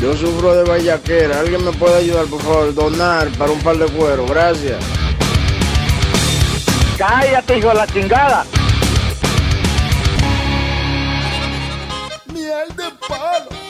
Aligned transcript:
Yo 0.00 0.16
sufro 0.16 0.54
de 0.54 0.64
vallaquera. 0.64 1.40
¿Alguien 1.40 1.64
me 1.64 1.72
puede 1.72 1.96
ayudar, 1.96 2.26
por 2.26 2.40
favor? 2.42 2.74
Donar 2.74 3.28
para 3.38 3.50
un 3.50 3.60
par 3.60 3.76
de 3.78 3.86
cuero. 3.86 4.26
Gracias. 4.26 4.78
Cállate, 6.98 7.58
hijo 7.58 7.68
de 7.68 7.74
la 7.74 7.86
chingada. 7.86 8.44
Miel 12.32 12.68
de 12.76 12.90
palo. 13.08 13.66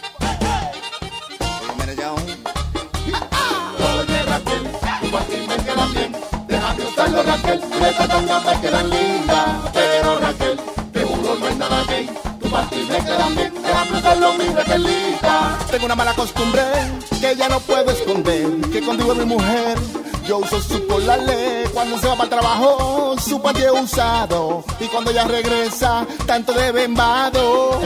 Oye 3.79 4.23
Raquel, 4.23 4.63
tu 5.01 5.19
ti 5.31 5.47
me 5.49 5.57
quedan 5.65 5.95
bien. 5.95 6.13
Déjame 6.49 6.85
usarlo 6.85 7.23
Raquel, 7.23 7.61
estas 7.89 8.09
tangas 8.09 8.45
me 8.45 8.61
quedan 8.61 8.91
lindas. 8.91 9.47
Pero 9.73 10.19
Raquel, 10.19 10.61
te 10.93 11.03
juro 11.03 11.37
no 11.37 11.49
es 11.49 11.57
nada 11.57 11.85
gay. 11.89 12.07
Tu 12.41 12.49
ti 12.49 12.87
me 12.91 12.99
quedan 12.99 13.35
bien, 13.35 13.53
Tengo 15.71 15.87
una 15.87 15.95
mala 15.95 16.15
costumbre 16.15 16.63
que 17.21 17.37
ya 17.37 17.49
no 17.49 17.61
puedo 17.61 17.91
esconder. 17.91 18.47
Que 18.73 18.81
contigo 18.81 19.15
mi 19.15 19.25
mujer. 19.25 19.79
Yo 20.27 20.39
uso 20.39 20.61
su 20.61 20.79
ley 20.79 21.65
cuando 21.73 21.99
se 21.99 22.09
va 22.09 22.15
para 22.15 22.25
el 22.25 22.31
trabajo, 22.31 23.15
su 23.21 23.41
patio 23.41 23.75
usado. 23.75 24.65
Y 24.81 24.87
cuando 24.87 25.11
ella 25.11 25.25
regresa, 25.25 26.07
tanto 26.27 26.53
de 26.53 26.73
bembado. 26.73 27.81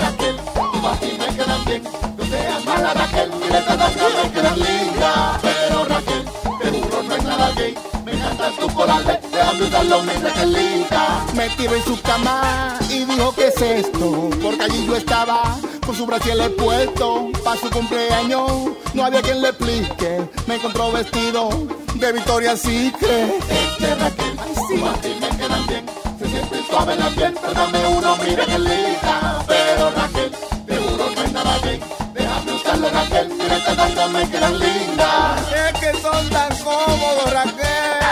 Raquel, 0.00 0.36
tu 0.36 1.00
ti 1.00 1.18
me 1.18 1.36
quedan 1.36 1.64
bien. 1.66 1.82
No 2.16 2.24
seas 2.24 2.64
mala 2.64 2.94
Raquel, 2.94 3.30
estas 3.44 3.66
tangas 3.66 3.96
me 4.32 4.56
lindas. 4.56 5.40
Pero 5.42 5.84
Raquel, 5.84 6.24
te 6.62 6.70
juro 6.70 7.02
no 7.02 7.14
es 7.14 7.24
nada 7.24 7.52
gay. 7.56 7.74
Me 8.04 8.12
encanta 8.12 8.50
tu 8.58 8.74
colales, 8.74 9.18
déjame 9.34 9.64
usarlo 9.64 10.02
mi 10.02 10.12
Raquelita. 10.12 11.26
Me 11.34 11.48
tiró 11.50 11.74
en 11.74 11.84
su 11.84 12.00
cama 12.00 12.78
y 12.88 13.04
dijo, 13.04 13.34
¿qué 13.34 13.48
es 13.48 13.60
esto? 13.60 14.30
Porque 14.42 14.62
allí 14.62 14.86
yo 14.86 14.96
estaba 14.96 15.56
con 15.84 15.94
su 15.94 16.06
le 16.06 16.50
puesto 16.50 17.30
para 17.44 17.60
su 17.60 17.70
cumpleaños. 17.70 18.50
No 18.94 19.04
había 19.04 19.22
quien 19.22 19.42
le 19.42 19.48
explique. 19.48 20.28
Me 20.46 20.56
encontró 20.56 20.92
vestido 20.92 21.48
de 21.94 22.12
Victoria 22.12 22.56
Secret. 22.56 23.42
Este 23.50 23.94
Raquel, 23.96 24.36
sí. 24.68 24.82
a 24.84 24.92
ti 25.00 25.16
me 25.20 25.28
quedan 25.36 25.66
bien. 25.66 25.86
Se 26.18 26.28
siente 26.28 26.62
suave 26.68 26.96
la 26.96 27.08
piel, 27.10 27.34
pero 27.40 27.52
dame 27.52 27.86
uno, 27.88 28.16
mire 28.16 28.46
que 28.46 28.58
linda. 28.58 29.44
Pero 29.46 29.90
Raquel, 29.90 30.32
de 30.66 30.76
juro 30.76 31.10
no 31.14 31.22
es 31.22 31.32
nada 31.32 31.58
bien. 31.62 31.80
Déjame 32.14 32.52
usarlo, 32.52 32.90
Raquel, 32.90 33.28
mira 33.28 33.56
estas 33.56 33.76
tantas 33.76 34.10
me 34.10 34.30
quedan 34.30 34.58
lindas. 34.58 35.52
Es 35.52 35.80
que 35.80 36.00
son 36.00 36.30
tan 36.30 36.56
cómodos, 36.58 37.32
Raquel. 37.32 38.03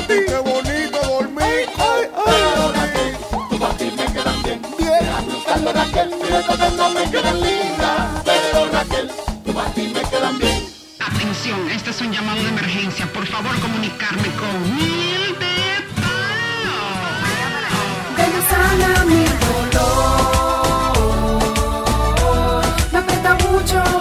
Compartir, 0.00 0.26
qué 0.26 0.38
bonito 0.38 0.98
dormir. 1.02 1.68
Ay, 1.78 2.08
ay, 2.26 2.72
Raquel, 2.74 3.16
tu 3.50 3.58
patín 3.58 3.96
me 3.96 4.04
quedan 4.06 4.42
bien. 4.42 4.62
Bien. 4.78 4.90
Déjame 5.00 5.34
usarlo, 5.36 5.72
Raquel, 5.72 6.10
mira 6.22 6.40
estas 6.40 6.58
tantas 6.58 6.94
me 6.94 7.10
quedan 7.10 7.40
lindas. 7.40 8.22
Pero 8.24 8.70
Raquel, 8.72 9.10
tu 9.44 9.52
patín 9.52 9.92
me 9.92 10.00
quedan 10.02 10.38
bien. 10.38 10.68
Atención, 11.00 11.70
este 11.70 11.90
es 11.90 12.00
un 12.00 12.12
llamado 12.12 12.42
de 12.42 12.48
emergencia. 12.48 13.06
Por 13.12 13.26
favor, 13.26 13.58
comunicarme 13.60 14.28
con 14.40 14.76
Mil 14.76 15.38
de 15.38 15.84
Palo. 16.00 16.78
Ven 18.16 18.32
sana 18.50 19.04
mi 19.04 19.24
dolor. 19.44 20.80
Me 22.92 22.98
aprieta 22.98 23.34
mucho 23.34 23.99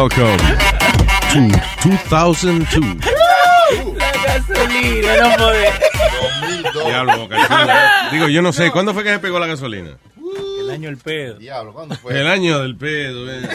Welcome 0.00 0.38
to 1.30 1.90
2002. 1.90 3.04
La 3.98 4.12
gasolina, 4.24 5.16
no 5.28 5.36
podés. 5.36 5.74
Diablo, 6.86 7.18
Boca 7.18 7.36
Chula. 7.46 8.08
Digo, 8.10 8.28
yo 8.28 8.40
no 8.40 8.50
sé, 8.54 8.70
¿cuándo 8.70 8.94
fue 8.94 9.04
que 9.04 9.10
se 9.10 9.18
pegó 9.18 9.38
la 9.38 9.46
gasolina? 9.46 9.98
El 10.58 10.70
año 10.70 10.88
del 10.88 10.96
pedo. 10.96 11.34
Diablo, 11.34 11.74
¿cuándo 11.74 11.96
fue? 11.96 12.18
El 12.18 12.28
año 12.28 12.60
del 12.60 12.78
pedo. 12.78 13.30
eh. 13.30 13.46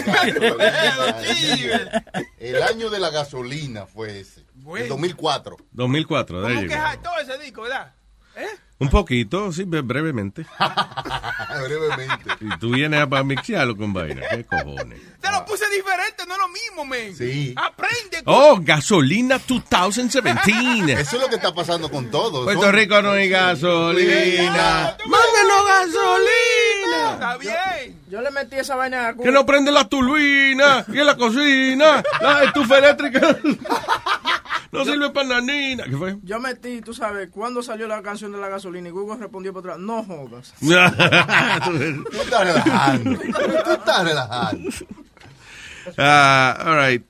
El 2.37 2.61
año 2.61 2.91
de 2.91 2.99
la 2.99 3.09
gasolina 3.09 3.87
fue 3.87 4.19
ese. 4.19 4.45
El 4.77 4.87
2004. 4.87 5.57
2004, 5.71 6.41
de 6.41 6.47
ahí 6.47 6.53
¿Cómo 6.57 6.67
que 6.67 6.75
llegó. 6.75 6.99
todo 7.01 7.19
ese 7.21 7.39
disco, 7.43 7.61
verdad? 7.63 7.91
¿Eh? 8.35 8.45
Un 8.77 8.89
poquito, 8.89 9.53
sí, 9.53 9.63
bre- 9.63 9.85
brevemente. 9.85 10.45
Brevemente. 11.65 12.31
Y 12.41 12.59
tú 12.59 12.71
vienes 12.71 12.99
a 13.01 13.07
para 13.07 13.23
mixearlo 13.23 13.77
con 13.77 13.93
vaina. 13.93 14.21
¿Qué 14.29 14.43
cojones? 14.43 14.99
Te 15.21 15.31
lo 15.31 15.45
puse 15.45 15.63
diferente, 15.69 16.25
no 16.27 16.33
es 16.33 16.39
lo 16.39 16.47
mismo, 16.49 16.85
men. 16.85 17.15
Sí. 17.15 17.53
Aprende. 17.55 18.21
Oh, 18.25 18.57
gasolina 18.61 19.39
2017. 19.47 20.91
Eso 21.01 21.15
es 21.15 21.21
lo 21.21 21.29
que 21.29 21.35
está 21.35 21.53
pasando 21.53 21.89
con 21.89 22.11
todo. 22.11 22.43
Puerto 22.43 22.69
Rico 22.71 23.01
no 23.01 23.11
hay 23.11 23.29
gasolina. 23.29 24.97
¡Mándenos 25.05 25.65
gasolina! 25.69 27.13
Está 27.13 27.37
bien. 27.37 28.01
Yo 28.09 28.21
le 28.21 28.31
metí 28.31 28.57
esa 28.57 28.75
vaina 28.75 29.07
a 29.09 29.13
Que 29.15 29.31
no 29.31 29.45
prende 29.45 29.71
la 29.71 29.87
turbina 29.87 30.83
y 30.89 30.99
en 30.99 31.05
la 31.05 31.15
cocina. 31.15 32.03
La 32.21 32.43
estufa 32.43 32.77
eléctrica 32.79 33.21
no 34.71 34.85
sirve 34.85 35.09
para 35.11 35.27
nanina. 35.41 35.83
¿Qué 35.85 35.95
fue? 35.97 36.17
Yo 36.23 36.39
metí, 36.39 36.81
tú 36.81 36.93
sabes, 36.93 37.29
cuando 37.29 37.61
salió 37.63 37.87
la 37.87 38.01
canción 38.01 38.31
de 38.31 38.37
la 38.39 38.49
gasolina 38.49 38.89
y 38.89 38.91
Google 38.91 39.17
respondió 39.19 39.53
por 39.53 39.61
atrás, 39.63 39.79
no 39.79 40.03
jodas. 40.03 40.53
Tú 40.59 42.21
estás 42.21 42.43
relajando. 42.45 43.19
Tú 43.19 43.71
estás 43.71 44.03
relajando. 44.03 44.69
Ah, 45.97 46.57
all 46.65 46.77
right. 46.91 47.03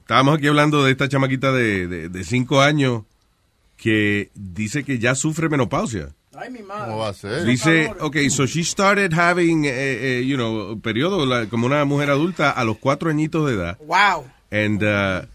Estábamos 0.00 0.38
aquí 0.38 0.46
hablando 0.48 0.84
de 0.84 0.90
esta 0.92 1.08
chamaquita 1.08 1.52
de, 1.52 1.86
de, 1.86 2.08
de 2.08 2.24
cinco 2.24 2.60
años 2.60 3.02
que 3.76 4.30
dice 4.34 4.84
que 4.84 4.98
ya 4.98 5.14
sufre 5.14 5.48
menopausia. 5.48 6.10
Ay, 6.34 6.50
mi 6.50 6.62
madre. 6.62 6.86
¿Cómo 6.86 6.98
va 6.98 7.08
a 7.10 7.14
ser? 7.14 7.44
Dice, 7.44 7.92
okay, 8.00 8.30
so 8.30 8.46
she 8.46 8.64
started 8.64 9.12
having, 9.12 9.64
eh, 9.66 9.70
eh, 10.20 10.24
you 10.26 10.36
know, 10.36 10.80
periodo 10.80 11.26
la- 11.26 11.46
como 11.46 11.66
una 11.66 11.84
mujer 11.84 12.10
adulta 12.10 12.50
a 12.50 12.64
los 12.64 12.78
cuatro 12.78 13.10
añitos 13.10 13.46
de 13.46 13.54
edad. 13.54 13.78
Wow. 13.86 14.24
And, 14.50 14.82
uh, 14.82 15.26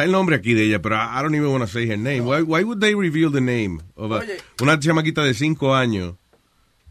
está 0.00 0.04
el 0.04 0.12
nombre 0.12 0.36
aquí 0.36 0.54
de 0.54 0.64
ella, 0.64 0.80
pero 0.80 0.96
I 0.96 1.22
don't 1.22 1.34
even 1.34 1.48
want 1.48 1.62
to 1.62 1.68
say 1.68 1.86
her 1.88 1.98
name. 1.98 2.22
Why, 2.22 2.42
why 2.42 2.64
would 2.64 2.80
they 2.80 2.94
reveal 2.94 3.30
the 3.30 3.40
name 3.40 3.80
of 3.96 4.12
a- 4.12 4.24
una 4.62 4.78
chamaquita 4.78 5.22
de 5.22 5.34
cinco 5.34 5.74
años 5.74 6.14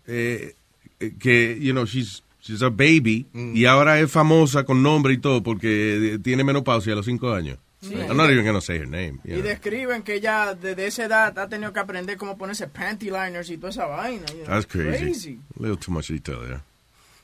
eh, 0.07 0.55
eh, 0.99 1.13
que, 1.19 1.57
you 1.59 1.71
know, 1.73 1.85
she's, 1.85 2.23
she's 2.41 2.61
a 2.61 2.69
baby 2.69 3.25
y 3.33 3.65
ahora 3.65 3.99
es 3.99 4.11
famosa 4.11 4.63
con 4.63 4.83
nombre 4.83 5.13
y 5.13 5.17
todo 5.17 5.41
porque 5.41 6.13
eh, 6.15 6.19
tiene 6.19 6.43
menopausia 6.43 6.93
a 6.93 6.95
los 6.97 7.05
cinco 7.05 7.33
años. 7.33 7.57
Sí. 7.81 7.93
I'm 7.95 8.17
not 8.17 8.29
even 8.29 8.45
gonna 8.45 8.59
say 8.59 8.77
her 8.77 8.87
name. 8.87 9.19
Y 9.23 9.29
know. 9.29 9.41
describen 9.41 10.03
que 10.03 10.15
ella 10.15 10.53
desde 10.53 10.85
esa 10.85 11.05
edad 11.05 11.39
ha 11.39 11.47
tenido 11.47 11.71
que 11.71 11.79
aprender 11.79 12.17
cómo 12.17 12.37
ponerse 12.37 12.67
panty 12.67 13.05
liners 13.05 13.49
y 13.49 13.57
toda 13.57 13.69
esa 13.69 13.85
vaina. 13.85 14.25
you 14.27 14.43
know. 14.43 14.47
That's 14.47 14.65
crazy. 14.65 15.03
Crazy. 15.05 15.39
A 15.57 15.63
little 15.63 15.77
too 15.77 15.91
much 15.91 16.09
detail 16.09 16.39
there. 16.45 16.59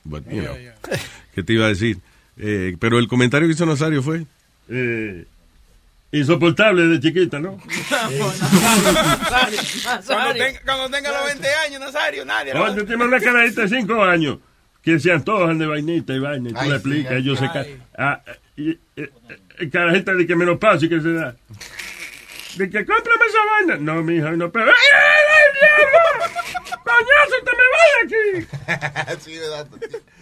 But, 0.04 0.24
you 0.30 0.40
know. 0.42 0.54
¿Qué 1.34 1.42
te 1.42 1.52
iba 1.52 1.66
a 1.66 1.68
decir? 1.68 1.98
Eh, 2.38 2.74
pero 2.78 2.98
el 2.98 3.06
comentario 3.06 3.48
que 3.48 3.54
hizo 3.54 3.66
Nazario 3.66 4.02
fue... 4.02 4.24
Eh, 4.68 5.26
insoportable 6.12 6.86
de 6.86 7.00
chiquita, 7.00 7.38
¿no? 7.38 7.58
Cuando 10.06 10.34
tenga, 10.34 10.60
cuando 10.64 10.90
tenga 10.90 11.12
los 11.12 11.24
20 11.26 11.48
años, 11.66 11.80
Nazario, 11.80 12.24
nadie. 12.24 12.54
lo 12.54 12.62
Oye, 12.64 12.84
tiene 12.84 13.04
una 13.04 13.20
carajita 13.20 13.62
de 13.62 13.68
cinco 13.68 14.02
años 14.02 14.38
que 14.82 14.98
se 15.00 15.12
antojan 15.12 15.58
de 15.58 15.66
vainita 15.66 16.12
y 16.14 16.18
vaina. 16.18 16.50
Y 16.50 16.52
tú 16.52 16.58
Ay, 16.60 16.68
le 16.70 16.74
explicas, 16.76 17.12
ellos 17.12 17.38
se 17.38 17.46
ay. 17.46 17.50
ca- 17.52 17.66
ah, 17.98 18.22
y, 18.56 18.70
eh, 18.70 18.78
eh, 18.96 19.70
carajita 19.70 20.14
de 20.14 20.26
que 20.26 20.36
menopausia 20.36 20.88
que 20.88 21.00
se 21.00 21.12
da. 21.12 21.36
De 22.56 22.70
que 22.70 22.86
cómprame 22.86 23.24
esa 23.28 23.38
vaina. 23.50 23.76
No, 23.76 24.02
mija, 24.02 24.30
no, 24.32 24.50
pero. 24.50 24.66
¡Ay, 24.70 24.74
ay, 24.94 25.24
ay, 25.36 25.52
diablo! 25.60 25.98
¡Coñazo, 26.84 27.36
te 27.44 27.52
me 27.52 27.66
vaya 27.74 27.98
aquí! 29.10 29.20
sí, 29.24 29.32
le 29.34 29.48
da. 29.48 29.66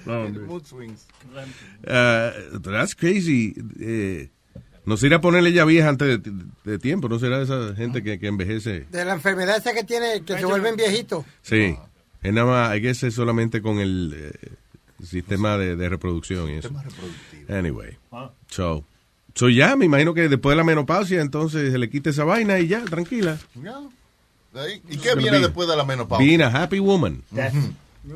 No. 0.06 0.28
Mood 0.46 0.64
swings. 0.66 1.06
Uh, 1.86 2.58
that's 2.60 2.94
crazy. 2.94 3.54
Eh, 3.80 4.28
no 4.84 4.96
se 4.96 5.06
irá 5.06 5.16
a 5.16 5.20
ponerle 5.20 5.52
ya 5.52 5.64
vieja 5.64 5.88
antes 5.88 6.22
de, 6.22 6.32
de 6.64 6.78
tiempo, 6.78 7.08
¿no 7.08 7.18
será 7.18 7.40
esa 7.42 7.74
gente 7.74 8.02
que, 8.02 8.18
que 8.18 8.26
envejece? 8.26 8.86
De 8.90 9.04
la 9.04 9.14
enfermedad 9.14 9.56
esa 9.56 9.72
que 9.72 9.84
tiene, 9.84 10.22
que 10.22 10.38
se 10.38 10.44
vuelven 10.44 10.76
viejitos. 10.76 11.24
Sí. 11.42 11.76
Es 12.22 12.32
nada 12.32 12.46
más, 12.46 12.76
I 12.76 12.80
guess 12.80 13.02
es 13.02 13.14
solamente 13.14 13.60
con 13.60 13.80
el 13.80 14.14
eh, 14.16 14.48
sistema 15.04 15.58
de, 15.58 15.76
de 15.76 15.88
reproducción 15.88 16.48
y 16.50 16.54
eso. 16.54 16.70
Anyway. 17.48 17.98
So, 18.48 18.84
so 19.34 19.50
ya, 19.50 19.76
me 19.76 19.84
imagino 19.84 20.14
que 20.14 20.28
después 20.28 20.52
de 20.52 20.56
la 20.56 20.64
menopausia, 20.64 21.20
entonces 21.20 21.70
se 21.70 21.78
le 21.78 21.90
quita 21.90 22.10
esa 22.10 22.24
vaina 22.24 22.58
y 22.60 22.68
ya, 22.68 22.82
tranquila. 22.84 23.38
¿Y 24.88 24.96
qué 24.98 25.14
viene 25.16 25.40
después 25.40 25.68
de 25.68 25.76
la 25.76 25.84
menopausia? 25.84 26.26
Being 26.26 26.40
a 26.40 26.62
happy 26.62 26.78
woman. 26.78 27.22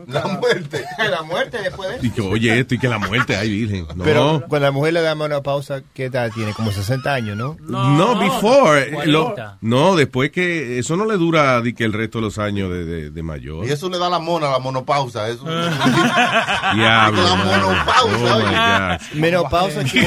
La 0.07 0.27
muerte. 0.27 0.85
La 1.11 1.23
muerte 1.23 1.59
después 1.63 2.01
de 2.01 2.07
Y 2.07 2.11
que, 2.11 2.21
oye, 2.21 2.59
esto 2.61 2.75
y 2.75 2.79
que 2.79 2.89
la 2.89 2.99
muerte, 2.99 3.37
ay, 3.37 3.49
virgen. 3.49 3.87
No, 3.97 4.05
Pero 4.05 4.43
cuando 4.49 4.67
la 4.67 4.71
mujer 4.73 4.93
le 4.93 5.01
da 5.03 5.15
menopausa, 5.15 5.81
¿qué 5.95 6.05
edad 6.07 6.31
tiene? 6.35 6.53
Como 6.53 6.71
60 6.73 7.13
años, 7.13 7.37
¿no? 7.37 7.57
no, 7.61 8.19
before. 8.19 8.83
eh, 8.83 9.07
lo- 9.07 9.35
40. 9.35 9.59
no, 9.63 9.97
después 9.97 10.31
que 10.31 10.79
eso 10.79 10.97
no 10.97 11.07
le 11.07 11.17
dura 11.17 11.61
di 11.63 11.73
que 11.73 11.85
el 11.85 11.93
resto 11.95 12.19
de 12.19 12.23
los 12.25 12.39
años 12.39 12.71
de, 12.71 12.85
de, 12.85 13.11
de 13.11 13.23
mayor. 13.23 13.65
Y 13.67 13.71
eso 13.71 13.89
le 13.89 13.99
da 13.99 14.09
la 14.11 14.19
mona, 14.19 14.51
la 14.51 14.59
monopausa. 14.59 15.29
Eso. 15.29 15.45
Diablo. 16.75 17.23
La 17.23 17.35
monopausa, 17.37 18.99
Oh. 19.11 19.15
Menopausa, 19.15 19.85
chico. 19.85 20.07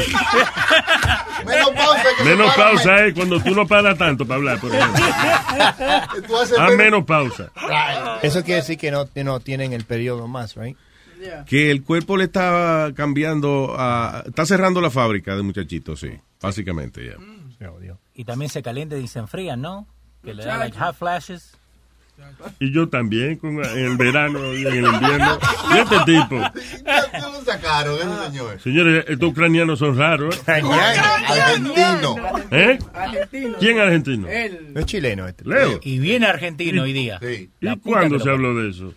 Menopausa. 1.45 2.03
que 2.17 2.23
se 2.23 2.29
Menos 2.29 2.53
para 2.55 2.69
pausa 2.71 3.05
es 3.05 3.13
cuando 3.13 3.39
tú 3.41 3.51
no 3.55 3.67
paras 3.67 3.97
tanto 3.97 4.25
para 4.25 4.37
hablar, 4.37 4.59
por 4.59 4.73
ejemplo. 4.73 5.03
Tú 6.27 6.37
haces 6.37 6.57
A 6.57 6.63
menos- 6.69 6.77
menos 6.77 7.05
pausa. 7.05 7.49
Eso 8.21 8.43
quiere 8.43 8.61
decir 8.61 8.77
que 8.77 8.91
no, 8.91 9.09
que 9.11 9.23
no 9.23 9.39
tienen 9.39 9.70
el 9.73 9.83
periodo 9.85 10.27
más, 10.27 10.55
¿right? 10.55 10.77
Que 11.45 11.69
el 11.69 11.83
cuerpo 11.83 12.17
le 12.17 12.25
está 12.25 12.91
cambiando, 12.95 13.75
a, 13.77 14.23
está 14.25 14.45
cerrando 14.45 14.81
la 14.81 14.89
fábrica 14.89 15.35
de 15.35 15.43
muchachitos, 15.43 15.99
sí. 15.99 16.09
Básicamente, 16.41 17.05
ya. 17.05 17.15
Y 18.15 18.25
también 18.25 18.49
se 18.49 18.63
calienta 18.63 18.97
y 18.97 19.07
se 19.07 19.19
enfrían, 19.19 19.61
¿no? 19.61 19.87
Que 20.23 20.33
le 20.33 20.43
da 20.43 20.57
like 20.57 20.77
hot 20.77 20.95
flashes. 20.95 21.57
Y 22.59 22.71
yo 22.71 22.87
también, 22.87 23.37
con, 23.37 23.63
en 23.63 23.85
el 23.85 23.97
verano 23.97 24.53
y 24.53 24.61
en 24.65 24.73
el 24.73 24.85
invierno. 24.85 25.39
Y 25.73 25.77
este 25.79 25.97
tipo. 26.05 26.41
¿Qué 26.53 27.19
lo 27.19 27.43
sacaron 27.43 27.95
ese 27.95 28.31
señor? 28.31 28.59
Señores, 28.61 29.05
estos 29.07 29.29
ucranianos 29.29 29.79
son 29.79 29.97
raros. 29.97 30.35
¿eh? 30.47 30.61
Argentino. 31.27 32.15
¿Eh? 32.51 32.79
Argentino. 32.93 33.57
¿Quién 33.59 33.77
es 33.77 33.83
argentino? 33.83 34.27
Él. 34.27 34.73
No 34.73 34.79
es 34.81 34.85
chileno 34.85 35.27
este. 35.27 35.45
Leo. 35.45 35.79
Y 35.81 35.99
viene 35.99 36.27
argentino 36.27 36.83
hoy 36.83 36.93
día. 36.93 37.19
Sí. 37.19 37.49
¿Y 37.59 37.77
cuándo 37.77 38.19
se 38.19 38.29
habló 38.29 38.55
de 38.55 38.69
eso? 38.69 38.93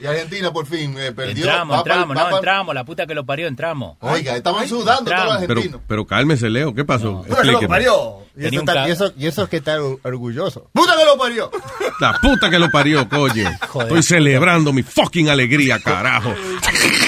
Y 0.00 0.06
Argentina 0.06 0.50
por 0.52 0.66
fin 0.66 0.96
eh, 0.98 1.12
perdió. 1.12 1.44
Entramos, 1.44 1.74
Va 1.74 1.78
entramos, 1.80 2.16
va 2.16 2.30
no, 2.30 2.36
entramos, 2.36 2.74
la 2.74 2.84
puta 2.84 3.06
que 3.06 3.14
lo 3.14 3.26
parió, 3.26 3.46
entramos. 3.46 3.96
Oiga, 4.00 4.36
estaban 4.36 4.66
sudando 4.66 5.10
todos 5.10 5.24
los 5.24 5.34
argentinos. 5.34 5.80
pero 5.86 6.06
cálmese, 6.06 6.48
Leo, 6.48 6.74
¿qué 6.74 6.84
pasó? 6.84 7.24
Pero 7.28 7.60
lo 7.60 7.68
parió. 7.68 8.20
Y 8.36 8.46
eso, 8.46 8.60
está- 8.60 8.88
y 8.88 8.90
eso, 8.92 9.12
y 9.16 9.26
eso 9.26 9.42
es 9.44 9.48
que 9.50 9.56
está 9.58 9.82
or- 9.82 9.98
orgulloso. 10.04 10.70
¡Puta 10.72 10.96
que 10.96 11.04
lo 11.04 11.18
parió! 11.18 11.50
La 12.00 12.12
puta 12.14 12.48
que 12.48 12.58
lo 12.58 12.70
parió, 12.70 13.08
coño. 13.08 13.50
Estoy 13.80 14.02
celebrando 14.02 14.72
mi 14.72 14.82
fucking 14.82 15.28
alegría, 15.28 15.78
carajo. 15.80 16.34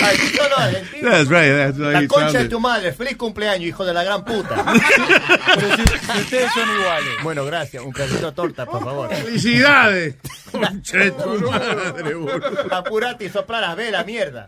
Ay, 0.02 0.18
no, 0.50 0.56
argentino. 0.56 1.10
That's 1.10 1.28
right, 1.28 1.52
that's 1.56 1.78
how 1.78 1.90
La 1.92 2.06
concha 2.08 2.38
de 2.40 2.48
tu 2.48 2.58
madre. 2.60 2.92
Feliz 2.92 3.16
cumpleaños, 3.16 3.68
hijo 3.68 3.84
de 3.84 3.94
la 3.94 4.02
gran 4.04 4.24
puta. 4.24 4.64
Pero 5.54 5.76
si, 5.76 5.82
si 6.12 6.18
ustedes 6.20 6.52
son 6.52 6.68
iguales. 6.80 7.08
Bueno, 7.22 7.44
gracias. 7.44 7.82
Un 7.84 7.92
pedacito 7.92 8.26
de 8.26 8.32
torta, 8.32 8.66
por 8.66 8.82
favor. 8.84 9.08
¡Felicidades! 9.14 10.16
Concha 10.52 10.96
de 10.98 11.10
tu 11.12 11.50
madre, 11.50 12.14
boludo. 12.14 12.74
Apurate 12.74 13.24
y 13.26 13.30
sopla 13.30 13.60
las 13.60 13.76
velas, 13.76 14.04
mierda. 14.04 14.44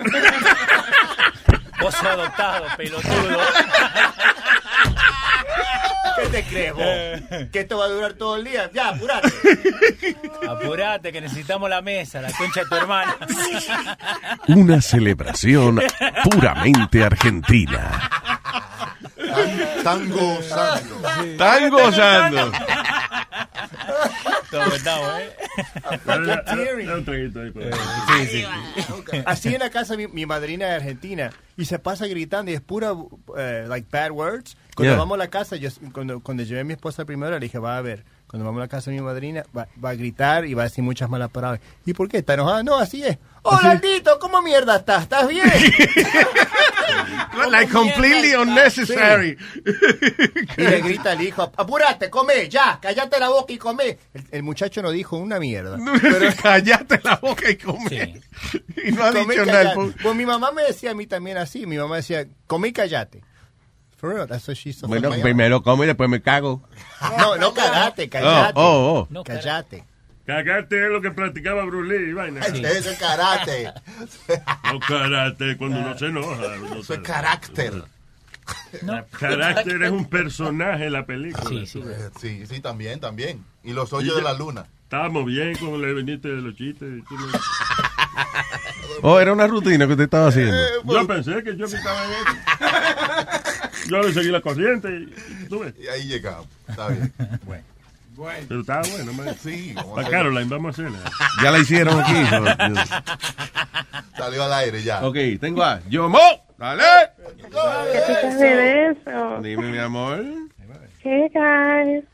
Vos 1.81 1.95
sos 1.95 2.05
adoptado, 2.05 2.67
pelotudo. 2.77 3.39
¿Qué 6.25 6.31
te 6.31 6.43
crees 6.45 6.73
vos? 6.73 7.49
¿Que 7.53 7.61
esto 7.61 7.79
va 7.79 7.85
a 7.85 7.89
durar 7.89 8.15
todo 8.15 8.37
el 8.37 8.45
día? 8.45 8.71
Ya, 8.73 8.89
apurate. 8.89 9.29
Apurate 10.49 11.13
que 11.13 11.21
necesitamos 11.21 11.69
la 11.69 11.83
mesa, 11.83 12.21
la 12.21 12.33
concha 12.33 12.61
de 12.63 12.67
tu 12.67 12.75
hermana. 12.75 13.17
Una 14.49 14.81
celebración 14.81 15.83
puramente 16.25 17.05
argentina. 17.05 18.11
Están 19.77 20.09
gozando. 20.11 21.09
Están 21.25 21.71
gozando. 21.71 22.53
Así 29.27 29.55
en 29.55 29.61
la 29.61 29.71
casa 29.71 29.97
mi, 29.97 30.07
mi 30.09 30.27
madrina 30.27 30.67
es 30.69 30.75
argentina 30.83 31.31
y 31.57 31.65
se 31.65 31.79
pasa 31.79 32.07
gritando 32.07 32.51
y 32.51 32.55
es 32.55 32.61
pura 32.61 32.93
eh, 33.37 33.67
like 33.69 33.89
bad 33.91 34.11
words. 34.11 34.57
Cuando 34.75 34.93
Yeah. 34.93 34.99
vamos 34.99 35.15
a 35.15 35.19
la 35.19 35.29
casa, 35.29 35.57
yo 35.57 35.71
cuando, 35.93 36.21
cuando 36.21 36.43
llevé 36.43 36.61
a 36.61 36.65
mi 36.65 36.73
esposa 36.73 37.05
primero 37.05 37.39
le 37.39 37.47
dije, 37.47 37.59
va 37.59 37.79
a 37.79 37.81
ver, 37.81 38.05
cuando 38.35 38.47
vamos 38.47 38.59
a 38.59 38.65
la 38.65 38.69
casa 38.69 38.91
de 38.91 38.97
mi 38.97 39.03
madrina 39.05 39.45
va, 39.57 39.69
va 39.83 39.91
a 39.91 39.95
gritar 39.95 40.45
y 40.45 40.55
va 40.55 40.63
a 40.63 40.65
decir 40.65 40.83
muchas 40.83 41.09
malas 41.09 41.31
palabras. 41.31 41.61
¿Y 41.87 41.93
por 41.93 42.09
qué? 42.09 42.19
¿Está 42.19 42.35
enojada? 42.35 42.65
No, 42.65 42.81
así 42.81 43.01
es. 43.05 43.17
Hola, 43.43 43.71
Aldito, 43.71 44.19
¿cómo 44.19 44.43
mierda 44.43 44.75
estás? 44.75 45.05
¿Estás 45.05 45.29
bien? 45.29 45.47
Like 47.49 47.71
completely 47.73 48.35
unnecessary. 48.35 49.37
Y 50.57 50.63
le 50.63 50.81
grita 50.81 51.13
al 51.13 51.21
hijo, 51.21 51.53
apúrate, 51.57 52.11
come, 52.11 52.49
ya, 52.49 52.81
cállate 52.83 53.21
la 53.21 53.29
boca 53.29 53.53
y 53.53 53.59
come. 53.59 53.99
El, 54.13 54.25
el 54.33 54.43
muchacho 54.43 54.83
no 54.83 54.91
dijo 54.91 55.17
una 55.17 55.39
mierda. 55.39 55.79
Pero 56.03 56.29
callate 56.43 57.01
la 57.05 57.15
boca 57.23 57.49
y 57.49 57.57
come. 57.57 58.21
Y 58.85 58.91
no 58.91 59.05
ha 59.05 59.13
Come 59.13 59.33
dicho 59.35 59.47
nada. 59.47 59.75
callate. 59.75 59.95
Pues 60.03 60.17
mi 60.17 60.27
mamá 60.27 60.51
me 60.51 60.65
decía 60.65 60.91
a 60.91 60.95
mí 60.95 61.07
también 61.07 61.37
así. 61.37 61.67
Mi 61.67 61.79
mamá 61.79 61.97
decía, 61.97 62.27
come 62.49 62.67
y 62.67 62.73
callate. 62.73 63.23
For 64.05 64.13
real, 64.15 64.27
that's 64.27 64.47
what 64.47 64.55
she 64.59 64.69
used 64.69 64.81
to 64.81 64.87
Bueno, 64.87 65.11
say. 65.11 65.23
primero 65.23 65.63
come 65.63 65.85
y 65.85 65.87
después 65.87 66.11
me 66.11 66.21
cago. 66.21 66.61
No, 67.19 67.37
no 67.39 67.55
cagate, 67.55 68.11
callate. 68.11 68.53
Oh, 68.55 69.01
oh, 69.01 69.07
No, 69.11 69.25
Callate. 69.25 69.83
Cagarte 70.27 70.85
es 70.85 70.91
lo 70.91 71.01
que 71.01 71.11
practicaba 71.11 71.65
Bruce 71.65 71.89
Lee 71.99 72.11
y 72.11 72.13
vaina. 72.13 72.41
Eso 72.41 72.91
es 72.91 72.99
karate. 72.99 73.73
No 74.65 74.79
karate 74.81 75.57
cuando 75.57 75.79
uno 75.79 75.97
se 75.99 76.07
enoja. 76.09 76.37
uno 76.61 76.67
Eso 76.67 76.79
es 76.81 76.87
se- 76.87 77.01
carácter. 77.03 77.83
No. 78.83 79.03
Carácter 79.19 79.83
es 79.85 79.91
un 79.91 80.05
personaje 80.05 80.85
en 80.87 80.93
la 80.93 81.07
película. 81.07 81.49
Sí, 81.49 81.67
sí. 81.67 81.83
Sí, 82.21 82.47
sí, 82.47 82.61
también, 82.61 83.01
también. 83.01 83.43
Y 83.63 83.73
los 83.73 83.91
hoyos 83.95 84.17
de 84.17 84.23
la 84.23 84.35
luna. 84.35 84.67
Estábamos 84.83 85.25
bien 85.25 85.57
cuando 85.57 85.79
le 85.79 85.95
viniste 85.95 86.29
de 86.29 86.43
los 86.43 86.55
chistes. 86.55 86.89
y 86.99 87.01
tú 87.03 87.15
no- 87.17 87.27
Oh, 89.03 89.19
era 89.21 89.33
una 89.33 89.47
rutina 89.47 89.87
que 89.87 89.93
usted 89.93 90.05
estaba 90.05 90.29
haciendo. 90.29 90.55
Yo 90.85 91.07
pensé 91.07 91.43
que 91.43 91.57
yo 91.57 91.67
me 91.69 91.77
estaba 91.77 92.05
en 92.05 92.11
eso. 92.13 93.44
Yo 93.89 94.03
le 94.03 94.13
seguí 94.13 94.29
la 94.29 94.41
corriente 94.41 94.89
y, 94.89 95.47
tú 95.49 95.61
ves. 95.61 95.75
Y 95.79 95.89
ahí 95.89 96.07
llegamos. 96.07 96.47
Está 96.69 96.89
bien. 96.89 97.13
Pero 98.49 98.61
estaba 98.61 98.83
bueno, 98.93 99.13
man. 99.13 99.35
Sí, 99.43 99.73
vamos 99.75 99.93
a 99.93 99.95
Para. 99.97 100.11
Caroline, 100.11 100.49
vamos 100.49 100.79
a 100.79 100.83
hacerla. 100.83 100.99
Ya 101.43 101.51
la 101.51 101.59
hicieron 101.59 102.01
aquí. 102.01 102.83
Salió 104.17 104.45
al 104.45 104.53
aire 104.53 104.83
ya. 104.83 105.05
ok, 105.05 105.17
tengo 105.41 105.65
a 105.65 105.81
Yomo. 105.89 106.21
Dale. 106.57 106.83
¿Qué 107.93 108.01
tú 108.21 108.45
eso? 108.45 109.41
Dime, 109.43 109.73
mi 109.73 109.79
amor. 109.79 110.25
Hey, 111.03 111.29
guys. 111.35 112.14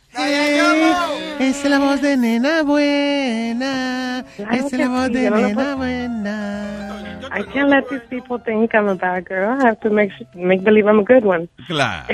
Es 1.40 1.64
la 1.64 1.78
voz 1.78 2.00
de 2.02 2.16
nena 2.16 2.62
buena. 2.62 4.24
Claro 4.36 4.52
Es 4.54 4.72
la 4.72 4.88
voz 4.88 5.06
sí, 5.06 5.12
de 5.14 5.24
yo 5.24 5.30
no 5.30 5.36
lo 5.36 5.48
nena 5.48 5.74
buena. 5.76 7.20
I 7.32 7.42
can't 7.44 7.70
let 7.70 7.88
these 7.88 8.02
people 8.10 8.38
think 8.38 8.74
I'm 8.74 8.88
a 8.88 8.94
bad 8.94 9.24
girl. 9.26 9.56
I 9.60 9.64
have 9.66 9.80
to 9.80 9.90
make 9.90 10.10
make 10.34 10.62
believe 10.64 10.86
I'm 10.88 10.98
a 11.00 11.04
good 11.04 11.24
one. 11.24 11.48
Claro. 11.68 12.06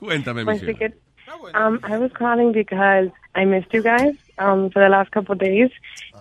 Cuéntame, 0.00 0.44
Pues, 0.44 0.62
Michelle. 0.62 0.94
um, 1.54 1.78
I 1.84 1.96
was 1.98 2.10
calling 2.12 2.52
because 2.52 3.08
I 3.34 3.44
missed 3.44 3.72
you 3.72 3.82
guys 3.82 4.14
um, 4.38 4.70
for 4.70 4.80
the 4.82 4.88
last 4.88 5.12
couple 5.12 5.32
of 5.34 5.38
days. 5.38 5.70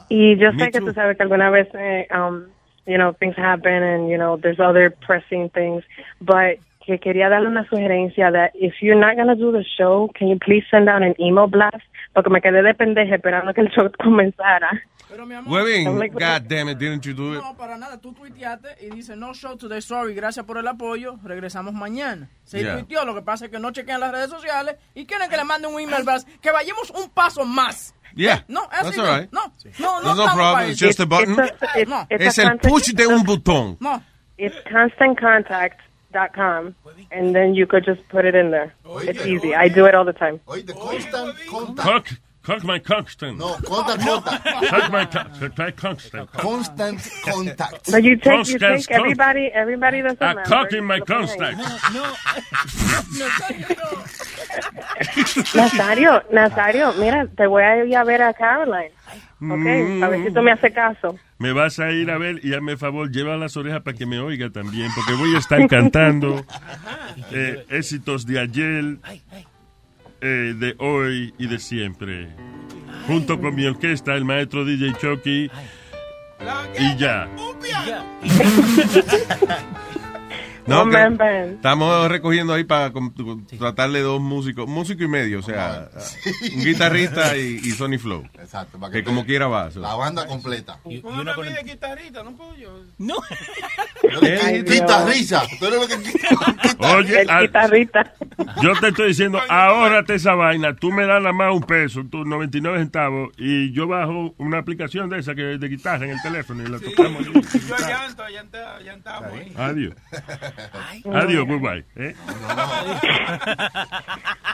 Y 0.10 0.36
yo 0.38 0.52
Me 0.54 0.66
sé 0.66 0.72
que 0.72 0.80
too. 0.82 0.88
tú 0.88 0.94
sabes 0.94 1.18
que 1.18 1.24
alguna 1.24 1.50
vez, 1.50 1.68
eh, 1.74 2.06
um, 2.12 2.46
you 2.86 2.98
know, 2.98 3.14
things 3.14 3.36
happen 3.36 3.82
and, 3.84 4.10
you 4.10 4.18
know, 4.18 4.38
there's 4.38 4.60
other 4.60 4.92
pressing 4.92 5.50
things. 5.50 5.84
But 6.22 6.58
que 6.86 7.00
quería 7.00 7.30
darle 7.30 7.48
una 7.48 7.68
sugerencia 7.70 8.32
that 8.32 8.52
if 8.56 8.74
you're 8.82 9.00
not 9.00 9.16
going 9.16 9.28
to 9.28 9.36
do 9.36 9.52
the 9.52 9.64
show, 9.78 10.10
can 10.18 10.28
you 10.30 10.38
please 10.40 10.64
send 10.72 10.90
out 10.90 11.02
an 11.04 11.16
email 11.20 11.48
blast? 11.48 11.78
Porque 12.14 12.30
me 12.30 12.42
quedé 12.42 12.62
de 12.62 12.74
pendeja 12.74 13.16
esperando 13.16 13.54
que 13.54 13.62
el 13.62 13.70
show 13.70 13.90
comenzara. 14.04 14.70
Pero 15.10 15.26
mi 15.26 15.36
amor, 15.36 15.52
Webin, 15.62 15.88
I'm 15.88 15.98
like, 16.00 16.14
God 16.14 16.48
damn 16.48 16.70
it, 16.70 16.78
didn't 16.78 17.06
you 17.06 17.14
do 17.14 17.34
it? 17.36 17.42
no, 17.44 17.54
para 17.58 17.78
nada. 17.78 18.00
Tú 18.00 18.14
tuiteaste 18.14 18.78
y 18.82 18.90
dice 18.96 19.16
no 19.18 19.34
show 19.34 19.58
today, 19.58 19.82
sorry, 19.82 20.14
gracias 20.16 20.46
por 20.46 20.58
el 20.58 20.68
apoyo, 20.68 21.18
regresamos 21.24 21.74
mañana. 21.74 22.30
Se 22.46 22.62
Yeah. 22.62 22.76
tuiteó, 22.78 23.06
lo 23.06 23.14
que 23.14 23.22
pasa 23.22 23.46
es 23.46 23.52
que 23.52 23.60
no 23.60 23.72
chequean 23.72 24.00
las 24.00 24.12
redes 24.14 24.30
sociales 24.30 24.76
y 24.96 25.06
quieren 25.06 25.30
que 25.30 25.36
le 25.38 25.44
mande 25.44 25.68
un 25.68 25.80
email 25.80 26.04
blast, 26.04 26.28
que 26.42 26.52
vayamos 26.52 26.90
un 26.92 27.10
paso 27.10 27.44
más. 27.46 27.94
Yeah, 28.16 28.44
No, 28.48 28.62
that's 28.70 28.88
así 28.90 29.00
all 29.00 29.06
no. 29.06 29.18
right. 29.20 29.32
No, 29.32 30.02
no, 30.02 30.16
no. 30.16 30.26
Problem, 30.34 30.70
it's 30.70 30.80
just 30.80 31.00
a 31.02 31.06
button. 31.06 31.34
It's 31.34 31.62
it's- 31.76 31.88
No. 31.88 32.06
it's 32.10 32.26
Es 32.26 32.38
el 32.40 32.50
contact- 32.50 32.70
push 32.70 32.94
de 32.94 33.08
un 33.08 33.24
botón. 33.24 33.78
No. 33.80 34.02
It's 34.38 34.56
constantcontact.com, 36.12 36.76
and 37.12 37.36
then 37.36 37.56
you 37.56 37.66
could 37.68 37.86
just 37.86 38.08
put 38.10 38.26
it 38.26 38.36
in 38.36 38.52
there. 38.52 38.74
It's 38.86 39.26
easy. 39.26 39.56
I 39.56 39.68
do 39.68 39.86
it 39.86 39.96
all 39.96 40.06
the 40.06 40.14
time. 40.14 40.40
Oíste, 40.48 40.74
constant 40.78 41.36
contact. 41.50 41.78
Cock, 41.80 42.08
cock 42.44 42.64
my 42.64 42.80
constant. 42.80 43.38
No, 43.38 43.56
constant 43.64 44.02
contact. 44.02 44.66
Cock 44.68 44.92
my 44.92 45.06
co- 45.06 45.50
my 45.58 45.72
constant. 45.72 46.32
Constant 46.34 47.10
contact. 47.24 47.92
But 47.92 48.04
you 48.04 48.16
take 48.16 48.26
you 48.26 48.60
Constant 48.60 48.62
take 48.62 48.88
con- 48.88 49.00
everybody 49.00 49.48
everybody 49.54 50.02
that's 50.02 50.22
uh, 50.22 50.26
a 50.26 50.32
A 50.32 50.36
member. 50.36 50.50
cock 50.50 50.74
in 50.74 50.84
my 50.86 50.96
you 50.98 51.06
put 51.06 51.20
it 51.22 51.40
Nazario, 55.54 56.24
Nazario, 56.32 56.94
mira, 56.98 57.28
te 57.28 57.46
voy 57.48 57.64
a 57.64 57.84
ir 57.86 57.96
a 57.96 58.04
ver 58.04 58.22
a 58.22 58.34
Caroline. 58.34 58.92
Ok, 59.44 60.04
a 60.04 60.08
ver 60.10 60.24
si 60.24 60.34
tú 60.34 60.42
me 60.42 60.52
haces 60.52 60.72
caso. 60.72 61.18
Me 61.40 61.52
vas 61.52 61.80
a 61.80 61.92
ir 61.92 62.12
a 62.12 62.20
ver 62.20 62.46
y 62.46 62.54
hazme 62.54 62.78
favor, 62.78 63.12
lleva 63.12 63.36
las 63.38 63.58
orejas 63.58 63.82
para 63.82 63.98
que 63.98 64.06
me 64.06 64.20
oiga 64.20 64.52
también, 64.52 64.92
porque 64.94 65.14
voy 65.14 65.36
a 65.36 65.40
estar 65.40 65.68
cantando 65.68 66.46
eh, 67.32 67.66
éxitos 67.70 68.28
de 68.28 68.40
ayer, 68.40 68.98
eh, 70.22 70.54
de 70.56 70.76
hoy 70.78 71.34
y 71.40 71.48
de 71.48 71.58
siempre. 71.58 72.30
Junto 73.08 73.40
con 73.42 73.56
mi 73.56 73.66
orquesta, 73.66 74.14
el 74.14 74.26
maestro 74.26 74.64
DJ 74.64 74.94
Chucky. 75.00 75.50
Y 76.78 76.96
ya. 76.98 77.28
No, 80.72 80.86
man 80.86 81.20
estamos 81.56 82.10
recogiendo 82.10 82.54
ahí 82.54 82.64
para 82.64 82.92
tratarle 83.58 84.02
dos 84.02 84.22
músicos, 84.22 84.68
músico 84.68 85.04
y 85.04 85.08
medio, 85.08 85.40
o 85.40 85.42
sea, 85.42 85.90
un 86.56 86.64
guitarrista 86.64 87.38
y, 87.38 87.60
y 87.64 87.72
Sony 87.72 87.98
Flow. 88.00 88.24
Exacto. 88.40 88.80
para 88.80 88.92
Que 88.92 89.04
como 89.04 89.26
quiera 89.26 89.48
va. 89.48 89.72
so. 89.72 89.80
La 89.80 89.96
banda 89.96 90.26
completa. 90.26 90.80
Póngame 91.02 91.32
a 91.32 91.38
mí 91.38 91.50
de 91.50 91.64
guitarrita, 91.64 92.24
no 92.24 92.36
puedo 92.36 92.56
yo. 92.56 92.80
No. 92.98 93.16
Que 94.20 94.40
Oye, 96.80 97.22
El 97.22 97.30
ah, 97.30 97.42
guitarrista. 97.42 98.14
yo 98.62 98.74
te 98.80 98.88
estoy 98.90 99.10
diciendo, 99.10 99.40
ahórrate 99.50 100.16
esa 100.16 100.34
vaina, 100.34 100.76
tú 100.76 100.92
me 100.92 101.06
das 101.06 101.22
nada 101.22 101.34
más 101.34 101.54
un 101.54 101.64
peso, 101.64 102.04
tú 102.10 102.26
99 102.26 102.80
centavos, 102.80 103.30
y 103.38 103.72
yo 103.72 103.88
bajo 103.88 104.34
una 104.38 104.60
aplicación 104.60 105.10
de 105.10 105.20
esa 105.20 105.36
que 105.36 105.42
de 105.42 105.68
guitarra 105.68 106.06
en 106.06 106.12
el 106.12 106.22
teléfono 106.22 106.64
y 106.64 106.68
la 106.68 106.80
tocamos. 106.80 107.26
Yo 107.26 107.78
llanto, 107.78 108.28
llanta, 108.30 108.80
llantamos. 108.82 109.32
ahí. 109.32 109.94
Adiós. 111.06 111.16
Adiós, 111.16 111.48
goodbye. 111.48 111.86
¿eh? 111.96 112.16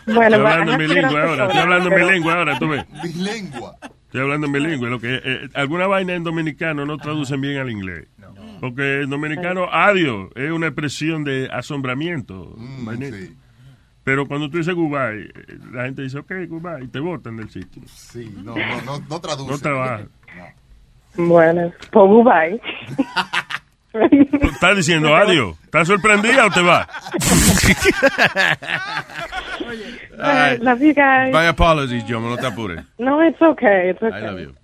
Bueno, 0.07 0.37
Estoy 0.37 0.51
hablando 0.51 0.77
mi 0.77 0.87
lengua 0.87 1.23
ahora, 1.23 1.45
estoy 1.47 1.59
hablando 1.61 1.89
mi 1.89 2.01
lengua 2.05 2.33
ahora, 2.35 2.59
tú 2.59 2.69
ves. 2.69 2.85
Mi 3.03 3.13
lengua. 3.13 3.75
Estoy 3.81 4.21
hablando 4.21 4.47
mi 4.47 4.59
lengua. 4.61 4.87
Lo 4.89 4.99
que, 5.01 5.19
eh, 5.21 5.49
alguna 5.53 5.85
vaina 5.85 6.13
en 6.13 6.23
dominicano 6.23 6.85
no 6.85 6.97
traducen 6.97 7.41
bien 7.41 7.57
al 7.57 7.69
inglés. 7.69 8.07
Porque 8.61 9.01
en 9.01 9.09
dominicano, 9.09 9.67
adiós, 9.69 10.29
es 10.35 10.49
una 10.49 10.67
expresión 10.67 11.25
de 11.25 11.49
asombramiento. 11.51 12.55
sí. 12.99 13.35
Pero 14.05 14.25
cuando 14.25 14.49
tú 14.49 14.57
dices 14.59 14.73
goodbye, 14.73 15.23
eh, 15.25 15.59
la 15.73 15.83
gente 15.83 16.03
dice, 16.03 16.19
ok, 16.19 16.31
goodbye, 16.47 16.85
y 16.85 16.87
te 16.87 17.01
botan 17.01 17.35
del 17.35 17.49
sitio. 17.49 17.83
Sí, 17.87 18.33
no, 18.41 18.55
no, 18.55 18.81
no, 18.85 18.99
no 19.09 19.19
traduce. 19.19 19.51
No 19.51 19.57
trabaja. 19.57 20.07
Bueno, 21.17 21.73
pues 21.91 22.05
goodbye. 22.07 22.61
¿Estás 23.93 24.75
diciendo 24.75 25.15
adiós? 25.15 25.55
¿Estás 25.63 25.87
sorprendida 25.87 26.45
o 26.45 26.51
te 26.51 26.61
vas? 26.61 26.87
Ay, 30.19 30.57
Love 30.59 30.81
you 30.81 30.93
guys. 30.93 31.33
My 31.33 31.47
apologies, 31.47 32.03
John, 32.07 32.23
no 32.23 32.37
te 32.37 32.47
apures. 32.47 32.83
No, 32.97 33.21
it's 33.21 33.41
okay. 33.41 33.89
It's 33.91 34.01
okay. 34.01 34.17
I 34.17 34.21
love 34.21 34.39
you. 34.39 34.55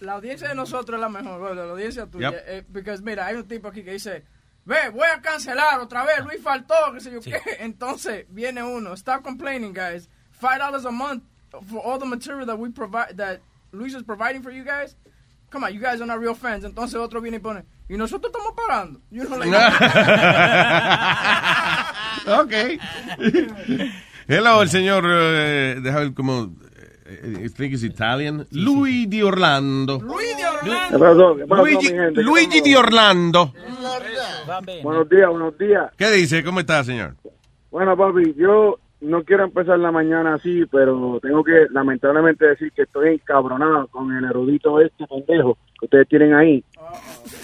La 0.00 0.14
audiencia 0.14 0.48
de 0.48 0.54
nosotros 0.54 0.96
es 0.96 1.00
la 1.00 1.08
mejor, 1.08 1.38
bueno, 1.38 1.54
la 1.64 1.72
audiencia 1.72 2.06
tuya. 2.06 2.30
Yep. 2.30 2.44
eh, 2.46 2.62
porque 2.72 2.96
mira, 3.02 3.26
hay 3.26 3.36
un 3.36 3.46
tipo 3.46 3.68
aquí 3.68 3.82
que 3.84 3.92
dice, 3.92 4.24
ve, 4.64 4.90
voy 4.92 5.06
a 5.06 5.20
cancelar 5.20 5.80
otra 5.80 6.04
vez, 6.04 6.24
Luis 6.24 6.42
faltó, 6.42 6.74
qué 6.92 7.00
sé 7.00 7.12
yo 7.12 7.20
qué. 7.20 7.38
Entonces 7.60 8.26
viene 8.30 8.62
uno, 8.62 8.94
stop 8.94 9.22
complaining, 9.22 9.72
guys. 9.72 10.08
Five 10.32 10.58
dollars 10.58 10.84
a 10.86 10.90
month 10.90 11.22
for 11.70 11.80
all 11.84 11.98
the 11.98 12.06
material 12.06 12.46
that 12.46 12.58
we 12.58 12.70
provide, 12.70 13.16
that 13.16 13.40
Luis 13.72 13.94
is 13.94 14.02
providing 14.02 14.42
for 14.42 14.50
you 14.50 14.64
guys. 14.64 14.96
Come 15.52 15.64
on, 15.66 15.74
you 15.74 15.80
guys 15.80 16.00
are 16.00 16.06
not 16.06 16.18
real 16.18 16.34
fans. 16.34 16.64
Entonces 16.64 16.98
otro 16.98 17.20
viene 17.20 17.36
y 17.36 17.40
pone, 17.40 17.64
y 17.88 17.96
nosotros 17.98 18.32
estamos 18.32 18.54
pagando. 18.56 19.00
You 19.10 19.24
know, 19.24 19.38
like, 19.38 19.52
ok. 22.26 22.52
Hello, 24.28 24.62
el 24.62 24.68
señor, 24.70 25.04
eh, 25.06 25.76
déjame 25.82 26.04
ver 26.06 26.14
cómo, 26.14 26.54
eh, 27.06 27.42
I 27.44 27.48
think 27.50 27.74
it's 27.74 27.82
Italian, 27.82 28.46
Luigi 28.52 29.06
di 29.06 29.22
Orlando. 29.22 30.00
Luis 30.00 30.34
de 30.36 30.42
¿Qué 30.42 30.48
Orlando. 30.70 30.98
pasó? 30.98 31.36
¿Qué 31.36 31.46
pasó, 31.46 31.64
Luigi, 31.64 31.90
Luigi 32.22 32.60
di 32.62 32.74
Orlando. 32.74 33.52
Buenos 34.82 35.08
días, 35.08 35.28
buenos 35.28 35.58
días. 35.58 35.90
¿Qué 35.96 36.10
dice? 36.10 36.42
¿Cómo 36.44 36.60
está, 36.60 36.84
señor? 36.84 37.16
Bueno, 37.70 37.96
papi, 37.96 38.34
yo 38.36 38.78
no 39.02 39.22
quiero 39.24 39.44
empezar 39.44 39.78
la 39.78 39.90
mañana 39.90 40.34
así, 40.34 40.64
pero 40.70 41.18
tengo 41.22 41.42
que 41.44 41.66
lamentablemente 41.70 42.46
decir 42.46 42.72
que 42.72 42.82
estoy 42.82 43.14
encabronado 43.14 43.86
con 43.88 44.12
el 44.16 44.24
erudito 44.24 44.80
este 44.80 45.06
pendejo 45.06 45.58
que 45.78 45.86
ustedes 45.86 46.08
tienen 46.08 46.34
ahí. 46.34 46.64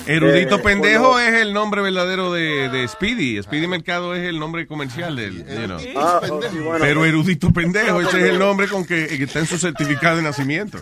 Erudito 0.06 0.56
Eh, 0.56 0.60
Pendejo 0.62 1.10
bueno. 1.10 1.18
es 1.28 1.42
el 1.42 1.52
nombre 1.52 1.82
verdadero 1.82 2.32
de, 2.32 2.68
de 2.68 2.86
Speedy. 2.88 3.42
Speedy 3.42 3.66
Mercado 3.66 4.14
es 4.14 4.22
el 4.24 4.38
nombre 4.38 4.66
comercial 4.66 5.16
del. 5.16 5.38
you 5.38 5.66
know. 5.66 5.78
Ah, 5.96 6.20
oh, 6.30 6.40
sí, 6.42 6.58
bueno, 6.58 6.78
Pero 6.80 7.04
Erudito 7.04 7.50
Pendejo, 7.52 8.00
ese 8.00 8.18
es 8.18 8.24
el 8.30 8.38
nombre 8.38 8.68
con 8.68 8.86
que, 8.86 9.06
que 9.08 9.24
está 9.24 9.40
en 9.40 9.46
su 9.46 9.58
certificado 9.58 10.16
de 10.16 10.22
nacimiento. 10.22 10.78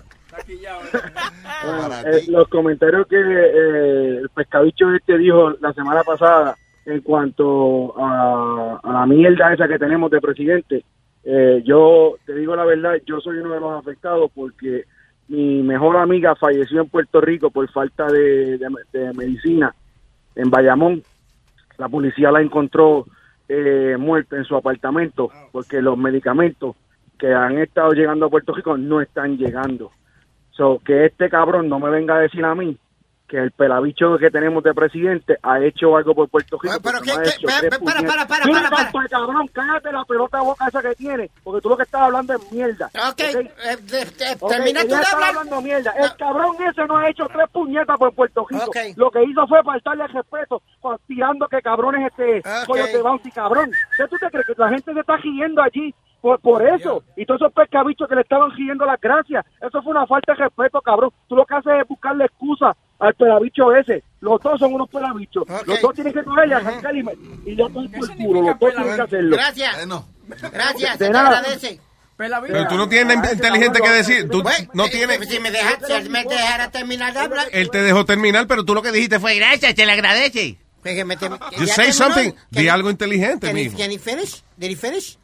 bueno, 1.64 1.94
eh, 2.06 2.24
los 2.28 2.48
comentarios 2.48 3.06
que 3.08 3.16
eh, 3.16 4.18
el 4.22 4.28
pescabicho 4.30 4.92
este 4.94 5.16
dijo 5.18 5.50
la 5.60 5.72
semana 5.72 6.02
pasada 6.02 6.56
en 6.86 7.00
cuanto 7.00 7.94
a, 7.98 8.80
a 8.82 8.92
la 8.92 9.06
mierda 9.06 9.52
esa 9.52 9.68
que 9.68 9.78
tenemos 9.78 10.10
de 10.10 10.20
presidente, 10.20 10.84
eh, 11.24 11.60
yo 11.64 12.14
te 12.24 12.36
digo 12.36 12.54
la 12.54 12.64
verdad, 12.64 12.94
yo 13.04 13.20
soy 13.20 13.38
uno 13.38 13.52
de 13.52 13.60
los 13.60 13.72
afectados 13.72 14.30
porque 14.32 14.84
mi 15.26 15.60
mejor 15.64 15.96
amiga 15.96 16.36
falleció 16.36 16.82
en 16.82 16.88
Puerto 16.88 17.20
Rico 17.20 17.50
por 17.50 17.68
falta 17.72 18.06
de, 18.06 18.60
medicina 19.16 19.74
en 20.36 20.48
Bayamón. 20.48 21.02
La 21.78 21.88
policía 21.88 22.30
la 22.30 22.40
encontró 22.40 23.06
eh, 23.48 23.96
muerta 23.98 24.36
en 24.36 24.44
su 24.44 24.54
apartamento 24.54 25.28
porque 25.50 25.82
los 25.82 25.98
medicamentos 25.98 26.76
que 27.18 27.34
han 27.34 27.58
estado 27.58 27.90
llegando 27.90 28.26
a 28.26 28.30
Puerto 28.30 28.54
Rico 28.54 28.76
no 28.78 29.00
están 29.00 29.36
llegando. 29.36 29.90
So, 30.52 30.80
que 30.84 31.06
este 31.06 31.28
cabrón 31.28 31.68
no 31.68 31.80
me 31.80 31.90
venga 31.90 32.16
a 32.16 32.20
decir 32.20 32.44
a 32.44 32.54
mí 32.54 32.78
que 33.28 33.38
el 33.38 33.50
pelabicho 33.50 34.16
que 34.18 34.30
tenemos 34.30 34.62
de 34.62 34.72
presidente 34.74 35.38
ha 35.42 35.60
hecho 35.60 35.96
algo 35.96 36.14
por 36.14 36.28
Puerto 36.28 36.58
Rico. 36.62 36.74
Pero 36.82 36.98
hecho 36.98 37.46
para, 37.46 37.78
para, 37.78 38.26
para, 38.26 38.26
para, 38.26 38.90
para, 38.92 39.08
cabrón, 39.08 39.48
cállate 39.52 39.92
la 39.92 40.04
pelota 40.04 40.40
boca 40.42 40.66
esa 40.68 40.82
que 40.82 40.94
tiene, 40.94 41.30
porque 41.42 41.60
tú 41.60 41.68
lo 41.68 41.76
que 41.76 41.82
estás 41.82 42.02
hablando 42.02 42.34
es 42.34 42.52
mierda. 42.52 42.90
Ok, 43.08 43.20
eh, 43.20 43.78
termina 44.48 44.80
tú 44.82 44.86
ella 44.86 45.00
de 45.00 45.06
hablar. 45.06 45.28
hablando 45.30 45.60
mierda. 45.62 45.92
El 45.92 46.16
cabrón 46.16 46.56
ese 46.68 46.86
no 46.86 46.96
ha 46.98 47.08
hecho 47.08 47.26
tres 47.26 47.48
puñetas 47.52 47.96
por 47.98 48.12
Puerto 48.14 48.46
Rico. 48.48 48.70
Lo 48.96 49.10
que 49.10 49.24
hizo 49.24 49.46
fue 49.46 49.62
faltarle 49.62 50.04
el 50.04 50.12
respeto, 50.12 50.62
tirando 51.06 51.48
que 51.48 51.60
cabrones 51.62 52.10
este 52.10 52.42
Ok. 52.68 52.76
de 52.76 53.02
bounty, 53.02 53.30
cabrón. 53.30 53.70
¿Qué 53.96 54.06
tú 54.08 54.16
te 54.18 54.30
crees? 54.30 54.46
Que 54.46 54.54
la 54.56 54.68
gente 54.68 54.92
se 54.92 55.00
está 55.00 55.16
riendo 55.16 55.62
allí 55.62 55.94
por, 56.20 56.40
por 56.40 56.66
eso. 56.66 57.02
Y 57.16 57.26
todos 57.26 57.40
esos 57.40 57.52
pescabichos 57.52 58.08
que 58.08 58.14
le 58.14 58.22
estaban 58.22 58.50
riendo 58.52 58.84
las 58.86 59.00
gracias. 59.00 59.44
Eso 59.60 59.82
fue 59.82 59.92
una 59.92 60.06
falta 60.06 60.32
de 60.32 60.44
respeto, 60.44 60.80
cabrón. 60.80 61.10
Tú 61.28 61.36
lo 61.36 61.44
que 61.44 61.54
haces 61.54 61.72
es 61.82 61.88
buscarle 61.88 62.24
excusa 62.24 62.76
al 62.98 63.14
pelabicho 63.14 63.74
ese. 63.74 64.02
Los 64.20 64.40
dos 64.42 64.58
son 64.58 64.74
unos 64.74 64.88
pelabichos. 64.88 65.44
Los 65.66 65.80
dos 65.80 65.94
tienen 65.94 66.12
que 66.12 66.22
coger 66.24 66.48
y 66.48 66.52
arrancar 66.52 66.96
y, 66.96 67.02
me- 67.02 67.12
y 67.44 67.56
ya 67.56 67.64
todo 67.68 67.88
por 67.90 68.10
el 68.10 68.16
culo. 68.16 68.42
Los 68.42 68.58
dos 68.58 68.72
tienen 68.74 68.96
que 68.96 69.02
hacerlo. 69.02 69.36
Gracias. 69.36 69.76
Gracias, 70.52 70.98
De 70.98 71.04
se 71.06 71.10
te 71.10 71.10
nada. 71.10 71.38
agradece. 71.38 71.80
Pero 72.16 72.66
tú 72.68 72.76
no 72.76 72.88
tienes 72.88 73.14
nada 73.16 73.32
inteligente 73.32 73.78
que 73.80 73.90
decir. 73.90 74.28
Tú 74.30 74.42
no 74.72 74.86
Eh, 74.86 74.90
tienes. 74.90 75.28
Si 75.28 75.38
me 75.38 75.50
deja, 75.50 75.78
si 76.02 76.08
me 76.08 76.24
dejara 76.24 76.70
terminar 76.70 77.12
de 77.12 77.18
hablar. 77.20 77.46
Él 77.52 77.70
te 77.70 77.82
dejó 77.82 78.04
terminar, 78.06 78.46
pero 78.46 78.64
tú 78.64 78.74
lo 78.74 78.80
que 78.82 78.90
dijiste 78.90 79.20
fue 79.20 79.34
gracias, 79.36 79.74
te 79.74 79.84
le 79.84 79.92
agradece. 79.92 80.56
Tem- 80.82 81.38
Just 81.56 81.58
¿ya 81.58 81.74
say 81.74 81.90
terminó? 81.90 81.92
something. 81.92 82.30
Di 82.50 82.68
algo 82.68 82.90
inteligente, 82.90 83.48
can 83.48 83.56
he- 83.58 83.64
mijo. 83.64 83.76
can 83.76 83.90
he 83.90 83.98
finish? 83.98 84.42
Did 84.56 84.70
he 84.70 84.76
finish? 84.76 85.18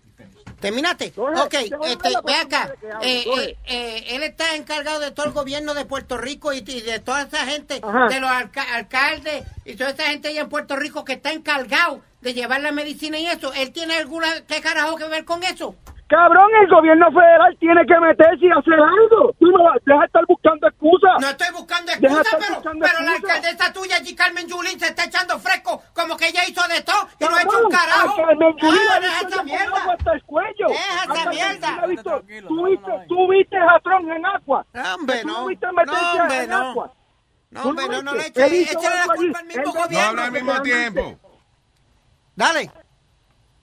¿Terminaste? 0.63 1.13
Ok, 1.17 1.55
este, 1.55 2.09
ve 2.25 2.35
acá. 2.37 2.73
Eh, 3.03 3.25
eh, 3.27 3.57
eh, 3.67 4.05
él 4.11 4.23
está 4.23 4.55
encargado 4.55 5.01
de 5.01 5.11
todo 5.11 5.27
el 5.27 5.33
gobierno 5.33 5.75
de 5.75 5.85
Puerto 5.85 6.17
Rico 6.17 6.53
y, 6.53 6.59
y 6.59 6.81
de 6.83 7.01
toda 7.01 7.23
esa 7.23 7.45
gente, 7.45 7.81
Ajá. 7.83 8.07
de 8.09 8.21
los 8.21 8.31
alca- 8.31 8.75
alcaldes 8.75 9.43
y 9.65 9.75
toda 9.75 9.91
esa 9.91 10.05
gente 10.05 10.29
allá 10.29 10.43
en 10.43 10.49
Puerto 10.49 10.77
Rico 10.77 11.05
que 11.05 11.15
está 11.15 11.33
encargado 11.33 12.01
de 12.21 12.33
llevar 12.33 12.61
la 12.61 12.71
medicina 12.71 13.19
y 13.19 13.27
eso. 13.27 13.53
¿Él 13.55 13.73
tiene 13.73 13.97
alguna, 13.97 14.29
qué 14.47 14.61
carajo 14.61 14.97
que 14.97 15.05
ver 15.09 15.25
con 15.25 15.43
eso? 15.43 15.75
Cabrón, 16.13 16.51
el 16.61 16.69
gobierno 16.69 17.11
federal 17.11 17.57
tiene 17.59 17.87
que 17.87 17.99
meterse 17.99 18.45
y 18.45 18.51
hacer 18.51 18.75
algo. 18.75 19.33
Tú 19.41 19.47
no 19.47 19.65
deja 19.83 20.01
de 20.01 20.05
estar 20.07 20.25
buscando 20.29 20.69
excusas. 20.69 21.13
No 21.23 21.29
estoy 21.31 21.47
buscando 21.57 21.87
Deja 21.93 22.01
de 22.01 22.07
excusas, 22.07 22.27
estar 22.27 22.39
pero, 22.41 22.55
buscando 22.57 22.85
pero 22.87 23.01
la 23.01 23.11
excusas. 23.13 23.37
alcaldesa 23.37 23.73
tuya, 23.73 23.97
allí, 23.97 24.15
Carmen 24.15 24.47
Yulín, 24.47 24.79
se 24.79 24.87
está 24.89 25.05
echando 25.05 25.39
fresco 25.39 25.83
como 25.95 26.15
que 26.19 26.29
ella 26.29 26.43
hizo 26.47 26.61
de 26.69 26.83
todo 26.83 27.09
y 27.19 27.25
no 27.25 27.35
ha 27.37 27.41
hecho 27.43 27.65
un 27.65 27.71
carajo. 27.71 28.13
a 28.13 28.27
Carmen 28.27 28.57
Yulín 28.61 28.81
Ah, 28.83 28.93
la 28.93 29.01
deja 29.01 29.19
viste 29.21 29.35
esa 29.35 29.43
mierda. 29.45 29.77
agua 29.81 29.95
hasta 29.99 30.13
el 30.13 30.23
cuello. 30.25 30.69
Deja 30.69 31.01
A 31.01 31.05
esa 31.15 31.31
mierda. 31.31 31.69
Yulín 31.69 31.81
la 31.81 31.87
viste- 31.87 32.43
Tú 32.49 32.65
viste, 32.67 32.93
tú 33.09 33.29
viste 33.31 33.57
a 33.57 33.81
Tron 33.81 34.13
en 34.13 34.27
agua. 34.27 34.67
Hombre, 34.95 35.21
Tú 35.23 35.29
no. 35.29 35.47
viste 35.47 35.67
meterse 35.73 36.03
No, 36.03 36.23
hombre, 36.23 36.43
en 36.45 36.51
no. 36.51 36.57
agua. 36.71 36.93
No, 37.51 37.63
Tú 37.63 37.69
hombre, 37.71 37.89
no, 37.89 38.03
no 38.03 38.13
le 38.13 38.19
viste. 38.25 38.45
eche, 38.45 38.55
Él 38.57 38.63
hizo 38.63 38.79
échale 38.79 38.97
la 39.07 39.15
culpa 39.15 39.39
al 39.39 39.47
mismo 39.47 39.63
gobierno. 39.73 39.99
No 39.99 40.09
habla 40.09 40.25
al 40.25 40.33
mismo 40.33 40.61
tiempo. 40.63 41.19
Dale. 42.37 42.71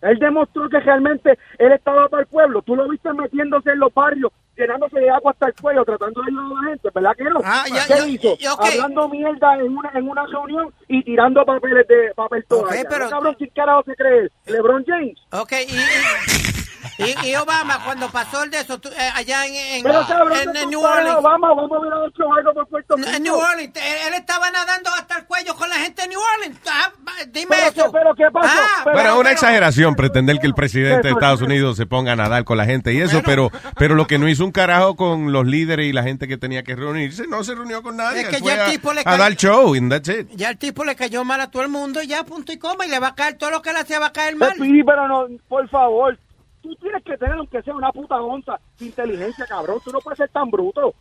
Él 0.02 0.18
demostró 0.20 0.70
que 0.70 0.80
realmente 0.80 1.38
él 1.58 1.72
estaba 1.72 2.08
para 2.08 2.22
el 2.24 2.28
pueblo. 2.28 2.62
Tú 2.62 2.76
lo 2.76 2.88
viste 2.88 3.12
metiéndose 3.14 3.72
en 3.72 3.80
los 3.80 3.94
barrios, 3.94 4.32
llenándose 4.56 5.00
de 5.00 5.10
agua 5.10 5.32
hasta 5.32 5.48
el 5.48 5.54
cuello, 5.62 5.84
tratando 5.86 6.22
de 6.22 6.28
ayudar 6.32 6.46
a 6.46 6.62
la 6.64 6.70
gente, 6.70 6.90
¿verdad 6.94 7.12
que 7.18 7.24
no? 7.26 7.40
Ah, 7.44 7.64
ya, 7.68 7.86
¿Qué 7.88 7.94
ya, 8.00 8.08
hizo? 8.08 8.38
ya. 8.38 8.52
Hablando 8.54 9.10
mierda 9.10 9.56
en 9.56 9.78
una, 9.78 9.92
en 9.94 10.10
una 10.10 10.26
reunión 10.26 10.74
y 10.88 11.04
tirando 11.04 11.46
papeles 11.46 11.88
de 11.88 12.12
papel 12.16 12.46
toalla. 12.48 12.84
pero- 12.90 13.06
¿No, 13.06 13.10
cabrón, 13.12 13.36
¿quién 13.38 13.50
carajo 13.56 13.84
se 13.84 13.96
cree? 13.96 14.20
él? 14.20 14.32
¿LeBron 14.48 14.84
James? 14.86 15.18
Ok, 15.32 15.52
y, 15.68 16.59
y, 16.98 17.28
y 17.30 17.36
Obama, 17.36 17.84
cuando 17.84 18.10
pasó 18.10 18.44
el 18.44 18.52
de 18.52 18.60
eso, 18.62 18.80
tú, 18.80 18.90
eh, 18.90 19.10
allá 19.16 19.46
en, 19.46 19.56
en, 19.56 19.84
Pero 19.84 20.06
cabrón, 20.08 20.38
en- 20.42 20.52
¿qué 20.54 20.60
en 20.60 20.64
tú 20.66 20.70
New 20.72 20.82
Orleans. 20.82 21.18
Obama, 21.18 21.48
vamos 21.54 21.72
a 21.72 21.80
ver 21.84 21.94
a 21.94 22.06
hecho 22.08 22.34
algo 22.34 22.54
por 22.54 22.68
Puerto 22.68 22.96
Rico. 22.96 23.10
En 23.10 23.24
New 23.24 23.36
Orleans, 23.36 23.76
él, 23.76 23.98
él 24.08 24.14
estaba 24.14 24.50
nadando 24.52 24.90
hasta 24.92 25.18
el 25.20 25.26
cuello 25.26 25.56
con 25.56 25.70
la 25.70 25.76
gente 25.76 26.02
de 26.04 26.08
New 26.10 26.20
Orleans. 26.36 26.60
Ah, 26.70 26.92
dime 27.28 27.48
Pero 27.50 27.68
eso. 27.84 27.92
pero 27.92 28.16
qué 28.16 28.26
pasó? 28.32 28.48
Ah, 28.52 28.82
Pero 28.86 29.00
es 29.14 29.16
una 29.20 29.32
exageración 29.32 29.96
pretender 29.96 30.40
que 30.40 30.48
el 30.48 30.54
presidente 30.54 31.08
de 31.08 31.14
Estados 31.14 31.42
Unidos 31.42 31.78
se 31.78 31.86
ponga 31.86 32.14
a 32.14 32.16
nadar 32.16 32.44
con 32.46 32.58
la 32.58 32.66
gente 32.66 32.94
y 32.94 33.02
eso, 33.02 33.22
pero 33.26 33.52
pero 33.78 33.96
lo 33.96 34.08
que 34.08 34.18
no 34.18 34.28
hizo 34.28 34.46
un 34.46 34.52
carajo 34.52 34.96
con 34.96 35.32
los 35.32 35.46
líderes 35.46 35.86
y 35.88 35.94
la 35.94 36.04
gente 36.04 36.28
que 36.28 36.38
tenía 36.38 36.64
que 36.64 36.76
reunirse, 36.76 37.28
no 37.28 37.44
se 37.44 37.56
reunió 37.56 37.82
con 37.84 37.98
nadie. 37.98 38.22
Es 38.22 38.28
que 38.30 38.42
ya 38.42 38.54
el 38.56 38.62
a, 38.62 38.66
tipo 38.72 38.94
le 38.94 39.02
a 39.02 39.04
ca- 39.04 39.18
dar 39.18 39.34
show 39.36 39.74
and 39.76 39.92
that's 39.92 40.10
it. 40.10 40.28
Ya 40.36 40.50
el 40.50 40.58
tipo 40.58 40.84
le 40.86 40.96
cayó 40.96 41.24
mal 41.24 41.42
a 41.42 41.52
todo 41.52 41.64
el 41.64 41.70
mundo, 41.70 42.02
ya 42.02 42.24
punto 42.24 42.52
y 42.52 42.58
coma, 42.58 42.86
y 42.86 42.90
le 42.90 43.00
va 43.00 43.08
a 43.10 43.16
caer 43.16 43.38
todo 43.38 43.50
lo 43.52 43.62
que 43.62 43.74
le 43.74 43.80
hacía, 43.80 44.00
va 44.00 44.08
a 44.08 44.14
caer 44.14 44.36
mal. 44.36 44.54
Speedy, 44.56 44.84
pero 44.84 45.08
no, 45.08 45.26
por 45.48 45.68
favor, 45.70 46.18
tú 46.62 46.76
tienes 46.76 47.04
que 47.04 47.18
tener 47.18 47.36
aunque 47.36 47.62
sea 47.62 47.74
una 47.76 47.92
puta 47.92 48.16
onza 48.22 48.60
de 48.80 48.86
inteligencia, 48.86 49.46
cabrón. 49.48 49.80
Tú 49.84 49.92
no 49.92 50.00
puedes 50.00 50.18
ser 50.18 50.30
tan 50.30 50.50
bruto. 50.50 50.94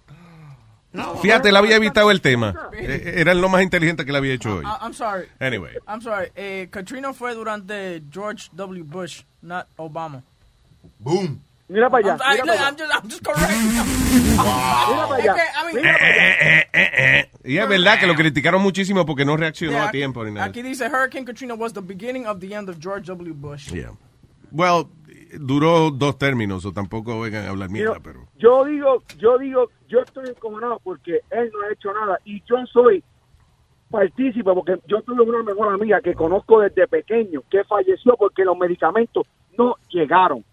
Fíjate, 1.20 1.50
él 1.50 1.56
había 1.56 1.76
evitado 1.76 2.10
el 2.10 2.20
tema. 2.20 2.54
Eh, 2.72 3.14
Era 3.16 3.34
lo 3.34 3.48
más 3.48 3.62
inteligente 3.62 4.04
que 4.06 4.10
le 4.12 4.18
había 4.18 4.32
hecho 4.34 4.56
hoy. 4.56 4.64
I- 4.64 4.84
I'm 4.84 4.94
sorry. 4.94 5.26
Anyway. 5.38 5.72
I'm 5.86 6.00
sorry. 6.00 6.30
Eh, 6.34 6.68
Katrina 6.70 7.12
fue 7.12 7.34
durante 7.34 8.02
George 8.10 8.48
W. 8.54 8.82
Bush, 8.84 9.22
not 9.42 9.66
Obama. 9.76 10.22
Boom. 10.98 11.40
Mira 11.68 11.90
para 11.90 12.14
allá. 12.14 12.24
I'm, 12.24 12.38
I, 12.38 12.42
mira 12.42 12.44
para 12.46 12.52
allá. 12.54 12.68
I'm 12.70 12.76
just, 12.78 12.94
I'm 12.94 13.10
just 13.10 13.22
correcting. 13.22 13.68
Mira 14.88 15.06
para 15.08 15.22
allá. 15.22 15.34
Es 15.34 15.34
que, 15.34 15.42
I 15.42 15.74
mean, 15.74 15.84
Eh, 15.84 16.68
eh, 16.72 16.90
eh. 16.96 17.30
Y 17.44 17.58
es 17.58 17.68
verdad 17.68 17.98
que 18.00 18.06
lo 18.06 18.14
criticaron 18.14 18.62
muchísimo 18.62 19.04
porque 19.04 19.26
no 19.26 19.36
reaccionó 19.36 19.72
Yeah, 19.72 19.88
a 19.88 19.90
tiempo 19.90 20.24
ni 20.24 20.32
nada. 20.32 20.46
Aquí 20.46 20.62
dice 20.62 20.86
Hurricane 20.88 21.26
Katrina 21.26 21.54
was 21.54 21.74
the 21.74 21.82
beginning 21.82 22.26
of 22.26 22.40
the 22.40 22.54
end 22.54 22.70
of 22.70 22.78
George 22.80 23.06
W. 23.08 23.34
Bush. 23.34 23.70
Yeah. 23.70 23.90
Well, 24.50 24.88
duró 25.38 25.90
dos 25.90 26.16
términos, 26.18 26.64
o 26.64 26.72
tampoco 26.72 27.20
vengan 27.20 27.46
a 27.46 27.50
hablar 27.50 27.70
mierda, 27.70 27.94
Yo- 27.96 28.02
pero... 28.02 28.20
Yo 28.36 28.64
digo, 28.64 29.02
yo 29.18 29.38
digo, 29.38 29.70
yo 29.88 30.00
estoy 30.00 30.28
encojonado 30.28 30.80
porque 30.82 31.20
él 31.30 31.50
no 31.52 31.62
ha 31.62 31.72
hecho 31.72 31.92
nada 31.92 32.18
y 32.24 32.42
yo 32.44 32.56
soy 32.72 33.02
partícipe 33.90 34.52
porque 34.52 34.78
yo 34.86 35.02
tuve 35.02 35.22
una 35.22 35.42
mejor 35.42 35.72
amiga 35.72 36.00
que 36.00 36.14
conozco 36.14 36.60
desde 36.60 36.86
pequeño 36.86 37.42
que 37.50 37.64
falleció 37.64 38.16
porque 38.18 38.44
los 38.44 38.56
medicamentos 38.56 39.26
no 39.56 39.76
llegaron. 39.88 40.44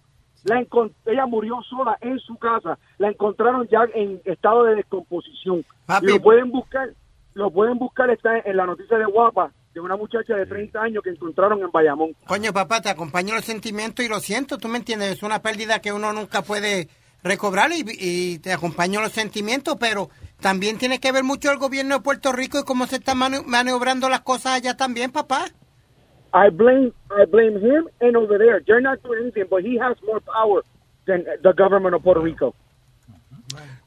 La 0.43 0.63
ella 1.05 1.25
murió 1.25 1.59
sola 1.63 1.97
en 2.01 2.19
su 2.19 2.37
casa, 2.37 2.77
la 2.99 3.09
encontraron 3.09 3.67
ya 3.67 3.79
en 3.95 4.21
estado 4.25 4.63
de 4.65 4.75
descomposición. 4.75 5.65
Papi. 5.87 6.05
Lo 6.07 6.21
pueden 6.21 6.51
buscar, 6.51 6.89
lo 7.33 7.49
pueden 7.49 7.79
buscar 7.79 8.09
está 8.11 8.37
en 8.39 8.55
la 8.55 8.65
noticia 8.67 8.97
de 8.97 9.05
Guapa 9.05 9.51
de 9.75 9.81
una 9.81 9.97
muchacha 9.97 10.35
de 10.35 10.45
30 10.45 10.81
años 10.81 11.03
que 11.03 11.09
encontraron 11.09 11.61
en 11.61 11.69
Bayamón. 11.69 12.15
Coño, 12.25 12.53
papá, 12.53 12.81
te 12.81 12.89
acompaño 12.89 13.35
los 13.35 13.43
sentimientos 13.43 14.05
y 14.05 14.07
lo 14.07 14.21
siento, 14.21 14.57
tú 14.57 14.69
me 14.69 14.77
entiendes, 14.77 15.11
es 15.11 15.21
una 15.23 15.41
pérdida 15.41 15.81
que 15.81 15.91
uno 15.91 16.13
nunca 16.13 16.43
puede 16.43 16.87
recobrar 17.23 17.71
y, 17.73 17.83
y 17.99 18.39
te 18.39 18.53
acompaño 18.53 19.01
los 19.01 19.11
sentimientos, 19.11 19.75
pero 19.77 20.09
también 20.39 20.77
tiene 20.77 21.01
que 21.01 21.11
ver 21.11 21.25
mucho 21.25 21.51
el 21.51 21.57
gobierno 21.57 21.95
de 21.95 22.01
Puerto 22.01 22.31
Rico 22.31 22.57
y 22.57 22.63
cómo 22.63 22.87
se 22.87 22.95
están 22.95 23.17
maniobrando 23.17 24.07
las 24.07 24.21
cosas 24.21 24.53
allá 24.53 24.77
también, 24.77 25.11
papá. 25.11 25.47
I 26.33 26.49
blame 26.49 26.91
I 27.11 27.25
blame 27.25 27.57
him 27.59 27.87
and 27.99 28.15
over 28.15 28.37
there. 28.37 28.61
They're 28.65 28.81
not 28.81 29.01
doing 29.03 29.23
anything, 29.23 29.45
but 29.49 29.61
he 29.61 29.77
has 29.79 29.95
more 30.05 30.21
power 30.21 30.63
than 31.05 31.25
the 31.43 31.53
government 31.53 31.95
of 31.95 32.03
Puerto 32.03 32.21
Rico. 32.21 32.53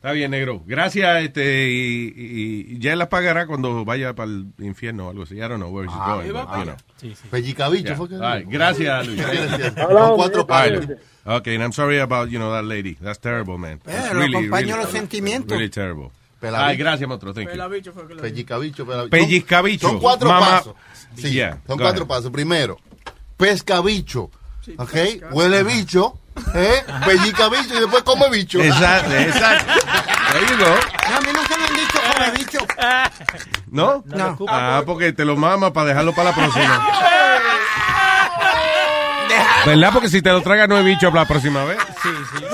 Está 0.09 0.13
bien, 0.15 0.31
negro. 0.31 0.63
Gracias, 0.67 1.23
este, 1.25 1.69
y, 1.71 2.15
y- 2.17 2.67
y 2.75 2.79
ya 2.79 2.97
las 2.97 3.09
pagará 3.09 3.47
cuando 3.47 3.85
vaya 3.85 4.15
para 4.15 4.31
el 4.31 4.47
infierno 4.59 5.09
o 5.09 5.11
algo 5.11 5.25
así. 5.25 5.35
I 5.37 5.41
don't 5.41 5.57
know 5.57 5.69
where 5.71 5.87
she's 5.87 5.99
Ah, 6.01 6.15
going, 6.15 6.25
ahí 6.27 6.31
va, 6.33 6.45
but, 6.47 6.57
you 6.57 6.65
know. 6.65 7.31
Pellicabicho 7.31 7.85
Yeah. 7.89 7.97
fue 7.97 8.09
que- 8.09 8.15
All 8.17 8.21
right, 8.39 8.49
Gracias, 8.49 9.07
Luis. 9.07 9.21
Con 9.75 10.17
cuatro 10.17 10.47
palos. 10.47 10.87
Okay, 11.27 11.55
and 11.57 11.63
I'm 11.63 11.73
sorry 11.73 11.99
about, 12.01 12.31
you 12.31 12.39
know, 12.39 12.51
that 12.53 12.65
lady. 12.65 12.95
That's 12.95 13.19
terrible, 13.21 13.59
man. 13.59 13.81
That's 13.85 14.15
Eh, 14.15 14.25
acompaño 14.35 14.79
los 14.79 14.89
sentimientos. 14.91 15.51
Really 15.51 15.69
terrible. 15.69 16.11
Pelabicho. 16.41 16.69
Ay, 16.71 16.77
gracias, 16.79 17.07
monstruo. 17.09 17.35
Thank 17.35 17.49
you. 17.49 17.53
Pelabicho 17.53 17.93
fue 17.93 18.03
que 18.09 18.15
lo 18.15 18.23
dijo. 18.23 18.35
Pellicabicho, 18.35 18.87
pelabicho. 18.87 19.11
Pellizcabicho. 19.11 19.89
Son 19.89 19.99
cuatro 19.99 20.29
pasos. 20.31 20.75
Sí, 21.17 21.33
Yeah, 21.33 21.59
son 21.67 21.77
go 21.77 21.83
cuatro 21.85 22.03
ahead. 22.05 22.07
pasos. 22.09 22.31
Primero, 22.31 22.79
pescabicho. 23.37 24.31
¿Ok? 24.77 24.95
Huele 25.33 25.63
bicho. 25.65 26.19
¿Eh? 26.55 26.85
Pellica 27.05 27.49
bicho 27.49 27.75
y 27.77 27.81
después 27.81 28.03
come 28.03 28.29
bicho. 28.31 28.61
Exacto, 28.61 29.15
exacto. 29.15 29.73
There 30.33 30.47
you 30.47 30.57
go. 30.57 30.65
No, 31.11 31.17
a 31.17 31.21
mí 31.21 31.29
no 31.33 31.43
se 31.47 31.59
me 31.59 31.65
han 31.67 31.75
dicho 31.75 31.99
come 32.13 32.31
bicho. 32.39 32.59
¿No? 33.71 34.03
No. 34.07 34.37
Ah, 34.49 34.83
porque 34.85 35.13
te 35.13 35.25
lo 35.25 35.37
mama 35.37 35.73
para 35.73 35.89
dejarlo 35.89 36.13
para 36.15 36.31
la 36.31 36.37
próxima. 36.37 36.89
¿Verdad? 39.67 39.91
Porque 39.93 40.09
si 40.09 40.23
te 40.23 40.31
lo 40.31 40.41
tragas 40.43 40.69
no 40.69 40.79
es 40.79 40.85
bicho 40.85 41.11
para 41.11 41.23
la 41.23 41.29
próxima 41.29 41.65
vez. 41.65 41.79
Sí, 42.03 42.09
sí. 42.37 42.45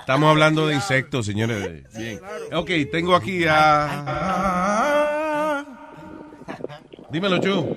Estamos 0.00 0.28
hablando 0.30 0.66
de 0.66 0.74
insectos, 0.74 1.24
señores. 1.24 1.84
Bien. 1.94 2.20
Ok, 2.52 2.70
tengo 2.92 3.16
aquí 3.16 3.46
a... 3.48 5.64
Dímelo, 7.10 7.38
Chu. 7.38 7.74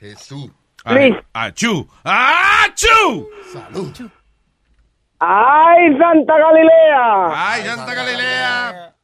Jesús. 0.00 0.50
Luis. 0.94 1.14
A 1.34 1.50
Chu. 1.52 1.86
¡Ah, 2.04 2.66
Chu! 2.74 3.28
Salud. 3.52 3.92
¡Ay, 5.20 5.96
Santa 5.98 6.38
Galilea! 6.38 7.32
¡Ay, 7.34 7.62
Santa 7.64 7.94
Galilea! 7.94 8.94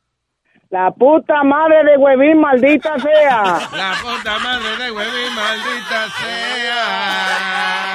La 0.70 0.90
puta 0.90 1.44
madre 1.44 1.84
de 1.84 1.96
huevín, 1.96 2.40
maldita 2.40 2.98
sea. 2.98 3.60
La 3.72 3.94
puta 4.02 4.38
madre 4.40 4.76
de 4.76 4.90
huevín, 4.90 5.34
maldita 5.34 6.08
sea. 6.18 7.94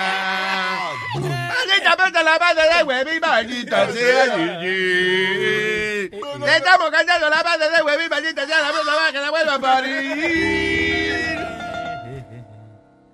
¡Maldita 1.15 1.97
puta 1.97 2.23
la 2.23 2.37
banda 2.37 2.77
de 2.77 2.83
Webby, 2.83 3.19
maldita 3.19 3.87
sea. 3.91 4.37
Le 4.37 6.05
estamos 6.57 6.91
cantando 6.91 7.29
la 7.29 7.43
banda 7.43 7.69
de 7.69 7.83
Webby, 7.83 8.09
maldita 8.09 8.45
sea 8.45 8.61
la 8.61 8.69
puta 8.69 8.95
va 8.95 9.11
que 9.11 9.19
la 9.19 9.29
vuelva 9.29 9.55
a 9.55 9.59
parir. 9.59 11.38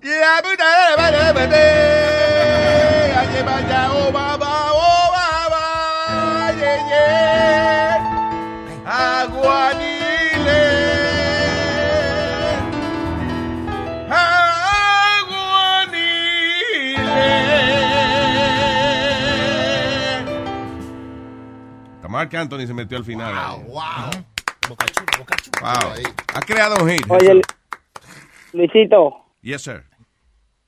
Y 0.06 0.08
la 0.08 0.40
puta 0.40 0.64
de 0.64 0.82
la 0.88 0.96
banda 0.96 1.32
de 1.32 1.40
Webby. 1.40 1.66
Ay, 3.18 3.42
vaya, 3.42 3.92
oh, 3.92 4.12
baba, 4.12 4.70
oh, 4.72 5.10
baba, 5.10 6.52
ye, 6.52 6.74
ye. 6.90 7.06
Aguanile. 8.86 10.62
Hasta 21.96 22.08
Mark 22.08 22.36
Anthony 22.36 22.66
se 22.68 22.74
metió 22.74 22.96
al 22.96 23.04
final. 23.04 23.34
ahí. 23.36 23.64
Wow. 23.66 24.10
Wow. 25.60 25.94
Ha 26.32 26.40
creado 26.42 26.76
un 26.80 26.90
hit. 26.90 27.04
Oye, 27.08 27.42
Luisito, 28.52 29.26
Yes, 29.42 29.62
sir. 29.62 29.95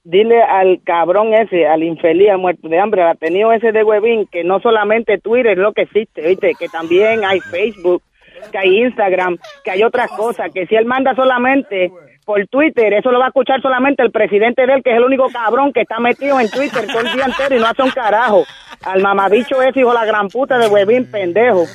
Dile 0.08 0.42
al 0.42 0.80
cabrón 0.84 1.34
ese, 1.34 1.66
al 1.66 1.82
infeliz, 1.82 2.30
muerto 2.38 2.66
de 2.66 2.78
hambre, 2.78 3.02
al 3.02 3.10
atenido 3.10 3.52
ese 3.52 3.72
de 3.72 3.84
Webin, 3.84 4.26
que 4.26 4.42
no 4.42 4.58
solamente 4.60 5.18
Twitter 5.18 5.52
es 5.52 5.58
lo 5.58 5.74
que 5.74 5.82
existe, 5.82 6.26
¿viste? 6.26 6.54
Que 6.58 6.66
también 6.68 7.26
hay 7.26 7.40
Facebook, 7.40 8.02
que 8.50 8.56
hay 8.56 8.84
Instagram, 8.84 9.36
que 9.62 9.70
hay 9.70 9.82
otras 9.82 10.10
cosas, 10.12 10.50
que 10.52 10.66
si 10.66 10.76
él 10.76 10.86
manda 10.86 11.14
solamente 11.14 11.92
por 12.24 12.46
Twitter, 12.46 12.94
eso 12.94 13.10
lo 13.10 13.18
va 13.18 13.26
a 13.26 13.28
escuchar 13.28 13.60
solamente 13.60 14.02
el 14.02 14.10
presidente 14.10 14.66
de 14.66 14.72
él, 14.74 14.82
que 14.82 14.92
es 14.92 14.96
el 14.96 15.04
único 15.04 15.28
cabrón 15.28 15.74
que 15.74 15.82
está 15.82 16.00
metido 16.00 16.40
en 16.40 16.48
Twitter 16.48 16.86
todo 16.86 17.00
el 17.00 17.12
día 17.12 17.26
entero 17.26 17.56
y 17.56 17.60
no 17.60 17.66
hace 17.66 17.82
un 17.82 17.90
carajo. 17.90 18.44
Al 18.86 19.02
mamabicho 19.02 19.60
ese, 19.60 19.80
hijo 19.80 19.92
la 19.92 20.06
gran 20.06 20.28
puta 20.28 20.56
de 20.56 20.68
Webin, 20.68 21.10
pendejo. 21.10 21.66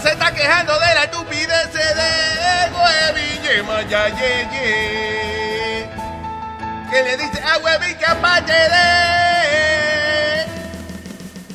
Se 0.00 0.08
está 0.08 0.34
quejando 0.34 0.72
de 0.72 0.94
la 0.94 1.04
estupidez 1.04 1.72
de 1.74 1.80
Huevín. 2.72 3.20
Que 6.90 7.02
le 7.04 7.16
dice 7.16 7.40
a 7.40 7.54
apache 8.10 8.52
de. 8.52 9.20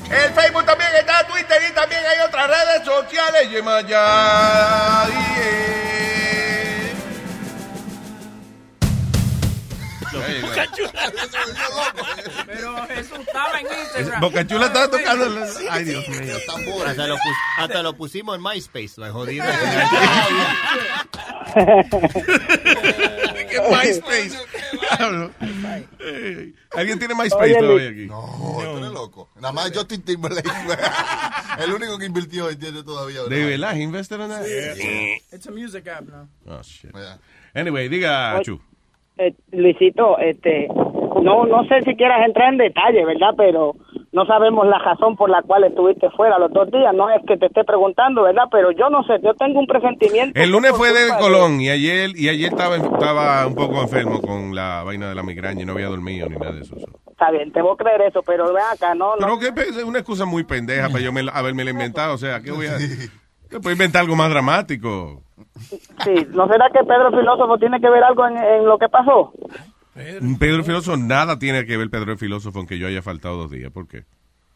El 0.10 0.34
Facebook 0.34 0.65
también 0.65 0.89
está, 0.95 1.28
Twitter 1.28 1.62
y 1.69 1.74
también 1.74 2.02
hay 2.06 2.19
otras 2.19 2.48
redes 2.48 2.86
sociales. 2.86 3.50
Ye, 3.50 3.62
Pero 12.46 12.88
Jesús 12.88 13.20
estaba 13.20 13.60
en 13.60 13.68
Instagram. 13.68 14.22
Boca 14.22 14.48
Chula 14.48 14.65
estaba 14.68 14.88
tocando. 14.89 15.26
el- 15.26 15.44
Ay, 15.70 15.84
Dios 15.86 16.08
mío. 16.10 16.36
Hasta 16.86 17.08
lo, 17.08 17.15
hasta 17.58 17.84
lo 17.84 17.94
pusimos 17.96 18.36
en 18.38 18.44
MySpace, 18.44 18.94
la 18.98 19.12
jodida. 19.12 19.46
¿Qué 23.50 23.62
MySpace? 23.72 24.38
Diablo. 24.98 25.32
¿Alguien 26.74 27.00
tiene 27.00 27.15
MySpace 27.15 27.44
Oye, 27.44 27.60
todavía 27.60 27.89
aquí? 27.89 28.06
No, 28.08 28.60
tú 28.63 28.78
eres 28.78 28.91
loco. 28.91 29.30
Nada 29.36 29.52
más 29.54 29.72
Justin 29.74 30.02
Timberlake 30.02 30.50
el 31.60 31.72
único 31.74 31.98
que 31.98 32.06
invirtió 32.06 32.52
y 32.52 32.56
tiene 32.58 32.84
todavía. 32.84 33.24
¿De 33.24 33.46
verdad? 33.46 33.76
¿Invested 33.76 34.20
en 34.20 34.30
that? 34.30 34.46
It's 35.32 35.48
a 35.48 35.52
music 35.52 35.88
app 35.88 36.06
now. 36.08 36.28
Oh, 36.48 36.62
shit. 36.63 36.91
Anyway, 37.54 37.88
diga, 37.89 38.41
Chu. 38.44 38.62
Eh, 39.17 39.34
Luisito, 39.51 40.17
este, 40.19 40.67
no, 41.21 41.45
no 41.45 41.63
sé 41.65 41.82
si 41.84 41.95
quieras 41.95 42.25
entrar 42.25 42.51
en 42.51 42.58
detalle, 42.58 43.06
¿verdad? 43.06 43.34
Pero 43.38 43.73
no 44.12 44.25
sabemos 44.25 44.67
la 44.67 44.78
razón 44.80 45.15
por 45.15 45.30
la 45.30 45.41
cual 45.41 45.63
estuviste 45.63 46.10
fuera 46.12 46.38
los 46.38 46.51
dos 46.51 46.69
días. 46.71 46.93
No 46.93 47.10
es 47.10 47.21
que 47.25 47.38
te 47.38 47.45
esté 47.45 47.63
preguntando, 47.63 48.23
¿verdad? 48.23 48.43
Pero 48.51 48.71
yo 48.71 48.89
no 48.89 49.04
sé, 49.04 49.13
yo 49.23 49.34
tengo 49.34 49.60
un 49.60 49.67
presentimiento. 49.67 50.39
El 50.39 50.51
lunes 50.51 50.71
fue 50.71 50.93
de 50.93 51.10
culpa 51.10 51.19
Colón 51.19 51.62
y 51.62 51.69
ayer 51.69 52.12
y 52.15 52.30
ayer 52.30 52.49
estaba, 52.49 52.75
estaba 52.75 53.47
un 53.47 53.56
poco 53.56 53.82
enfermo 53.82 54.21
con 54.21 54.54
la 54.54 54.84
vaina 54.84 55.10
de 55.10 55.15
la 55.15 55.23
migraña 55.23 55.63
y 55.63 55.65
no 55.65 55.73
había 55.73 55.88
dormido 55.88 56.28
ni 56.30 56.36
nada 56.36 56.54
de 56.54 56.62
eso. 56.62 56.75
Está 57.10 57.32
bien, 57.32 57.51
te 57.51 57.62
voy 57.62 57.73
a 57.73 57.78
creer 57.78 58.01
eso, 58.01 58.21
pero 58.23 58.54
ve 58.54 58.62
acá, 58.73 58.93
no, 58.95 59.15
no. 59.15 59.39
Pero 59.39 59.56
que 59.56 59.62
es 59.62 59.84
una 59.84 59.99
excusa 59.99 60.25
muy 60.25 60.43
pendeja 60.43 60.89
para 60.91 61.04
yo 61.04 61.13
me, 61.13 61.21
haberme 61.32 61.63
la 61.63 61.71
inventado. 61.71 62.13
O 62.13 62.17
sea, 62.17 62.41
¿qué 62.41 62.51
voy 62.51 62.67
a...? 62.67 62.78
Puedo 63.49 63.71
inventar 63.71 64.01
algo 64.01 64.15
más 64.15 64.29
dramático. 64.29 65.21
Sí, 66.03 66.27
¿no 66.31 66.47
será 66.47 66.69
que 66.69 66.84
Pedro 66.84 67.12
Filósofo 67.12 67.58
tiene 67.58 67.79
que 67.79 67.89
ver 67.89 68.03
algo 68.03 68.25
en, 68.27 68.38
en 68.38 68.65
lo 68.65 68.77
que 68.77 68.89
pasó? 68.89 69.31
Pedro 69.93 70.58
el 70.58 70.63
Filósofo, 70.63 70.97
nada 70.97 71.39
tiene 71.39 71.65
que 71.65 71.77
ver 71.77 71.89
Pedro 71.89 72.12
el 72.13 72.17
Filósofo 72.17 72.60
en 72.60 72.67
que 72.67 72.77
yo 72.77 72.88
haya 72.88 73.01
faltado 73.01 73.38
dos 73.38 73.51
días. 73.51 73.71
¿Por 73.71 73.88
qué? 73.88 74.03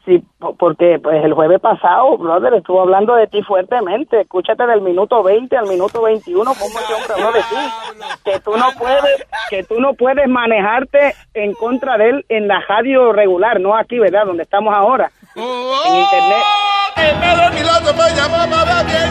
Sí, 0.04 0.22
po- 0.38 0.54
porque 0.56 0.98
pues 1.02 1.22
el 1.24 1.34
jueves 1.34 1.60
pasado, 1.60 2.16
brother, 2.18 2.54
estuvo 2.54 2.80
hablando 2.82 3.14
de 3.14 3.26
ti 3.26 3.42
fuertemente. 3.42 4.22
Escúchate 4.22 4.66
del 4.66 4.80
minuto 4.80 5.22
20 5.22 5.54
al 5.56 5.66
minuto 5.68 6.02
21 6.02 6.44
cómo 6.54 6.78
ese 6.78 6.94
hombre 6.94 7.14
habló 7.14 7.32
de 7.32 7.40
ti. 7.40 8.16
Que 8.24 8.40
tú 8.40 8.52
no 8.56 8.66
puedes, 8.78 9.26
que 9.50 9.62
tú 9.64 9.78
no 9.80 9.92
puedes 9.94 10.26
manejarte 10.28 11.14
en 11.34 11.52
contra 11.54 11.96
de 11.98 12.08
él 12.10 12.24
en 12.30 12.48
la 12.48 12.60
radio 12.66 13.12
regular, 13.12 13.60
no 13.60 13.76
aquí, 13.76 13.98
¿verdad? 13.98 14.24
Donde 14.26 14.42
estamos 14.44 14.74
ahora. 14.74 15.10
En 15.34 15.96
internet. 15.96 16.44
El 16.96 17.14
Pedro 17.20 17.52
Filósofo 17.52 18.02
llamó 18.16 18.46
mamá 18.48 18.82
bien 18.82 19.10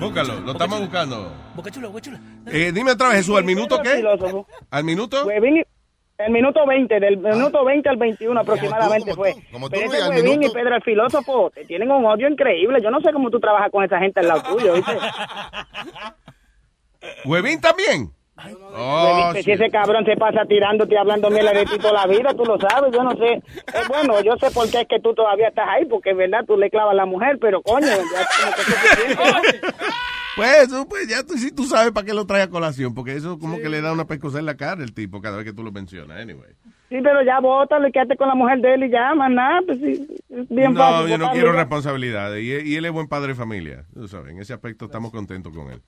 Búscalo, 0.00 0.40
lo 0.40 0.52
estamos 0.52 0.80
buscando. 0.80 1.32
Boca 1.54 1.70
chula, 1.70 1.88
boca 1.88 2.00
chula. 2.00 2.18
Eh, 2.46 2.70
dime 2.72 2.92
otra 2.92 3.08
vez, 3.08 3.18
Jesús, 3.18 3.36
¿al 3.38 3.44
minuto 3.44 3.80
qué? 3.82 4.02
¿Al 4.70 4.84
minuto? 4.84 5.24
Huevín 5.26 5.58
y- 5.58 5.62
el 6.18 6.32
minuto 6.32 6.64
20, 6.66 6.98
del 7.00 7.18
minuto 7.18 7.62
20 7.64 7.88
al 7.90 7.96
21 7.98 8.40
aproximadamente 8.40 9.14
fue. 9.14 9.34
como 9.52 9.68
tú, 9.68 9.76
Pero 9.78 9.92
ese 9.92 10.08
Huevín 10.08 10.26
y 10.26 10.38
minuto- 10.38 10.52
Pedro 10.54 10.76
el 10.76 10.82
filósofo 10.82 11.50
te 11.54 11.64
tienen 11.64 11.90
un 11.90 12.04
odio 12.06 12.28
increíble. 12.28 12.80
Yo 12.82 12.90
no 12.90 13.00
sé 13.00 13.12
cómo 13.12 13.30
tú 13.30 13.38
trabajas 13.40 13.70
con 13.70 13.84
esa 13.84 13.98
gente 13.98 14.20
al 14.20 14.28
lado 14.28 14.42
tuyo, 14.42 14.74
¿viste? 14.74 14.92
¿Huevín 17.24 17.60
también? 17.60 18.12
Oh, 18.38 19.32
si 19.42 19.50
ese 19.50 19.70
cabrón 19.70 20.04
se 20.04 20.14
pasa 20.16 20.44
tirándote 20.44 20.94
y 20.94 20.96
hablando 20.98 21.30
miel 21.30 21.46
de 21.46 21.64
ti 21.64 21.78
toda 21.78 22.06
la 22.06 22.06
vida, 22.06 22.34
tú 22.34 22.44
lo 22.44 22.58
sabes, 22.60 22.92
yo 22.92 23.02
no 23.02 23.12
sé. 23.12 23.32
Eh, 23.32 23.42
bueno, 23.88 24.20
yo 24.20 24.36
sé 24.36 24.50
por 24.50 24.70
qué 24.70 24.82
es 24.82 24.88
que 24.88 25.00
tú 25.00 25.14
todavía 25.14 25.48
estás 25.48 25.66
ahí, 25.68 25.86
porque 25.86 26.10
es 26.10 26.16
verdad, 26.16 26.44
tú 26.46 26.56
le 26.56 26.68
clavas 26.68 26.92
a 26.92 26.96
la 26.96 27.06
mujer, 27.06 27.38
pero 27.40 27.62
coño, 27.62 27.86
ya 27.86 28.26
como 29.16 29.42
que. 29.42 29.60
Pues 30.36 30.64
eso, 30.64 30.86
pues 30.86 31.08
ya 31.08 31.22
tú, 31.24 31.32
sí 31.38 31.50
tú 31.50 31.64
sabes 31.64 31.92
para 31.92 32.04
qué 32.04 32.12
lo 32.12 32.26
trae 32.26 32.42
a 32.42 32.50
colación, 32.50 32.92
porque 32.92 33.14
eso 33.14 33.38
como 33.38 33.56
que 33.56 33.70
le 33.70 33.80
da 33.80 33.94
una 33.94 34.04
pescosa 34.04 34.38
en 34.38 34.44
la 34.44 34.54
cara 34.58 34.84
el 34.84 34.92
tipo 34.92 35.22
cada 35.22 35.38
vez 35.38 35.46
que 35.46 35.54
tú 35.54 35.62
lo 35.62 35.72
mencionas, 35.72 36.20
anyway. 36.20 36.50
Sí, 36.90 36.98
pero 37.02 37.22
ya 37.24 37.40
bótalo 37.40 37.88
y 37.88 37.92
quédate 37.92 38.18
con 38.18 38.28
la 38.28 38.34
mujer 38.34 38.60
de 38.60 38.74
él 38.74 38.84
y 38.84 38.90
ya, 38.90 39.14
más 39.14 39.30
nada, 39.30 39.60
pues 39.64 39.78
sí, 39.78 40.06
es 40.28 40.48
bien 40.50 40.74
no, 40.74 40.80
fácil. 40.80 41.08
yo 41.08 41.16
no 41.16 41.30
quiero 41.30 41.52
responsabilidades. 41.52 42.44
Y, 42.44 42.70
y 42.70 42.76
él 42.76 42.84
es 42.84 42.92
buen 42.92 43.08
padre 43.08 43.28
de 43.28 43.34
familia. 43.34 43.86
Tú 43.94 44.06
sabes, 44.08 44.30
en 44.32 44.38
ese 44.38 44.52
aspecto 44.52 44.84
estamos 44.84 45.10
contentos 45.10 45.54
con 45.54 45.70
él. 45.70 45.80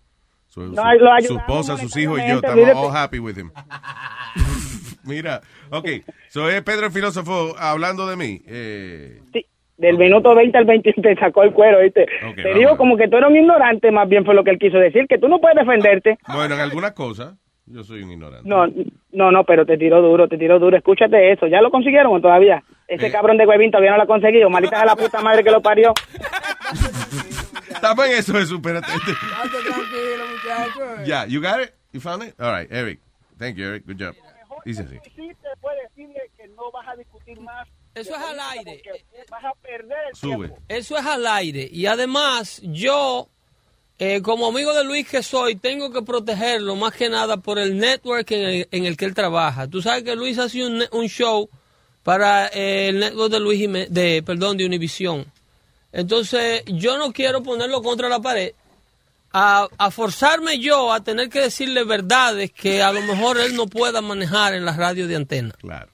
Su, 0.49 0.61
No, 0.63 0.67
su- 0.69 0.75
lo 0.75 0.83
su 0.83 1.09
ayudamos 1.09 1.31
esposa, 1.43 1.77
sus 1.79 1.97
hijos 1.97 2.19
y 2.19 2.29
yo 2.29 2.35
estamos 2.37 2.57
olvídate. 2.59 2.79
all 2.79 2.97
happy 2.97 3.19
with 3.21 3.37
him. 3.39 3.51
Mira, 5.05 5.41
ok, 5.71 5.87
so 6.29 6.49
es 6.51 6.61
Pedro 6.63 6.87
el 6.87 6.93
filósofo 6.93 7.55
hablando 7.59 8.07
de 8.07 8.17
mí. 8.17 8.43
Eh, 8.47 9.21
Sí, 9.33 9.47
del 9.77 9.97
minuto 9.97 10.35
20 10.35 10.59
al 10.59 10.65
20 10.65 10.93
te 11.03 11.15
sacó 11.17 11.43
el 11.45 11.53
cuero, 11.53 11.81
¿viste? 11.81 12.07
Te 12.35 12.55
digo 12.55 12.77
como 12.77 12.97
que 12.97 13.09
tú 13.09 13.17
eres 13.17 13.31
un 13.31 13.37
ignorante, 13.37 13.91
más 13.91 14.09
bien 14.09 14.25
fue 14.25 14.35
lo 14.35 14.45
que 14.45 14.51
él 14.51 14.59
quiso 14.59 14.79
decir, 14.79 15.07
que 15.09 15.19
tú 15.19 15.29
no 15.29 15.39
puedes 15.39 15.57
defenderte. 15.57 16.19
bueno, 16.35 16.55
en 16.57 16.61
algunas 16.61 16.93
cosas 16.93 17.35
yo 17.67 17.85
soy 17.85 18.03
un 18.03 18.11
ignorante. 18.13 18.49
No, 18.49 18.67
no, 19.13 19.31
no, 19.31 19.45
pero 19.45 19.65
te 19.67 19.77
tiró 19.79 20.01
duro, 20.03 20.27
te 20.29 20.39
tiró 20.39 20.59
duro. 20.59 20.77
Escúchate 20.77 21.33
eso. 21.33 21.47
¿Ya 21.47 21.61
lo 21.61 21.71
consiguieron 21.71 22.15
o 22.15 22.21
todavía? 22.21 22.63
Ese 22.87 23.07
Eh. 23.09 23.13
cabrón 23.13 23.37
de 23.37 23.47
Huevín 23.47 23.71
todavía 23.71 23.91
no 23.91 23.99
lo 23.99 24.03
ha 24.05 24.07
conseguido. 24.07 24.49
Maldita 24.49 24.81
de 24.81 24.87
la 24.87 24.97
puta 24.97 25.21
madre 25.21 25.45
que 25.45 25.51
lo 25.51 25.61
parió. 25.61 25.93
Estamos 27.79 28.07
en 28.07 28.12
eso, 28.12 28.33
Jesús, 28.35 28.57
espérate. 28.57 28.87
tranquilo, 28.93 30.25
muchacho. 30.33 31.05
Ya, 31.07 31.27
you 31.27 31.41
got 31.41 31.61
it? 31.62 31.73
You 31.93 32.01
found 32.01 32.23
it? 32.25 32.35
All 32.41 32.53
right, 32.53 32.71
Eric. 32.71 32.99
Thank 33.38 33.57
you, 33.57 33.64
Eric. 33.67 33.85
Good 33.87 33.99
job. 33.99 34.14
Dice 34.64 34.83
así. 34.83 34.97
Sí, 35.17 35.29
te 35.43 35.49
puede 35.61 35.83
decirle 35.83 36.31
que 36.37 36.49
no 36.49 36.71
vas 36.73 36.87
a 36.88 36.97
discutir 36.97 37.41
más. 37.41 37.67
Eso 37.95 38.14
es 38.14 38.23
al 38.23 38.38
aire. 38.41 38.83
Vas 39.31 39.45
a 39.45 39.53
perder 39.62 39.99
el 40.11 40.17
Sube. 40.17 40.53
Eso 40.69 40.97
es 40.99 41.07
al 41.07 41.27
aire. 41.27 41.69
Y 41.73 41.87
además, 41.87 42.61
yo, 42.64 43.29
eh, 43.99 44.21
como 44.23 44.49
amigo 44.49 44.75
de 44.75 44.85
Luis 44.85 45.09
que 45.09 45.23
soy, 45.23 45.55
tengo 45.57 45.91
que 45.93 46.03
protegerlo 46.03 46.77
más 46.77 46.93
que 46.95 47.09
nada 47.09 47.38
por 47.38 47.59
el 47.59 47.79
network 47.79 48.31
en 48.33 48.43
el, 48.43 48.69
en 48.71 48.85
el 48.85 48.97
que 48.97 49.05
él 49.05 49.14
trabaja. 49.14 49.69
Tú 49.69 49.81
sabes 49.81 50.03
que 50.03 50.14
Luis 50.17 50.38
hace 50.38 50.64
un, 50.67 50.85
un 50.93 51.07
show 51.09 51.49
para 52.03 52.49
eh, 52.49 52.88
el 52.88 53.01
network 53.01 53.31
de 53.33 53.41
Luis 53.41 53.61
Jimé- 53.61 53.88
de, 53.88 54.23
perdón, 54.25 54.57
de 54.57 54.67
Univision. 54.67 55.25
Entonces, 55.92 56.62
yo 56.66 56.98
no 56.98 57.12
quiero 57.12 57.42
ponerlo 57.42 57.83
contra 57.83 58.09
la 58.09 58.20
pared. 58.20 58.53
A, 59.33 59.68
a 59.77 59.90
forzarme 59.90 60.59
yo 60.59 60.90
a 60.92 61.03
tener 61.05 61.29
que 61.29 61.40
decirle 61.42 61.85
verdades 61.85 62.51
que 62.51 62.83
a 62.83 62.92
lo 62.92 63.03
mejor 63.03 63.38
él 63.38 63.55
no 63.57 63.66
pueda 63.66 64.01
manejar 64.01 64.55
en 64.55 64.64
la 64.64 64.72
radio 64.72 65.07
de 65.07 65.16
antena. 65.16 65.55
Claro. 65.61 65.90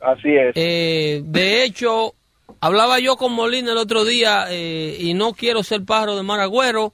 Así 0.00 0.28
es. 0.34 0.52
Eh, 0.56 1.22
de 1.24 1.64
hecho, 1.64 2.14
hablaba 2.60 2.98
yo 2.98 3.16
con 3.16 3.32
Molina 3.32 3.72
el 3.72 3.78
otro 3.78 4.04
día 4.04 4.46
eh, 4.50 4.96
y 5.00 5.14
no 5.14 5.34
quiero 5.34 5.62
ser 5.62 5.84
pájaro 5.84 6.16
de 6.16 6.22
Maragüero, 6.24 6.92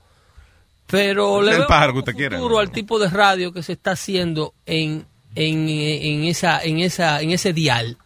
Pero 0.86 1.40
Es 1.40 1.46
le 1.46 1.52
el 1.52 1.58
veo 1.58 1.66
pájaro 1.66 1.92
que 1.94 1.98
usted 2.00 2.14
quiera. 2.14 2.36
futuro 2.36 2.58
al 2.58 2.70
tipo 2.70 2.98
de 2.98 3.08
radio 3.08 3.52
que 3.52 3.62
se 3.62 3.72
está 3.72 3.92
haciendo 3.92 4.54
en, 4.66 5.06
en, 5.34 5.68
en 5.68 6.24
esa, 6.24 6.62
en, 6.62 6.78
esa, 6.80 7.20
en 7.22 7.30
ese 7.30 7.52
dial. 7.52 7.96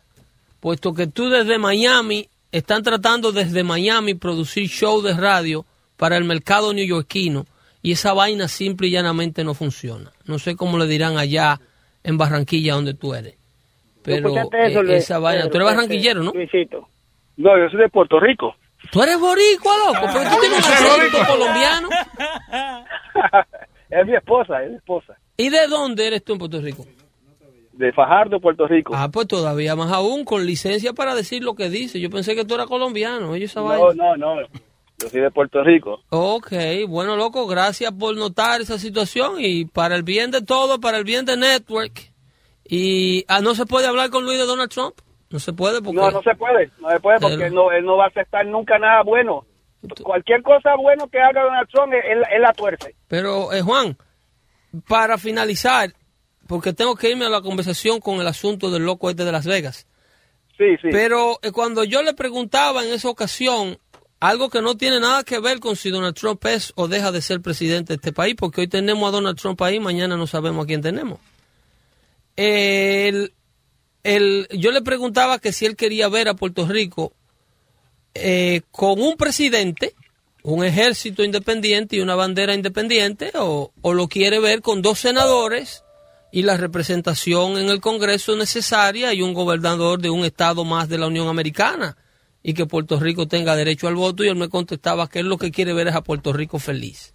Puesto 0.60 0.94
que 0.94 1.06
tú 1.08 1.28
desde 1.28 1.58
Miami, 1.58 2.28
están 2.54 2.84
tratando 2.84 3.32
desde 3.32 3.64
Miami 3.64 4.14
producir 4.14 4.68
show 4.68 5.02
de 5.02 5.12
radio 5.12 5.66
para 5.96 6.16
el 6.16 6.22
mercado 6.22 6.72
neoyorquino 6.72 7.46
y 7.82 7.90
esa 7.92 8.14
vaina 8.14 8.46
simple 8.46 8.86
y 8.86 8.92
llanamente 8.92 9.42
no 9.42 9.54
funciona. 9.54 10.12
No 10.24 10.38
sé 10.38 10.54
cómo 10.54 10.78
le 10.78 10.86
dirán 10.86 11.18
allá 11.18 11.60
en 12.04 12.16
Barranquilla 12.16 12.74
donde 12.74 12.94
tú 12.94 13.12
eres. 13.12 13.34
Pero 14.04 14.28
eso, 14.28 14.50
eh, 14.52 14.82
Luis? 14.84 14.98
esa 14.98 15.18
vaina, 15.18 15.42
Pedro, 15.42 15.50
tú 15.50 15.56
eres 15.56 15.68
este, 15.68 15.74
barranquillero, 15.74 16.22
¿no? 16.22 16.32
Luisito. 16.32 16.88
No, 17.38 17.58
yo 17.58 17.68
soy 17.70 17.80
de 17.80 17.88
Puerto 17.88 18.20
Rico. 18.20 18.54
Tú 18.92 19.02
eres 19.02 19.18
boricua, 19.18 19.76
loco, 19.78 20.06
pero 20.12 20.30
tú 20.30 20.36
tienes 20.40 20.64
un 20.64 20.72
acento 20.72 21.18
colombiano. 21.26 21.88
es 23.90 24.06
mi 24.06 24.14
esposa, 24.14 24.62
es 24.62 24.70
mi 24.70 24.76
esposa. 24.76 25.16
¿Y 25.36 25.48
de 25.48 25.66
dónde 25.66 26.06
eres 26.06 26.22
tú 26.22 26.34
en 26.34 26.38
Puerto 26.38 26.60
Rico? 26.60 26.86
De 27.76 27.92
Fajardo, 27.92 28.40
Puerto 28.40 28.68
Rico. 28.68 28.92
Ah, 28.96 29.08
pues 29.12 29.26
todavía 29.26 29.74
más 29.74 29.90
aún, 29.90 30.24
con 30.24 30.46
licencia 30.46 30.92
para 30.92 31.14
decir 31.14 31.42
lo 31.42 31.54
que 31.54 31.68
dice. 31.68 32.00
Yo 32.00 32.08
pensé 32.08 32.36
que 32.36 32.44
tú 32.44 32.54
eras 32.54 32.66
colombiano, 32.66 33.34
esa 33.34 33.60
no, 33.60 33.92
no, 33.92 34.16
no. 34.16 34.36
Yo 34.98 35.08
soy 35.08 35.20
de 35.20 35.30
Puerto 35.30 35.62
Rico. 35.64 36.00
Ok, 36.10 36.52
bueno, 36.88 37.16
loco, 37.16 37.46
gracias 37.48 37.90
por 37.92 38.16
notar 38.16 38.60
esa 38.60 38.78
situación 38.78 39.34
y 39.38 39.64
para 39.64 39.96
el 39.96 40.04
bien 40.04 40.30
de 40.30 40.42
todo, 40.42 40.80
para 40.80 40.98
el 40.98 41.04
bien 41.04 41.24
de 41.24 41.36
Network. 41.36 42.12
Y 42.64 43.24
ah, 43.28 43.40
no 43.40 43.54
se 43.54 43.66
puede 43.66 43.88
hablar 43.88 44.10
con 44.10 44.24
Luis 44.24 44.38
de 44.38 44.46
Donald 44.46 44.70
Trump. 44.70 44.94
No 45.30 45.40
se 45.40 45.52
puede 45.52 45.82
porque... 45.82 46.00
No, 46.00 46.10
no 46.12 46.22
se 46.22 46.34
puede. 46.36 46.70
No 46.80 46.90
se 46.90 47.00
puede 47.00 47.18
porque 47.18 47.46
él 47.46 47.54
no, 47.54 47.72
él 47.72 47.84
no 47.84 47.96
va 47.96 48.04
a 48.04 48.08
aceptar 48.08 48.46
nunca 48.46 48.78
nada 48.78 49.02
bueno. 49.02 49.44
Cualquier 50.02 50.42
cosa 50.42 50.76
bueno 50.76 51.08
que 51.08 51.18
haga 51.20 51.42
Donald 51.42 51.68
Trump, 51.70 51.92
él, 51.92 52.22
él 52.30 52.42
la 52.42 52.52
tuerce. 52.52 52.94
Pero, 53.08 53.52
eh, 53.52 53.60
Juan, 53.60 53.96
para 54.88 55.18
finalizar, 55.18 55.92
porque 56.46 56.72
tengo 56.72 56.94
que 56.96 57.10
irme 57.10 57.24
a 57.26 57.30
la 57.30 57.40
conversación 57.42 58.00
con 58.00 58.20
el 58.20 58.26
asunto 58.26 58.70
del 58.70 58.84
loco 58.84 59.10
este 59.10 59.24
de 59.24 59.32
Las 59.32 59.46
Vegas. 59.46 59.86
Sí, 60.56 60.64
sí. 60.80 60.88
Pero 60.90 61.38
eh, 61.42 61.50
cuando 61.50 61.84
yo 61.84 62.02
le 62.02 62.14
preguntaba 62.14 62.84
en 62.84 62.92
esa 62.92 63.08
ocasión 63.08 63.78
algo 64.20 64.48
que 64.48 64.62
no 64.62 64.76
tiene 64.76 65.00
nada 65.00 65.22
que 65.24 65.38
ver 65.38 65.58
con 65.60 65.76
si 65.76 65.90
Donald 65.90 66.14
Trump 66.16 66.44
es 66.46 66.72
o 66.76 66.88
deja 66.88 67.12
de 67.12 67.20
ser 67.20 67.40
presidente 67.40 67.92
de 67.92 67.96
este 67.96 68.12
país, 68.12 68.34
porque 68.38 68.62
hoy 68.62 68.68
tenemos 68.68 69.06
a 69.08 69.12
Donald 69.12 69.38
Trump 69.38 69.60
ahí, 69.62 69.80
mañana 69.80 70.16
no 70.16 70.26
sabemos 70.26 70.64
a 70.64 70.66
quién 70.66 70.80
tenemos. 70.80 71.18
El, 72.36 73.32
el- 74.02 74.48
yo 74.50 74.70
le 74.72 74.82
preguntaba 74.82 75.38
que 75.38 75.52
si 75.52 75.66
él 75.66 75.76
quería 75.76 76.08
ver 76.08 76.28
a 76.28 76.34
Puerto 76.34 76.66
Rico 76.66 77.12
eh, 78.14 78.62
con 78.70 79.00
un 79.00 79.16
presidente, 79.16 79.94
un 80.42 80.64
ejército 80.64 81.22
independiente 81.24 81.96
y 81.96 82.00
una 82.00 82.14
bandera 82.14 82.54
independiente, 82.54 83.32
o, 83.34 83.72
o 83.82 83.92
lo 83.94 84.08
quiere 84.08 84.38
ver 84.40 84.62
con 84.62 84.82
dos 84.82 84.98
senadores 85.00 85.83
y 86.36 86.42
la 86.42 86.56
representación 86.56 87.58
en 87.58 87.68
el 87.68 87.80
Congreso 87.80 88.34
necesaria 88.36 89.14
y 89.14 89.22
un 89.22 89.34
gobernador 89.34 90.00
de 90.00 90.10
un 90.10 90.24
estado 90.24 90.64
más 90.64 90.88
de 90.88 90.98
la 90.98 91.06
Unión 91.06 91.28
Americana 91.28 91.96
y 92.42 92.54
que 92.54 92.66
Puerto 92.66 92.98
Rico 92.98 93.28
tenga 93.28 93.54
derecho 93.54 93.86
al 93.86 93.94
voto 93.94 94.24
y 94.24 94.28
él 94.28 94.34
me 94.34 94.48
contestaba 94.48 95.08
que 95.08 95.20
él 95.20 95.28
lo 95.28 95.38
que 95.38 95.52
quiere 95.52 95.72
ver 95.72 95.86
es 95.88 95.94
a 95.94 96.02
Puerto 96.02 96.32
Rico 96.32 96.58
feliz. 96.58 97.14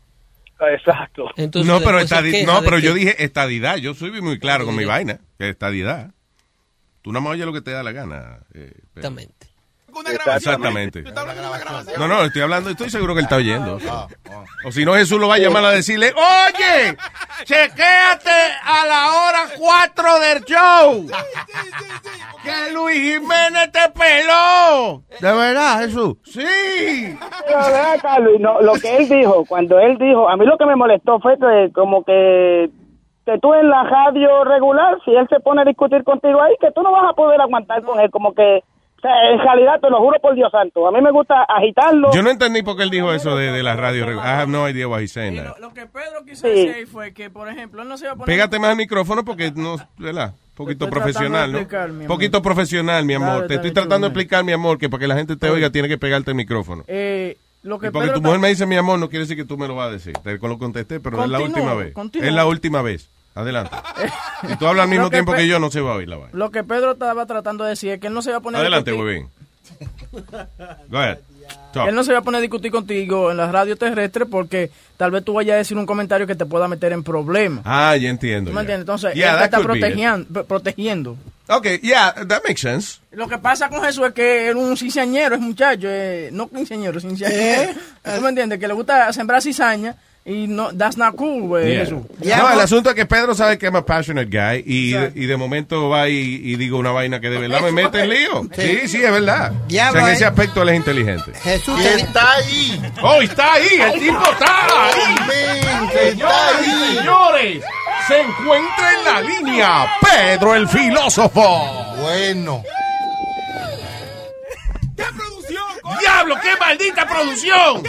Exacto. 0.61 1.25
Entonces, 1.35 1.71
no, 1.71 1.79
pero, 1.79 1.99
estadi- 1.99 2.45
no, 2.45 2.61
que- 2.61 2.81
yo 2.81 2.93
dije 2.93 3.21
estadidad. 3.23 3.75
Yo 3.75 3.93
soy 3.93 4.21
muy 4.21 4.39
claro 4.39 4.65
con 4.65 4.75
mi 4.75 4.85
vaina. 4.85 5.19
Que 5.37 5.49
estadidad. 5.49 6.11
Tú 7.01 7.11
nada 7.11 7.21
más 7.23 7.33
oyes 7.33 7.45
lo 7.45 7.51
que 7.53 7.61
te 7.61 7.71
da 7.71 7.83
la 7.83 7.91
gana. 7.91 8.39
eh, 8.53 8.71
pero- 8.73 8.77
Exactamente. 8.95 9.47
Exactamente. 10.35 11.03
No, 11.97 12.07
no, 12.07 12.23
estoy 12.23 12.41
hablando, 12.41 12.69
estoy 12.69 12.89
seguro 12.89 13.13
que 13.13 13.19
él 13.19 13.25
está 13.25 13.37
oyendo. 13.37 13.79
O 14.65 14.71
si 14.71 14.83
no, 14.83 14.93
Jesús 14.93 15.19
lo 15.19 15.27
va 15.27 15.35
a 15.35 15.39
llamar 15.39 15.63
a 15.65 15.71
decirle, 15.71 16.13
oye, 16.13 16.97
chequéate 17.43 18.29
a 18.63 18.85
la 18.85 19.07
hora 19.13 19.39
4 19.57 20.19
del 20.19 20.43
show. 20.43 21.05
Que 22.43 22.73
Luis 22.73 22.97
Jiménez 22.97 23.71
te 23.71 23.89
peló. 23.97 25.01
¿De 25.19 25.33
verdad, 25.33 25.79
Jesús? 25.79 26.15
Sí. 26.25 27.17
Pero 27.47 27.59
acá, 27.59 28.19
Luis, 28.19 28.39
no, 28.39 28.61
lo 28.61 28.73
que 28.73 28.97
él 28.97 29.07
dijo, 29.09 29.45
cuando 29.45 29.79
él 29.79 29.97
dijo, 29.97 30.29
a 30.29 30.35
mí 30.35 30.45
lo 30.45 30.57
que 30.57 30.65
me 30.65 30.75
molestó 30.75 31.19
fue 31.19 31.37
que 31.37 31.71
como 31.73 32.03
que, 32.03 32.69
que 33.25 33.37
tú 33.39 33.53
en 33.53 33.69
la 33.69 33.83
radio 33.83 34.43
regular, 34.43 34.97
si 35.05 35.11
él 35.11 35.27
se 35.29 35.39
pone 35.39 35.61
a 35.61 35.65
discutir 35.65 36.03
contigo 36.03 36.41
ahí, 36.41 36.55
que 36.59 36.71
tú 36.71 36.81
no 36.81 36.91
vas 36.91 37.09
a 37.09 37.13
poder 37.13 37.39
aguantar 37.39 37.81
con 37.83 37.99
él, 37.99 38.09
como 38.11 38.33
que, 38.33 38.63
o 38.99 39.01
sea, 39.01 39.31
en 39.31 39.39
realidad 39.39 39.79
te 39.79 39.89
lo 39.89 39.99
juro 39.99 40.19
por 40.19 40.35
Dios 40.35 40.51
santo, 40.51 40.85
a 40.85 40.91
mí 40.91 41.01
me 41.01 41.11
gusta 41.11 41.43
agitarlo. 41.43 42.11
Yo 42.13 42.21
no 42.21 42.29
entendí 42.29 42.61
por 42.63 42.75
qué 42.75 42.83
él 42.83 42.89
dijo 42.89 43.13
eso 43.13 43.35
de, 43.35 43.51
de 43.51 43.63
la 43.63 43.75
radio. 43.75 44.11
I 44.11 44.17
have 44.19 44.47
no 44.51 44.67
idea 44.67 44.87
what 44.87 44.99
he's 44.99 45.13
saying. 45.13 45.41
Lo 45.59 45.73
que 45.73 45.85
Pedro 45.85 46.25
quiso 46.25 46.47
decir 46.47 46.73
ahí 46.75 46.85
fue 46.85 47.13
que, 47.13 47.29
por 47.29 47.47
ejemplo, 47.47 47.81
él 47.81 47.87
no 47.87 47.97
se 47.97 48.05
iba 48.05 48.13
a 48.13 48.15
poner... 48.15 48.25
Pégate 48.25 48.59
más 48.59 48.71
al 48.71 48.75
micrófono 48.75 49.23
porque 49.23 49.51
no, 49.55 49.77
¿verdad? 49.97 50.33
Poquito 50.53 50.89
profesional, 50.89 51.53
¿no? 51.53 52.07
Poquito 52.07 52.41
profesional, 52.41 53.05
mi 53.05 53.13
amor. 53.13 53.29
Claro, 53.29 53.47
te 53.47 53.55
estoy 53.55 53.71
tratando 53.71 54.07
de 54.07 54.11
explicar, 54.11 54.43
mi 54.43 54.51
amor, 54.51 54.77
que 54.77 54.89
para 54.89 54.99
que 54.99 55.07
la 55.07 55.15
gente 55.15 55.37
te 55.37 55.49
oiga 55.49 55.69
tiene 55.69 55.87
que 55.87 55.97
pegarte 55.97 56.31
el 56.31 56.35
micrófono. 56.35 56.83
Eh, 56.87 57.37
lo 57.63 57.79
que 57.79 57.87
Y 57.87 57.91
porque 57.91 58.07
Pedro 58.07 58.19
tu 58.19 58.25
mujer 58.25 58.39
me 58.39 58.49
dice 58.49 58.65
mi 58.65 58.75
amor, 58.75 58.99
no 58.99 59.07
quiere 59.07 59.23
decir 59.23 59.37
que 59.37 59.45
tú 59.45 59.57
me 59.57 59.69
lo 59.69 59.75
vas 59.75 59.87
a 59.87 59.91
decir. 59.91 60.13
Te 60.21 60.37
lo 60.37 60.57
contesté, 60.57 60.99
pero 60.99 61.23
es 61.23 61.29
la 61.29 61.39
última 61.39 61.73
vez. 61.75 61.93
continúa. 61.93 62.27
Es 62.27 62.33
la 62.33 62.45
última 62.45 62.81
vez. 62.81 63.09
Adelante. 63.39 63.75
Si 64.47 64.55
tú 64.57 64.67
hablas 64.67 64.83
al 64.83 64.89
mismo 64.91 65.09
que 65.09 65.17
tiempo 65.17 65.31
Pe- 65.33 65.39
que 65.39 65.47
yo, 65.47 65.59
no 65.59 65.69
se 65.71 65.81
va 65.81 65.91
a 65.93 65.95
oír 65.95 66.07
la 66.07 66.17
vaina. 66.17 66.31
Lo 66.37 66.51
que 66.51 66.63
Pedro 66.63 66.91
estaba 66.93 67.25
tratando 67.25 67.63
de 67.63 67.71
decir 67.71 67.91
es 67.91 67.99
que 67.99 68.07
él 68.07 68.13
no 68.13 68.21
se 68.21 68.29
iba 68.29 68.37
a 68.37 68.41
poner... 68.41 68.57
a 68.57 68.61
Adelante, 68.61 68.91
discutir- 68.91 69.05
huevín. 69.05 69.29
Go 70.89 70.97
ahead. 70.97 71.17
Talk. 71.73 71.87
Él 71.87 71.95
no 71.95 72.03
se 72.03 72.11
va 72.11 72.19
a 72.19 72.21
poner 72.21 72.39
a 72.39 72.41
discutir 72.41 72.71
contigo 72.71 73.31
en 73.31 73.37
la 73.37 73.51
radio 73.51 73.75
terrestre 73.75 74.25
porque 74.25 74.69
tal 74.97 75.11
vez 75.11 75.23
tú 75.23 75.33
vayas 75.33 75.53
a 75.55 75.57
decir 75.57 75.77
un 75.77 75.85
comentario 75.85 76.25
que 76.27 76.35
te 76.35 76.45
pueda 76.45 76.67
meter 76.67 76.91
en 76.93 77.03
problemas. 77.03 77.63
Ah, 77.65 77.95
ya 77.95 78.09
entiendo. 78.09 78.49
¿Tú 78.51 78.55
me 78.55 78.61
entiendes? 78.61 78.83
Entonces, 78.83 79.13
Yeah, 79.15 79.33
él 79.33 79.39
te 79.39 79.45
está 79.45 79.59
protegiendo, 79.61 80.43
protegiendo. 80.45 81.17
Ok, 81.47 81.65
yeah, 81.81 82.13
that 82.27 82.41
makes 82.47 82.61
sense. 82.61 82.99
Lo 83.11 83.27
que 83.27 83.37
pasa 83.39 83.69
con 83.69 83.81
Jesús 83.83 84.05
es 84.07 84.13
que 84.13 84.49
él 84.49 84.57
es 84.57 84.63
un 84.63 84.77
cizañero, 84.77 85.35
es 85.35 85.41
muchacho, 85.41 85.87
eh, 85.89 86.29
no 86.31 86.47
quinceañero, 86.49 86.99
cizañero. 86.99 87.73
¿Tú 88.15 88.21
me 88.21 88.29
entiendes? 88.29 88.59
Que 88.59 88.67
le 88.67 88.73
gusta 88.73 89.11
sembrar 89.13 89.41
cizaña 89.41 89.95
y 90.25 90.47
no, 90.47 90.71
that's 90.73 90.97
not 90.97 91.15
cool, 91.15 91.49
Yeah. 91.63 91.85
Jesús. 91.85 92.03
No, 92.19 92.51
el 92.51 92.59
asunto 92.59 92.89
es 92.89 92.95
que 92.95 93.05
Pedro 93.05 93.33
sabe 93.33 93.57
que 93.57 93.67
es 93.67 93.73
a 93.73 93.85
passionate 93.85 94.29
guy 94.29 94.63
y, 94.65 94.95
y 94.95 95.25
de 95.25 95.37
momento 95.37 95.89
va 95.89 96.07
y, 96.09 96.41
y 96.43 96.55
digo 96.55 96.77
una 96.77 96.91
vaina 96.91 97.19
que 97.19 97.29
de 97.29 97.39
verdad 97.39 97.61
me 97.61 97.71
mete 97.71 98.03
en 98.03 98.09
lío. 98.09 98.47
Sí, 98.55 98.87
sí, 98.87 99.03
es 99.03 99.11
verdad. 99.11 99.53
Ya 99.69 99.89
o 99.89 99.93
sea, 99.93 100.01
en 100.01 100.07
ese 100.09 100.23
eh. 100.25 100.27
aspecto 100.27 100.61
él 100.61 100.69
es 100.69 100.75
inteligente. 100.75 101.31
Jesús 101.41 101.79
está 101.83 102.33
ahí. 102.33 102.81
¡Oh, 103.01 103.21
está 103.21 103.53
ahí! 103.53 103.69
¡El 103.81 103.99
tipo 103.99 104.31
está 104.31 104.87
ahí! 104.87 105.15
Está 106.09 106.57
ahí. 106.57 106.95
señores! 106.97 107.63
Se 108.07 108.21
encuentra 108.21 108.93
en 108.97 109.05
la 109.05 109.21
línea 109.21 109.87
Pedro 110.01 110.55
el 110.55 110.67
filósofo. 110.67 111.95
Bueno. 112.01 112.63
¡Diablo, 115.99 116.35
qué 116.41 116.55
maldita 116.57 117.05
producción! 117.07 117.83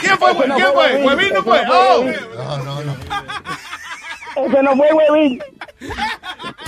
¿Quién 0.00 0.18
fue? 0.18 0.34
¿Quién 0.34 0.72
fue? 0.74 0.96
¿Huevín 1.04 1.34
no 1.34 1.42
fue? 1.42 1.62
¡Oh! 1.70 2.04
No, 2.04 2.58
no, 2.58 2.80
no. 2.82 2.96
Ese 4.36 4.62
no 4.62 4.76
fue 4.76 4.92
huevín. 4.92 5.42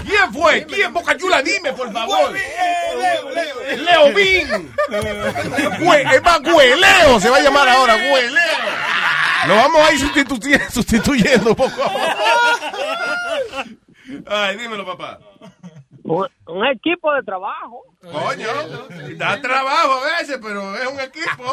¿Quién 0.06 0.32
fue? 0.32 0.64
¿Quién? 0.66 0.92
Boca 0.92 1.16
Chula, 1.16 1.42
dime, 1.42 1.72
por 1.72 1.92
favor. 1.92 2.32
Leo 3.76 4.12
Bin. 4.12 4.74
Hue- 5.80 6.14
Es 6.14 6.22
más, 6.22 6.40
Hueleo 6.40 7.20
se 7.20 7.30
va 7.30 7.36
a 7.36 7.40
llamar 7.40 7.68
ahora, 7.68 7.94
Hueleo. 7.94 8.42
Lo 9.46 9.56
vamos 9.56 9.80
a 9.88 9.92
ir 9.92 10.00
sustitu- 10.00 10.70
sustituyendo 10.70 11.54
poco 11.56 11.82
a 11.82 11.88
poco. 11.88 12.00
Ay, 14.26 14.56
dímelo, 14.56 14.84
papá. 14.86 15.18
Un, 16.04 16.26
un 16.48 16.66
equipo 16.66 17.12
de 17.14 17.22
trabajo. 17.22 17.82
Coño, 18.00 18.48
da 19.16 19.40
trabajo 19.40 19.92
a 19.92 20.18
veces, 20.18 20.38
pero 20.42 20.74
es 20.74 20.86
un 20.92 21.00
equipo. 21.00 21.44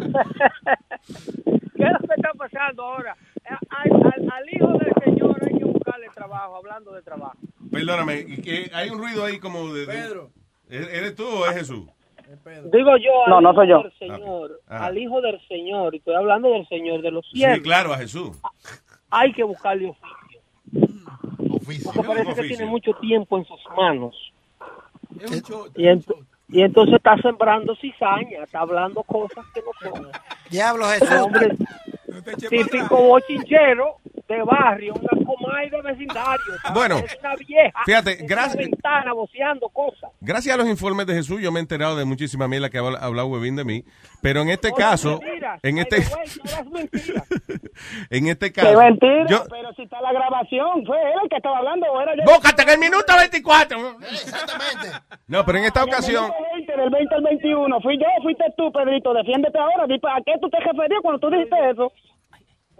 ¿Qué 1.76 1.84
es 1.84 1.92
lo 1.92 1.98
que 2.08 2.14
está 2.16 2.30
pasando 2.36 2.82
ahora? 2.84 3.16
Al, 3.70 3.92
al- 3.92 4.30
al 4.32 4.48
hijo 4.54 4.68
del 4.78 4.92
señor 5.04 5.36
hay 5.42 5.58
que 5.58 5.64
buscarle 5.64 6.06
trabajo, 6.14 6.56
hablando 6.56 6.92
de 6.92 7.02
trabajo. 7.02 7.36
Perdóname, 7.72 8.24
y 8.26 8.40
que 8.42 8.70
hay 8.74 8.90
un 8.90 8.98
ruido 8.98 9.24
ahí 9.24 9.38
como 9.38 9.72
de... 9.72 9.86
Pedro. 9.86 10.30
¿Eres 10.68 11.14
tú 11.16 11.26
o 11.26 11.46
es 11.46 11.56
Jesús? 11.56 11.88
Digo 12.72 12.96
yo, 12.98 13.24
al 13.24 13.30
No, 13.30 13.40
no 13.40 13.50
hijo 13.50 13.60
soy 13.60 13.68
yo. 13.68 13.82
del 13.82 13.98
Señor, 13.98 14.60
Ah. 14.68 14.86
al 14.86 14.98
hijo 14.98 15.20
del 15.20 15.40
Señor, 15.48 15.94
y 15.94 15.98
estoy 15.98 16.14
hablando 16.14 16.48
del 16.52 16.66
Señor, 16.68 17.02
de 17.02 17.10
los 17.10 17.24
Sí, 17.32 17.38
cielos, 17.38 17.58
claro, 17.60 17.92
a 17.92 17.98
Jesús. 17.98 18.36
hay 19.10 19.32
que 19.32 19.42
buscarle 19.42 19.88
oficio. 19.88 20.16
Oficio. 21.56 21.90
Porque 21.92 22.08
parece 22.08 22.34
que 22.34 22.48
tiene 22.48 22.66
mucho 22.66 22.92
tiempo 22.94 23.38
en 23.38 23.44
sus 23.44 23.60
manos. 23.76 24.32
Y, 25.76 25.82
ent- 25.84 26.14
y 26.48 26.62
entonces 26.62 26.96
está 26.96 27.16
sembrando 27.18 27.74
cizaña, 27.76 28.42
está 28.44 28.60
hablando 28.60 29.02
cosas 29.02 29.44
que 29.54 29.60
no 29.60 29.90
son. 29.92 30.08
Diablo 30.50 30.86
Jesús. 30.86 31.10
Hombre, 31.20 31.56
típico 32.48 32.96
bochinchero 32.96 33.96
de 34.34 34.42
barrio, 34.42 34.94
una 34.94 35.26
Comay 35.26 35.70
de 35.70 35.82
vecindario. 35.82 36.44
¿sabes? 36.62 36.74
Bueno, 36.74 36.98
es 36.98 37.18
una 37.20 37.34
vieja. 37.36 37.80
fíjate, 37.84 38.16
gracias- 38.26 38.56
ventana 38.56 39.12
voceando 39.12 39.68
cosas. 39.68 40.10
Gracias 40.20 40.54
a 40.54 40.58
los 40.58 40.68
informes 40.68 41.06
de 41.06 41.14
Jesús, 41.14 41.40
yo 41.40 41.50
me 41.52 41.58
he 41.58 41.62
enterado 41.62 41.96
de 41.96 42.04
muchísima 42.04 42.46
mierda 42.48 42.70
que 42.70 42.78
ha 42.78 42.80
habla- 42.80 42.98
hablado 42.98 43.28
Webin 43.28 43.56
de 43.56 43.64
mí. 43.64 43.84
Pero 44.22 44.42
en 44.42 44.50
este 44.50 44.72
caso, 44.72 45.18
mentiras, 45.20 45.60
en 45.62 45.78
este, 45.78 45.96
mentiras. 46.70 47.26
en 48.10 48.26
este 48.28 48.52
Qué 48.52 48.60
caso, 48.60 48.78
mentira, 48.78 49.26
yo, 49.28 49.44
pero 49.48 49.72
si 49.74 49.82
está 49.82 50.00
la 50.00 50.12
grabación, 50.12 50.84
¿fue 50.86 50.96
él 51.00 51.18
el 51.22 51.28
que 51.30 51.36
estaba 51.36 51.58
hablando 51.58 51.86
o 51.90 52.00
era 52.00 52.14
yo? 52.16 52.22
Búscate 52.24 52.62
en 52.62 52.68
el 52.70 52.78
minuto 52.78 53.12
24. 53.16 53.78
no, 55.28 55.44
pero 55.44 55.58
en 55.58 55.64
esta 55.64 55.84
ocasión, 55.84 56.24
En 56.24 56.30
el 56.30 56.66
20, 56.66 56.76
del 56.82 56.90
20 56.90 57.14
al 57.14 57.22
21, 57.22 57.80
fui 57.80 57.98
yo, 57.98 58.06
fuiste 58.22 58.44
tú, 58.56 58.70
Pedrito, 58.72 59.12
defiéndete 59.14 59.58
ahora, 59.58 59.86
di, 59.86 59.94
¿a 60.02 60.20
qué 60.24 60.32
tú 60.40 60.48
te 60.50 60.58
referías 60.60 61.00
cuando 61.02 61.18
tú 61.20 61.30
dijiste 61.30 61.56
eso? 61.70 61.92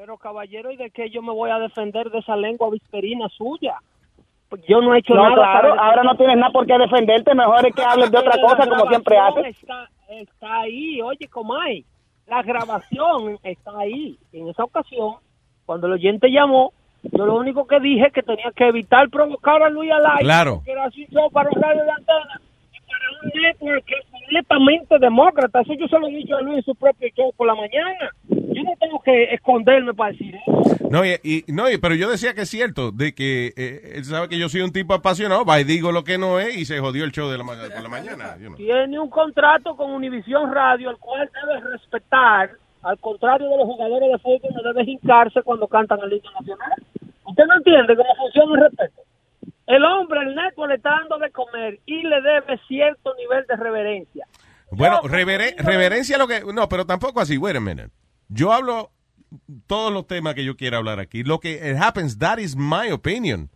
Pero 0.01 0.17
caballero, 0.17 0.71
¿y 0.71 0.79
de 0.79 0.91
qué 0.91 1.11
yo 1.11 1.21
me 1.21 1.31
voy 1.31 1.51
a 1.51 1.59
defender 1.59 2.09
de 2.09 2.21
esa 2.21 2.35
lengua 2.35 2.71
visperina 2.71 3.29
suya? 3.29 3.75
Pues 4.49 4.63
yo 4.67 4.81
no 4.81 4.95
he 4.95 5.01
hecho 5.01 5.13
No, 5.13 5.25
nada. 5.25 5.35
claro, 5.35 5.79
ahora 5.79 6.03
no 6.05 6.17
tienes 6.17 6.39
nada 6.39 6.51
por 6.51 6.67
qué 6.67 6.79
defenderte, 6.79 7.35
mejor 7.35 7.67
es 7.67 7.75
que 7.75 7.83
hables 7.83 8.11
de 8.11 8.17
otra 8.17 8.35
La 8.35 8.43
cosa 8.43 8.67
como 8.67 8.89
siempre 8.89 9.19
haces. 9.19 9.59
Está, 9.61 9.91
está 10.09 10.61
ahí, 10.61 11.03
oye, 11.03 11.29
Comay. 11.29 11.85
La 12.27 12.43
grabación 12.43 13.39
está 13.43 13.73
ahí. 13.79 14.19
En 14.33 14.49
esa 14.49 14.65
ocasión, 14.65 15.17
cuando 15.67 15.87
el 15.87 15.93
oyente 15.93 16.31
llamó, 16.31 16.73
yo 17.03 17.27
lo 17.27 17.35
único 17.37 17.67
que 17.67 17.79
dije 17.79 18.07
es 18.07 18.13
que 18.15 18.23
tenía 18.23 18.53
que 18.57 18.69
evitar 18.69 19.11
provocar 19.11 19.63
a 19.63 19.69
Luis 19.69 19.93
al 19.93 20.07
aire. 20.07 20.25
Claro. 20.25 20.55
porque 20.55 20.73
era 20.73 20.85
así 20.85 21.05
show 21.11 21.31
para 21.31 21.51
radio 21.51 21.85
de 21.85 21.91
antena 21.91 22.41
y 23.01 23.31
para 23.31 23.35
un 23.35 23.43
network 23.43 23.85
que 23.87 23.95
es 23.95 24.07
completamente 24.11 24.99
demócrata. 24.99 25.61
Eso 25.61 25.75
yo 25.75 25.89
se 25.89 25.99
lo 25.99 26.09
he 26.09 26.11
dicho 26.13 26.37
a 26.37 26.41
Luis 26.43 26.59
en 26.59 26.65
su 26.65 26.75
propio 26.75 27.09
show 27.17 27.33
por 27.37 27.47
la 27.47 27.55
mañana. 27.55 28.11
Yo 28.29 28.63
no 28.63 28.73
tengo 28.79 29.01
que 29.03 29.25
esconderme 29.35 29.95
para 29.95 30.13
decir 30.13 30.35
eso. 30.37 30.89
no, 30.91 31.05
y, 31.05 31.17
y- 31.23 31.45
no, 31.53 31.71
y- 31.71 31.79
pero 31.79 31.95
yo 31.95 32.11
decía 32.11 32.35
que 32.35 32.43
es 32.43 32.49
cierto, 32.51 32.91
de 32.93 33.15
que 33.15 33.53
eh, 33.57 33.93
él 33.97 34.05
sabe 34.05 34.29
que 34.29 34.39
yo 34.39 34.49
soy 34.49 34.61
un 34.63 34.73
tipo 34.73 34.93
apasionado, 34.95 35.45
va 35.45 35.61
y 35.61 35.65
digo 35.65 35.93
lo 35.93 36.05
que 36.05 36.19
no 36.19 36.39
es 36.41 36.57
y 36.57 36.65
se 36.65 36.79
jodió 36.81 37.05
el 37.05 37.13
show 37.13 37.29
de 37.31 37.39
la, 37.39 37.45
por 37.45 37.83
la 37.83 37.89
mañana. 37.89 38.37
you 38.39 38.47
know. 38.47 38.57
tiene 38.57 38.99
un 38.99 39.09
contrato 39.11 39.77
con 39.77 39.91
Univisión 39.93 40.53
Radio, 40.53 40.91
el 40.91 40.97
cual 40.99 41.29
debe 41.33 41.61
respetar, 41.73 42.51
al 42.83 42.99
contrario 42.99 43.49
de 43.49 43.57
los 43.59 43.67
jugadores 43.67 44.11
de 44.11 44.19
fútbol, 44.19 44.51
no 44.55 44.63
debe 44.73 44.91
hincarse 44.91 45.43
cuando 45.43 45.67
cantan 45.69 46.01
el 46.03 46.13
himno 46.15 46.31
nacional. 46.41 46.73
¿Usted 47.25 47.45
no 47.47 47.57
entiende 47.57 47.95
cómo 47.97 48.15
funciona 48.17 48.55
el 48.55 48.61
respeto? 48.71 49.03
El 49.75 49.85
hombre, 49.85 50.21
el 50.23 50.35
neto, 50.35 50.67
le 50.67 50.75
está 50.77 50.91
dando 50.91 51.19
de 51.19 51.31
comer 51.31 51.79
y 51.87 52.03
le 52.03 52.21
debe 52.21 52.59
cierto 52.67 53.15
nivel 53.17 53.45
de 53.49 53.57
reverencia. 53.57 54.27
Bueno, 54.73 55.01
reveren- 55.03 55.57
reverencia 55.59 56.19
lo 56.19 56.27
que... 56.29 56.43
No, 56.53 56.69
pero 56.69 56.87
tampoco 56.87 57.21
así, 57.21 57.37
wait 57.39 57.57
a 57.57 57.61
minute. 57.61 57.91
Yo 58.29 58.53
hablo 58.53 58.91
todos 59.67 59.93
los 59.93 60.07
temas 60.07 60.35
que 60.35 60.45
yo 60.45 60.57
quiera 60.57 60.79
hablar 60.79 60.99
aquí. 61.01 61.23
Lo 61.23 61.39
que 61.41 61.53
it 61.71 61.77
happens, 61.81 62.19
that 62.19 62.39
is 62.39 62.57
my 62.57 62.91
opinion. 62.91 63.49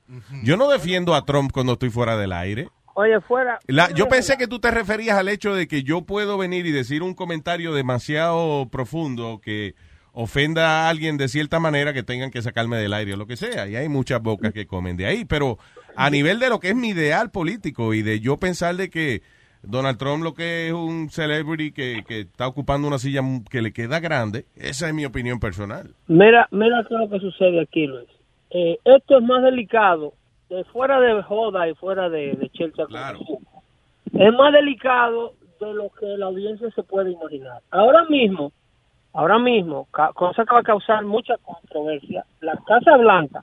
Yo 0.42 0.56
no 0.56 0.68
defiendo 0.68 1.14
a 1.14 1.24
Trump 1.24 1.50
cuando 1.52 1.72
estoy 1.72 1.90
fuera 1.90 2.16
del 2.16 2.32
aire. 2.32 2.68
Oye, 2.94 3.20
fuera. 3.20 3.58
La- 3.66 3.90
yo 3.90 4.08
pensé 4.08 4.36
que 4.36 4.46
tú 4.46 4.60
te 4.60 4.70
referías 4.70 5.18
al 5.18 5.28
hecho 5.28 5.52
de 5.54 5.66
que 5.66 5.82
yo 5.82 6.02
puedo 6.02 6.38
venir 6.38 6.64
y 6.66 6.70
decir 6.70 7.02
un 7.02 7.14
comentario 7.14 7.74
demasiado 7.74 8.68
profundo 8.70 9.40
que 9.42 9.74
ofenda 10.12 10.86
a 10.86 10.88
alguien 10.90 11.16
de 11.16 11.26
cierta 11.26 11.58
manera 11.58 11.92
que 11.92 12.04
tengan 12.04 12.30
que 12.30 12.40
sacarme 12.40 12.76
del 12.76 12.92
aire 12.94 13.14
o 13.14 13.16
lo 13.16 13.26
que 13.26 13.36
sea. 13.36 13.66
Y 13.66 13.74
hay 13.74 13.88
muchas 13.88 14.22
bocas 14.22 14.52
que 14.52 14.68
comen 14.68 14.96
de 14.96 15.06
ahí. 15.06 15.24
Pero 15.24 15.58
a 15.96 16.10
nivel 16.10 16.38
de 16.38 16.48
lo 16.48 16.60
que 16.60 16.70
es 16.70 16.76
mi 16.76 16.88
ideal 16.88 17.30
político 17.30 17.94
y 17.94 18.02
de 18.02 18.20
yo 18.20 18.36
pensar 18.36 18.76
de 18.76 18.90
que 18.90 19.22
Donald 19.62 19.98
Trump 19.98 20.22
lo 20.22 20.34
que 20.34 20.68
es 20.68 20.72
un 20.72 21.08
celebrity 21.10 21.72
que, 21.72 22.04
que 22.06 22.20
está 22.20 22.46
ocupando 22.46 22.88
una 22.88 22.98
silla 22.98 23.22
que 23.50 23.62
le 23.62 23.72
queda 23.72 24.00
grande, 24.00 24.44
esa 24.56 24.88
es 24.88 24.94
mi 24.94 25.04
opinión 25.04 25.40
personal. 25.40 25.94
Mira, 26.06 26.48
mira 26.50 26.84
qué 26.88 26.94
es 26.94 27.00
lo 27.00 27.08
que 27.08 27.20
sucede 27.20 27.60
aquí, 27.60 27.86
Luis. 27.86 28.08
Eh, 28.50 28.78
esto 28.84 29.18
es 29.18 29.24
más 29.24 29.42
delicado, 29.42 30.12
de 30.48 30.64
fuera 30.64 31.00
de 31.00 31.22
joda 31.22 31.68
y 31.68 31.74
fuera 31.74 32.08
de, 32.08 32.34
de 32.34 32.48
chelcha. 32.50 32.84
Es 34.12 34.32
más 34.34 34.52
delicado 34.52 35.34
de 35.60 35.74
lo 35.74 35.90
que 35.98 36.06
la 36.06 36.26
audiencia 36.26 36.70
se 36.70 36.82
puede 36.82 37.12
imaginar. 37.12 37.62
Ahora 37.70 38.04
mismo, 38.04 38.52
ahora 39.12 39.38
mismo, 39.38 39.88
cosa 40.14 40.44
que 40.44 40.54
va 40.54 40.60
a 40.60 40.64
causar 40.64 41.04
mucha 41.04 41.36
controversia, 41.38 42.24
la 42.40 42.56
Casa 42.66 42.96
Blanca 42.96 43.42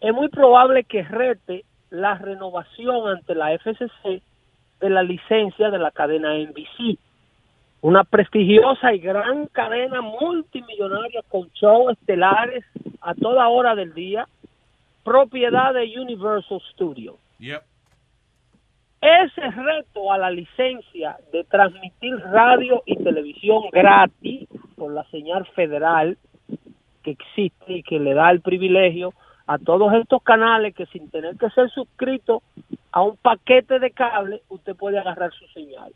es 0.00 0.14
muy 0.14 0.28
probable 0.28 0.84
que 0.84 1.02
rete 1.02 1.64
la 1.90 2.16
renovación 2.16 3.08
ante 3.08 3.34
la 3.34 3.52
FCC 3.58 4.22
de 4.80 4.90
la 4.90 5.02
licencia 5.02 5.70
de 5.70 5.78
la 5.78 5.90
cadena 5.90 6.34
NBC 6.38 6.98
una 7.82 8.04
prestigiosa 8.04 8.92
y 8.92 8.98
gran 8.98 9.46
cadena 9.46 10.02
multimillonaria 10.02 11.22
con 11.28 11.48
shows 11.54 11.92
estelares 11.92 12.64
a 13.00 13.14
toda 13.14 13.48
hora 13.48 13.74
del 13.74 13.94
día, 13.94 14.28
propiedad 15.02 15.72
de 15.72 15.98
Universal 15.98 16.60
Studios. 16.72 17.16
Ese 19.00 19.50
reto 19.52 20.12
a 20.12 20.18
la 20.18 20.30
licencia 20.30 21.16
de 21.32 21.44
transmitir 21.44 22.16
radio 22.18 22.82
y 22.84 22.96
televisión 22.96 23.62
gratis 23.72 24.46
por 24.76 24.92
la 24.92 25.04
señal 25.04 25.46
federal 25.54 26.18
que 27.02 27.12
existe 27.12 27.72
y 27.72 27.82
que 27.82 27.98
le 27.98 28.12
da 28.12 28.30
el 28.30 28.42
privilegio 28.42 29.14
a 29.50 29.58
todos 29.58 29.92
estos 29.94 30.22
canales 30.22 30.76
que 30.76 30.86
sin 30.86 31.10
tener 31.10 31.36
que 31.36 31.50
ser 31.50 31.68
suscrito 31.70 32.40
a 32.92 33.02
un 33.02 33.16
paquete 33.16 33.80
de 33.80 33.90
cable, 33.90 34.42
usted 34.48 34.76
puede 34.76 34.96
agarrar 34.96 35.32
su 35.32 35.44
señal. 35.48 35.92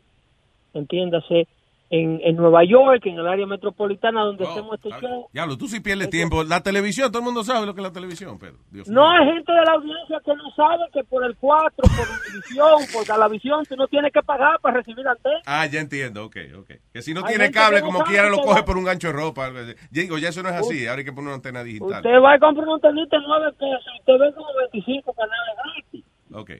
Entiéndase, 0.73 1.47
en, 1.89 2.19
en 2.23 2.35
Nueva 2.35 2.63
York, 2.63 3.05
en 3.05 3.19
el 3.19 3.27
área 3.27 3.45
metropolitana 3.45 4.21
donde 4.21 4.45
hacemos 4.47 4.73
este 4.75 4.89
show, 4.99 5.27
Diablo, 5.31 5.57
tú 5.57 5.67
sí 5.67 5.79
pierdes 5.79 6.09
tiempo. 6.09 6.43
La 6.43 6.61
televisión, 6.61 7.09
todo 7.11 7.19
el 7.19 7.25
mundo 7.25 7.43
sabe 7.43 7.65
lo 7.65 7.73
que 7.75 7.81
es 7.81 7.87
la 7.87 7.93
televisión, 7.93 8.39
Pedro. 8.39 8.57
Dios 8.71 8.87
no 8.89 9.09
hay 9.09 9.25
gente 9.25 9.51
de 9.51 9.61
la 9.65 9.73
audiencia 9.73 10.19
que 10.25 10.35
no 10.35 10.49
sabe 10.55 10.83
que 10.93 11.03
por 11.03 11.23
el 11.23 11.35
4, 11.37 11.71
por 11.77 11.91
televisión, 12.25 12.73
por 12.93 13.05
Galavisión, 13.05 13.63
tú 13.65 13.75
no 13.75 13.87
tienes 13.87 14.11
que 14.11 14.21
pagar 14.23 14.59
para 14.61 14.77
recibir 14.77 15.07
antena. 15.07 15.39
Ah, 15.45 15.65
ya 15.67 15.79
entiendo, 15.79 16.25
ok, 16.25 16.37
ok. 16.59 16.71
Que 16.91 17.01
si 17.01 17.13
no 17.13 17.21
Hay 17.25 17.35
tiene 17.35 17.51
cable, 17.51 17.81
no 17.81 17.85
como 17.87 18.03
quiera, 18.03 18.29
lo 18.29 18.37
coge 18.37 18.61
va- 18.61 18.65
por 18.65 18.77
un 18.77 18.83
gancho 18.85 19.07
de 19.07 19.13
ropa. 19.13 19.49
digo, 19.91 20.17
ya 20.17 20.29
eso 20.29 20.41
no 20.43 20.49
es 20.49 20.55
así, 20.55 20.87
ahora 20.87 20.99
hay 20.99 21.05
que 21.05 21.13
poner 21.13 21.27
una 21.27 21.35
antena 21.35 21.63
digital. 21.63 21.97
Usted 21.97 22.17
va 22.23 22.35
y 22.35 22.39
compra 22.39 22.63
una 22.63 22.73
antenita 22.75 23.17
de 23.17 23.23
9 23.27 23.51
pesos 23.59 23.85
y 23.95 23.99
usted 23.99 24.13
ve 24.19 24.33
como 24.33 24.47
25 24.71 25.13
canales 25.13 25.55
gratis. 25.63 26.05
Ok. 26.33 26.51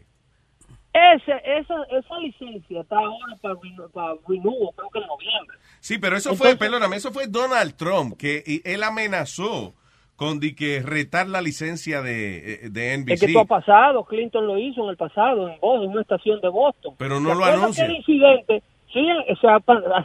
Ese, 1.16 1.34
esa, 1.44 1.76
esa 1.92 2.20
licencia 2.20 2.80
está 2.82 2.98
ahora 2.98 3.36
para, 3.42 3.56
para 3.94 4.14
renewal, 4.28 4.70
creo 4.78 4.90
que 4.92 5.00
en 5.00 5.08
noviembre. 5.08 5.58
Sí, 5.82 5.98
pero 5.98 6.16
eso 6.16 6.36
fue, 6.36 6.56
perdóname, 6.56 6.96
eso 6.96 7.12
fue 7.12 7.28
Donald 7.28 7.76
Trump, 7.76 8.16
que 8.18 8.42
y 8.46 8.62
él 8.64 8.82
amenazó 8.84 9.74
con 10.16 10.40
di 10.40 10.56
que 10.56 10.82
retar 10.82 11.28
la 11.28 11.42
licencia 11.42 12.02
de, 12.02 12.38
eh, 12.66 12.70
de 12.70 12.94
Es 12.94 13.00
NBC. 13.02 13.20
que 13.20 13.26
esto 13.26 13.40
ha 13.42 13.46
pasado, 13.46 14.06
Clinton 14.06 14.48
lo 14.48 14.58
hizo 14.58 14.84
en 14.86 14.90
el 14.92 14.96
pasado, 14.98 15.50
en 15.50 15.60
Boston, 15.60 15.84
en 15.84 15.90
una 15.90 16.02
estación 16.02 16.40
de 16.40 16.48
Boston. 16.48 16.96
Pero 16.98 17.20
no 17.20 17.30
¿Se 17.32 17.36
lo 17.36 17.44
anuncia. 17.46 17.86
el 17.86 17.96
incidente, 17.98 18.64
sí, 18.94 19.06
se 19.42 19.48
ha, 19.48 19.60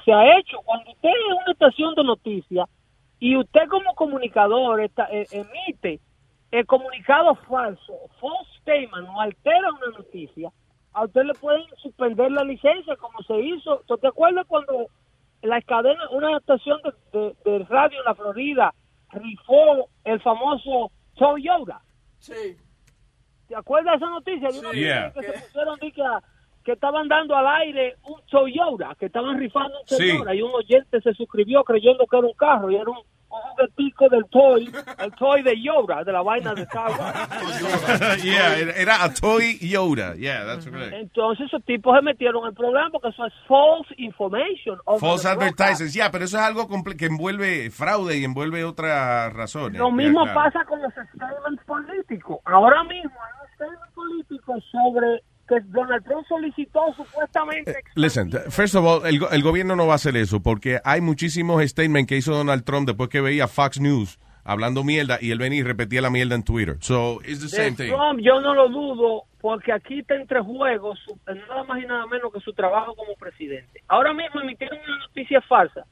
se 0.05 0.13
ha 0.13 0.39
hecho. 0.39 0.57
Cuando 0.65 0.91
usted 0.91 1.09
es 1.09 1.37
una 1.45 1.53
estación 1.53 1.95
de 1.95 2.03
noticias 2.03 2.69
y 3.21 3.37
usted 3.37 3.61
como 3.69 3.95
comunicador 3.95 4.81
está- 4.81 5.07
eh, 5.13 5.27
emite 5.31 6.01
el 6.51 6.67
comunicado 6.67 7.37
falso, 7.49 7.95
false 8.21 8.51
statement, 8.63 9.09
o 9.09 9.21
altera 9.21 9.69
una 9.71 9.97
noticia, 9.97 10.51
a 10.93 11.05
usted 11.05 11.23
le 11.23 11.35
pueden 11.35 11.63
suspender 11.77 12.31
la 12.33 12.45
licencia, 12.45 12.97
como 12.97 13.19
se 13.23 13.39
hizo. 13.41 13.83
¿Tú 13.87 13.97
te 13.99 14.09
acuerdas 14.09 14.47
cuando 14.47 14.87
la 15.43 15.61
cadena, 15.63 16.09
una 16.11 16.37
estación 16.37 16.79
de, 16.83 17.19
de- 17.19 17.37
de 17.45 17.65
radio 17.67 17.99
en 17.99 18.05
la 18.05 18.15
Florida 18.15 18.75
rifó 19.11 19.89
el 20.05 20.21
famoso 20.21 20.91
Toyota? 21.15 21.81
Sí. 22.19 22.57
¿Te 23.49 23.57
acuerdas 23.57 23.93
de 23.99 24.07
esa 24.07 24.11
noticia? 24.11 24.49
De 24.51 24.59
una 24.61 24.73
Yeah. 24.73 25.13
que 25.13 25.23
se 25.23 25.33
pusieron 25.33 25.79
a- 26.03 26.23
que 26.71 26.75
estaban 26.75 27.09
dando 27.09 27.37
al 27.37 27.49
aire 27.63 27.97
un 28.05 28.21
Toyota, 28.31 28.95
que 28.97 29.07
estaban 29.07 29.37
rifando 29.39 29.75
un 29.81 29.89
Sí. 29.89 30.09
Toyota 30.13 30.35
y 30.37 30.43
un 30.43 30.53
oyente 30.55 31.01
se 31.01 31.13
suscribió 31.15 31.65
creyendo 31.65 32.07
que 32.07 32.17
era 32.17 32.27
un 32.29 32.33
carro 32.35 32.71
y 32.71 32.77
era 32.77 32.89
un, 32.89 32.97
un 32.99 33.41
juguetico 33.51 34.09
del 34.09 34.25
toy, 34.27 34.71
el 34.99 35.13
toy 35.13 35.43
de 35.43 35.61
Yoda, 35.61 36.03
de 36.05 36.13
la 36.13 36.23
vaina 36.23 36.55
de 36.55 36.63
Star 36.63 36.91
Wars. 36.91 38.23
yeah, 38.23 38.57
era- 38.59 39.03
a 39.05 39.13
Toy 39.15 39.59
Yoda. 39.61 40.15
Yeah, 40.17 40.45
that's 40.45 40.67
correct. 40.67 40.93
Entonces 40.95 41.47
esos 41.47 41.65
tipos 41.65 41.95
se 41.97 42.03
metieron 42.03 42.43
en 42.45 42.49
el 42.51 42.55
programa 42.55 42.91
porque 42.91 43.09
eso 43.09 43.25
es 43.27 43.33
false 43.49 43.93
information. 43.99 44.79
over 44.85 45.01
False 45.01 45.29
advertising, 45.29 45.89
ya, 45.89 46.11
pero 46.11 46.25
eso 46.25 46.37
es 46.39 46.43
algo 46.43 46.69
que 46.97 47.07
envuelve 47.07 47.71
fraude 47.71 48.17
y 48.19 48.25
envuelve 48.25 48.65
otras 48.65 49.33
razones. 49.33 49.79
Lo 49.79 49.89
Yeah, 49.89 49.97
mismo 49.97 50.23
claro. 50.23 50.41
pasa 50.41 50.65
con 50.65 50.81
los 50.83 50.93
statements 50.93 51.65
políticos. 51.65 52.39
Ahora 52.45 52.83
mismo 52.85 53.11
hay 53.11 53.33
un 53.43 53.55
statement 53.55 53.93
político 53.95 54.55
sobre 54.73 55.23
que 55.51 55.61
Donald 55.67 56.05
Trump 56.05 56.25
solicitó 56.29 56.81
supuestamente 56.97 57.75
Listen, 57.97 58.31
first 58.51 58.75
of 58.77 58.85
all, 58.87 59.05
el, 59.07 59.21
el 59.31 59.43
gobierno 59.43 59.75
no 59.77 59.87
va 59.87 59.93
a 59.93 59.97
hacer 59.97 60.17
eso 60.17 60.41
porque 60.41 60.79
hay 60.85 61.01
muchísimos 61.01 61.63
statements 61.69 62.09
que 62.09 62.17
hizo 62.17 62.33
Donald 62.33 62.65
Trump 62.65 62.87
después 62.87 63.11
que 63.11 63.21
veía 63.21 63.49
Fox 63.49 63.81
News 63.81 64.19
hablando 64.45 64.85
mierda 64.85 65.19
y 65.21 65.33
él 65.33 65.39
venía 65.39 65.59
y 65.61 65.63
repetía 65.63 66.01
la 66.01 66.09
mierda 66.11 66.35
en 66.35 66.43
Twitter. 66.45 66.77
So, 66.81 67.21
it's 67.27 67.41
the 67.41 67.49
same 67.49 67.73
de 67.73 67.77
thing. 67.85 67.91
Trump 67.93 68.21
yo 68.21 68.41
no 68.41 68.55
lo 68.55 68.69
dudo 68.69 69.25
porque 69.41 69.73
aquí 69.73 69.99
está 70.01 70.15
entre 70.15 70.41
juegos 70.41 70.99
nada 71.27 71.65
más 71.65 71.83
y 71.83 71.87
nada 71.87 72.07
menos 72.07 72.33
que 72.33 72.41
su 72.41 72.53
trabajo 72.53 72.95
como 72.95 73.15
presidente. 73.17 73.83
Ahora 73.89 74.15
mismo 74.15 74.41
emitieron 74.41 74.79
una 74.87 74.99
noticia 75.07 75.41
falsa 75.43 75.85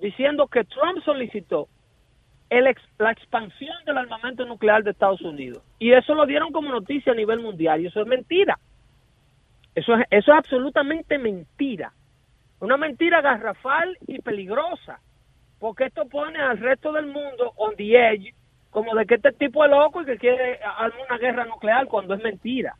diciendo 0.00 0.46
que 0.46 0.62
Trump 0.64 1.02
solicitó 1.04 1.68
el 2.48 2.68
ex- 2.68 2.80
la 2.98 3.10
expansión 3.10 3.74
del 3.86 3.98
armamento 3.98 4.44
nuclear 4.44 4.84
de 4.84 4.92
Estados 4.92 5.20
Unidos. 5.22 5.62
Y 5.80 5.92
eso 5.92 6.14
lo 6.14 6.26
dieron 6.26 6.52
como 6.52 6.70
noticia 6.70 7.12
a 7.12 7.16
nivel 7.16 7.40
mundial 7.40 7.80
y 7.80 7.86
eso 7.86 8.00
es 8.02 8.06
mentira. 8.06 8.58
Eso 9.76 9.94
es, 9.94 10.06
eso 10.10 10.32
es 10.32 10.38
absolutamente 10.38 11.18
mentira. 11.18 11.92
Una 12.60 12.78
mentira 12.78 13.20
garrafal 13.20 13.96
y 14.06 14.20
peligrosa. 14.22 14.98
Porque 15.60 15.84
esto 15.84 16.08
pone 16.08 16.40
al 16.40 16.58
resto 16.58 16.92
del 16.92 17.06
mundo 17.06 17.52
on 17.56 17.76
the 17.76 17.94
edge 17.94 18.34
como 18.70 18.94
de 18.94 19.06
que 19.06 19.14
este 19.14 19.32
tipo 19.32 19.64
es 19.64 19.70
loco 19.70 20.02
y 20.02 20.06
que 20.06 20.18
quiere 20.18 20.58
armar 20.62 20.92
una 21.08 21.18
guerra 21.18 21.44
nuclear 21.44 21.86
cuando 21.86 22.14
es 22.14 22.22
mentira. 22.22 22.74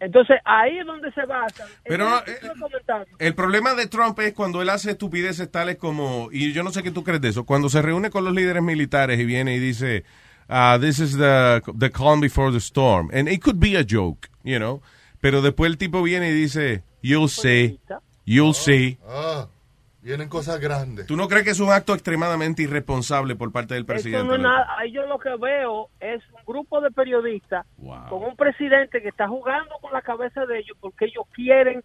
Entonces 0.00 0.36
ahí 0.44 0.78
es 0.78 0.86
donde 0.86 1.10
se 1.12 1.24
basa. 1.24 1.66
Pero, 1.84 2.18
eh. 2.18 2.38
El 3.18 3.34
problema 3.34 3.74
de 3.74 3.86
Trump 3.86 4.18
es 4.20 4.34
cuando 4.34 4.60
él 4.60 4.68
hace 4.68 4.90
estupideces 4.90 5.50
tales 5.50 5.76
como, 5.76 6.28
y 6.30 6.52
yo 6.52 6.62
no 6.62 6.70
sé 6.70 6.82
qué 6.82 6.90
tú 6.90 7.04
crees 7.04 7.20
de 7.22 7.28
eso, 7.28 7.44
cuando 7.44 7.70
se 7.70 7.80
reúne 7.80 8.10
con 8.10 8.24
los 8.24 8.34
líderes 8.34 8.62
militares 8.62 9.18
y 9.18 9.24
viene 9.24 9.54
y 9.54 9.58
dice, 9.58 10.04
ah, 10.48 10.78
this 10.78 10.98
is 10.98 11.16
the, 11.16 11.62
the 11.78 11.90
calm 11.90 12.20
before 12.20 12.50
the 12.52 12.58
storm. 12.58 13.10
And 13.14 13.28
it 13.28 13.42
could 13.42 13.58
be 13.58 13.76
a 13.76 13.84
joke, 13.88 14.28
you 14.42 14.58
know. 14.58 14.82
Pero 15.24 15.40
después 15.40 15.70
el 15.70 15.78
tipo 15.78 16.02
viene 16.02 16.28
y 16.28 16.32
dice, 16.34 16.82
you'll 17.00 17.30
see, 17.30 17.80
you'll 18.26 18.52
see. 18.54 18.98
Ah, 19.08 19.46
vienen 20.02 20.28
cosas 20.28 20.60
grandes. 20.60 21.06
¿Tú 21.06 21.16
no 21.16 21.28
crees 21.28 21.44
que 21.44 21.50
es 21.52 21.60
un 21.60 21.72
acto 21.72 21.94
extremadamente 21.94 22.60
irresponsable 22.62 23.34
por 23.34 23.50
parte 23.50 23.72
del 23.72 23.84
Eso 23.84 23.86
presidente? 23.86 24.26
no 24.28 24.34
es 24.34 24.40
nada. 24.42 24.66
Ahí 24.78 24.92
yo 24.92 25.06
lo 25.06 25.18
que 25.18 25.34
veo 25.40 25.88
es 25.98 26.20
un 26.34 26.44
grupo 26.46 26.82
de 26.82 26.90
periodistas 26.90 27.64
con 28.10 28.22
un 28.22 28.36
presidente 28.36 29.00
que 29.00 29.08
está 29.08 29.26
jugando 29.26 29.70
con 29.80 29.94
la 29.94 30.02
cabeza 30.02 30.44
de 30.44 30.58
ellos 30.58 30.76
porque 30.78 31.06
ellos 31.06 31.24
quieren 31.34 31.82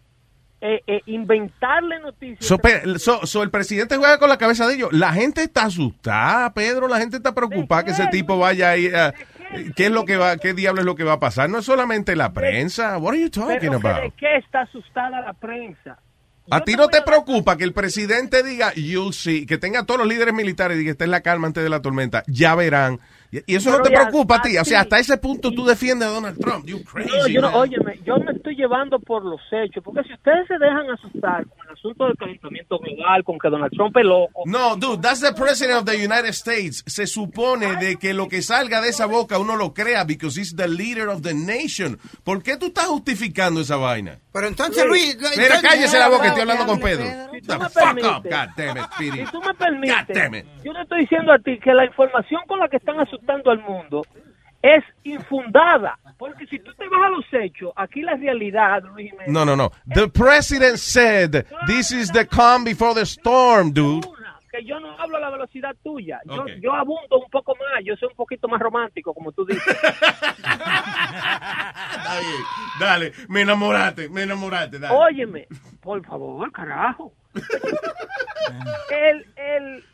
eh, 0.60 0.82
eh, 0.86 1.00
inventarle 1.06 1.98
noticias. 2.00 2.44
So, 2.44 2.58
pe- 2.58 2.82
so- 2.98 3.24
so 3.26 3.42
el 3.42 3.50
presidente 3.50 3.96
juega 3.96 4.18
con 4.18 4.28
la 4.28 4.36
cabeza 4.36 4.66
de 4.66 4.74
ellos. 4.74 4.92
La 4.92 5.14
gente 5.14 5.42
está 5.42 5.62
asustada, 5.64 6.52
Pedro. 6.52 6.86
La 6.88 6.98
gente 6.98 7.16
está 7.16 7.34
preocupada 7.34 7.84
que 7.84 7.92
ese 7.92 8.06
tipo 8.08 8.36
vaya 8.38 8.68
ahí. 8.72 8.88
a- 8.88 9.14
¿Qué 9.76 9.86
es 9.86 9.90
lo 9.90 10.04
que 10.04 10.16
va? 10.16 10.36
¿Qué 10.36 10.54
diablo 10.54 10.80
es 10.80 10.86
lo 10.86 10.94
que 10.94 11.04
va 11.04 11.14
a 11.14 11.20
pasar? 11.20 11.50
No 11.50 11.58
es 11.58 11.64
solamente 11.64 12.16
la 12.16 12.32
prensa. 12.32 12.98
What 12.98 13.14
are 13.14 13.20
you 13.20 13.30
talking 13.30 13.74
about? 13.74 14.02
¿de 14.02 14.12
qué 14.16 14.36
está 14.36 14.62
asustada 14.62 15.20
la 15.20 15.32
prensa? 15.32 15.98
¿A 16.52 16.62
ti 16.62 16.74
no 16.74 16.88
te 16.88 17.02
preocupa 17.02 17.56
que 17.56 17.62
el 17.62 17.72
presidente 17.72 18.42
diga, 18.42 18.72
you'll 18.74 19.12
see, 19.12 19.46
que 19.46 19.56
tenga 19.56 19.80
a 19.80 19.86
todos 19.86 20.00
los 20.00 20.08
líderes 20.08 20.34
militares 20.34 20.80
y 20.80 20.84
que 20.84 20.90
esté 20.90 21.04
en 21.04 21.12
la 21.12 21.20
calma 21.20 21.46
antes 21.46 21.62
de 21.62 21.70
la 21.70 21.80
tormenta? 21.80 22.24
Ya 22.26 22.56
verán. 22.56 22.98
Y 23.30 23.54
eso 23.54 23.70
no 23.70 23.80
te 23.82 23.90
preocupa 23.90 24.36
a 24.36 24.42
ti. 24.42 24.58
O 24.58 24.64
sea, 24.64 24.80
hasta 24.80 24.98
ese 24.98 25.16
punto 25.18 25.52
tú 25.52 25.64
defiendes 25.64 26.08
a 26.08 26.10
Donald 26.10 26.40
Trump. 26.40 26.66
You 26.66 26.82
crazy, 26.82 27.08
No, 27.08 27.28
yo 27.28 27.40
no, 27.40 27.56
óyeme, 27.56 28.00
yo 28.04 28.16
me 28.16 28.32
estoy 28.32 28.56
llevando 28.56 28.98
por 28.98 29.24
los 29.24 29.40
hechos, 29.52 29.84
porque 29.84 30.02
si 30.02 30.14
ustedes 30.14 30.48
se 30.48 30.58
dejan 30.58 30.90
asustar 30.90 31.46
con 31.46 31.69
asunto 31.70 32.06
del 32.06 32.16
calentamiento 32.16 32.78
global, 32.78 33.24
con 33.24 33.38
que 33.38 33.48
Donald 33.48 33.72
Trump 33.72 33.96
es 33.96 34.04
loco, 34.04 34.42
No, 34.46 34.76
dude, 34.76 35.00
that's 35.00 35.20
the 35.20 35.32
president 35.32 35.78
of 35.78 35.84
the 35.84 35.96
United 35.96 36.30
States. 36.30 36.82
Se 36.86 37.06
supone 37.06 37.76
de 37.76 37.96
que 37.96 38.12
lo 38.14 38.28
que 38.28 38.42
salga 38.42 38.80
de 38.80 38.88
esa 38.90 39.06
boca 39.06 39.38
uno 39.38 39.56
lo 39.56 39.72
crea 39.72 40.04
because 40.04 40.38
he's 40.40 40.54
the 40.56 40.68
leader 40.68 41.08
of 41.08 41.22
the 41.22 41.32
nation. 41.34 41.98
¿Por 42.24 42.42
qué 42.42 42.56
tú 42.56 42.66
estás 42.66 42.86
justificando 42.86 43.60
esa 43.60 43.76
vaina? 43.76 44.18
Pero 44.32 44.46
entonces, 44.48 44.84
Luis... 44.86 45.16
Mira, 45.36 45.60
cállese 45.62 45.98
la 45.98 46.08
boca, 46.08 46.26
estoy 46.28 46.42
hablando 46.42 46.66
con 46.66 46.80
Pedro. 46.80 47.04
Si 47.32 47.40
tú 47.40 47.46
The 47.52 47.58
me 47.58 47.64
fuck 47.64 47.74
permites. 47.74 48.10
up, 48.10 48.22
God 48.24 48.48
damn 48.56 48.76
it, 48.76 48.84
Speedy. 48.94 49.18
Si 49.26 49.32
tú 49.32 49.40
me 49.40 49.54
permites, 49.54 49.96
God 50.08 50.14
damn 50.14 50.34
it. 50.34 50.46
yo 50.64 50.72
te 50.72 50.80
estoy 50.82 51.00
diciendo 51.02 51.32
a 51.32 51.38
ti 51.38 51.58
que 51.58 51.72
la 51.72 51.84
información 51.86 52.40
con 52.46 52.58
la 52.58 52.68
que 52.68 52.76
están 52.76 52.98
asustando 53.00 53.50
al 53.50 53.60
mundo 53.60 54.02
es 54.62 54.84
infundada. 55.04 55.98
Porque 56.20 56.46
si 56.48 56.58
tú 56.58 56.72
te 56.74 56.86
vas 56.86 57.00
a 57.06 57.08
los 57.08 57.24
hechos, 57.32 57.72
aquí 57.74 58.02
la 58.02 58.14
realidad, 58.14 58.82
Luis 58.82 59.10
Jiménez, 59.10 59.32
No, 59.32 59.46
no, 59.46 59.56
no. 59.56 59.72
The 59.86 60.06
president 60.08 60.76
said 60.78 61.46
this 61.66 61.92
is 61.92 62.12
the 62.12 62.26
calm 62.26 62.62
before 62.62 62.94
the 62.94 63.06
storm, 63.06 63.72
dude. 63.72 64.06
que 64.52 64.62
yo 64.64 64.78
no 64.80 64.90
hablo 65.00 65.16
a 65.16 65.20
la 65.20 65.30
velocidad 65.30 65.74
tuya. 65.82 66.20
Yo, 66.26 66.44
yo 66.60 66.74
abundo 66.74 67.20
un 67.20 67.30
poco 67.30 67.54
más, 67.54 67.82
yo 67.84 67.96
soy 67.96 68.08
un 68.10 68.16
poquito 68.16 68.48
más 68.48 68.60
romántico, 68.60 69.14
como 69.14 69.32
tú 69.32 69.46
dices. 69.46 69.64
Bien. 72.20 72.42
Dale, 72.78 73.12
me 73.28 73.40
enamoraste, 73.42 74.10
me 74.10 74.24
enamoraste, 74.24 74.78
dale. 74.78 74.94
Óyeme, 74.94 75.46
por 75.80 76.04
favor, 76.04 76.52
carajo. 76.52 77.14
el, 78.90 79.24
el, 79.36 79.84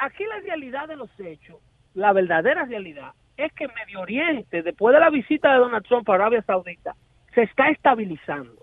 aquí 0.00 0.24
la 0.24 0.38
realidad 0.40 0.88
de 0.88 0.96
los 0.96 1.10
hechos, 1.20 1.56
la 1.92 2.12
verdadera 2.14 2.64
realidad, 2.64 3.12
es 3.36 3.52
que 3.52 3.68
Medio 3.68 4.00
Oriente, 4.00 4.62
después 4.62 4.94
de 4.94 5.00
la 5.00 5.10
visita 5.10 5.52
de 5.52 5.58
Donald 5.58 5.84
Trump 5.86 6.08
a 6.08 6.14
Arabia 6.14 6.42
Saudita, 6.42 6.94
se 7.34 7.42
está 7.42 7.68
estabilizando. 7.68 8.62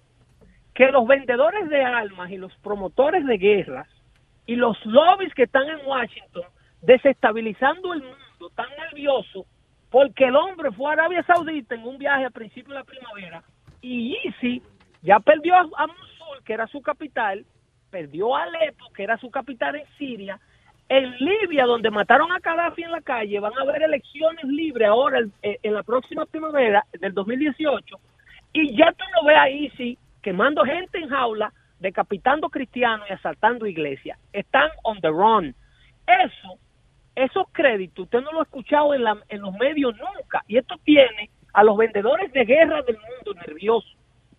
Que 0.74 0.92
los 0.92 1.06
vendedores 1.06 1.70
de 1.70 1.84
armas 1.84 2.32
y 2.32 2.38
los 2.38 2.56
promotores 2.58 3.26
de 3.26 3.38
guerras 3.38 3.88
y 4.46 4.56
los 4.56 4.84
lobbies 4.86 5.34
que 5.36 5.44
están 5.44 5.68
en 5.70 5.86
Washington 5.86 6.44
desestabilizando 6.82 7.94
el 7.94 8.02
mundo, 8.02 8.50
tan 8.56 8.68
nervioso, 8.78 9.46
porque 9.90 10.26
el 10.26 10.36
hombre 10.36 10.72
fue 10.72 10.90
a 10.90 10.94
Arabia 10.94 11.24
Saudita 11.24 11.76
en 11.76 11.86
un 11.86 11.98
viaje 11.98 12.26
a 12.26 12.30
principios 12.30 12.70
de 12.70 12.76
la 12.76 12.84
primavera 12.84 13.44
y 13.84 14.18
Isi 14.24 14.64
ya 15.04 15.20
perdió 15.20 15.56
a 15.56 15.88
Mosul, 15.88 16.44
que 16.46 16.54
era 16.54 16.66
su 16.68 16.82
capital, 16.82 17.46
perdió 17.92 18.36
a 18.36 18.44
Alepo, 18.44 18.86
que 18.96 19.04
era 19.04 19.18
su 19.18 19.30
capital 19.30 19.76
en 19.76 19.86
Siria. 19.98 20.40
En 20.90 21.16
Libia, 21.18 21.66
donde 21.66 21.90
mataron 21.90 22.32
a 22.32 22.40
Gaddafi 22.40 22.84
en 22.84 22.92
la 22.92 23.02
calle, 23.02 23.40
van 23.40 23.54
a 23.58 23.62
haber 23.62 23.82
elecciones 23.84 24.44
libres 24.44 24.88
ahora 24.88 25.20
en 25.42 25.74
la 25.74 25.82
próxima 25.84 26.26
primavera 26.26 26.86
del 27.00 27.14
2018. 27.14 28.00
Y 28.54 28.76
ya 28.78 28.92
tú 28.92 29.04
no 29.16 29.28
ves 29.28 29.38
a 29.38 29.50
Isi 29.50 29.98
quemando 30.22 30.64
gente 30.64 31.00
en 31.00 31.10
jaula, 31.10 31.52
decapitando 31.80 32.50
cristianos 32.50 33.08
y 33.10 33.14
asaltando 33.14 33.66
iglesias. 33.66 34.20
Están 34.34 34.70
on 34.84 35.00
the 35.02 35.10
run. 35.10 35.56
Eso, 36.06 36.60
esos 37.16 37.46
créditos, 37.52 38.04
usted 38.06 38.22
no 38.22 38.32
lo 38.32 38.40
ha 38.42 38.44
escuchado 38.44 38.94
en, 38.94 39.04
la- 39.04 39.24
en 39.30 39.42
los 39.42 39.54
medios 39.56 39.96
nunca. 39.98 40.44
Y 40.48 40.58
esto 40.58 40.76
tiene 40.84 41.30
a 41.54 41.64
los 41.64 41.78
vendedores 41.78 42.32
de 42.34 42.46
guerra 42.46 42.82
del 42.84 42.98
mundo 42.98 43.40
nerviosos. 43.48 43.96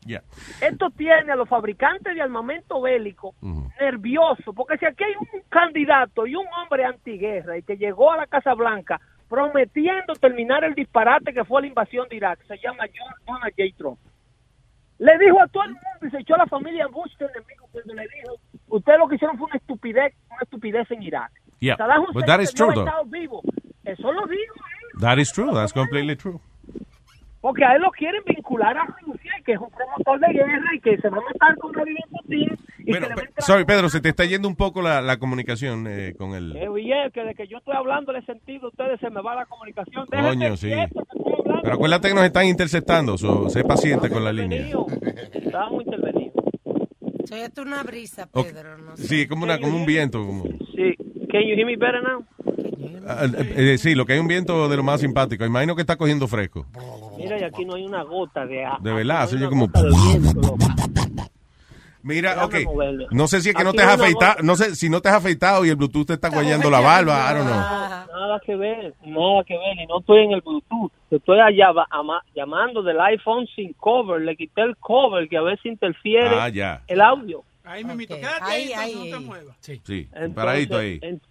Yeah. 0.06 0.22
Esto 0.60 0.90
tiene 0.90 1.32
a 1.32 1.36
los 1.36 1.48
fabricantes 1.48 2.14
de 2.14 2.20
armamento 2.20 2.80
bélico 2.80 3.34
nerviosos, 3.80 4.54
porque 4.54 4.76
si 4.78 4.86
aquí 4.86 5.04
hay 5.04 5.14
un 5.18 5.40
candidato 5.48 6.26
y 6.26 6.34
un 6.34 6.46
hombre 6.60 6.84
antiguerra 6.84 7.56
y 7.56 7.62
que 7.62 7.76
llegó 7.76 8.12
a 8.12 8.18
la 8.18 8.26
Casa 8.26 8.54
Blanca 8.54 9.00
prometiendo 9.28 10.14
terminar 10.14 10.62
el 10.64 10.74
disparate 10.74 11.32
que 11.32 11.44
fue 11.44 11.62
la 11.62 11.68
invasión 11.68 12.06
de 12.08 12.16
Irak, 12.16 12.40
se 12.46 12.56
llama 12.58 12.84
John 12.86 13.14
Donald 13.26 13.54
J. 13.56 13.74
Trump. 13.76 13.98
Le 14.98 15.18
dijo 15.18 15.40
a 15.42 15.48
todo 15.48 15.64
el 15.64 15.70
mundo 15.70 16.06
y 16.06 16.10
se 16.10 16.18
echó 16.18 16.34
a 16.34 16.38
la 16.38 16.46
familia 16.46 16.86
Bush 16.86 17.16
de 17.18 17.26
enemigo 17.26 17.66
cuando 17.72 17.94
le 17.94 18.02
dijo, 18.02 18.36
ustedes 18.68 18.98
lo 18.98 19.08
que 19.08 19.16
hicieron 19.16 19.36
fue 19.38 19.46
una 19.46 19.56
estupidez, 19.56 20.14
una 20.30 20.40
estupidez 20.42 20.90
en 20.90 21.02
Irak. 21.02 21.32
Yeah, 21.60 21.76
Saddam 21.76 22.02
but 22.02 22.16
Hussein 22.16 22.26
that 22.26 22.40
is 22.40 22.52
true, 22.52 22.74
though. 22.74 23.04
vivo. 23.06 23.42
Eso 23.84 24.12
lo 24.12 24.26
dijo 24.26 24.54
That 25.00 25.18
is 25.18 25.32
true. 25.32 25.52
That's 25.52 25.72
completely 25.72 26.16
true. 26.16 26.40
Porque 27.44 27.62
a 27.62 27.74
él 27.74 27.82
lo 27.82 27.90
quieren 27.90 28.22
vincular 28.24 28.74
a 28.74 28.86
Rusia, 29.02 29.32
que 29.44 29.52
es 29.52 29.58
un 29.58 29.68
promotor 29.68 30.18
de 30.18 30.32
guerra 30.32 30.74
y 30.74 30.80
que 30.80 30.96
se 30.96 31.10
va 31.10 31.18
a 31.18 31.20
matar 31.20 31.54
con 31.58 31.72
Vladimir 31.72 32.00
Putin. 32.10 32.58
Y 32.78 32.90
Bueno, 32.90 33.08
que 33.08 33.14
le 33.16 33.28
a 33.36 33.42
sorry, 33.42 33.66
Pedro, 33.66 33.90
se 33.90 34.00
te 34.00 34.08
está 34.08 34.24
yendo 34.24 34.48
un 34.48 34.56
poco 34.56 34.80
la, 34.80 35.02
la 35.02 35.18
comunicación 35.18 35.86
eh, 35.86 36.14
con 36.16 36.34
el... 36.34 36.56
Eh, 36.56 37.10
que 37.12 37.22
de 37.22 37.34
que 37.34 37.46
yo 37.46 37.58
estoy 37.58 37.76
hablando 37.76 38.12
le 38.12 38.22
sentido, 38.22 38.68
ustedes 38.68 38.98
se 38.98 39.10
me 39.10 39.20
va 39.20 39.34
la 39.34 39.44
comunicación. 39.44 40.06
Coño, 40.06 40.56
sí. 40.56 40.72
Pero 41.62 41.74
acuérdate 41.74 42.08
que 42.08 42.14
nos 42.14 42.24
están 42.24 42.46
interceptando, 42.46 43.18
so, 43.18 43.50
sé 43.50 43.62
paciente 43.62 44.08
con 44.08 44.24
la 44.24 44.32
línea. 44.32 44.66
Estamos 45.34 45.84
intervenidos. 45.84 46.32
Soy 47.26 47.40
esto 47.40 47.60
una 47.60 47.82
brisa. 47.82 48.26
Pedro. 48.32 48.78
No 48.78 48.96
sé. 48.96 49.06
Sí, 49.06 49.28
como, 49.28 49.44
una, 49.44 49.60
como 49.60 49.76
un 49.76 49.84
viento. 49.84 50.24
Como, 50.24 50.44
Sí. 50.74 50.96
Can 51.30 51.42
you 51.42 51.56
hear 51.56 51.66
me 51.66 51.76
better 51.76 52.02
now? 52.02 52.24
Ah, 53.06 53.24
eh, 53.26 53.72
eh, 53.74 53.78
sí, 53.78 53.94
lo 53.94 54.04
que 54.06 54.14
hay 54.14 54.18
un 54.18 54.28
viento 54.28 54.68
de 54.68 54.76
lo 54.76 54.82
más 54.82 55.00
simpático. 55.00 55.44
Imagino 55.44 55.74
que 55.74 55.82
está 55.82 55.96
cogiendo 55.96 56.26
fresco. 56.28 56.66
Mira, 57.16 57.38
y 57.38 57.44
aquí 57.44 57.64
no 57.64 57.74
hay 57.74 57.84
una 57.84 58.02
gota 58.02 58.44
de 58.46 58.64
agua. 58.64 58.78
De 58.82 58.92
verdad, 58.92 59.28
se 59.28 59.36
oye 59.36 59.48
como... 59.48 59.68
Mira, 62.02 62.44
ok. 62.44 62.54
No 63.12 63.26
sé 63.28 63.40
si 63.40 63.48
es 63.48 63.54
que 63.54 63.64
no 63.64 63.72
te 63.72 63.82
has 63.82 63.98
afeitado, 63.98 64.42
no 64.42 64.56
sé 64.56 64.76
si 64.76 64.90
no 64.90 65.00
te 65.00 65.08
has 65.08 65.14
afeitado 65.14 65.64
y 65.64 65.70
el 65.70 65.76
Bluetooth 65.76 66.06
te 66.06 66.12
está 66.12 66.28
guayando 66.28 66.70
la 66.70 66.80
barba, 66.80 67.30
I 67.30 67.34
don't 67.34 67.46
know. 67.46 67.60
Nada 68.14 68.40
que 68.44 68.56
ver, 68.56 68.94
nada 69.06 69.42
que 69.44 69.54
ver, 69.56 69.78
y 69.82 69.86
no 69.86 70.00
estoy 70.00 70.24
en 70.24 70.32
el 70.32 70.42
Bluetooth. 70.42 70.92
Estoy 71.10 71.40
allá 71.40 71.68
llamando 72.34 72.82
del 72.82 73.00
iPhone 73.00 73.46
sin 73.56 73.72
cover, 73.74 74.20
le 74.20 74.36
quité 74.36 74.60
el 74.62 74.76
cover 74.76 75.28
que 75.30 75.38
a 75.38 75.42
veces 75.42 75.64
interfiere 75.64 76.28
Ah, 76.38 76.48
ya. 76.50 76.82
el 76.88 77.00
audio. 77.00 77.42
Ahí 77.64 77.82
me 77.84 78.06
quédate 78.06 78.26
Ahí, 78.42 78.64
ahí, 78.64 78.72
ahí, 78.74 79.10
no 79.10 79.18
te 79.18 79.24
muevas. 79.24 79.56
Sí, 79.60 79.80
Entonces, 79.82 80.34
paradito 80.34 80.76
ahí. 80.76 80.98
en- 81.00 81.22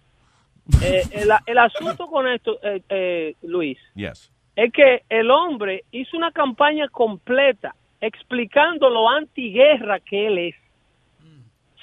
eh, 0.82 1.02
el, 1.12 1.28
el 1.46 1.58
asunto 1.58 2.06
con 2.06 2.26
esto, 2.28 2.58
eh, 2.62 2.80
eh, 2.88 3.34
Luis, 3.42 3.78
Yes. 3.94 4.32
es 4.56 4.72
que 4.72 5.02
el 5.08 5.30
hombre 5.30 5.84
hizo 5.90 6.16
una 6.16 6.30
campaña 6.32 6.88
completa 6.88 7.74
explicando 8.00 8.88
lo 8.90 9.08
antiguerra 9.08 10.00
que 10.00 10.26
él 10.26 10.38
es. 10.38 10.54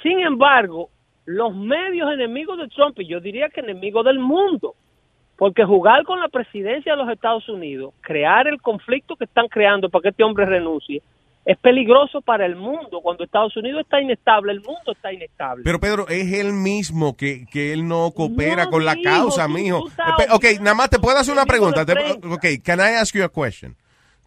Sin 0.02 0.20
embargo, 0.20 0.90
los 1.26 1.56
medios 1.56 2.12
enemigos 2.12 2.58
de 2.58 2.68
Trump, 2.70 3.00
y 3.00 3.08
yo 3.08 3.20
diría 3.20 3.50
que 3.50 3.60
enemigos 3.62 4.04
del 4.06 4.20
mundo, 4.20 4.74
porque 5.38 5.64
jugar 5.64 6.04
con 6.04 6.20
la 6.20 6.28
presidencia 6.30 6.94
de 6.94 6.98
los 7.04 7.10
Estados 7.10 7.48
Unidos, 7.50 7.94
crear 8.02 8.48
el 8.48 8.62
conflicto 8.62 9.16
que 9.16 9.26
están 9.26 9.48
creando 9.48 9.90
para 9.90 10.04
que 10.04 10.10
este 10.10 10.24
hombre 10.24 10.46
renuncie, 10.46 11.02
es 11.46 11.58
peligroso 11.58 12.22
para 12.22 12.46
el 12.46 12.56
mundo. 12.56 13.02
Cuando 13.02 13.24
Estados 13.24 13.56
Unidos 13.58 13.82
está 13.82 14.00
inestable, 14.02 14.52
el 14.52 14.62
mundo 14.62 14.92
está 14.94 15.12
inestable. 15.12 15.64
Pero 15.64 15.80
Pedro, 15.80 16.08
es 16.08 16.32
él 16.34 16.54
mismo 16.54 17.16
que, 17.18 17.46
que 17.52 17.74
él 17.74 17.88
no 17.88 18.12
coopera 18.12 18.66
No, 18.66 18.70
con 18.72 18.86
la 18.86 18.96
causa, 19.02 19.46
tú- 19.48 19.54
mijo. 19.54 19.82
tú 19.82 19.89
sabes- 19.96 20.28
Ok, 20.32 20.46
nada 20.62 20.76
más 20.76 20.89
te 20.89 21.00
puedo 21.00 21.18
hacer 21.18 21.34
una 21.34 21.46
pregunta. 21.46 21.82
ok, 21.84 22.46
can 22.64 22.80
I 22.80 22.96
ask 23.00 23.16
you 23.16 23.24
a 23.24 23.30
question? 23.32 23.76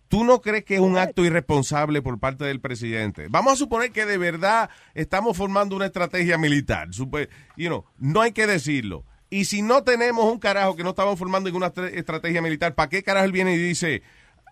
¿Tú 0.08 0.22
no 0.22 0.40
crees 0.40 0.64
que 0.64 0.74
es 0.74 0.80
un 0.80 0.96
acto 0.98 1.24
irresponsable 1.24 2.02
por 2.02 2.20
parte 2.20 2.44
del 2.44 2.60
presidente? 2.60 3.26
Vamos 3.30 3.54
a 3.54 3.56
suponer 3.56 3.90
que 3.90 4.06
de 4.06 4.18
verdad 4.18 4.68
estamos 4.94 5.36
formando 5.36 5.74
una 5.74 5.86
estrategia 5.86 6.36
militar. 6.38 6.88
Supe- 6.92 7.28
you 7.56 7.68
know, 7.68 7.84
no 7.98 8.20
hay 8.20 8.32
que 8.32 8.46
decirlo. 8.46 9.04
Y 9.30 9.46
si 9.46 9.62
no 9.62 9.82
tenemos 9.82 10.30
un 10.30 10.38
carajo 10.38 10.76
que 10.76 10.84
no 10.84 10.90
estamos 10.90 11.18
formando 11.18 11.48
ninguna 11.48 11.66
estra- 11.68 11.88
estrategia 11.88 12.42
militar, 12.42 12.74
¿para 12.74 12.88
qué 12.88 13.02
carajo 13.02 13.24
él 13.26 13.32
viene 13.32 13.54
y 13.54 13.58
dice, 13.58 14.02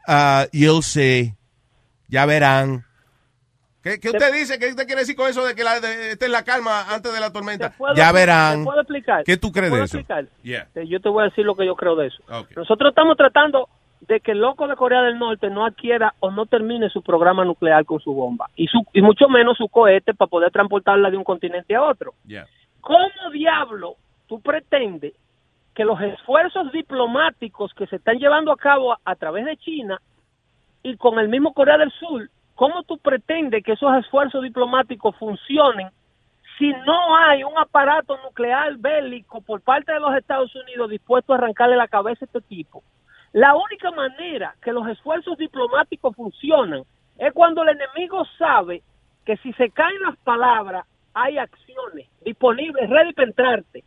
ah, 0.08 0.46
you'll 0.52 0.82
see, 0.82 1.34
ya 2.12 2.26
verán? 2.26 2.84
¿Qué, 3.82 3.98
qué 3.98 4.10
usted 4.10 4.32
dice? 4.32 4.60
¿Qué 4.60 4.68
usted 4.68 4.86
quiere 4.86 5.00
decir 5.00 5.16
con 5.16 5.28
eso 5.28 5.44
de 5.44 5.56
que 5.56 5.64
la, 5.64 5.80
de- 5.80 6.12
esta 6.12 6.26
es 6.26 6.30
la 6.30 6.44
calma 6.44 6.82
antes 6.94 7.12
de 7.12 7.18
la 7.18 7.32
tormenta? 7.32 7.70
¿Puedo- 7.76 7.94
Ya 7.96 8.08
¿Te 8.08 8.14
verán. 8.14 8.62
puedo 8.64 8.80
explicar? 8.80 9.24
¿Qué 9.24 9.36
tú 9.36 9.50
crees 9.50 9.70
¿Puedo 9.70 9.82
de 9.82 9.86
eso? 9.86 9.98
Yeah. 10.44 10.68
Yo 10.84 11.00
te 11.00 11.08
voy 11.08 11.22
a 11.22 11.30
decir 11.30 11.44
lo 11.44 11.56
que 11.56 11.66
yo 11.66 11.74
creo 11.74 11.96
de 11.96 12.06
eso. 12.06 12.22
Nosotros 12.54 12.90
estamos 12.90 13.16
tratando 13.16 13.68
de 14.02 14.20
que 14.20 14.32
el 14.32 14.38
loco 14.40 14.68
de 14.68 14.76
Corea 14.76 15.02
del 15.02 15.18
Norte 15.18 15.48
no 15.50 15.64
adquiera 15.66 16.14
o 16.20 16.30
no 16.30 16.46
termine 16.46 16.90
su 16.90 17.02
programa 17.02 17.44
nuclear 17.44 17.84
con 17.84 17.98
su 18.00 18.12
bomba 18.14 18.46
y, 18.54 18.66
su, 18.68 18.84
y 18.92 19.00
mucho 19.02 19.28
menos 19.28 19.56
su 19.56 19.68
cohete 19.68 20.14
para 20.14 20.28
poder 20.28 20.52
transportarla 20.52 21.10
de 21.10 21.16
un 21.16 21.24
continente 21.24 21.74
a 21.74 21.82
otro. 21.82 22.14
Yeah. 22.26 22.46
¿Cómo 22.80 23.30
diablo 23.32 23.96
tú 24.28 24.40
pretendes 24.40 25.12
que 25.74 25.84
los 25.84 26.00
esfuerzos 26.00 26.70
diplomáticos 26.72 27.72
que 27.74 27.86
se 27.88 27.96
están 27.96 28.18
llevando 28.18 28.52
a 28.52 28.56
cabo 28.56 28.92
a, 28.92 28.98
a 29.04 29.14
través 29.16 29.44
de 29.44 29.56
China 29.56 30.00
y 30.82 30.96
con 30.96 31.18
el 31.18 31.28
mismo 31.28 31.52
Corea 31.52 31.78
del 31.78 31.92
Sur, 31.92 32.28
cómo 32.54 32.82
tú 32.82 32.98
pretendes 32.98 33.64
que 33.64 33.72
esos 33.72 33.94
esfuerzos 33.96 34.42
diplomáticos 34.42 35.16
funcionen 35.16 35.88
si 36.58 36.70
no 36.86 37.16
hay 37.16 37.42
un 37.44 37.56
aparato 37.58 38.18
nuclear 38.22 38.76
bélico 38.76 39.40
por 39.40 39.62
parte 39.62 39.92
de 39.92 40.00
los 40.00 40.14
Estados 40.14 40.54
Unidos 40.54 40.90
dispuesto 40.90 41.32
a 41.32 41.36
arrancarle 41.36 41.76
la 41.76 41.88
cabeza 41.88 42.24
a 42.24 42.26
este 42.26 42.40
tipo? 42.42 42.82
La 43.32 43.54
única 43.54 43.90
manera 43.90 44.54
que 44.62 44.72
los 44.72 44.86
esfuerzos 44.88 45.38
diplomáticos 45.38 46.14
funcionan 46.14 46.82
es 47.18 47.32
cuando 47.32 47.62
el 47.62 47.70
enemigo 47.70 48.24
sabe 48.38 48.82
que 49.24 49.36
si 49.38 49.52
se 49.54 49.70
caen 49.70 50.02
las 50.02 50.16
palabras, 50.18 50.86
hay 51.14 51.38
acciones 51.38 52.08
disponibles, 52.24 52.90
ready 52.90 53.12
para 53.12 53.28
entrarte. 53.28 53.84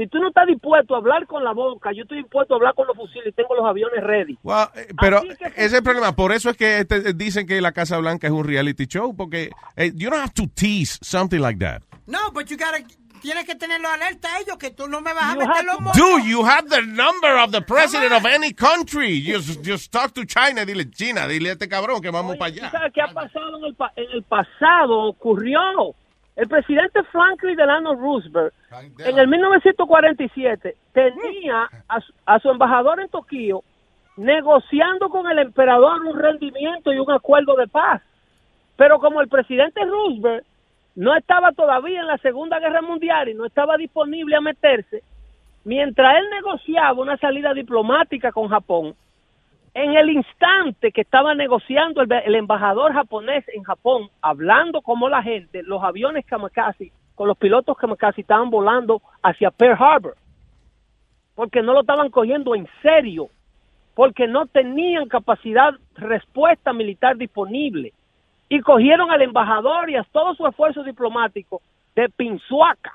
Si 0.00 0.06
tú 0.06 0.18
no 0.18 0.28
estás 0.28 0.46
dispuesto 0.46 0.94
a 0.94 0.98
hablar 0.98 1.26
con 1.26 1.44
la 1.44 1.52
boca, 1.52 1.90
yo 1.92 2.04
estoy 2.04 2.22
dispuesto 2.22 2.54
a 2.54 2.56
hablar 2.56 2.74
con 2.74 2.86
los 2.86 2.96
fusiles 2.96 3.26
y 3.28 3.32
tengo 3.32 3.54
los 3.54 3.66
aviones 3.66 4.02
ready. 4.02 4.38
Well, 4.42 4.68
eh, 4.74 4.88
pero 4.98 5.20
que- 5.20 5.32
ese 5.32 5.52
es 5.56 5.72
el 5.74 5.82
problema. 5.82 6.16
Por 6.16 6.32
eso 6.32 6.48
es 6.48 6.56
que 6.56 6.78
este- 6.78 7.12
dicen 7.12 7.46
que 7.46 7.60
la 7.60 7.72
Casa 7.72 7.98
Blanca 7.98 8.26
es 8.26 8.32
un 8.32 8.44
reality 8.46 8.86
show, 8.86 9.14
porque 9.14 9.50
eh, 9.76 9.92
you 9.94 10.08
don't 10.08 10.22
have 10.22 10.32
to 10.32 10.44
tease 10.54 10.98
something 11.02 11.40
like 11.40 11.58
that. 11.62 11.82
No, 12.06 12.30
but 12.32 12.46
you 12.46 12.56
gotta, 12.56 12.78
tienes 13.20 13.44
que 13.44 13.54
tenerlo 13.56 13.90
alerta 13.90 14.28
a 14.34 14.40
ellos, 14.40 14.56
que 14.56 14.70
tú 14.70 14.88
no 14.88 15.02
me 15.02 15.12
vas 15.12 15.22
a 15.22 15.34
You 15.34 15.40
meter 15.40 15.54
have 15.54 15.66
los 15.66 15.80
mocos. 15.82 15.98
Dude, 15.98 16.24
you 16.30 16.46
have 16.46 16.66
the 16.70 16.80
number 16.80 17.36
of 17.44 17.50
the 17.52 17.60
president 17.60 18.12
of 18.12 18.24
any 18.24 18.54
country. 18.54 19.20
Just, 19.22 19.62
just 19.62 19.92
talk 19.92 20.14
to 20.14 20.24
China. 20.24 20.64
Dile, 20.64 20.90
China, 20.90 21.28
dile 21.28 21.50
a 21.50 21.52
este 21.52 21.68
cabrón 21.68 22.00
que 22.00 22.08
vamos 22.10 22.38
para 22.38 22.50
¿Tú 22.54 22.58
allá. 22.60 22.70
sabes 22.70 22.90
qué 22.94 23.02
ha 23.02 23.08
pasado 23.12 23.58
en 23.58 23.64
el, 23.66 23.74
pa- 23.74 23.92
en 23.96 24.10
el 24.12 24.22
pasado? 24.22 24.98
Ocurrió. 25.10 25.94
El 26.40 26.48
presidente 26.48 27.02
Franklin 27.04 27.54
Delano 27.54 27.94
Roosevelt, 27.94 28.54
en 29.04 29.18
el 29.18 29.28
1947, 29.28 30.74
tenía 30.92 31.68
a, 31.88 32.00
su- 32.00 32.12
a 32.24 32.38
su 32.38 32.48
embajador 32.50 32.98
en 33.00 33.08
Tokio 33.10 33.62
negociando 34.16 35.08
con 35.10 35.28
el 35.30 35.38
emperador 35.38 36.00
un 36.00 36.18
rendimiento 36.18 36.92
y 36.92 36.98
un 36.98 37.10
acuerdo 37.10 37.56
de 37.56 37.66
paz. 37.68 38.02
Pero 38.76 38.98
como 39.00 39.20
el 39.20 39.28
presidente 39.28 39.84
Roosevelt 39.84 40.46
no 40.96 41.14
estaba 41.14 41.52
todavía 41.52 42.00
en 42.00 42.06
la 42.06 42.16
Segunda 42.18 42.58
Guerra 42.58 42.80
Mundial 42.80 43.28
y 43.28 43.34
no 43.34 43.44
estaba 43.44 43.76
disponible 43.76 44.36
a 44.36 44.40
meterse, 44.40 45.02
mientras 45.64 46.16
él 46.18 46.24
negociaba 46.30 47.00
una 47.02 47.18
salida 47.18 47.52
diplomática 47.52 48.32
con 48.32 48.48
Japón, 48.48 48.94
en 49.74 49.96
el 49.96 50.10
instante 50.10 50.90
que 50.90 51.02
estaba 51.02 51.34
negociando 51.34 52.02
el, 52.02 52.10
el 52.12 52.34
embajador 52.34 52.92
japonés 52.92 53.44
en 53.48 53.62
Japón, 53.62 54.10
hablando 54.20 54.82
como 54.82 55.08
la 55.08 55.22
gente, 55.22 55.62
los 55.62 55.82
aviones 55.82 56.26
kamikaze, 56.26 56.92
con 57.14 57.28
los 57.28 57.36
pilotos 57.36 57.76
kamikaze 57.76 58.22
estaban 58.22 58.50
volando 58.50 59.00
hacia 59.22 59.50
Pearl 59.50 59.76
Harbor, 59.80 60.16
porque 61.34 61.62
no 61.62 61.72
lo 61.72 61.80
estaban 61.82 62.10
cogiendo 62.10 62.54
en 62.54 62.68
serio, 62.82 63.28
porque 63.94 64.26
no 64.26 64.46
tenían 64.46 65.08
capacidad 65.08 65.72
respuesta 65.94 66.72
militar 66.72 67.16
disponible, 67.16 67.92
y 68.48 68.60
cogieron 68.60 69.12
al 69.12 69.22
embajador 69.22 69.88
y 69.90 69.96
a 69.96 70.02
todo 70.10 70.34
su 70.34 70.46
esfuerzo 70.46 70.82
diplomático 70.82 71.62
de 71.94 72.08
Pinzuaca, 72.08 72.92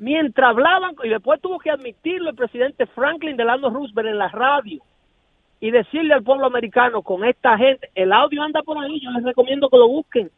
mientras 0.00 0.50
hablaban, 0.50 0.96
y 1.04 1.08
después 1.08 1.40
tuvo 1.40 1.60
que 1.60 1.70
admitirlo 1.70 2.30
el 2.30 2.36
presidente 2.36 2.86
Franklin 2.86 3.36
Delano 3.36 3.70
Roosevelt 3.70 4.08
en 4.08 4.18
la 4.18 4.28
radio, 4.28 4.82
y 5.62 5.70
decirle 5.70 6.12
al 6.12 6.24
pueblo 6.24 6.44
americano 6.46 7.02
con 7.02 7.24
esta 7.24 7.56
gente, 7.56 7.88
el 7.94 8.12
audio 8.12 8.42
anda 8.42 8.62
por 8.64 8.76
ahí, 8.78 9.00
yo 9.00 9.12
les 9.12 9.22
recomiendo 9.22 9.70
que 9.70 9.76
lo 9.76 9.86
busquen 9.86 10.28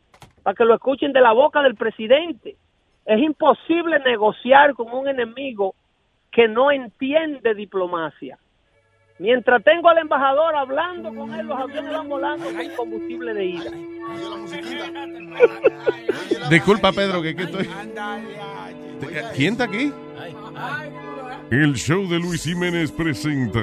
para 0.42 0.54
que 0.54 0.66
lo 0.66 0.74
escuchen 0.74 1.14
de 1.14 1.22
la 1.22 1.32
boca 1.32 1.62
del 1.62 1.76
presidente. 1.76 2.56
Es 3.06 3.18
imposible 3.22 4.00
negociar 4.00 4.74
con 4.74 4.92
un 4.92 5.08
enemigo 5.08 5.74
que 6.30 6.46
no 6.46 6.70
entiende 6.70 7.54
diplomacia. 7.54 8.38
Mientras 9.18 9.64
tengo 9.64 9.88
al 9.88 9.96
embajador 9.96 10.56
hablando 10.56 11.08
con 11.14 11.32
él, 11.32 11.46
los 11.46 11.58
aviones 11.58 11.90
van 11.90 12.08
volando 12.10 12.44
con 12.44 12.76
combustible 12.76 13.32
de 13.32 13.44
ida. 13.46 13.70
Disculpa, 16.50 16.92
Pedro, 16.92 17.22
que, 17.22 17.34
que 17.34 17.42
estoy. 17.44 17.70
¿Quién 19.34 19.52
está 19.52 19.64
aquí? 19.64 19.90
El 21.50 21.74
show 21.74 22.08
de 22.08 22.18
Luis 22.18 22.44
Jiménez 22.44 22.90
presenta 22.90 23.60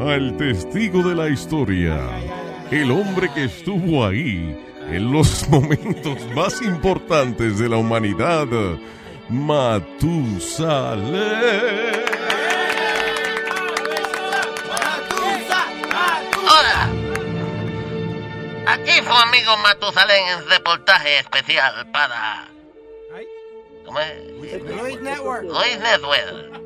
al 0.00 0.36
testigo 0.36 1.02
de 1.02 1.14
la 1.14 1.28
historia, 1.28 1.98
el 2.70 2.90
hombre 2.90 3.30
que 3.32 3.44
estuvo 3.44 4.06
ahí 4.06 4.62
en 4.90 5.12
los 5.12 5.48
momentos 5.50 6.18
más 6.34 6.60
importantes 6.60 7.58
de 7.58 7.70
la 7.70 7.78
humanidad, 7.78 8.46
Matusalén. 9.30 11.06
Hola. 16.48 16.90
Aquí 18.66 18.92
su 18.92 19.10
amigo 19.10 19.56
Matusalén 19.62 20.28
en 20.38 20.50
reportaje 20.50 21.20
especial 21.20 21.90
para. 21.92 22.48
¿Cómo 23.86 24.00
es? 24.00 24.60
Luis 24.82 25.00
Network. 25.00 25.44
Luis 25.44 25.78
Network. 25.80 26.65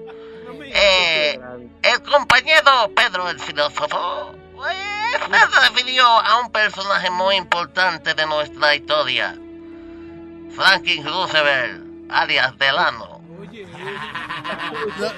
Eh, 0.72 1.40
el 1.82 2.02
compañero 2.02 2.90
Pedro 2.94 3.28
el 3.28 3.40
filósofo 3.40 4.34
pues, 4.54 4.76
se 4.76 5.60
refirió 5.68 6.06
a 6.06 6.40
un 6.40 6.52
personaje 6.52 7.10
muy 7.10 7.36
importante 7.36 8.14
de 8.14 8.26
nuestra 8.26 8.74
historia. 8.74 9.36
Franklin 10.54 11.04
Roosevelt, 11.04 12.10
alias 12.10 12.56
Delano. 12.58 13.20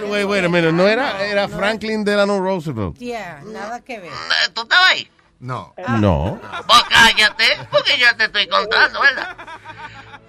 Wait, 0.08 0.24
wait 0.24 0.44
a 0.44 0.48
minute, 0.48 0.72
no 0.72 0.86
era, 0.86 1.24
era 1.24 1.48
Franklin 1.48 2.04
Delano 2.04 2.40
Roosevelt. 2.40 2.96
Yeah, 2.98 3.40
nada 3.44 3.80
que 3.80 3.98
ver. 3.98 4.10
Eh, 4.10 4.50
¿Tú 4.54 4.62
estabas 4.62 4.90
ahí? 4.90 5.10
No. 5.40 5.74
No. 5.98 6.40
Pues 6.66 6.82
cállate, 6.84 7.44
porque 7.70 7.98
yo 7.98 8.14
te 8.16 8.24
estoy 8.24 8.46
contando, 8.46 9.00
¿verdad? 9.00 9.36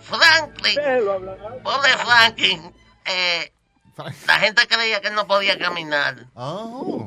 Franklin, 0.01 0.79
pobre 1.63 1.97
Franklin, 1.97 2.73
eh, 3.05 3.53
la 4.27 4.39
gente 4.39 4.67
creía 4.67 5.01
que 5.01 5.09
él 5.09 5.15
no 5.15 5.27
podía 5.27 5.57
caminar, 5.57 6.25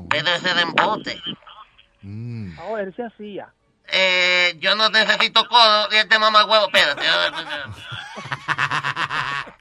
pero 0.09 0.29
ese 0.29 0.55
de 0.55 0.63
embote. 0.63 1.21
Ahora 2.59 2.83
él 2.83 2.95
se 2.95 3.05
hacía. 3.05 3.49
Eh, 3.89 4.57
yo 4.59 4.75
no 4.75 4.89
necesito 4.91 5.47
codo 5.49 5.89
y 5.93 5.97
este 5.97 6.19
mamá 6.19 6.45
huevo, 6.45 6.67
espérate. 6.67 7.07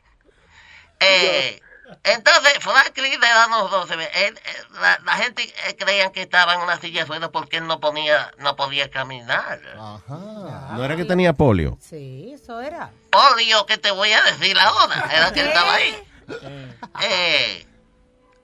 Eh, 1.07 1.61
entonces, 2.03 2.53
Franklin 2.61 3.19
Delano 3.19 3.67
Roosevelt, 3.67 4.09
él, 4.15 4.37
eh, 4.37 4.63
la, 4.81 4.99
la 5.03 5.11
gente 5.17 5.43
eh, 5.67 5.75
creían 5.75 6.11
que 6.11 6.21
estaba 6.21 6.55
en 6.55 6.61
una 6.61 6.79
silla 6.79 7.01
de 7.01 7.05
ruedas 7.05 7.29
porque 7.31 7.57
él 7.57 7.67
no, 7.67 7.79
ponía, 7.79 8.31
no 8.39 8.55
podía 8.55 8.89
caminar. 8.89 9.59
No 10.07 10.83
era 10.83 10.95
que 10.95 11.05
tenía 11.05 11.33
polio. 11.33 11.77
Sí, 11.81 12.31
eso 12.33 12.61
era. 12.61 12.91
Polio, 13.11 13.65
que 13.65 13.77
te 13.77 13.91
voy 13.91 14.11
a 14.11 14.23
decir 14.23 14.57
ahora, 14.57 15.09
era 15.13 15.33
que 15.33 15.41
él 15.41 15.47
estaba 15.47 15.75
ahí. 15.75 16.03
Eh, 17.03 17.65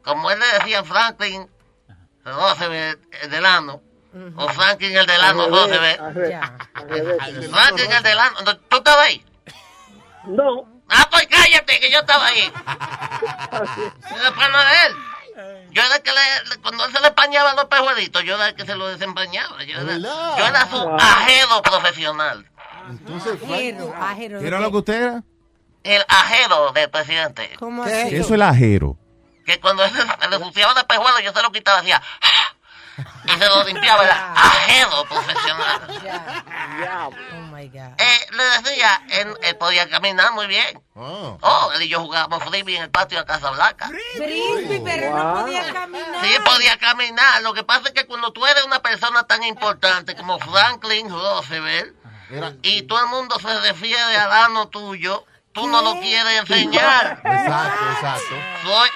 como 0.03 0.29
él 0.32 0.39
le 0.39 0.45
decía 0.59 0.79
a 0.79 0.84
Franklin 0.84 1.49
Roosevelt 2.25 2.99
el 3.23 3.29
Delano, 3.29 3.82
o 4.36 4.49
Franklin 4.49 4.95
el 4.97 5.05
Delano 5.05 5.47
Roosevelt. 5.47 5.99
Franklin 7.51 7.91
el 7.91 8.03
Delano, 8.03 8.41
¿no- 8.45 8.57
¿tú 8.57 8.77
estabas 8.77 9.07
ahí? 9.07 9.25
No. 10.25 10.67
Ah, 10.89 11.07
pues 11.09 11.27
cállate, 11.27 11.79
que 11.79 11.89
yo 11.91 11.99
estaba 11.99 12.25
ahí. 12.27 12.51
Era 14.15 14.32
pana 14.36 14.59
de 14.65 14.88
él. 14.88 14.95
Yo 15.71 15.82
era 15.82 15.95
el 15.95 16.01
que 16.01 16.11
le, 16.11 16.57
cuando 16.61 16.84
él 16.86 16.91
se 16.91 16.99
le 16.99 17.07
empañaba 17.07 17.53
los 17.53 17.65
pejuelitos, 17.65 18.21
yo 18.25 18.36
era 18.36 18.49
el 18.49 18.55
que 18.55 18.65
se 18.65 18.75
los 18.75 18.91
desempañaba. 18.91 19.63
Yo 19.63 19.79
era, 19.79 19.97
yo 20.38 20.45
era 20.45 20.69
su 20.69 20.89
ajeno 20.99 21.61
profesional. 21.61 22.45
Entonces, 22.89 23.39
Ajero, 23.41 23.93
ajero. 23.97 24.39
¿Qué 24.41 24.47
era 24.47 24.59
lo 24.59 24.69
que 24.71 24.77
usted 24.77 24.93
era? 25.01 25.23
El 25.84 26.03
ajero 26.07 26.71
del 26.73 26.89
presidente. 26.89 27.55
¿Cómo 27.59 27.84
¿Qué? 27.86 28.03
así? 28.03 28.15
Eso 28.15 28.25
es 28.25 28.32
el 28.32 28.41
ajero. 28.43 28.97
Que 29.45 29.59
cuando 29.59 29.84
él 29.84 29.91
se 29.91 30.05
le 30.29 30.36
ensuciaba 30.36 30.73
de 30.75 30.84
pejuelo, 30.84 31.19
yo 31.19 31.34
se 31.34 31.41
lo 31.41 31.51
quitaba, 31.51 31.82
decía... 31.82 32.01
"Ah", 32.21 32.55
Y 33.25 33.32
se 33.32 33.47
lo 33.47 33.63
limpiaba, 33.63 34.03
era 34.03 34.34
ajero 34.36 35.03
profesional. 35.05 35.82
Oh 37.34 37.41
my 37.51 37.67
God. 37.69 37.99
Eh, 37.99 38.19
le 38.32 38.43
decía, 38.43 39.01
él, 39.09 39.34
él 39.41 39.55
podía 39.57 39.89
caminar 39.89 40.32
muy 40.34 40.47
bien. 40.47 40.82
Oh, 40.95 41.71
él 41.75 41.82
y 41.84 41.88
yo 41.88 41.99
jugábamos 42.01 42.43
frisbee 42.43 42.75
en 42.75 42.84
el 42.84 42.89
patio 42.91 43.17
de 43.19 43.25
Casa 43.25 43.49
Blanca. 43.51 43.89
Frisbee, 44.15 44.82
pero 44.84 45.15
no 45.17 45.41
podía 45.41 45.73
caminar. 45.73 46.21
Sí, 46.25 46.36
podía 46.45 46.77
caminar. 46.77 47.41
Lo 47.41 47.53
que 47.53 47.63
pasa 47.63 47.88
es 47.88 47.93
que 47.93 48.05
cuando 48.05 48.32
tú 48.32 48.45
eres 48.45 48.63
una 48.65 48.82
persona 48.82 49.23
tan 49.23 49.43
importante 49.43 50.15
como 50.15 50.38
Franklin 50.39 51.09
Roosevelt 51.09 51.95
y 52.61 52.84
todo 52.84 52.99
el 52.99 53.07
mundo 53.07 53.39
se 53.39 53.59
refiere 53.61 54.17
al 54.17 54.32
ano 54.32 54.67
tuyo, 54.69 55.25
tú 55.54 55.68
no 55.68 55.82
lo 55.82 55.99
quieres 55.99 56.39
enseñar. 56.39 57.22
Exacto, 57.24 57.91
exacto. 57.91 58.36
Soy, 58.64 58.89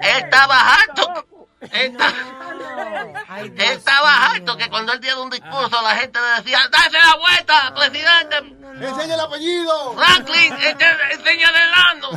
él 0.00 0.24
estaba 0.24 0.74
harto. 0.74 1.26
Él, 1.60 1.96
está- 1.96 2.12
estaba 3.72 4.26
harto 4.30 4.56
que 4.56 4.68
cuando 4.68 4.92
él 4.92 5.00
diera 5.00 5.18
un 5.20 5.30
discurso 5.30 5.80
la 5.82 5.96
gente 5.96 6.18
le 6.20 6.42
decía, 6.42 6.60
¡dase 6.70 6.90
la 6.92 7.16
vuelta, 7.16 7.74
presidente! 7.74 8.56
¡Enseña 8.78 9.14
el 9.14 9.20
apellido! 9.20 9.94
¡Franklin, 9.94 10.52
ense- 10.58 11.12
enseña 11.12 11.48
el 11.48 11.74
ano! 11.74 12.10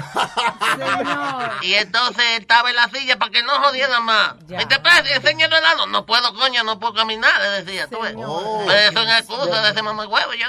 Y 1.62 1.74
entonces 1.76 2.24
él 2.36 2.42
estaba 2.42 2.70
en 2.70 2.76
la 2.76 2.90
silla 2.90 3.18
para 3.18 3.32
que 3.32 3.42
no 3.44 3.52
jodieran 3.64 4.04
más. 4.04 4.34
¿Y 4.50 4.66
te 4.66 4.80
parece? 4.80 5.14
Enseña 5.16 5.46
el 5.46 5.54
ano. 5.54 5.86
No 5.88 6.06
puedo, 6.06 6.34
coño, 6.34 6.64
no 6.66 6.78
puedo 6.78 6.94
caminar, 6.94 7.32
le 7.40 7.64
decía. 7.64 7.88
¿tú 7.88 8.02
ves? 8.02 8.14
Pero 8.68 8.72
eso 8.74 9.00
es 9.04 9.20
excusa 9.20 9.62
de 9.62 9.70
ese 9.70 9.82
mamá 9.82 10.06
huevo. 10.06 10.34
Yo, 10.34 10.48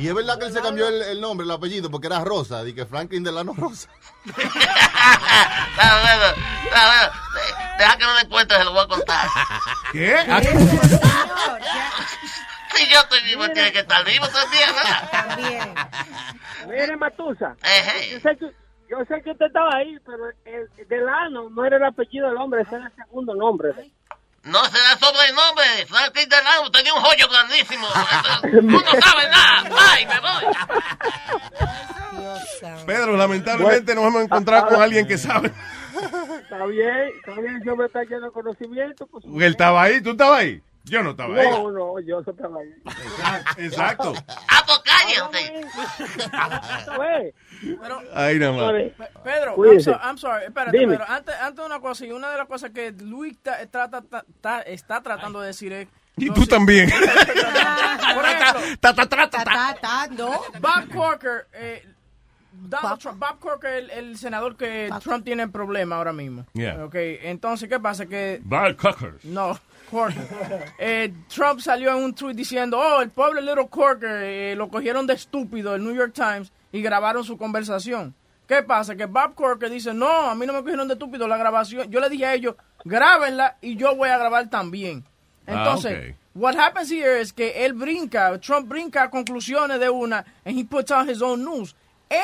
Y 0.00 0.06
es 0.08 0.14
verdad 0.14 0.38
que 0.38 0.46
él 0.46 0.52
se 0.52 0.60
cambió 0.60 0.86
el, 0.88 1.02
el 1.02 1.20
nombre, 1.20 1.44
el 1.44 1.50
apellido, 1.50 1.90
porque 1.90 2.06
era 2.06 2.20
Rosa, 2.20 2.62
di 2.62 2.72
que 2.72 2.86
Franklin 2.86 3.24
Delano 3.24 3.54
Rosa. 3.56 3.88
Deja 7.78 7.96
que 7.96 8.04
no 8.04 8.14
le 8.18 8.28
cuente, 8.28 8.54
se 8.54 8.64
lo 8.64 8.72
voy 8.72 8.84
a 8.84 8.88
contar. 8.88 9.28
¿Qué? 9.92 10.16
Si 12.74 12.88
yo 12.88 13.00
estoy 13.00 13.20
vivo, 13.24 13.48
tiene 13.50 13.72
que 13.72 13.80
estar 13.80 14.04
vivo 14.04 14.26
también, 14.28 14.70
¿verdad? 14.74 15.10
También. 15.10 15.74
Mire, 16.68 16.96
Matusa. 16.96 17.56
Yo 18.10 18.20
sé 18.20 18.36
que, 18.36 18.46
yo 18.88 19.04
sé 19.08 19.22
que 19.22 19.30
usted 19.32 19.46
estaba 19.46 19.76
ahí, 19.76 19.98
pero 20.06 20.30
el, 20.44 20.68
el 20.78 20.88
Delano 20.88 21.50
no 21.50 21.64
era 21.64 21.76
el 21.76 21.84
apellido 21.84 22.28
del 22.28 22.38
hombre, 22.38 22.62
ese 22.62 22.76
era 22.76 22.86
el 22.86 22.94
segundo 22.94 23.34
nombre. 23.34 23.72
No 24.44 24.64
se 24.64 24.78
da 24.78 24.98
sobrenombre. 24.98 25.86
Franklin 25.86 26.28
Delano 26.28 26.70
tenía 26.72 26.92
un 26.94 27.00
joyo 27.00 27.28
grandísimo. 27.28 27.86
Tú 28.42 28.60
no 28.60 28.80
sabes 28.80 29.30
nada. 29.30 29.70
Ay, 29.92 30.06
me 30.06 30.18
voy. 30.18 30.44
Pedro, 32.86 33.16
lamentablemente 33.16 33.94
nos 33.94 34.04
hemos 34.04 34.22
encontrado 34.24 34.68
con 34.68 34.80
alguien 34.82 35.06
que 35.06 35.18
sabe. 35.18 35.50
Está 36.42 36.64
bien, 36.66 37.10
está 37.18 37.40
bien, 37.40 37.60
yo 37.64 37.76
me 37.76 37.86
está 37.86 38.02
lleno 38.04 38.26
de 38.26 38.32
conocimiento. 38.32 39.06
Pues, 39.06 39.24
Él 39.24 39.42
estaba 39.42 39.82
ahí, 39.82 40.00
¿tú 40.00 40.10
estabas 40.10 40.40
ahí? 40.40 40.62
Yo 40.84 41.00
no 41.02 41.10
estaba 41.10 41.36
ahí. 41.38 41.48
no, 41.48 41.70
no, 41.70 42.00
yo 42.00 42.20
estaba 42.20 42.58
ahí. 42.60 42.74
Exacto. 43.64 44.12
¡Ah, 44.48 44.64
pues 44.66 44.78
cállate! 44.84 45.60
Pero, 47.80 48.00
Ahí 48.14 48.38
nada 48.38 48.52
más. 48.52 48.72
Pe- 48.72 48.94
Pedro, 49.22 49.46
I'm, 49.50 49.54
Cuídese. 49.54 49.92
so- 49.92 50.00
I'm 50.02 50.18
sorry, 50.18 50.44
espérate, 50.46 50.76
Dime. 50.76 50.94
pero 50.98 51.08
antes, 51.08 51.34
antes 51.36 51.56
de 51.56 51.66
una 51.66 51.80
cosa, 51.80 52.04
y 52.06 52.10
una 52.10 52.30
de 52.30 52.38
las 52.38 52.46
cosas 52.48 52.70
que 52.70 52.90
Luis 52.92 53.38
ta- 53.40 53.64
trata, 53.70 54.02
ta- 54.02 54.24
ta- 54.40 54.62
está 54.62 55.00
tratando 55.02 55.40
de 55.40 55.46
decir 55.48 55.72
es... 55.72 55.88
Y 56.16 56.30
tú 56.30 56.44
también. 56.46 56.90
Por 58.14 58.24
ejemplo, 58.24 58.60
Ta, 58.80 58.92
ta, 58.94 59.06
ta, 59.06 59.30
ta, 59.30 59.44
Ta, 59.44 59.76
ta, 59.80 60.06
no. 60.08 60.42
Bob 60.60 60.88
Corker, 60.94 61.46
eh, 61.54 61.86
Donald 62.68 62.98
Trump, 63.00 63.18
Bob 63.18 63.38
Corker, 63.38 63.72
el, 63.72 63.90
el 63.90 64.16
senador 64.18 64.56
que 64.56 64.90
Trump 65.02 65.24
tiene 65.24 65.48
problema 65.48 65.96
ahora 65.96 66.12
mismo. 66.12 66.46
Yeah. 66.52 66.84
Ok, 66.84 66.94
entonces, 66.94 67.68
¿qué 67.68 67.78
pasa? 67.80 68.06
Que 68.06 68.40
Bob 68.42 68.76
Cockers. 68.76 69.24
no, 69.24 69.58
Corker. 69.90 70.22
Eh, 70.78 71.12
Trump 71.28 71.60
salió 71.60 71.90
en 71.96 72.04
un 72.04 72.14
tweet 72.14 72.34
diciendo, 72.34 72.78
oh, 72.78 73.02
el 73.02 73.10
pobre 73.10 73.42
Little 73.42 73.68
Corker 73.68 74.22
eh, 74.22 74.54
lo 74.56 74.68
cogieron 74.68 75.06
de 75.06 75.14
estúpido, 75.14 75.74
el 75.74 75.82
New 75.84 75.94
York 75.94 76.12
Times, 76.14 76.52
y 76.72 76.80
grabaron 76.82 77.24
su 77.24 77.36
conversación. 77.36 78.14
¿Qué 78.48 78.62
pasa? 78.62 78.96
Que 78.96 79.06
Bob 79.06 79.34
Corker 79.34 79.70
dice, 79.70 79.94
no, 79.94 80.10
a 80.30 80.34
mí 80.34 80.46
no 80.46 80.52
me 80.52 80.60
cogieron 80.60 80.88
de 80.88 80.94
estúpido 80.94 81.26
la 81.28 81.36
grabación. 81.36 81.90
Yo 81.90 82.00
le 82.00 82.08
dije 82.08 82.26
a 82.26 82.34
ellos, 82.34 82.54
grábenla 82.84 83.56
y 83.60 83.76
yo 83.76 83.94
voy 83.96 84.08
a 84.08 84.18
grabar 84.18 84.48
también. 84.50 85.04
Ah, 85.46 85.52
Entonces, 85.58 86.10
ok. 86.10 86.16
what 86.34 86.54
happens 86.56 86.90
here 86.90 87.20
es 87.20 87.32
que 87.32 87.64
él 87.64 87.72
brinca, 87.72 88.38
Trump 88.40 88.68
brinca 88.68 89.04
a 89.04 89.10
conclusiones 89.10 89.80
de 89.80 89.88
una, 89.90 90.24
and 90.44 90.56
he 90.56 90.64
puts 90.64 90.90
out 90.90 91.08
his 91.08 91.20
own 91.22 91.44
news. 91.44 91.74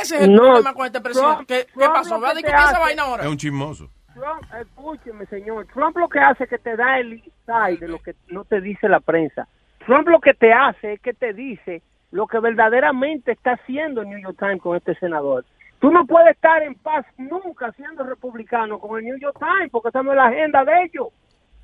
Ese 0.03 0.17
es 0.17 0.23
el 0.23 0.33
No, 0.35 0.43
problema 0.43 0.75
con 0.75 0.87
este 0.87 1.01
presidente. 1.01 1.35
Trump- 1.35 1.49
¿Qué, 1.49 1.67
qué 1.67 1.73
Trump 1.81 1.95
pasó? 1.95 2.15
lo 2.17 2.21
¿Va 2.21 2.31
a 2.31 2.35
discutir 2.35 2.55
esa 2.59 2.79
vaina 2.79 3.03
ahora? 3.03 3.23
Es 3.25 3.29
un 3.29 3.37
chismoso. 3.37 3.91
Trump, 4.15 4.43
escúcheme, 4.61 5.27
señor. 5.27 5.67
Trump 5.73 5.97
lo 5.97 6.09
que 6.09 6.19
hace 6.19 6.45
es 6.45 6.51
que 6.51 6.59
te 6.59 6.77
da 6.77 6.99
el 6.99 7.15
inside 7.15 7.79
de 7.79 7.89
lo 7.89 7.99
que 8.01 8.15
no 8.29 8.45
te 8.45 8.61
dice 8.61 8.89
la 8.89 9.01
prensa. 9.01 9.47
Trump 9.87 10.09
lo 10.09 10.21
que 10.21 10.35
te 10.35 10.53
hace 10.53 10.95
es 10.95 11.01
que 11.01 11.15
te 11.15 11.33
dice 11.33 11.83
lo 12.11 12.27
que 12.27 12.39
verdaderamente 12.41 13.33
está 13.33 13.53
haciendo 13.53 14.01
el 14.03 14.09
New 14.09 14.19
York 14.19 14.37
Times 14.39 14.61
con 14.63 14.77
este 14.77 14.95
senador. 14.97 15.45
Tú 15.79 15.91
no 15.93 16.05
puedes 16.07 16.35
estar 16.35 16.63
en 16.63 16.75
paz 16.75 17.07
nunca 17.17 17.71
siendo 17.73 18.03
republicano 18.03 18.79
con 18.81 18.99
el 18.99 19.05
New 19.05 19.19
York 19.19 19.37
Times 19.39 19.71
porque 19.71 19.91
esa 19.91 20.03
no 20.03 20.11
es 20.13 20.17
la 20.17 20.27
agenda 20.27 20.65
de 20.65 20.73
ellos. 20.85 21.09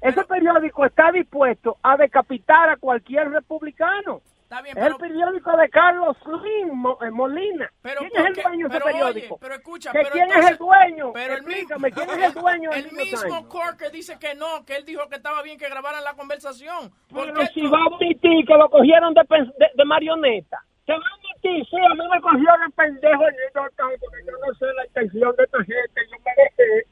Ese 0.01 0.22
periódico 0.25 0.85
está 0.85 1.11
dispuesto 1.11 1.79
a 1.83 1.97
decapitar 1.97 2.68
a 2.68 2.77
cualquier 2.77 3.31
republicano. 3.31 4.20
Bien, 4.63 4.79
es 4.79 4.87
el 4.87 4.97
periódico 4.97 5.57
de 5.57 5.69
Carlos 5.69 6.17
Slim 6.23 6.85
eh, 7.03 7.11
Molina. 7.11 7.71
Pero 7.83 8.01
¿Quién 8.01 8.11
es 8.15 8.19
el 8.19 8.25
porque- 8.35 8.43
dueño 8.43 8.69
de 8.69 8.77
ese 8.77 8.85
periódico? 8.85 9.35
oye, 9.35 9.41
pero 9.41 9.55
escucha, 9.55 9.93
¿Que 9.93 9.99
pero 9.99 10.11
¿Quién 10.13 10.31
es 10.33 10.51
el 10.51 10.57
dueño? 10.59 11.13
pero 11.13 11.35
el 11.35 11.43
mi- 11.43 11.53
Explícame, 11.55 11.93
¿quién 11.93 12.11
es 12.11 12.19
el 12.25 12.33
dueño 12.35 12.71
El 12.73 12.93
mismo? 12.93 13.49
Corker 13.49 13.91
dice 13.91 14.19
que 14.19 14.35
no, 14.35 14.65
que 14.65 14.77
él 14.77 14.85
dijo 14.85 15.09
que 15.09 15.17
estaba 15.17 15.43
bien 15.43 15.59
que 15.59 15.69
grabaran 15.69 16.05
la 16.05 16.15
conversación. 16.15 16.91
¿Por 17.09 17.27
Pero 17.27 17.41
qué 17.41 17.47
si 17.49 17.63
va 17.67 17.79
a 17.79 17.87
admitir 17.97 18.47
que 18.47 18.55
lo 18.55 18.69
cogieron 18.71 19.13
de, 19.15 19.23
de, 19.29 19.67
de 19.75 19.85
marioneta. 19.85 20.59
Se 20.87 20.93
va 20.93 20.99
a 20.99 21.15
admitir, 21.17 21.67
sí, 21.71 21.77
a 21.77 21.95
mí 21.95 22.09
me 22.13 22.21
cogieron 22.21 22.63
el 22.67 22.73
pendejo 22.73 23.25
Times 23.55 23.99
porque 24.01 24.19
yo 24.27 24.33
no 24.47 24.55
sé 24.55 24.67
la 24.77 24.87
intención 24.87 25.35
de 25.37 25.45
esta 25.45 25.59
gente. 25.59 26.01
Yo 26.11 26.17
me 26.25 26.33
dejé. 26.37 26.87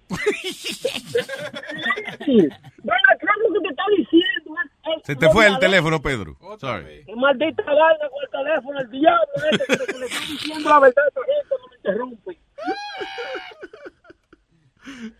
Donald 2.83 3.21
Trump 3.21 3.41
lo 3.43 3.53
que 3.53 3.61
te 3.61 3.69
está 3.69 3.83
diciendo 3.97 4.55
es... 4.65 4.72
Se 5.05 5.15
te 5.17 5.29
fue 5.31 5.47
el 5.47 5.59
teléfono, 5.59 6.01
Pedro. 6.01 6.37
Sorry. 6.59 7.05
Qué 7.05 7.15
maldita 7.17 7.63
vaina 7.65 8.09
con 8.11 8.23
el 8.23 8.31
teléfono, 8.31 8.79
el 8.81 8.91
diablo 8.91 9.33
este 9.53 9.77
que, 9.77 9.87
que 9.93 9.99
le 9.99 10.07
está 10.07 10.21
diciendo 10.21 10.69
la 10.69 10.81
verdad 10.81 11.05
a 11.05 11.09
esta 11.09 11.21
gente, 11.21 11.49
no 11.51 11.57
me 11.69 11.77
interrumpe. 11.77 12.39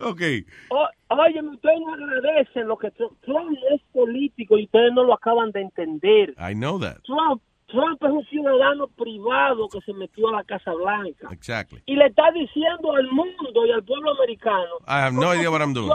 Ok. 0.01 0.21
O- 0.69 0.89
Oye, 1.15 1.41
ustedes 1.41 1.79
no 1.85 1.93
agradecen 1.93 2.67
lo 2.67 2.77
que 2.77 2.91
Trump, 2.91 3.13
Trump 3.21 3.57
es 3.73 3.81
político 3.93 4.57
y 4.57 4.65
ustedes 4.65 4.91
no 4.93 5.03
lo 5.03 5.13
acaban 5.13 5.51
de 5.51 5.61
entender. 5.61 6.31
I 6.31 6.53
know 6.53 6.79
that. 6.79 6.97
Trump, 7.03 7.41
Trump 7.67 8.03
es 8.03 8.09
un 8.09 8.25
ciudadano 8.25 8.87
privado 8.87 9.69
que 9.69 9.79
se 9.81 9.93
metió 9.93 10.27
a 10.29 10.33
la 10.33 10.43
Casa 10.43 10.73
Blanca 10.73 11.29
Exactly. 11.31 11.81
y 11.85 11.95
le 11.95 12.07
está 12.07 12.29
diciendo 12.31 12.93
al 12.93 13.09
mundo 13.11 13.65
y 13.65 13.71
al 13.71 13.83
pueblo 13.83 14.11
americano 14.11 14.79
I 14.85 14.99
have 15.05 15.13
no 15.13 15.33
idea 15.33 15.49
what 15.49 15.61
I'm 15.61 15.73
doing. 15.73 15.89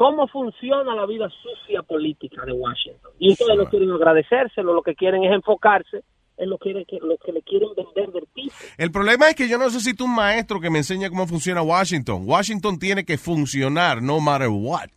Cómo 0.00 0.26
funciona 0.28 0.94
la 0.94 1.04
vida 1.04 1.28
sucia 1.28 1.82
política 1.82 2.42
de 2.46 2.52
Washington. 2.52 3.10
Y 3.18 3.32
ustedes 3.32 3.54
no 3.58 3.66
quieren 3.68 3.90
agradecérselo, 3.90 4.72
lo 4.72 4.80
que 4.82 4.94
quieren 4.94 5.22
es 5.24 5.30
enfocarse 5.30 6.02
en 6.38 6.48
lo 6.48 6.56
que, 6.56 6.70
lo 6.72 7.18
que 7.22 7.32
le 7.32 7.42
quieren 7.42 7.68
vender 7.76 8.10
del 8.10 8.26
tipo. 8.34 8.54
El 8.78 8.90
problema 8.90 9.28
es 9.28 9.34
que 9.34 9.46
yo 9.46 9.58
no 9.58 9.64
necesito 9.66 10.04
un 10.06 10.14
maestro 10.14 10.58
que 10.58 10.70
me 10.70 10.78
enseñe 10.78 11.10
cómo 11.10 11.26
funciona 11.26 11.60
Washington. 11.60 12.22
Washington 12.24 12.78
tiene 12.78 13.04
que 13.04 13.18
funcionar 13.18 14.00
no 14.00 14.20
matter 14.20 14.48
what. 14.50 14.88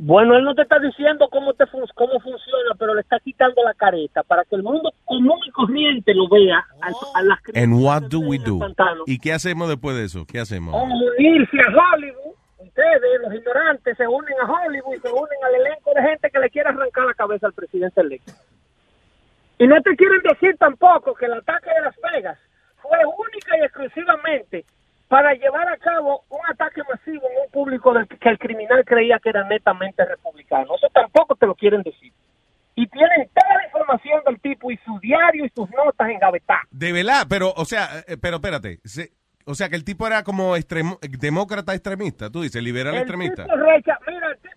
Bueno, 0.00 0.36
él 0.36 0.42
no 0.42 0.54
te 0.56 0.62
está 0.62 0.80
diciendo 0.80 1.28
cómo, 1.30 1.54
te 1.54 1.64
fun- 1.66 1.84
cómo 1.94 2.14
funciona, 2.18 2.74
pero 2.80 2.94
le 2.94 3.02
está 3.02 3.20
quitando 3.20 3.62
la 3.64 3.74
careta 3.74 4.24
para 4.24 4.44
que 4.44 4.56
el 4.56 4.64
mundo 4.64 4.90
común 5.04 5.38
y 5.46 5.50
corriente 5.52 6.14
lo 6.14 6.28
vea 6.28 6.58
a, 6.82 6.88
a 7.18 7.22
las 7.22 7.38
And 7.54 7.80
what 7.80 8.02
do 8.10 8.18
we 8.18 8.38
do? 8.38 8.58
pantano. 8.58 9.04
¿Y 9.06 9.18
qué 9.20 9.32
hacemos 9.32 9.68
después 9.68 9.96
de 9.96 10.04
eso? 10.04 10.24
¿Qué 10.26 10.40
hacemos? 10.40 10.74
o 10.74 10.82
unirse 10.82 11.56
a 11.60 11.94
Hollywood. 11.94 12.37
Ustedes, 12.58 13.00
los 13.22 13.32
ignorantes, 13.34 13.96
se 13.96 14.06
unen 14.06 14.34
a 14.42 14.50
Hollywood 14.50 14.96
y 14.96 15.00
se 15.00 15.08
unen 15.12 15.38
al 15.44 15.54
elenco 15.54 15.92
de 15.94 16.02
gente 16.02 16.30
que 16.30 16.38
le 16.40 16.50
quiere 16.50 16.68
arrancar 16.70 17.04
la 17.04 17.14
cabeza 17.14 17.46
al 17.46 17.52
presidente 17.52 18.00
electo. 18.00 18.32
Y 19.58 19.66
no 19.66 19.80
te 19.82 19.96
quieren 19.96 20.20
decir 20.22 20.56
tampoco 20.58 21.14
que 21.14 21.26
el 21.26 21.34
ataque 21.34 21.70
de 21.70 21.80
Las 21.82 21.94
Vegas 22.12 22.38
fue 22.82 22.98
única 23.04 23.56
y 23.58 23.64
exclusivamente 23.64 24.64
para 25.08 25.32
llevar 25.34 25.68
a 25.68 25.76
cabo 25.78 26.24
un 26.28 26.40
ataque 26.48 26.82
masivo 26.88 27.26
en 27.30 27.44
un 27.44 27.50
público 27.50 27.92
del 27.94 28.06
que 28.06 28.28
el 28.28 28.38
criminal 28.38 28.84
creía 28.84 29.18
que 29.18 29.30
era 29.30 29.42
netamente 29.44 30.04
republicano. 30.04 30.74
Eso 30.76 30.88
tampoco 30.92 31.34
te 31.34 31.46
lo 31.46 31.54
quieren 31.54 31.82
decir. 31.82 32.12
Y 32.74 32.86
tienen 32.88 33.28
toda 33.34 33.54
la 33.56 33.64
información 33.64 34.22
del 34.26 34.40
tipo 34.40 34.70
y 34.70 34.76
su 34.78 34.98
diario 35.00 35.44
y 35.44 35.48
sus 35.48 35.68
notas 35.70 36.08
engavetadas. 36.10 36.62
De 36.70 36.92
verdad, 36.92 37.26
pero, 37.28 37.52
o 37.56 37.64
sea, 37.64 37.88
eh, 38.06 38.16
pero 38.20 38.36
espérate. 38.36 38.78
se- 38.84 39.10
o 39.50 39.54
sea, 39.54 39.68
que 39.68 39.76
el 39.76 39.84
tipo 39.84 40.06
era 40.06 40.22
como 40.22 40.56
extremo- 40.56 40.98
demócrata 41.00 41.74
extremista, 41.74 42.30
tú 42.30 42.42
dices, 42.42 42.62
liberal 42.62 42.94
El 42.94 43.00
extremista. 43.00 43.44
tipo 43.44 43.56
recha- 43.56 43.98
mira, 44.06 44.30
el 44.30 44.36
tipo 44.38 44.54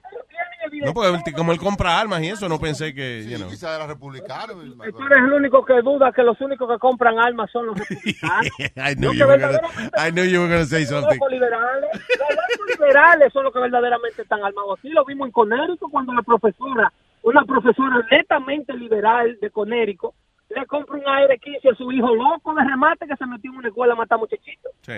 no 0.64 0.70
tiene 0.70 0.86
No, 0.86 0.94
porque 0.94 1.34
como 1.34 1.52
él 1.52 1.58
compra 1.60 2.00
armas 2.00 2.22
y 2.22 2.28
eso, 2.30 2.48
no 2.48 2.60
pensé 2.60 2.94
que, 2.94 3.26
you 3.28 3.38
know. 3.38 3.50
Quizá 3.50 3.76
era 3.76 3.88
republicano. 3.88 4.54
Tú 4.54 5.06
eres 5.06 5.20
el 5.26 5.34
único 5.34 5.66
que 5.66 5.82
duda 5.82 6.12
que 6.12 6.24
los 6.24 6.39
únicos 6.42 6.70
que 6.70 6.78
compran 6.78 7.18
armas 7.20 7.50
son 7.52 7.68
los 7.68 7.76
republicanos. 7.80 8.48
I 8.76 8.96
knew 8.96 9.12
you 9.14 9.20
que 9.20 9.26
were 9.26 9.42
gonna, 9.42 9.60
I 9.98 10.12
knew 10.12 10.24
you 10.26 10.42
were 10.42 10.52
gonna 10.54 10.66
say 10.66 10.82
Los 10.82 10.89
something. 10.89 11.16
locos 11.16 11.32
liberales. 11.32 11.89
Los 11.94 12.80
liberales 12.80 13.34
son 13.34 13.44
los 13.46 13.54
que 13.54 13.60
verdaderamente 13.60 14.22
están 14.22 14.44
armados. 14.44 14.78
Aquí 14.80 14.89
lo 14.89 15.04
vimos 15.06 15.28
en 15.28 15.32
Conérico 15.32 15.89
cuando 15.89 16.14
la 16.14 16.22
profesora, 16.22 16.92
una 17.24 17.44
profesora 17.44 18.06
netamente 18.10 18.74
liberal 18.74 19.38
de 19.42 19.50
Conérico, 19.52 20.14
le 20.56 20.66
compra 20.66 20.95
un 20.97 21.08
AR-15 21.08 21.72
a 21.72 21.76
su 21.76 21.91
hijo 21.91 22.14
loco 22.16 22.54
de 22.54 22.64
remate 22.64 23.08
que 23.08 23.16
se 23.16 23.26
metió 23.26 23.52
en 23.52 23.58
una 23.58 23.68
escuela 23.70 23.93
a 23.93 23.95
matar 23.97 24.20
muchachitos. 24.20 24.72
Sí. 24.82 24.93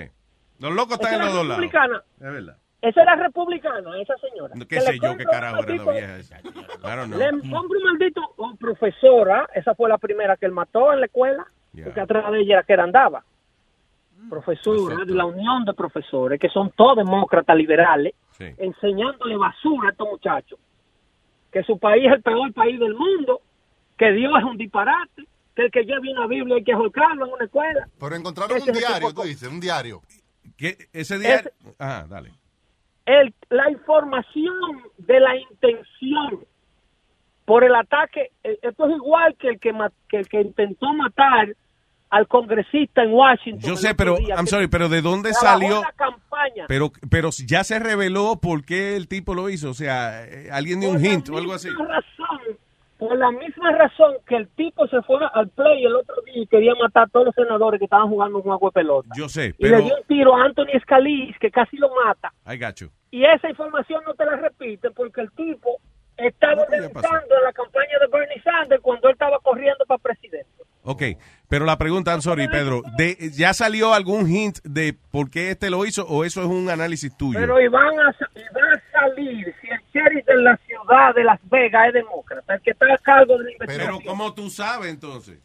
Los 0.60 0.74
locos 0.74 0.93
están 0.93 1.14
en 1.16 1.20
los 1.22 1.34
dos 1.34 1.45
lados. 1.47 1.62
republicana. 1.64 2.04
Es 2.20 2.32
verdad. 2.34 2.58
Esa 2.82 3.01
era 3.01 3.16
republicana, 3.16 3.97
esa 4.01 4.14
señora. 4.18 4.54
¿Qué 4.60 4.68
Que 4.68 4.82
sé 4.82 4.99
yo 4.99 5.16
qué 5.16 5.24
carajo 5.24 5.64
era 5.64 5.76
la 5.76 5.91
vieja 5.93 6.18
esa? 6.18 6.41
Don't 6.41 7.06
know. 7.14 7.18
Le 7.20 7.30
compra 7.49 7.78
un 7.78 7.84
maldito 7.86 8.22
oh, 8.38 8.56
profesora, 8.60 9.47
esa 9.56 9.74
fue 9.74 9.88
la 9.89 9.97
primera 9.97 10.36
que 10.36 10.45
él 10.45 10.51
mató 10.51 10.91
en 10.91 10.99
la 10.99 11.06
escuela, 11.06 11.45
porque 11.84 12.01
atrás 12.01 12.30
de 12.32 12.41
ella 12.41 12.56
era 12.56 12.64
que 12.64 12.74
él 12.74 12.80
andaba. 12.82 13.24
Profesora 14.30 15.04
de 15.06 15.14
la 15.14 15.26
Unión 15.26 15.66
de 15.66 15.74
Profesores, 15.74 16.39
que 16.39 16.49
son 16.49 16.72
todos 16.72 16.97
demócratas 16.97 17.56
liberales, 17.56 18.14
Sí. 18.32 18.45
enseñándole 18.58 19.38
basura 19.38 19.89
a 19.89 19.91
estos 19.91 20.08
muchachos. 20.10 20.60
Que 21.51 21.64
su 21.64 21.78
país 21.78 22.06
es 22.08 22.14
el 22.14 22.22
peor 22.22 22.51
país 22.54 22.80
del 22.80 22.95
mundo, 22.95 23.41
que 23.97 24.12
Dios 24.12 24.34
es 24.38 24.43
un 24.43 24.58
disparate, 24.58 25.24
que 25.56 25.64
el 25.64 25.72
que 25.72 25.84
lleve 25.84 26.12
una 26.12 26.28
Biblia 26.28 26.56
hay 26.56 26.64
que 26.64 26.74
jolcarlo 26.74 27.26
en 27.26 27.34
una 27.34 27.45
escuela. 27.45 27.88
Pero 27.99 28.16
encontraron 28.16 28.58
Ese 28.58 28.72
un 28.72 28.78
diario, 28.78 29.14
tú 29.14 29.22
dices, 29.24 29.49
un 29.49 29.60
diario. 29.60 30.01
¿Qué? 30.58 30.78
Ese 30.93 31.20
diario. 31.20 31.51
Ajá, 31.78 32.06
dale. 32.08 32.32
el, 33.06 33.34
la 33.49 33.70
información 33.72 34.84
de 34.97 35.20
la 35.20 35.36
intención 35.36 36.45
por 37.45 37.64
el 37.64 37.76
ataque, 37.76 38.32
eh, 38.43 38.58
esto 38.62 38.88
es 38.88 38.95
igual 38.95 39.36
que 39.38 39.49
el 39.49 39.60
que, 39.60 39.74
el 40.12 40.28
que 40.28 40.41
intentó 40.41 40.93
matar 40.93 41.49
al 42.10 42.28
congresista 42.28 43.04
en 43.04 43.12
Washington. 43.12 43.70
Yo 43.70 43.76
sé, 43.76 43.95
pero, 43.95 44.18
día, 44.18 44.36
I'm 44.36 44.45
sorry, 44.45 44.68
pero 44.68 44.88
¿de 44.88 45.01
dónde 45.01 45.34
salió? 45.34 45.82
la 45.82 45.91
campaña. 45.93 46.66
Pero, 46.68 46.91
pero 47.10 47.32
ya 47.32 47.64
se 47.64 47.80
reveló 47.80 48.39
por 48.39 48.64
qué 48.64 48.95
el 48.95 49.08
tipo 49.08 49.34
lo 49.34 49.49
hizo. 49.49 49.72
O 49.72 49.74
sea, 49.74 50.24
eh, 50.26 50.49
alguien 50.51 50.80
dio 50.80 50.91
un 50.91 51.04
hint 51.04 51.30
o 51.30 51.38
algo 51.39 51.54
así. 51.54 51.70
razón, 51.70 52.06
por 53.08 53.18
la 53.18 53.32
misma 53.32 53.72
razón 53.74 54.16
que 54.28 54.36
el 54.38 54.47
tipo 54.49 54.88
se 54.88 55.01
fue 55.01 55.18
al 55.34 55.49
play 55.49 55.84
el 55.86 55.95
otro 55.95 56.16
día 56.26 56.43
y 56.43 56.47
quería 56.47 56.74
matar 56.82 57.04
a 57.04 57.08
todos 57.08 57.26
los 57.28 57.36
senadores 57.36 57.80
que 57.80 57.86
estaban 57.86 58.08
jugando 58.10 58.38
un 58.38 58.43
juego 58.43 58.68
de 58.70 58.72
pelota. 58.74 59.10
Yo 59.18 59.28
sé, 59.28 59.47
Y 59.58 59.62
pero. 59.64 59.78
le 59.78 59.84
dio 59.84 59.95
un 59.97 60.04
tiro 60.08 60.36
a 60.36 60.43
Anthony 60.45 60.80
Scalise 60.82 61.38
que 61.39 61.51
casi 61.51 61.78
lo 61.78 61.89
mata. 62.06 62.32
I 62.47 62.58
got 62.58 62.76
you. 62.76 62.89
Y 63.12 63.26
esa 63.26 63.49
información 63.49 64.01
no 64.06 64.14
te 64.14 64.26
la 64.26 64.38
repiten 64.38 64.93
porque 64.93 65.22
el 65.22 65.32
tipo 65.34 65.78
estaba 66.18 66.66
pensando 66.68 67.36
en 67.38 67.43
la 67.43 67.54
campaña 67.54 67.99
de 67.99 68.08
Bernie 68.18 68.41
Sanders 68.41 68.82
cuando 68.82 69.08
él 69.10 69.14
estaba 69.14 69.39
corriendo 69.39 69.84
para 69.86 69.97
presidente. 69.97 70.64
Ok, 70.86 71.02
pero 71.48 71.66
la 71.66 71.78
pregunta, 71.78 72.12
I'm 72.12 72.22
sorry, 72.22 72.48
Pedro, 72.50 72.82
de, 72.98 73.16
¿ya 73.32 73.54
salió 73.54 73.94
algún 73.94 74.28
hint 74.28 74.58
de 74.64 74.94
por 75.12 75.30
qué 75.30 75.52
este 75.52 75.70
lo 75.70 75.86
hizo 75.86 76.06
o 76.08 76.26
eso 76.26 76.42
es 76.42 76.48
un 76.48 76.70
análisis 76.70 77.16
tuyo? 77.16 77.40
Pero 77.40 77.62
iban 77.62 78.00
a, 78.00 78.16
iba 78.36 78.62
a 78.74 78.92
salir 78.92 79.56
si 79.62 79.68
el 79.70 79.80
sheriff 79.94 80.26
de 80.26 80.36
la 80.42 80.58
ciudad 80.66 81.16
de 81.16 81.24
Las 81.24 81.40
Vegas 81.50 81.88
es 81.88 81.94
demócrata, 81.94 82.56
el 82.56 82.62
que 82.62 82.72
está 82.72 82.86
a 82.94 82.98
cargo 82.98 83.38
de 83.38 83.46
la 83.46 83.52
investigación. 83.52 83.98
Pero 83.98 84.12
¿cómo 84.12 84.34
tú 84.34 84.50
sabes 84.50 84.90
entonces? 84.90 85.40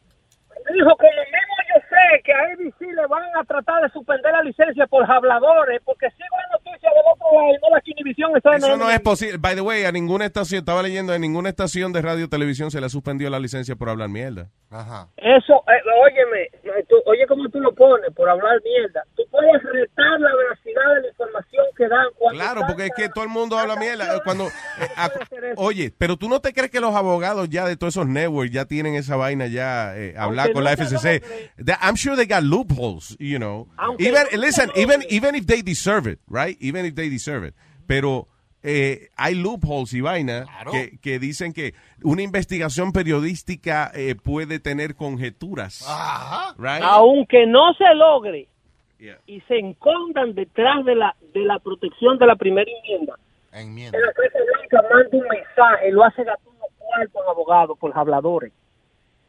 Dijo, 0.73 0.97
como 0.97 1.11
mismo 1.11 1.55
yo 1.69 1.81
sé 1.89 2.23
que 2.25 2.33
a 2.33 2.39
ABC 2.53 2.81
le 2.95 3.07
van 3.07 3.23
a 3.39 3.45
tratar 3.45 3.83
de 3.83 3.89
suspender 3.91 4.33
la 4.33 4.43
licencia 4.43 4.87
por 4.87 5.09
habladores, 5.11 5.81
porque 5.85 6.09
sigo 6.11 6.37
la 6.43 6.57
noticia 6.59 6.89
del 6.91 7.03
otro 7.13 7.27
lado 7.33 7.51
y 7.53 7.59
no 7.63 7.71
la 7.77 7.83
Univisión 7.99 8.37
está 8.37 8.51
en 8.51 8.57
Eso 8.59 8.77
no 8.77 8.91
es 8.91 9.01
posible. 9.01 9.39
By 9.39 9.55
the 9.55 9.61
way, 9.61 9.85
a 9.85 9.93
ninguna 9.93 10.25
estación, 10.27 10.61
estaba 10.61 10.83
leyendo, 10.83 11.13
a 11.13 11.19
ninguna 11.19 11.49
estación 11.49 11.93
de 11.93 12.03
radio 12.03 12.27
o 12.27 12.29
televisión 12.29 12.71
se 12.71 12.81
le 12.81 12.89
suspendió 12.89 13.29
la 13.31 13.39
licencia 13.41 13.75
por 13.77 13.89
hablar 13.89 14.09
mierda. 14.09 14.49
Ajá. 14.71 15.09
Eso, 15.17 15.65
eh, 15.67 15.81
óyeme, 16.05 16.43
eh, 16.63 16.85
tú- 16.89 17.03
oye 17.07 17.27
cómo 17.27 17.49
tú 17.49 17.59
lo 17.61 17.75
pones 17.75 18.13
por 18.15 18.29
hablar 18.29 18.61
mierda. 18.63 19.03
Tú 19.17 19.23
puedes 19.31 19.63
retar 19.63 20.21
la 20.21 20.31
veracidad 20.37 20.95
de 20.97 21.01
la 21.03 21.09
información 21.09 21.65
que 21.77 21.89
dan. 21.89 22.07
cuando 22.19 22.39
Claro, 22.39 22.61
porque 22.67 22.85
es 22.87 22.91
que 22.95 23.09
todo 23.09 23.25
el 23.25 23.31
mundo 23.31 23.59
habla 23.59 23.77
mierda. 23.77 24.15
eh, 24.17 24.21
Cuando, 24.25 24.45
eh, 24.81 24.89
a- 24.97 25.11
oye, 25.57 25.93
pero 25.97 26.17
tú 26.17 26.29
no 26.29 26.41
te 26.41 26.53
crees 26.53 26.71
que 26.71 26.81
los 26.81 26.95
abogados 26.95 27.49
ya 27.49 27.65
de 27.67 27.77
todos 27.77 27.95
esos 27.97 28.07
networks 28.07 28.53
ya 28.53 28.67
tienen 28.67 28.95
esa 28.95 29.17
vaina 29.17 29.47
ya 29.47 29.97
eh, 29.97 30.15
hablar 30.19 30.47
Aunque 30.49 30.53
con 30.53 30.65
no 30.65 30.71
la 30.71 30.77
FCC. 30.77 31.23
That- 31.65 31.79
I'm 31.83 31.97
sure 31.97 32.15
they 32.17 32.27
got 32.27 32.43
loopholes, 32.45 33.17
you 33.19 33.39
know. 33.39 33.67
Aunque 33.77 34.07
Even, 34.09 34.25
no 34.33 34.39
listen, 34.39 34.71
even, 34.77 35.03
even 35.11 35.35
if 35.35 35.47
they 35.47 35.63
deserve 35.63 36.07
it, 36.07 36.21
right? 36.29 36.57
Even 36.61 36.87
if 36.87 36.95
they 36.95 37.09
deserve 37.11 37.45
it. 37.47 37.55
Pero 37.87 38.29
eh, 38.63 39.09
hay 39.17 39.35
loopholes 39.35 39.93
y 39.95 40.01
vaina 40.01 40.45
que, 40.71 40.99
que 41.01 41.19
dicen 41.19 41.53
que 41.53 41.75
una 42.03 42.23
investigación 42.23 42.93
periodística 42.93 43.91
eh, 43.95 44.15
puede 44.15 44.59
tener 44.61 44.95
conjeturas. 44.95 45.85
Right? 46.59 46.83
Aunque 46.83 47.47
no 47.47 47.73
se 47.75 47.95
logre 47.95 48.49
Yeah. 49.01 49.17
y 49.29 49.41
se 49.43 49.57
escondan 49.61 50.35
detrás 50.35 50.85
de 50.85 50.97
la, 50.97 51.15
de 51.33 51.45
la 51.45 51.61
protección 51.61 52.19
de 52.19 52.27
la 52.27 52.35
primera 52.35 52.69
enmienda, 52.69 53.15
Enmienda. 53.53 53.97
la 53.97 54.13
Casa 54.13 54.39
Blanca 54.45 54.89
manda 54.93 55.17
un 55.19 55.29
mensaje, 55.29 55.93
lo 55.93 56.03
hace 56.05 56.25
gatuno 56.25 56.59
cuarto 56.79 57.23
al 57.23 57.29
abogado 57.31 57.77
por 57.77 57.97
habladores. 57.97 58.53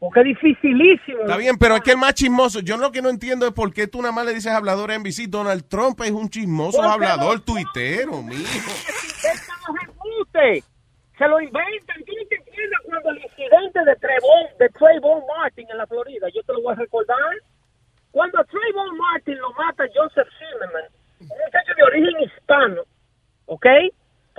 Porque 0.00 0.20
es 0.20 0.26
dificilísimo. 0.28 1.20
Está 1.20 1.36
bien, 1.36 1.56
pero 1.58 1.76
es 1.76 1.82
que 1.82 1.90
el 1.92 1.98
más 1.98 2.14
chismoso, 2.14 2.60
yo 2.60 2.78
lo 2.78 2.90
que 2.90 3.02
no 3.02 3.10
entiendo 3.10 3.46
es 3.46 3.52
por 3.52 3.70
qué 3.72 3.86
tú 3.86 4.00
nada 4.00 4.12
más 4.12 4.24
le 4.24 4.32
dices 4.34 4.50
hablador 4.50 4.90
a 4.90 4.98
NBC. 4.98 5.28
Donald 5.28 5.68
Trump 5.68 6.00
es 6.00 6.10
un 6.10 6.28
chismoso 6.30 6.78
Porque 6.78 6.90
hablador 6.90 7.36
no- 7.36 7.44
tuitero, 7.44 8.22
mijo. 8.22 8.70
Embustes. 9.82 10.64
Se 11.18 11.28
lo 11.28 11.38
inventan. 11.40 12.02
¿Tú 12.06 12.12
no 12.16 12.26
te 12.28 12.36
entiendes 12.36 12.78
cuando 12.86 13.10
el 13.10 13.18
incidente 13.18 13.84
de 13.84 13.96
Trevon, 13.96 14.46
de 14.58 14.68
Trayvon 14.70 15.22
Martin 15.36 15.66
en 15.70 15.76
la 15.78 15.86
Florida, 15.86 16.28
yo 16.34 16.42
te 16.44 16.52
lo 16.54 16.62
voy 16.62 16.72
a 16.72 16.76
recordar. 16.76 17.18
Cuando 18.10 18.42
Trayvon 18.44 18.96
Martin 18.96 19.38
lo 19.38 19.52
mata 19.52 19.84
Joseph 19.94 20.28
Zimmerman, 20.38 20.84
un 21.20 21.26
muchacho 21.28 21.72
de 21.76 21.82
origen 21.82 22.20
hispano, 22.22 22.82
¿ok? 23.46 23.66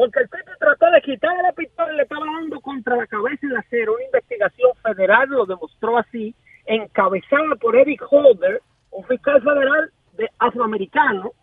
Porque 0.01 0.21
el 0.21 0.29
tipo 0.31 0.51
trató 0.57 0.89
de 0.89 1.01
quitarle 1.01 1.43
la 1.43 1.51
pistola 1.51 1.93
y 1.93 1.97
le 1.97 2.01
estaba 2.01 2.25
dando 2.25 2.59
contra 2.59 2.95
la 2.95 3.05
cabeza 3.05 3.45
el 3.45 3.55
acero. 3.55 3.93
Una 3.93 4.05
investigación 4.05 4.71
federal 4.81 5.29
lo 5.29 5.45
demostró 5.45 5.95
así, 5.95 6.33
encabezada 6.65 7.55
por 7.61 7.75
Eric 7.75 8.01
Holder, 8.09 8.63
un 8.89 9.03
fiscal 9.05 9.39
federal 9.43 9.91
de 10.13 10.27
afroamericano, 10.39 11.33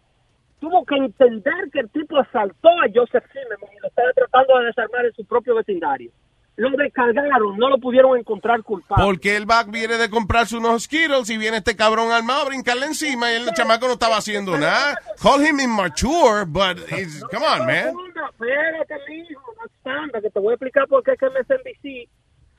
tuvo 0.59 0.85
que 0.87 0.97
entender 0.97 1.71
que 1.73 1.79
el 1.79 1.91
tipo 1.91 2.19
asaltó 2.19 2.69
a 2.69 2.91
Joseph 2.93 3.27
Zimmerman 3.33 3.71
y 3.77 3.81
lo 3.81 3.87
estaba 3.87 4.13
tratando 4.13 4.59
de 4.59 4.67
desarmar 4.67 5.07
en 5.07 5.13
su 5.13 5.25
propio 5.25 5.55
vecindario. 5.55 6.11
Lo 6.59 6.71
descargaron, 6.71 7.57
no 7.57 7.69
lo 7.69 7.79
pudieron 7.79 8.19
encontrar 8.19 8.65
culpable. 8.65 9.05
Porque 9.05 9.37
el 9.37 9.47
back 9.47 9.71
viene 9.71 9.97
de 9.97 10.11
comprarse 10.11 10.57
unos 10.57 10.83
Skittles 10.83 11.31
y 11.31 11.39
viene 11.39 11.59
este 11.59 11.77
cabrón 11.77 12.11
armado 12.11 12.43
a 12.43 12.45
brincarle 12.47 12.87
encima 12.87 13.31
y 13.33 13.37
el 13.37 13.53
chamaco 13.55 13.87
no 13.87 13.93
estaba 13.93 14.17
haciendo 14.17 14.59
nada. 14.59 14.97
Call 15.23 15.47
him 15.47 15.61
immature, 15.61 16.45
but 16.45 16.79
it's, 16.91 17.23
come 17.31 17.47
on, 17.47 17.65
man. 17.65 17.95
Espérate, 18.31 18.95
mijo, 19.09 19.55
obstante, 19.65 20.21
que 20.21 20.31
te 20.31 20.41
voy 20.41 20.51
a 20.51 20.55
explicar 20.55 20.89
por 20.89 21.05
qué 21.05 21.13
es 21.13 21.19
que 21.21 21.27
MSNBC 21.27 22.09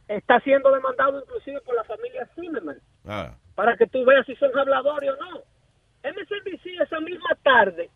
está 0.08 0.40
siendo 0.40 0.72
demandado 0.72 1.20
inclusive 1.22 1.60
por 1.62 1.76
la 1.76 1.84
familia 1.84 2.26
Zimmerman, 2.36 2.78
Ah. 3.06 3.34
para 3.56 3.76
que 3.76 3.86
tú 3.88 4.06
veas 4.06 4.26
si 4.26 4.34
son 4.38 4.58
habladores 4.58 5.10
o 5.12 5.16
no. 5.26 5.40
MSNBC 6.10 6.82
esa 6.82 7.02
misma 7.02 7.30
tarde 7.44 7.90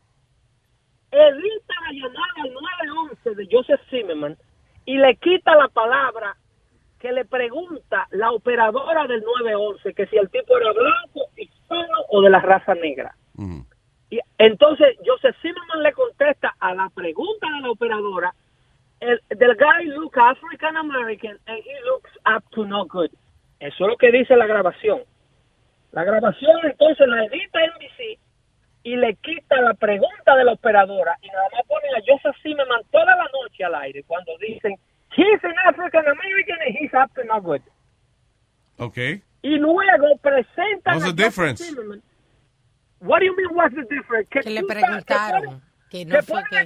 edita 1.12 1.74
la 1.86 1.92
llamada 1.94 2.34
al 2.44 2.54
911 2.54 3.36
de 3.36 3.48
Joseph 3.50 3.80
Zimmerman 3.90 4.38
y 4.86 4.98
le 4.98 5.16
quita 5.16 5.56
la 5.56 5.68
palabra 5.68 6.36
que 7.00 7.12
le 7.12 7.26
pregunta 7.26 8.08
la 8.12 8.32
operadora 8.32 9.08
del 9.08 9.22
911 9.22 9.94
que 9.94 10.06
si 10.08 10.18
el 10.18 10.30
tipo 10.30 10.58
era 10.58 10.72
blanco, 10.72 11.30
hispano 11.36 11.98
o 12.10 12.22
de 12.22 12.30
la 12.30 12.40
raza 12.40 12.74
negra. 12.76 13.16
Y 14.10 14.20
entonces 14.38 14.96
Joseph 15.06 15.36
Zimmerman 15.42 15.84
le 15.84 15.92
contesta 15.94 16.56
a 16.60 16.74
la 16.74 16.90
pregunta 16.90 17.48
de 17.56 17.62
la 17.62 17.72
operadora, 17.72 18.34
el, 19.00 19.20
del 19.30 19.56
guy 19.56 19.86
look 19.88 20.18
African 20.18 20.78
American 20.78 21.38
and 21.48 21.58
he 21.58 21.74
looks 21.86 22.12
up 22.26 22.44
to 22.52 22.66
no 22.66 22.86
good. 22.86 23.10
Eso 23.60 23.84
es 23.84 23.90
lo 23.90 23.98
que 23.98 24.12
dice 24.12 24.36
la 24.36 24.46
grabación. 24.46 25.02
La 25.92 26.04
grabación 26.04 26.52
entonces 26.64 27.08
la 27.08 27.26
edita 27.26 27.60
NBC 27.66 28.20
y 28.84 28.96
le 28.96 29.16
quita 29.16 29.62
la 29.62 29.74
pregunta 29.74 30.36
de 30.36 30.44
la 30.44 30.54
operadora 30.54 31.18
y 31.22 31.28
nada 31.28 31.48
más 31.54 31.66
ponen 31.68 31.96
a 31.96 32.00
Joseph 32.06 32.36
Zimmerman 32.44 32.82
toda 32.92 33.16
la 33.16 33.28
noche 33.42 33.64
al 33.64 33.76
aire 33.76 34.04
cuando 34.04 34.38
dicen 34.40 34.76
he's 35.16 35.44
an 35.44 35.56
African 35.66 36.06
American 36.06 36.58
and 36.68 36.76
he's 36.78 36.94
up 36.94 37.14
to 37.16 37.24
no 37.24 37.40
good. 37.42 37.62
Okay. 38.78 39.24
Y 39.42 39.58
luego 39.58 40.18
presentan 40.22 40.96
What's 40.96 41.06
a 41.06 41.14
the 41.14 41.14
Joseph 41.14 41.16
difference? 41.16 41.64
Zimmerman. 41.64 42.02
What 43.00 43.20
do 43.20 43.26
you 43.26 43.36
mean 43.36 43.56
what's 43.56 43.76
the 43.76 43.84
difference? 43.84 44.30
Que 44.30 44.50
le 44.50 44.64
preguntaron, 44.64 45.62
que 45.90 46.00
que 46.00 46.06
no 46.06 46.22
fue 46.22 46.44
que... 46.50 46.66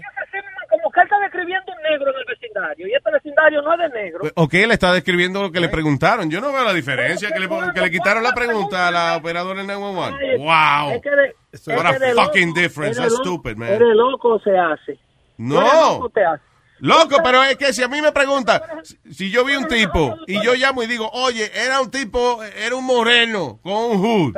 a 0.77 0.81
como 0.81 0.91
que 0.91 0.99
él 0.99 1.05
está 1.05 1.19
describiendo 1.19 1.71
un 1.71 1.81
negro 1.91 2.11
en 2.11 2.17
el 2.19 2.25
vecindario 2.25 2.87
y 2.87 2.93
este 2.93 3.11
vecindario 3.11 3.61
no 3.61 3.73
es 3.73 3.79
de 3.79 3.99
negro. 4.01 4.19
Ok, 4.35 4.53
le 4.53 4.73
está 4.73 4.93
describiendo 4.93 5.41
lo 5.41 5.51
que 5.51 5.59
le 5.59 5.69
preguntaron. 5.69 6.29
Yo 6.29 6.41
no 6.41 6.51
veo 6.51 6.63
la 6.63 6.73
diferencia. 6.73 7.31
Que 7.31 7.39
le, 7.39 7.49
que 7.73 7.81
le 7.81 7.91
quitaron 7.91 8.23
la 8.23 8.33
pregunta 8.33 8.87
a 8.87 8.91
la 8.91 9.17
operadora 9.17 9.59
del 9.59 9.67
911. 9.67 10.37
Wow. 10.37 10.91
Es 10.95 11.01
que 11.01 11.09
de, 11.09 11.75
What 11.75 11.85
es 11.85 11.95
a 11.95 11.99
que 11.99 12.05
de 12.05 12.13
fucking 12.13 12.47
loco, 12.49 12.59
difference. 12.61 12.99
That's 13.01 13.15
stupid, 13.15 13.55
man. 13.57 13.69
Eres 13.69 13.95
loco 13.95 14.39
se 14.39 14.57
hace. 14.57 14.99
No. 15.37 15.61
Loco 15.61 16.09
te 16.09 16.23
hace. 16.23 16.43
Loco, 16.79 17.17
pero 17.23 17.43
es 17.43 17.57
que 17.57 17.73
si 17.73 17.81
a 17.81 17.87
mí 17.87 18.01
me 18.01 18.11
preguntan, 18.11 18.61
si- 18.83 19.31
yo 19.31 19.43
vi 19.43 19.55
un 19.55 19.67
tipo 19.67 20.15
y 20.27 20.43
yo 20.43 20.53
llamo 20.53 20.83
y 20.83 20.87
digo, 20.87 21.09
oye, 21.11 21.49
era 21.55 21.81
un 21.81 21.89
tipo, 21.89 22.43
era 22.43 22.75
un 22.75 22.85
moreno 22.85 23.59
con 23.63 23.73
un 23.73 23.97
hood. 23.99 24.35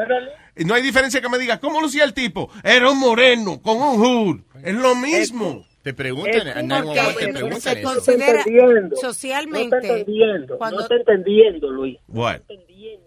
No 0.65 0.73
hay 0.73 0.81
diferencia 0.81 1.21
que 1.21 1.29
me 1.29 1.37
diga, 1.37 1.59
¿cómo 1.59 1.81
lucía 1.81 2.03
el 2.03 2.13
tipo? 2.13 2.49
Era 2.63 2.89
un 2.89 2.99
moreno 2.99 3.61
con 3.61 3.77
un 3.77 3.97
hood. 3.97 4.41
Es 4.63 4.73
lo 4.75 4.95
mismo. 4.95 5.65
Te 5.83 5.93
preguntan, 5.93 6.47
a 6.49 6.61
911 6.61 7.25
te 7.25 7.33
preguntan 7.33 7.61
se 7.61 7.79
eso. 7.79 7.93
considera 7.93 8.39
entendiendo. 8.41 8.95
socialmente 8.97 9.69
No 9.69 9.77
está 9.81 9.97
entendiendo, 9.97 10.57
cuando- 10.57 10.77
no 10.77 10.83
está 10.83 10.95
entendiendo, 10.95 11.69
Luis. 11.71 11.97
What? 12.09 12.39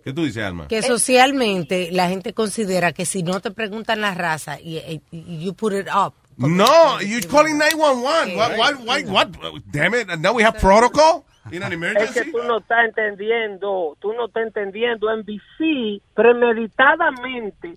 ¿Qué 0.05 0.13
tú 0.13 0.25
dices, 0.25 0.43
Alma? 0.43 0.69
que 0.69 0.83
socialmente 0.83 1.91
la 1.93 2.09
gente 2.09 2.33
considera 2.33 2.93
que 2.93 3.05
si 3.05 3.23
no 3.23 3.41
te 3.41 3.51
preguntan 3.51 4.01
la 4.01 4.15
raza 4.15 4.59
y, 4.61 4.79
y- 4.79 5.03
y 5.13 5.45
you 5.45 5.55
put 5.55 5.73
it 5.75 5.87
up 5.89 6.15
No, 6.39 7.01
you're 7.03 7.27
calling 7.29 7.59
911. 7.59 8.35
What, 8.37 8.57
what, 8.59 8.75
what, 8.87 9.05
what? 9.09 9.29
Damn 9.71 9.95
it, 9.95 10.09
now 10.19 10.33
we 10.35 10.43
have 10.43 10.59
protocol 10.59 11.25
in 11.53 11.63
an 11.63 11.73
Es 11.73 11.79
que 11.79 11.87
emergency. 12.21 12.33
tú 12.33 12.39
no 12.43 12.59
estás 12.59 12.87
entendiendo, 12.87 13.97
tú 14.01 14.13
no 14.15 14.27
estás 14.27 14.45
entendiendo. 14.47 15.09
NBC 15.15 16.01
premeditadamente 16.15 17.77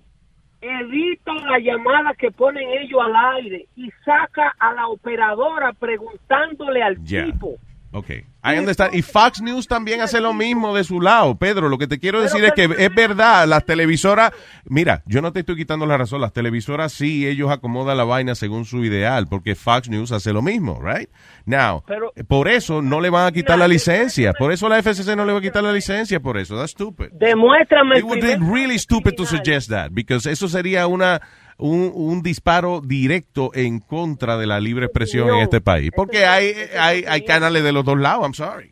edita 0.66 1.34
la 1.34 1.60
llamada 1.60 2.14
que 2.14 2.32
ponen 2.32 2.70
ellos 2.82 3.02
al 3.04 3.16
aire 3.38 3.68
y 3.76 3.90
saca 4.04 4.56
a 4.60 4.74
la 4.74 4.88
operadora 4.88 5.74
preguntándole 5.74 6.82
al 6.82 7.04
tipo. 7.04 7.56
Ok, 7.96 8.10
I 8.44 8.58
understand. 8.60 8.94
Y 8.94 9.02
Fox 9.02 9.42
News 9.42 9.68
también 9.70 10.02
hace 10.02 10.20
lo 10.20 10.34
mismo 10.34 10.76
de 10.76 10.84
su 10.84 11.00
lado. 11.00 11.38
Pedro, 11.38 11.70
lo 11.70 11.78
que 11.78 11.88
te 11.88 11.98
quiero 11.98 12.22
decir 12.22 12.44
es 12.44 12.52
que 12.52 12.66
es 12.78 12.94
verdad, 12.94 13.48
las 13.48 13.64
televisoras, 13.66 14.34
mira, 14.66 15.02
yo 15.06 15.22
no 15.22 15.32
te 15.32 15.40
estoy 15.40 15.56
quitando 15.56 15.86
la 15.86 15.98
razón, 15.98 16.20
las 16.20 16.34
televisoras 16.34 16.92
sí, 16.92 17.26
ellos 17.26 17.50
acomodan 17.50 17.96
la 17.96 18.04
vaina 18.04 18.36
según 18.36 18.66
su 18.66 18.84
ideal, 18.84 19.28
porque 19.30 19.56
Fox 19.56 19.88
News 19.88 20.12
hace 20.12 20.34
lo 20.34 20.42
mismo, 20.42 20.82
right? 20.84 21.10
Now, 21.46 21.84
Pero- 21.88 22.12
por 22.28 22.50
eso 22.50 22.82
no 22.82 23.00
le 23.00 23.10
van 23.10 23.28
a 23.28 23.32
quitar 23.32 23.58
la 23.58 23.68
licencia, 23.68 24.34
por 24.34 24.52
eso 24.52 24.68
la 24.68 24.78
FCC 24.80 25.16
no 25.16 25.24
le 25.24 25.32
va 25.32 25.40
a 25.40 25.42
quitar 25.42 25.64
la 25.64 25.72
licencia, 25.72 26.20
por 26.20 26.38
eso, 26.38 26.58
that's 26.58 26.72
stupid. 26.72 27.12
Demuéstrame 27.14 27.98
It 27.98 28.04
would 28.04 28.20
be 28.20 28.36
really 28.36 28.78
stupid 28.78 29.16
to 29.16 29.26
suggest 29.26 29.70
that, 29.70 29.92
because 29.92 30.30
eso 30.30 30.50
sería 30.50 30.86
una 30.88 31.22
un, 31.58 31.92
un 31.94 32.22
disparo 32.22 32.82
directo 32.82 33.52
en 33.54 33.80
contra 33.80 34.38
de 34.38 34.46
la 34.48 34.60
libre 34.60 34.86
expresión 34.86 35.30
en 35.30 35.38
este 35.42 35.62
país, 35.62 35.92
porque 35.96 36.26
hay, 36.26 36.52
hay, 36.80 37.04
hay 37.08 37.22
canales 37.24 37.64
de 37.64 37.72
los 37.72 37.86
dos 37.86 37.98
lados, 37.98 38.24
I'm 38.24 38.34
sorry. 38.34 38.72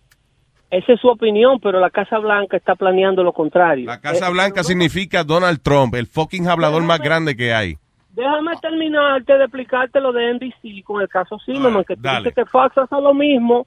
Esa 0.69 0.93
es 0.93 0.99
su 1.01 1.07
opinión, 1.07 1.59
pero 1.61 1.79
la 1.79 1.91
Casa 1.91 2.17
Blanca 2.17 2.57
está 2.57 2.73
planeando 2.75 3.23
lo 3.23 3.31
contrario. 3.31 3.86
La 3.86 4.01
Casa 4.01 4.27
Eh, 4.27 4.31
Blanca 4.31 4.63
significa 4.63 5.23
Donald 5.23 5.61
Trump, 5.61 5.93
el 5.93 6.07
fucking 6.07 6.47
hablador 6.47 6.81
más 6.84 6.99
grande 6.99 7.36
que 7.36 7.53
hay. 7.53 7.77
Déjame 8.11 8.51
terminarte 8.61 9.34
de 9.38 9.43
explicarte 9.43 9.99
lo 9.99 10.11
de 10.11 10.34
NBC 10.34 10.84
con 10.84 11.01
el 11.01 11.07
caso 11.09 11.38
Zimmerman, 11.45 11.84
que 11.84 11.95
tú 11.95 12.01
dale. 12.01 12.19
dices 12.29 12.34
que 12.36 12.45
Fox 12.45 12.77
hace 12.77 12.95
lo 13.01 13.13
mismo. 13.13 13.65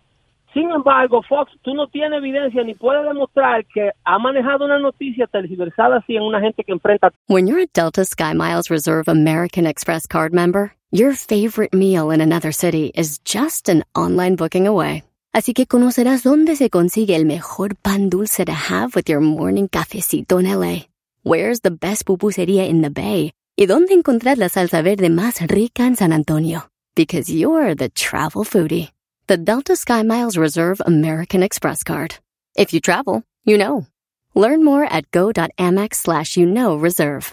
Sin 0.56 0.70
embargo, 0.70 1.20
Fox, 1.28 1.52
tú 1.60 1.74
no 1.74 1.86
tienes 1.86 2.16
evidencia 2.16 2.64
ni 2.64 2.72
puedes 2.72 3.04
demostrar 3.04 3.66
que 3.74 3.90
ha 4.04 4.18
manejado 4.18 4.64
una 4.64 4.78
noticia 4.78 5.26
tergiversada 5.26 5.98
así 5.98 6.16
en 6.16 6.22
una 6.22 6.40
gente 6.40 6.64
que 6.64 6.72
enfrenta 6.72 7.12
When 7.28 7.46
you're 7.46 7.60
a 7.60 7.66
Delta 7.74 8.06
SkyMiles 8.06 8.70
Reserve 8.70 9.06
American 9.06 9.66
Express 9.66 10.06
card 10.06 10.32
member, 10.32 10.72
your 10.90 11.12
favorite 11.12 11.74
meal 11.76 12.10
in 12.10 12.22
another 12.22 12.54
city 12.54 12.90
is 12.94 13.20
just 13.22 13.68
an 13.68 13.84
online 13.94 14.36
booking 14.36 14.66
away. 14.66 15.02
Así 15.34 15.52
que 15.52 15.66
conocerás 15.66 16.22
dónde 16.22 16.56
se 16.56 16.70
consigue 16.70 17.16
el 17.16 17.26
mejor 17.26 17.74
pan 17.76 18.08
dulce 18.08 18.46
to 18.46 18.52
have 18.52 18.96
with 18.96 19.10
your 19.10 19.20
morning 19.20 19.68
cafecito 19.68 20.40
en 20.40 20.46
LA. 20.46 20.86
Where's 21.22 21.60
the 21.60 21.70
best 21.70 22.06
pupusería 22.06 22.66
in 22.66 22.80
the 22.80 22.88
Bay? 22.88 23.32
Y 23.58 23.66
dónde 23.66 23.92
encontrar 23.92 24.38
la 24.38 24.48
salsa 24.48 24.80
verde 24.80 25.10
más 25.10 25.46
rica 25.46 25.86
en 25.86 25.96
San 25.96 26.14
Antonio. 26.14 26.70
Because 26.94 27.30
you're 27.30 27.74
the 27.76 27.90
travel 27.90 28.42
foodie. 28.42 28.95
The 29.28 29.36
Delta 29.36 29.72
SkyMiles 29.72 30.38
Reserve 30.38 30.80
American 30.86 31.42
Express 31.42 31.82
card. 31.82 32.16
If 32.56 32.72
you 32.72 32.78
travel, 32.78 33.24
you 33.42 33.58
know. 33.58 33.88
Learn 34.36 34.64
more 34.64 34.84
at 34.84 35.10
go.amex 35.10 35.94
slash 35.94 36.36
you 36.36 36.46
know 36.46 36.76
reserve. 36.76 37.32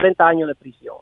30 0.00 0.26
años 0.26 0.48
de 0.48 0.54
prisión, 0.54 0.96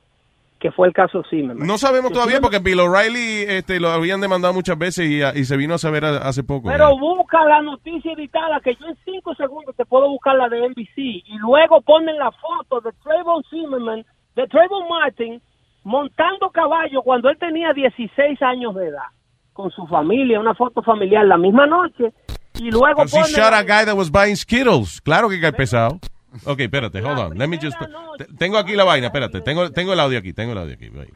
que 0.58 0.70
fue 0.72 0.88
el 0.88 0.92
caso 0.92 1.22
Zimmerman. 1.30 1.66
No 1.66 1.78
sabemos 1.78 2.12
todavía 2.12 2.40
porque 2.40 2.58
Bill 2.58 2.80
O'Reilly 2.80 3.44
este, 3.48 3.80
lo 3.80 3.90
habían 3.90 4.20
demandado 4.20 4.52
muchas 4.52 4.76
veces 4.76 5.08
y, 5.08 5.22
y 5.22 5.44
se 5.44 5.56
vino 5.56 5.74
a 5.74 5.78
saber 5.78 6.04
hace 6.04 6.42
poco. 6.42 6.68
Pero 6.68 6.98
busca 6.98 7.44
la 7.44 7.62
noticia 7.62 8.12
editada, 8.12 8.60
que 8.60 8.74
yo 8.74 8.86
en 8.86 8.96
cinco 9.04 9.34
segundos 9.34 9.74
te 9.76 9.84
puedo 9.84 10.08
buscar 10.08 10.36
la 10.36 10.48
de 10.48 10.68
NBC, 10.68 10.96
y 10.96 11.38
luego 11.38 11.80
ponen 11.82 12.18
la 12.18 12.32
foto 12.32 12.80
de 12.80 12.90
Trayvon 13.02 13.42
Zimmerman, 13.50 14.04
de 14.34 14.46
Trayvon 14.46 14.88
Martin, 14.88 15.40
montando 15.84 16.50
caballo 16.50 17.02
cuando 17.02 17.30
él 17.30 17.38
tenía 17.38 17.72
16 17.72 18.42
años 18.42 18.74
de 18.74 18.88
edad, 18.88 19.08
con 19.52 19.70
su 19.70 19.86
familia, 19.86 20.40
una 20.40 20.54
foto 20.54 20.82
familiar 20.82 21.24
la 21.24 21.38
misma 21.38 21.66
noche, 21.66 22.12
y 22.58 22.70
luego 22.70 23.04
ponen... 23.10 23.32
shot 23.32 23.52
a 23.52 23.62
guy 23.62 23.84
that 23.84 23.96
was 23.96 24.10
buying 24.10 24.36
Skittles. 24.36 25.00
Claro 25.00 25.28
que 25.28 25.40
cae 25.40 25.52
pesado. 25.52 25.98
Ok, 26.44 26.60
espérate, 26.60 27.00
hold 27.00 27.18
on. 27.18 27.38
Let 27.38 27.48
me 27.48 27.58
just... 27.58 27.76
te- 28.18 28.26
Tengo 28.38 28.58
aquí 28.58 28.74
la 28.76 28.84
vaina, 28.84 29.06
espérate. 29.06 29.40
Tengo, 29.40 29.70
tengo 29.72 29.92
el 29.94 30.00
audio 30.00 30.18
aquí, 30.18 30.32
tengo 30.32 30.52
el 30.52 30.58
audio 30.58 30.74
aquí. 30.74 30.88
wait. 30.90 31.10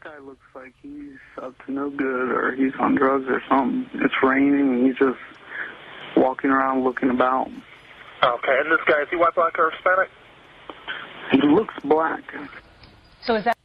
up 1.37 1.53
to 1.65 1.71
no 1.71 1.89
good 1.89 2.31
or 2.31 2.53
he's 2.55 2.73
on 2.79 2.95
drugs 2.95 3.25
or 3.27 3.41
something. 3.49 3.85
It's 4.01 4.13
raining 4.23 4.69
and 4.73 4.85
he's 4.87 4.97
just 4.97 5.19
walking 6.15 6.49
around 6.51 6.83
looking 6.83 7.09
about. 7.09 7.47
Okay, 8.23 8.57
and 8.61 8.71
this 8.71 8.79
guy, 8.87 9.01
is 9.01 9.09
he 9.11 9.17
white, 9.17 9.35
black, 9.35 9.57
or 9.59 9.71
Hispanic? 9.71 10.09
He 11.31 11.41
looks 11.41 11.73
black. 11.83 12.23
So 13.21 13.35
is 13.35 13.43
that 13.45 13.57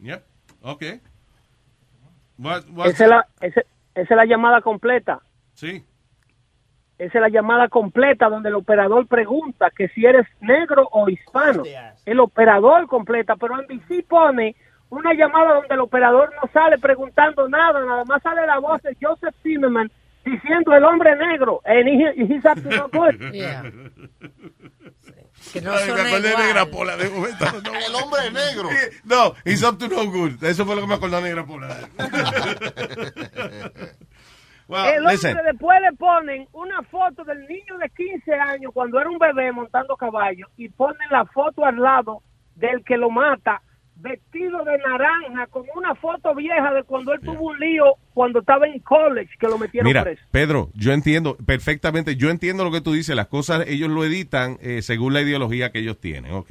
Yep, 0.00 0.26
ok. 0.64 1.00
What, 2.36 2.68
what- 2.70 2.88
Esa 2.88 3.04
es, 3.04 3.10
la, 3.10 3.22
esa- 3.40 3.62
esa 3.94 4.14
es 4.14 4.16
la 4.16 4.24
llamada 4.26 4.60
completa. 4.60 5.20
Sí. 5.54 5.82
Esa 6.98 7.18
es 7.18 7.22
la 7.22 7.28
llamada 7.28 7.68
completa 7.68 8.28
donde 8.28 8.48
el 8.48 8.56
operador 8.56 9.06
pregunta 9.06 9.70
que 9.70 9.88
si 9.88 10.04
eres 10.04 10.26
negro 10.40 10.88
o 10.90 11.08
hispano. 11.08 11.62
El 12.04 12.18
operador 12.20 12.86
completa, 12.88 13.36
pero 13.36 13.56
NBC 13.56 14.04
pone 14.08 14.56
una 14.90 15.14
llamada 15.14 15.54
donde 15.54 15.74
el 15.74 15.80
operador 15.80 16.32
no 16.42 16.50
sale 16.52 16.78
preguntando 16.78 17.48
nada, 17.48 17.84
nada 17.84 18.04
más 18.04 18.22
sale 18.22 18.44
la 18.46 18.58
voz 18.58 18.82
de 18.82 18.96
Joseph 19.00 19.34
Zimmerman 19.42 19.90
diciendo 20.24 20.74
el 20.74 20.84
hombre 20.84 21.14
negro. 21.16 21.60
And 21.64 21.88
he, 21.88 22.34
he's 22.34 22.44
up 22.44 22.60
to 22.62 22.68
no 22.68 22.88
good. 22.88 23.14
Que 25.52 25.60
no 25.60 25.72
me 25.72 25.78
acordé 25.80 26.20
de. 26.20 26.36
Negra 26.36 26.66
Pola 26.66 26.96
de 26.96 27.08
momento. 27.08 27.44
No, 27.44 27.74
El 27.86 27.94
hombre 27.94 28.30
negro. 28.32 28.68
No, 29.04 29.34
he's 29.44 29.62
up 29.62 29.78
to 29.78 29.88
no 29.88 30.10
good. 30.10 30.42
Eso 30.42 30.66
fue 30.66 30.74
lo 30.74 30.82
que 30.82 30.88
me 30.88 30.94
acordó 30.94 31.16
de 31.18 31.22
Negra 31.22 31.46
Pola. 31.46 31.88
Well, 34.68 34.86
el 34.86 34.98
hombre 34.98 35.12
listen. 35.12 35.36
después 35.44 35.80
le 35.80 35.96
ponen 35.96 36.46
una 36.52 36.82
foto 36.82 37.24
del 37.24 37.46
niño 37.46 37.78
de 37.78 37.88
15 37.88 38.34
años 38.34 38.70
cuando 38.74 39.00
era 39.00 39.08
un 39.08 39.18
bebé 39.18 39.50
montando 39.50 39.96
caballo 39.96 40.46
y 40.56 40.68
ponen 40.68 41.08
la 41.10 41.24
foto 41.24 41.64
al 41.64 41.76
lado 41.80 42.22
del 42.54 42.84
que 42.84 42.96
lo 42.96 43.08
mata 43.08 43.62
vestido 44.00 44.64
de 44.64 44.78
naranja 44.78 45.46
con 45.48 45.64
una 45.74 45.94
foto 45.94 46.34
vieja 46.34 46.72
de 46.72 46.84
cuando 46.84 47.12
él 47.12 47.20
tuvo 47.20 47.48
un 47.48 47.58
lío 47.58 47.96
cuando 48.14 48.40
estaba 48.40 48.66
en 48.66 48.78
college 48.80 49.30
que 49.40 49.46
lo 49.48 49.58
metieron 49.58 49.88
Mira, 49.88 50.04
preso. 50.04 50.22
Pedro, 50.30 50.70
yo 50.74 50.92
entiendo 50.92 51.36
perfectamente, 51.36 52.16
yo 52.16 52.30
entiendo 52.30 52.64
lo 52.64 52.70
que 52.70 52.80
tú 52.80 52.92
dices, 52.92 53.16
las 53.16 53.26
cosas 53.26 53.64
ellos 53.66 53.90
lo 53.90 54.04
editan 54.04 54.58
eh, 54.60 54.82
según 54.82 55.14
la 55.14 55.22
ideología 55.22 55.72
que 55.72 55.80
ellos 55.80 55.98
tienen, 55.98 56.32
ok. 56.32 56.50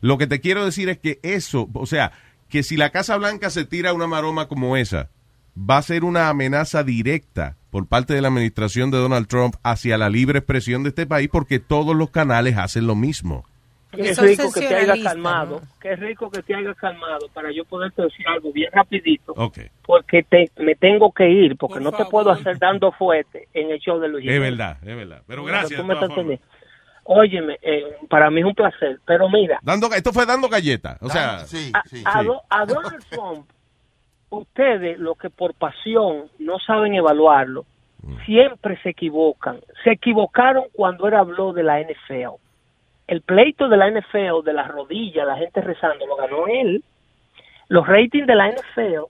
Lo 0.00 0.16
que 0.16 0.26
te 0.26 0.40
quiero 0.40 0.64
decir 0.64 0.88
es 0.88 0.98
que 0.98 1.18
eso, 1.22 1.68
o 1.74 1.86
sea, 1.86 2.12
que 2.48 2.62
si 2.62 2.76
la 2.76 2.90
Casa 2.90 3.16
Blanca 3.16 3.50
se 3.50 3.64
tira 3.66 3.92
una 3.92 4.06
maroma 4.06 4.48
como 4.48 4.76
esa, 4.76 5.10
va 5.58 5.78
a 5.78 5.82
ser 5.82 6.04
una 6.04 6.28
amenaza 6.28 6.82
directa 6.84 7.56
por 7.70 7.86
parte 7.86 8.14
de 8.14 8.22
la 8.22 8.28
administración 8.28 8.90
de 8.90 8.98
Donald 8.98 9.26
Trump 9.26 9.56
hacia 9.62 9.98
la 9.98 10.08
libre 10.08 10.38
expresión 10.38 10.82
de 10.82 10.90
este 10.90 11.06
país 11.06 11.28
porque 11.30 11.58
todos 11.58 11.94
los 11.96 12.10
canales 12.10 12.56
hacen 12.56 12.86
lo 12.86 12.94
mismo. 12.94 13.44
Qué 13.90 14.12
rico 14.14 14.52
que 14.52 14.60
te 14.60 14.74
haya 14.76 15.02
calmado, 15.02 15.62
qué 15.80 15.96
rico 15.96 16.30
que 16.30 16.42
te 16.42 16.54
haya 16.54 16.74
calmado 16.74 17.26
para 17.32 17.50
yo 17.52 17.64
poderte 17.64 18.02
decir 18.02 18.26
algo 18.28 18.52
bien 18.52 18.70
rapidito, 18.70 19.34
porque 19.86 20.22
te, 20.24 20.50
me 20.62 20.74
tengo 20.74 21.10
que 21.10 21.26
ir, 21.30 21.56
porque 21.56 21.80
no 21.80 21.90
te 21.92 22.04
puedo 22.04 22.30
hacer 22.30 22.58
dando 22.58 22.92
fuerte 22.92 23.48
en 23.54 23.70
el 23.70 23.78
show 23.78 23.98
de 23.98 24.08
Luis. 24.08 24.26
es 24.28 24.40
verdad, 24.40 24.76
es 24.82 24.94
verdad. 24.94 25.22
Pero 25.26 25.42
gracias. 25.44 25.80
Óyeme, 27.04 27.58
eh, 27.62 27.84
para 28.10 28.30
mí 28.30 28.40
es 28.40 28.46
un 28.46 28.54
placer, 28.54 29.00
pero 29.06 29.30
mira, 29.30 29.58
Dando, 29.62 29.90
esto 29.94 30.12
fue 30.12 30.26
dando 30.26 30.46
galletas, 30.50 30.98
o 31.00 31.08
sea, 31.08 31.38
a, 32.04 32.18
a 32.18 32.22
Do- 32.22 32.42
a 32.50 32.66
Donald 32.66 33.02
Trump 33.08 33.48
ustedes, 34.30 34.98
los 34.98 35.16
que 35.18 35.30
por 35.30 35.54
pasión 35.54 36.24
no 36.38 36.58
saben 36.58 36.94
evaluarlo, 36.94 37.64
siempre 38.24 38.80
se 38.82 38.90
equivocan. 38.90 39.60
Se 39.84 39.92
equivocaron 39.92 40.64
cuando 40.72 41.08
él 41.08 41.14
habló 41.14 41.52
de 41.52 41.62
la 41.62 41.80
NFL. 41.80 42.36
El 43.06 43.22
pleito 43.22 43.68
de 43.68 43.76
la 43.76 43.90
NFL, 43.90 44.44
de 44.44 44.52
las 44.52 44.68
rodillas, 44.68 45.26
la 45.26 45.36
gente 45.36 45.60
rezando, 45.60 46.06
lo 46.06 46.16
ganó 46.16 46.46
él. 46.46 46.84
Los 47.68 47.86
ratings 47.86 48.26
de 48.26 48.34
la 48.34 48.48
NFL 48.50 49.04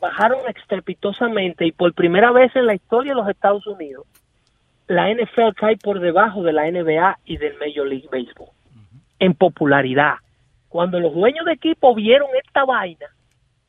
bajaron 0.00 0.40
estrepitosamente 0.48 1.66
y 1.66 1.72
por 1.72 1.92
primera 1.94 2.32
vez 2.32 2.54
en 2.56 2.66
la 2.66 2.74
historia 2.74 3.12
de 3.12 3.20
los 3.20 3.28
Estados 3.28 3.66
Unidos, 3.66 4.06
la 4.86 5.12
NFL 5.12 5.54
cae 5.56 5.76
por 5.76 6.00
debajo 6.00 6.42
de 6.42 6.52
la 6.52 6.70
NBA 6.70 7.18
y 7.24 7.36
del 7.36 7.56
Major 7.58 7.86
League 7.86 8.08
Baseball 8.10 8.50
en 9.20 9.34
popularidad. 9.34 10.14
Cuando 10.68 10.98
los 10.98 11.14
dueños 11.14 11.44
de 11.44 11.52
equipo 11.52 11.94
vieron 11.94 12.28
esta 12.42 12.64
vaina, 12.64 13.06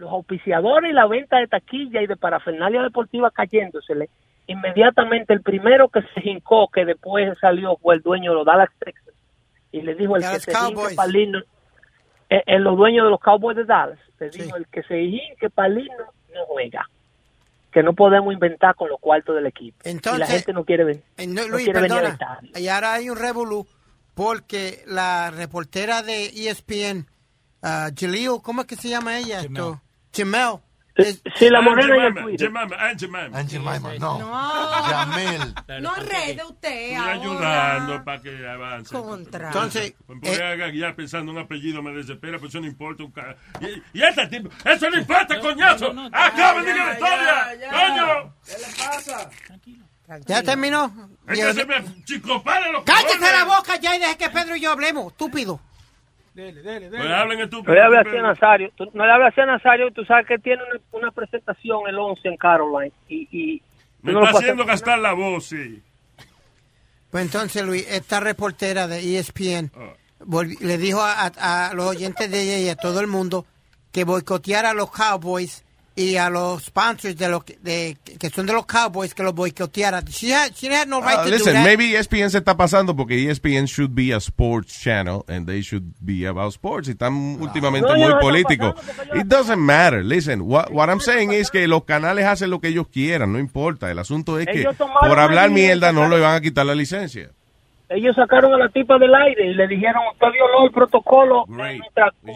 los 0.01 0.11
auspiciadores 0.11 0.89
y 0.89 0.93
la 0.93 1.05
venta 1.07 1.37
de 1.37 1.47
taquilla 1.47 2.01
y 2.01 2.07
de 2.07 2.15
parafernalia 2.17 2.81
deportiva 2.81 3.31
cayéndosele, 3.31 4.09
inmediatamente 4.47 5.33
el 5.33 5.41
primero 5.41 5.89
que 5.89 6.01
se 6.13 6.27
hincó, 6.29 6.67
que 6.69 6.83
después 6.85 7.37
salió, 7.39 7.77
fue 7.77 7.95
el 7.95 8.01
dueño 8.01 8.31
de 8.31 8.37
los 8.37 8.45
Dallas 8.45 8.69
Texas. 8.79 9.13
Y 9.71 9.81
le 9.81 9.95
dijo 9.95 10.15
el 10.17 10.23
que 10.23 10.39
se 10.39 10.51
hinque 10.51 10.95
palino, 10.95 11.39
eh, 12.29 12.43
eh, 12.45 12.59
los 12.59 12.75
dueños 12.75 13.05
de 13.05 13.09
los 13.11 13.19
Cowboys 13.19 13.55
de 13.57 13.63
Dallas, 13.65 13.99
le 14.19 14.29
dijo 14.29 14.55
el 14.57 14.67
que 14.67 14.83
se 14.83 14.99
hinque 15.01 15.49
palino 15.49 15.93
no 16.33 16.45
juega. 16.47 16.89
Que 17.71 17.83
no 17.83 17.93
podemos 17.93 18.33
inventar 18.33 18.75
con 18.75 18.89
los 18.89 18.99
cuartos 18.99 19.33
del 19.35 19.45
equipo. 19.45 19.77
y 19.83 19.87
la 19.87 19.91
Entonces, 19.91 20.27
gente 20.29 20.51
no 20.53 20.65
quiere, 20.65 20.83
ven- 20.83 21.03
Eh, 21.17 21.25
no, 21.27 21.43
no 21.43 21.47
Luis, 21.49 21.63
quiere 21.65 21.79
venir 21.81 21.95
perdona. 21.97 22.13
estadio. 22.13 22.49
Y 22.59 22.67
ahora 22.67 22.93
hay 22.93 23.09
un 23.09 23.17
revolú 23.17 23.65
porque 24.13 24.83
la 24.87 25.31
reportera 25.31 26.01
de 26.03 26.25
ESPN, 26.25 27.05
uh, 27.63 27.91
Jaleel, 27.97 28.41
¿cómo 28.43 28.61
es 28.61 28.67
que 28.67 28.75
se 28.75 28.89
llama 28.89 29.17
ella? 29.19 29.39
Esto? 29.41 29.81
Jamel. 30.13 30.59
Sí, 31.35 31.49
la 31.49 31.61
morena 31.61 31.95
y 31.97 31.99
el 32.07 32.13
Twitter. 32.13 32.51
Jemima, 32.51 32.75
Aunt 32.77 32.99
Jemima. 32.99 33.37
Aunt 33.39 33.49
Jemima, 33.49 33.79
no. 33.97 34.19
No. 34.19 34.89
Yamel. 34.89 35.55
No 35.81 35.95
enrede 35.95 36.43
usted 36.43 36.69
Estoy 36.69 36.93
ahora. 36.95 37.11
ayudando 37.13 38.03
para 38.03 38.21
que 38.21 38.47
avance. 38.47 38.93
Contra. 38.95 39.47
Entonces, 39.47 39.93
Pues 40.05 40.19
voy 40.19 40.41
a 40.41 40.67
guiar 40.67 40.95
pensando 40.95 41.31
en 41.31 41.37
un 41.37 41.43
apellido 41.45 41.81
me 41.81 41.91
desespera, 41.93 42.37
pues 42.39 42.51
eso 42.51 42.59
no 42.59 42.67
importa 42.67 43.03
un 43.03 43.11
ca... 43.11 43.35
Y, 43.61 43.97
y 43.97 44.03
este 44.03 44.27
tipo, 44.27 44.49
eso 44.65 44.89
no 44.89 44.97
importa, 44.99 45.39
coñazo. 45.39 45.93
Acaben 46.11 46.65
de 46.65 46.75
la 46.75 46.91
historia, 46.93 47.57
coño. 47.71 48.35
¿Qué 48.45 48.53
le 48.57 48.85
pasa? 48.85 49.29
¿Ya 50.27 50.43
terminó? 50.43 51.09
Es 51.25 51.39
que 51.39 51.53
se 51.53 51.65
me 51.65 52.03
chicoparen 52.03 52.73
los 52.73 52.83
¡Cállate 52.83 53.17
la 53.31 53.45
boca 53.45 53.77
ya 53.77 53.95
y 53.95 53.99
deje 53.99 54.17
que 54.17 54.29
Pedro 54.29 54.57
y 54.57 54.59
yo 54.59 54.71
hablemos, 54.71 55.13
estúpido! 55.13 55.61
Pues 56.33 56.65
hablen 56.65 57.39
No 57.39 57.43
estúpido. 57.45 57.73
le 57.73 57.81
hables 57.81 58.07
así 58.07 58.17
a 58.17 58.21
Nazario. 58.21 58.71
Tú- 58.75 58.89
no 58.93 59.05
le 59.05 59.11
hables 59.11 59.27
así 59.33 59.41
a 59.41 59.45
Nazario 59.45 59.87
y 59.87 59.91
tú 59.91 60.05
sabes 60.05 60.25
que 60.27 60.37
tiene 60.39 60.61
una, 60.63 60.79
una 60.91 61.11
presentación 61.11 61.81
el 61.87 61.97
11 61.99 62.27
en 62.29 62.37
Caroline. 62.37 62.93
Y, 63.09 63.27
y 63.31 63.61
Me 64.01 64.13
no 64.13 64.23
está 64.23 64.39
haciendo 64.39 64.65
gastar 64.65 64.99
la 64.99 65.13
voz, 65.13 65.45
sí. 65.47 65.81
Pues 67.09 67.25
entonces, 67.25 67.63
Luis, 67.65 67.85
esta 67.91 68.19
reportera 68.21 68.87
de 68.87 68.99
ESPN 69.17 69.71
Ah. 69.75 69.93
le 70.61 70.77
dijo 70.77 71.01
a, 71.01 71.25
a- 71.37 71.67
a 71.69 71.73
los 71.73 71.85
oyentes 71.87 72.31
de 72.31 72.41
ella 72.41 72.57
y 72.59 72.69
a 72.69 72.75
todo 72.75 73.01
el 73.01 73.07
mundo 73.07 73.45
que 73.91 74.05
boicoteara 74.05 74.69
a 74.69 74.73
los 74.73 74.89
Cowboys 74.91 75.65
y 76.01 76.17
a 76.17 76.29
los 76.29 76.63
sponsors 76.65 77.15
de 77.15 77.29
los 77.29 77.43
que- 77.43 77.57
de, 77.61 77.97
que 78.19 78.29
son 78.29 78.45
de 78.45 78.53
los 78.53 78.65
Cowboys 78.65 79.13
que 79.13 79.23
los 79.23 79.33
boicoteara. 79.33 80.01
She 80.09 80.33
had, 80.33 80.53
she 80.55 80.67
had 80.73 80.87
no 80.87 80.99
right 81.01 81.19
Uh, 81.19 81.23
to 81.25 81.29
listen, 81.29 81.53
do 81.53 81.53
that. 81.53 81.63
maybe 81.65 81.95
ESPN 81.95 82.29
se 82.29 82.39
está 82.39 82.57
pasando 82.57 82.95
porque 82.95 83.15
ESPN 83.19 83.65
should 83.67 83.91
be 83.93 84.13
a 84.13 84.17
sports 84.19 84.79
channel 84.81 85.23
and 85.27 85.45
they 85.47 85.61
should 85.61 85.83
be 85.99 86.25
about 86.27 86.53
sports. 86.53 86.87
Y 86.87 86.91
están 86.91 87.13
últimamente 87.39 87.87
No, 87.87 87.95
muy 87.97 88.13
políticos. 88.21 88.75
It 89.13 89.25
doesn't 89.27 89.59
matter. 89.59 90.03
Listen, 90.03 90.41
what, 90.41 90.71
what 90.71 90.89
I'm 90.89 90.99
saying 91.01 91.31
is 91.31 91.49
que 91.51 91.67
los 91.67 91.83
canales 91.85 92.25
hacen 92.25 92.49
lo 92.49 92.59
que 92.59 92.69
ellos 92.69 92.87
quieran, 92.91 93.31
no 93.33 93.39
importa. 93.39 93.91
El 93.91 93.99
asunto 93.99 94.39
es 94.39 94.47
que 94.47 94.65
por 95.01 95.19
hablar 95.19 95.49
mierda 95.49 95.91
no 95.91 96.07
le 96.09 96.19
van 96.19 96.35
a 96.35 96.41
quitar 96.41 96.65
la 96.65 96.75
licencia. 96.75 97.31
Ellos 97.93 98.15
sacaron 98.15 98.53
a 98.53 98.57
la 98.57 98.69
tipa 98.69 98.97
del 98.97 99.13
aire 99.13 99.47
y 99.47 99.53
le 99.53 99.67
dijeron, 99.67 100.01
usted 100.13 100.27
violó 100.31 100.65
el 100.65 100.71
protocolo. 100.71 101.43
Great. 101.47 101.81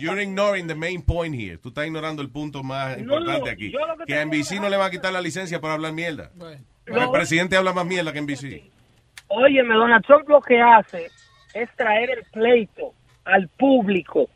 You're 0.01 0.21
ignoring 0.21 0.67
the 0.67 0.75
main 0.75 1.01
point 1.01 1.33
here. 1.33 1.57
Tú 1.57 1.69
estás 1.69 1.87
ignorando 1.87 2.21
el 2.21 2.29
punto 2.29 2.61
más 2.61 2.97
importante 2.97 3.49
aquí. 3.49 3.71
que 3.71 4.05
Que 4.05 4.19
a 4.19 4.25
NBC 4.25 4.59
no 4.59 4.67
le 4.67 4.75
va 4.75 4.87
a 4.87 4.91
quitar 4.91 5.13
la 5.13 5.21
licencia 5.21 5.61
por 5.61 5.71
hablar 5.71 5.93
mierda. 5.93 6.29
El 6.85 7.09
presidente 7.09 7.55
habla 7.55 7.71
más 7.71 7.85
mierda 7.85 8.11
que 8.11 8.21
NBC. 8.21 8.63
Óyeme, 9.27 9.75
Donald 9.75 10.05
Trump 10.05 10.27
lo 10.27 10.41
que 10.41 10.59
hace 10.59 11.07
es 11.53 11.69
traer 11.77 12.09
el 12.09 12.23
pleito 12.33 12.93
al 13.23 13.47
público. 13.47 14.29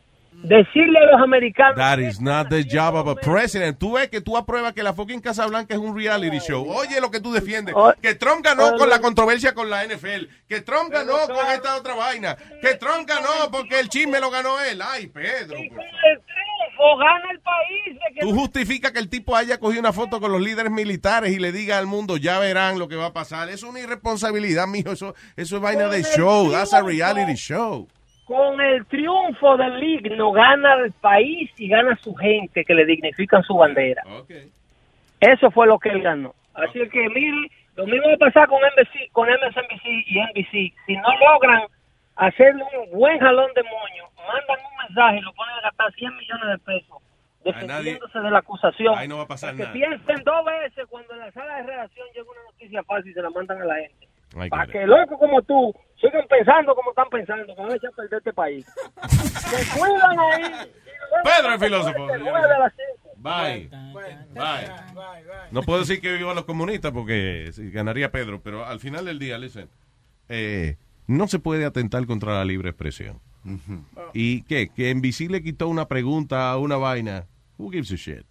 Decirle 0.44 1.00
a 1.00 1.12
los 1.12 1.22
americanos... 1.22 1.76
That 1.76 2.00
is 2.00 2.22
not 2.22 2.50
the 2.50 2.64
job 2.64 2.96
of 2.96 3.08
a 3.08 3.16
president. 3.16 3.78
Tú 3.78 3.94
ves 3.94 4.08
que 4.10 4.22
tú 4.22 4.38
apruebas 4.38 4.74
que 4.74 4.84
la 4.84 4.94
fucking 4.94 5.20
Casa 5.20 5.46
Blanca 5.48 5.74
es 5.74 5.80
un 5.80 5.96
reality 5.96 6.40
show. 6.40 6.66
Oye 6.70 7.02
lo 7.02 7.12
que 7.12 7.20
tú 7.20 7.32
defiendes. 7.34 7.76
Que 8.02 8.16
Trump 8.16 8.44
ganó 8.44 8.76
con 8.78 8.90
la 8.90 9.00
controversia 9.02 9.54
con 9.54 9.70
la 9.70 9.84
NFL. 9.86 10.28
Que 10.48 10.62
Trump 10.62 10.92
ganó 10.92 11.14
con 11.28 11.46
esta 11.52 11.76
otra 11.76 11.94
vaina. 11.96 12.38
Que 12.62 12.76
Trump 12.76 13.08
ganó 13.08 13.52
porque 13.52 13.80
el 13.80 13.90
chisme 13.90 14.20
lo 14.20 14.32
ganó 14.32 14.60
él. 14.62 14.82
Ay, 14.82 15.08
Pedro. 15.08 15.58
Triunfo 15.58 16.98
gana 16.98 17.32
el 17.32 17.40
país. 17.42 17.96
de 17.96 18.14
que- 18.16 18.22
Tú 18.22 18.34
justificas 18.34 18.92
que 18.92 19.00
el 19.00 19.10
tipo 19.10 19.36
haya 19.36 19.60
cogido 19.60 19.82
una 19.82 19.94
foto 19.94 20.20
con 20.22 20.32
los 20.32 20.42
líderes 20.42 20.72
militares 20.72 21.32
y 21.34 21.40
le 21.40 21.52
diga 21.52 21.78
al 21.78 21.86
mundo, 21.86 22.18
ya 22.18 22.40
verán 22.40 22.80
lo 22.80 22.88
que 22.88 22.96
va 22.96 23.08
a 23.08 23.14
pasar. 23.14 23.50
Es 23.50 23.64
una 23.64 23.80
irresponsabilidad, 23.82 24.68
mijo. 24.68 24.92
Eso, 24.92 25.16
eso 25.36 25.56
es 25.58 25.62
vaina 25.62 25.88
de 25.90 26.04
show. 26.04 26.50
That's 26.52 26.74
a 26.74 26.82
reality 26.82 27.34
show. 27.36 27.88
Con 28.30 28.62
el 28.62 28.86
triunfo 28.86 29.58
del 29.58 29.80
Ligno 29.80 30.32
gana 30.32 30.76
el 30.76 30.92
país 30.92 31.50
y 31.58 31.68
gana 31.68 31.96
su 31.96 32.14
gente 32.14 32.64
que 32.64 32.76
le 32.76 32.86
dignifican 32.86 33.42
su 33.42 33.56
bandera. 33.56 34.04
Eso 35.20 35.50
fue 35.50 35.66
lo 35.66 35.80
que 35.80 35.90
él 35.90 36.04
ganó. 36.04 36.36
Así 36.54 36.80
es 36.80 36.92
que, 36.92 37.10
mire, 37.10 37.50
lo 37.76 37.88
mismo 37.88 38.08
va 38.08 38.14
a 38.14 38.18
pasar 38.18 38.48
con 38.48 38.60
NBC, 38.60 39.12
con 39.14 39.28
MSNBC 39.28 39.84
y 39.84 40.20
NBC. 40.20 40.76
Si 40.86 40.96
no 40.96 41.10
logran 41.20 41.64
hacerle 42.18 42.64
un 42.84 43.00
buen 43.00 43.18
jalón 43.18 43.50
de 43.56 43.64
moño, 43.64 44.04
mandan 44.16 44.64
un 44.64 44.78
mensaje 44.78 45.18
y 45.18 45.22
lo 45.22 45.34
ponen 45.34 45.56
a 45.56 45.62
gastar 45.62 45.92
100 45.94 46.18
millones 46.18 46.50
de 46.50 46.58
pesos 46.60 47.02
defendiéndose 47.44 48.20
de 48.20 48.30
la 48.30 48.40
acusación. 48.40 48.96
Ahí 48.96 49.08
no 49.08 49.18
va 49.18 49.24
a 49.24 49.28
pasar 49.28 49.56
que 49.56 49.64
nada. 49.64 49.74
piensen 49.74 50.24
dos 50.24 50.46
veces 50.46 50.86
cuando 50.88 51.14
en 51.16 51.20
la 51.22 51.32
sala 51.32 51.56
de 51.56 51.64
redacción 51.64 52.08
llega 52.14 52.30
una 52.30 52.44
noticia 52.44 52.84
fácil 52.84 53.10
y 53.10 53.14
se 53.16 53.22
la 53.24 53.30
mandan 53.32 53.60
a 53.62 53.66
la 53.66 53.76
gente. 53.76 54.09
Para 54.50 54.68
que 54.68 54.86
locos 54.86 55.18
como 55.20 55.42
tú 55.42 55.74
sigan 56.00 56.28
pensando 56.28 56.76
como 56.76 56.92
están 56.92 57.10
pensando, 57.10 57.56
que 57.56 57.62
van 57.62 57.72
a 57.72 57.76
echar 57.76 57.92
a 57.92 57.96
perder 57.96 58.18
este 58.20 58.34
país. 58.34 58.66
Se 59.10 59.80
cuidan 59.80 60.20
ahí. 60.20 60.72
Pedro 61.24 61.54
es 61.54 61.60
filósofo. 61.62 62.08
Bye. 63.18 63.70
Bye. 64.34 65.24
No 65.52 65.62
puedo 65.64 65.80
decir 65.80 66.00
que 66.00 66.14
viva 66.14 66.34
los 66.34 66.46
comunistas 66.46 66.92
porque 66.92 67.52
ganaría 67.74 68.12
Pedro, 68.12 68.42
pero 68.42 68.66
al 68.66 68.80
final 68.80 69.06
del 69.06 69.20
día, 69.20 69.38
listen, 69.38 69.70
eh, 70.30 70.78
no 71.08 71.28
se 71.28 71.40
puede 71.40 71.66
atentar 71.66 72.06
contra 72.06 72.34
la 72.34 72.46
libre 72.46 72.70
expresión. 72.70 73.20
¿Y 74.14 74.44
qué? 74.44 74.70
Que 74.70 74.94
NBC 74.94 75.30
le 75.30 75.42
quitó 75.42 75.68
una 75.68 75.88
pregunta 75.88 76.52
a 76.52 76.58
una 76.58 76.78
vaina. 76.78 77.26
Who 77.58 77.72
gives 77.72 77.92
a 77.92 77.96
shit? 77.96 78.26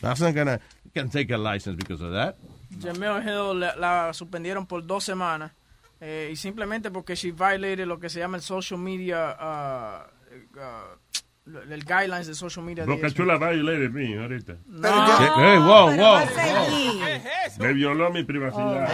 That's 0.00 0.20
not 0.20 0.34
gonna, 0.34 0.60
you 0.84 0.90
can 0.92 1.08
take 1.08 1.32
a 1.32 1.38
license 1.38 1.76
because 1.76 2.02
of 2.04 2.12
that. 2.12 2.36
Jamel 2.80 3.22
Hill 3.26 3.60
la, 3.60 3.76
la 3.76 4.12
suspendieron 4.14 4.66
por 4.66 4.86
dos 4.86 5.04
semanas 5.04 5.52
eh, 6.00 6.30
y 6.32 6.36
simplemente 6.36 6.90
porque 6.90 7.14
she 7.14 7.32
violated 7.32 7.86
lo 7.86 7.98
que 7.98 8.08
se 8.08 8.18
llama 8.20 8.36
el 8.36 8.42
social 8.42 8.78
media, 8.80 9.36
uh, 9.40 10.58
uh, 10.58 11.50
el 11.70 11.84
guidelines 11.84 12.26
de 12.26 12.34
social 12.34 12.64
media. 12.64 12.84
de 12.84 12.92
Boca 12.92 13.06
ESPN. 13.06 13.16
Chula 13.22 13.36
violated 13.38 13.90
me 13.90 14.18
ahorita. 14.18 14.56
No, 14.66 14.88
Eh, 14.88 15.58
wow, 15.58 15.96
wow, 15.96 16.20
seguir. 16.28 17.22
Me 17.58 17.72
violó 17.72 18.10
mi 18.10 18.24
privacidad. 18.24 18.88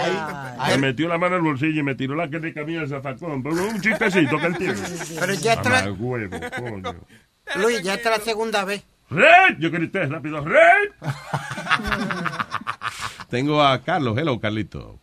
Ay. 0.59 0.72
me 0.79 0.89
metió 0.89 1.09
la 1.09 1.16
mano 1.18 1.37
al 1.37 1.43
bolsillo 1.43 1.81
y 1.81 1.83
me 1.83 1.95
tiró 1.95 2.14
la 2.14 2.29
que 2.29 2.39
de 2.41 2.53
camino 2.53 2.81
al 2.81 2.89
zafacón. 2.89 3.43
Pero 3.43 3.55
un 3.68 3.81
chistecito 3.81 4.39
que 4.39 4.47
él 4.47 4.57
tiene. 4.59 4.74
Pero 5.20 5.35
ya 5.35 5.53
está 5.55 5.85
la- 5.85 5.93
huevo, 5.93 6.37
coño. 6.59 7.01
Luis, 7.57 7.83
ya 7.83 7.95
esta 7.95 8.12
es 8.12 8.18
la 8.18 8.24
segunda 8.24 8.64
vez. 8.64 8.85
¡Red! 9.11 9.57
Yo 9.59 9.70
grité 9.70 10.05
rápido, 10.07 10.45
¡Red! 10.45 10.91
Tengo 13.29 13.62
a 13.62 13.83
Carlos. 13.83 14.16
Hello, 14.16 14.39
Carlito. 14.41 14.99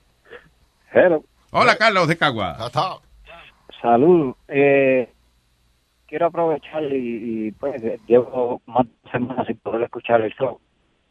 Hello. 0.92 1.24
Hola, 1.52 1.78
Carlos 1.78 2.08
de 2.08 2.18
Cagua. 2.18 2.58
Salud. 3.82 4.34
Eh, 4.48 5.10
quiero 6.08 6.28
aprovechar 6.28 6.84
y, 6.84 7.48
y, 7.48 7.52
pues 7.52 7.82
llevo 8.08 8.62
más 8.66 8.86
de 8.86 9.12
semanas 9.12 9.46
sin 9.48 9.58
poder 9.58 9.84
escuchar 9.84 10.22
el 10.22 10.34
show 10.34 10.60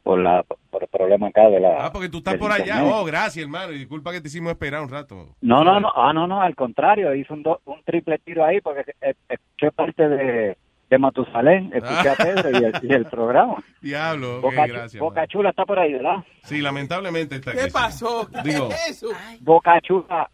por 0.03 0.19
la 0.19 0.43
por 0.71 0.83
el 0.83 0.89
problema 0.89 1.29
acá 1.29 1.49
de 1.49 1.61
la. 1.61 1.87
Ah, 1.87 1.93
porque 1.93 2.09
tú 2.09 2.19
estás 2.19 2.35
por 2.35 2.51
allá. 2.51 2.83
Oh, 2.85 3.05
gracias, 3.05 3.45
hermano. 3.45 3.73
Y 3.73 3.79
disculpa 3.79 4.13
que 4.13 4.21
te 4.21 4.29
hicimos 4.29 4.51
esperar 4.53 4.83
un 4.83 4.89
rato. 4.91 5.29
No, 5.41 5.63
no, 5.65 5.79
no, 5.81 5.91
ah, 5.95 6.13
no, 6.13 6.27
no, 6.27 6.43
al 6.43 6.55
contrario, 6.57 7.15
hizo 7.15 7.33
un, 7.33 7.43
do- 7.43 7.61
un 7.65 7.83
triple 7.85 8.19
tiro 8.19 8.45
ahí 8.45 8.61
porque 8.61 8.93
eh, 9.01 9.15
escuché 9.29 9.71
parte 9.73 10.09
de, 10.09 10.57
de 10.91 10.99
Matusalén, 10.99 11.73
escuché 11.75 12.09
a 12.09 12.15
Pedro 12.15 12.51
y 12.51 12.65
el, 12.65 12.73
y 12.83 12.93
el 12.93 13.07
programa. 13.07 13.57
Diablo, 13.81 14.37
ok, 14.39 14.43
Boca, 14.43 14.67
gracias. 14.67 15.01
Boca 15.01 15.27
Chula 15.27 15.51
está 15.51 15.65
por 15.65 15.79
ahí, 15.79 15.93
¿verdad? 15.95 16.25
Sí, 16.43 16.61
lamentablemente 16.61 17.37
está 17.37 17.53
¿Qué 17.53 17.61
aquí, 17.63 17.71
pasó? 17.73 18.29
¿Qué 18.31 18.49
Digo, 18.51 18.69
es 18.71 18.91
eso? 18.91 19.09
Boca 19.41 19.81
Chula, 19.81 20.31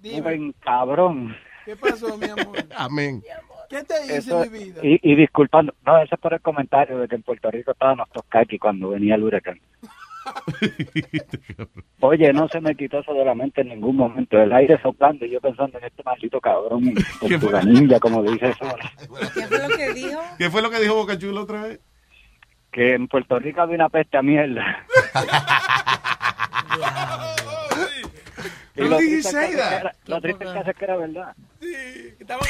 Dime. 0.00 0.20
buen 0.20 0.52
cabrón. 0.60 1.36
¿Qué 1.64 1.76
pasó, 1.76 2.16
mi 2.16 2.26
amor? 2.28 2.56
Amén. 2.76 3.22
¿Qué 3.68 3.82
te 3.84 3.94
hice, 4.04 4.16
Eso- 4.18 4.40
mi 4.40 4.48
vida? 4.48 4.80
y, 4.82 5.00
y 5.02 5.14
disculpando, 5.16 5.74
no, 5.86 5.98
eso 6.02 6.14
es 6.14 6.20
por 6.20 6.34
el 6.34 6.40
comentario 6.40 6.98
de 6.98 7.08
que 7.08 7.14
en 7.14 7.22
Puerto 7.22 7.50
Rico 7.50 7.70
estábamos 7.72 8.06
aquí 8.30 8.58
cuando 8.58 8.90
venía 8.90 9.14
el 9.14 9.22
huracán. 9.24 9.58
Oye, 12.00 12.32
no 12.32 12.48
se 12.48 12.60
me 12.60 12.74
quitó 12.74 13.00
eso 13.00 13.14
de 13.14 13.24
la 13.24 13.34
mente 13.34 13.60
en 13.62 13.68
ningún 13.68 13.96
momento. 13.96 14.40
El 14.40 14.52
aire 14.52 14.80
soplando 14.82 15.24
y 15.24 15.30
yo 15.30 15.40
pensando 15.40 15.78
en 15.78 15.84
este 15.84 16.02
maldito 16.04 16.40
cabrón, 16.40 16.94
¿Qué 17.20 17.38
fue? 17.38 17.50
tortuga 17.50 17.62
ninja, 17.62 18.00
como 18.00 18.22
dice 18.22 18.50
eso. 18.50 18.66
¿Qué 19.34 19.46
fue 19.46 19.68
lo 19.68 19.76
que 19.76 19.92
dijo? 19.92 20.20
¿Qué 20.38 20.50
fue 20.50 20.62
lo 20.62 20.70
que 20.70 20.80
dijo 20.80 20.94
Boca 20.94 21.18
Chula 21.18 21.40
otra 21.40 21.62
vez? 21.62 21.80
Que 22.70 22.94
en 22.94 23.08
Puerto 23.08 23.38
Rico 23.38 23.60
había 23.60 23.76
una 23.76 23.88
peste 23.88 24.16
a 24.16 24.22
mierda. 24.22 24.86
Y 28.74 28.82
lo 28.84 28.96
triste 28.96 29.30
say 29.30 29.44
es 29.44 29.50
que 29.50 29.56
that? 29.58 29.72
era- 29.80 29.94
Lo 30.06 30.20
triste 30.20 30.44
es 30.44 30.76
que 30.76 30.84
era 30.84 30.96
verdad. 30.96 31.34
Que 31.60 32.16
estaban, 32.20 32.44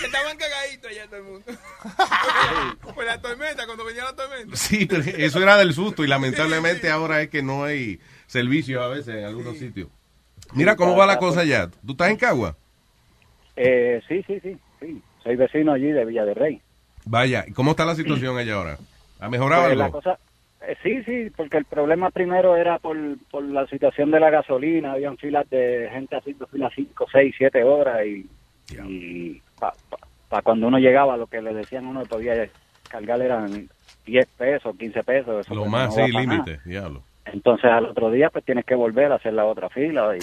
que 0.00 0.06
estaban 0.06 0.36
cagaditos 0.36 0.90
allá 0.90 1.06
todo 1.06 1.16
el 1.16 1.22
mundo. 1.24 1.44
Por 2.94 3.04
la 3.04 3.20
tormenta, 3.20 3.66
cuando 3.66 3.84
venía 3.84 4.04
la 4.04 4.14
tormenta. 4.14 4.56
Sí, 4.56 4.86
pero 4.86 5.02
eso 5.02 5.42
era 5.42 5.56
del 5.56 5.72
susto 5.74 6.04
y 6.04 6.06
lamentablemente 6.06 6.90
ahora 6.90 7.20
es 7.22 7.30
que 7.30 7.42
no 7.42 7.64
hay 7.64 8.00
servicio 8.26 8.82
a 8.82 8.88
veces 8.88 9.16
en 9.16 9.24
algunos 9.24 9.58
sitios. 9.58 9.88
Mira 10.52 10.76
cómo 10.76 10.96
va 10.96 11.06
la 11.06 11.18
cosa 11.18 11.42
ya. 11.44 11.68
¿Tú 11.68 11.92
estás 11.92 12.10
en 12.10 12.16
Cagua? 12.16 12.56
Eh, 13.56 14.00
sí, 14.06 14.22
sí, 14.26 14.38
sí, 14.40 14.56
sí. 14.80 15.02
Soy 15.24 15.34
vecino 15.36 15.72
allí 15.72 15.90
de 15.90 16.04
Villa 16.04 16.24
de 16.24 16.34
Rey. 16.34 16.62
Vaya, 17.04 17.44
¿y 17.46 17.52
¿cómo 17.52 17.72
está 17.72 17.84
la 17.84 17.94
situación 17.96 18.36
allá 18.38 18.54
ahora? 18.54 18.78
¿Ha 19.18 19.28
mejorado 19.28 19.64
Pues, 19.66 19.76
la 19.76 19.84
algo? 19.86 19.98
cosa, 20.02 20.18
eh, 20.66 20.76
sí, 20.82 21.02
sí, 21.04 21.30
porque 21.36 21.58
el 21.58 21.64
problema 21.64 22.10
primero 22.10 22.56
era 22.56 22.78
por, 22.78 22.96
por 23.30 23.42
la 23.42 23.66
situación 23.66 24.10
de 24.10 24.20
la 24.20 24.30
gasolina. 24.30 24.92
Habían 24.92 25.16
filas 25.16 25.48
de 25.50 25.88
gente 25.92 26.16
haciendo 26.16 26.46
filas 26.46 26.72
5, 26.74 27.06
6, 27.10 27.34
7 27.38 27.64
horas 27.64 28.04
y, 28.06 28.26
y 28.86 29.42
para 30.28 30.42
cuando 30.42 30.66
uno 30.66 30.78
llegaba 30.78 31.16
lo 31.16 31.26
que 31.26 31.40
le 31.40 31.54
decían 31.54 31.86
uno 31.86 32.02
podía 32.02 32.48
cargar 32.88 33.20
eran 33.20 33.68
10 34.06 34.26
pesos, 34.36 34.76
15 34.76 35.02
pesos. 35.02 35.40
Eso 35.46 35.54
Lo 35.54 35.62
pues, 35.62 35.72
más, 35.72 35.96
no 35.96 36.06
sí, 36.06 36.12
límite, 36.12 36.60
diablo. 36.64 37.02
Entonces 37.24 37.70
al 37.70 37.86
otro 37.86 38.10
día 38.10 38.30
pues 38.30 38.44
tienes 38.44 38.64
que 38.64 38.74
volver 38.74 39.10
a 39.12 39.16
hacer 39.16 39.32
la 39.32 39.44
otra 39.44 39.68
fila. 39.68 40.16
y- 40.16 40.20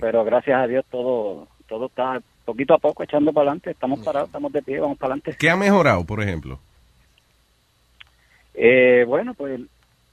pero 0.00 0.24
gracias 0.24 0.58
a 0.60 0.66
Dios 0.66 0.84
todo 0.90 1.48
todo 1.66 1.86
está 1.86 2.20
poquito 2.44 2.74
a 2.74 2.78
poco 2.78 3.02
echando 3.02 3.32
para 3.32 3.48
adelante. 3.50 3.70
Estamos 3.72 4.00
parados, 4.00 4.28
estamos 4.28 4.52
de 4.52 4.62
pie, 4.62 4.78
vamos 4.78 4.98
para 4.98 5.14
adelante. 5.14 5.36
¿Qué 5.38 5.50
ha 5.50 5.56
mejorado, 5.56 6.04
por 6.04 6.22
ejemplo? 6.22 6.60
Eh, 8.56 9.04
bueno, 9.06 9.34
pues 9.34 9.60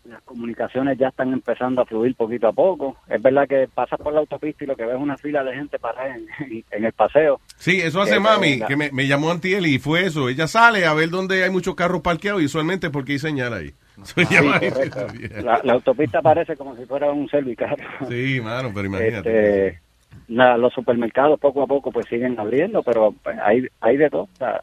las 0.06 0.22
comunicaciones 0.24 0.98
ya 0.98 1.08
están 1.08 1.32
empezando 1.32 1.82
a 1.82 1.86
fluir 1.86 2.14
poquito 2.16 2.48
a 2.50 2.52
poco. 2.52 2.98
Es 3.08 3.22
verdad 3.22 3.48
que 3.48 3.70
pasas 3.74 3.98
por 4.02 4.12
la 4.14 4.20
autopista 4.20 4.66
y 4.66 4.68
lo 4.68 4.76
que 4.76 4.84
ves 4.86 4.96
es 4.96 5.02
una 5.02 5.16
fila 5.18 5.44
de 5.46 5.56
gente 5.56 5.80
parada 5.80 6.14
en, 6.16 6.28
en 6.72 6.84
el 6.86 6.91
paseo. 6.91 7.39
Sí, 7.58 7.80
eso 7.80 8.02
hace 8.02 8.16
Eh, 8.16 8.20
mami, 8.20 8.60
que 8.60 8.76
me, 8.76 8.91
me 8.91 9.08
llamó 9.08 9.32
Antiel 9.32 9.66
y 9.66 9.80
fue 9.80 10.06
eso. 10.06 10.28
Ella 10.28 10.48
sale 10.48 10.86
a 10.86 10.94
ver 10.94 11.10
dónde 11.10 11.44
hay 11.44 11.50
muchos 11.50 11.76
carros 11.76 12.02
parqueados 12.02 12.41
y 12.41 12.46
usualmente 12.46 12.89
porque 12.89 13.14
hay 13.14 13.20
señal 13.20 13.54
ahí. 13.54 13.74
Sí, 14.04 14.26
correcto. 14.26 15.08
La, 15.44 15.62
la 15.64 15.74
autopista 15.74 16.22
parece 16.22 16.58
como 16.58 16.76
si 16.76 16.84
fuera 16.86 17.10
un 17.12 17.30
servicarro. 17.30 17.78
Sí, 18.10 18.41
mano, 18.41 18.72
pero 18.74 18.88
imagínate. 18.88 19.68
Este, 19.68 19.82
nada, 20.28 20.58
los 20.58 20.74
supermercados 20.74 21.39
poco 21.39 21.62
a 21.64 21.68
poco 21.68 21.91
pues 21.91 22.08
siguen 22.08 22.38
abriendo, 22.38 22.84
pero 22.84 23.14
pues, 23.24 23.38
hay, 23.41 23.68
hay 23.80 23.96
de 23.98 24.10
todo. 24.10 24.24
o 24.24 24.30
sea, 24.38 24.60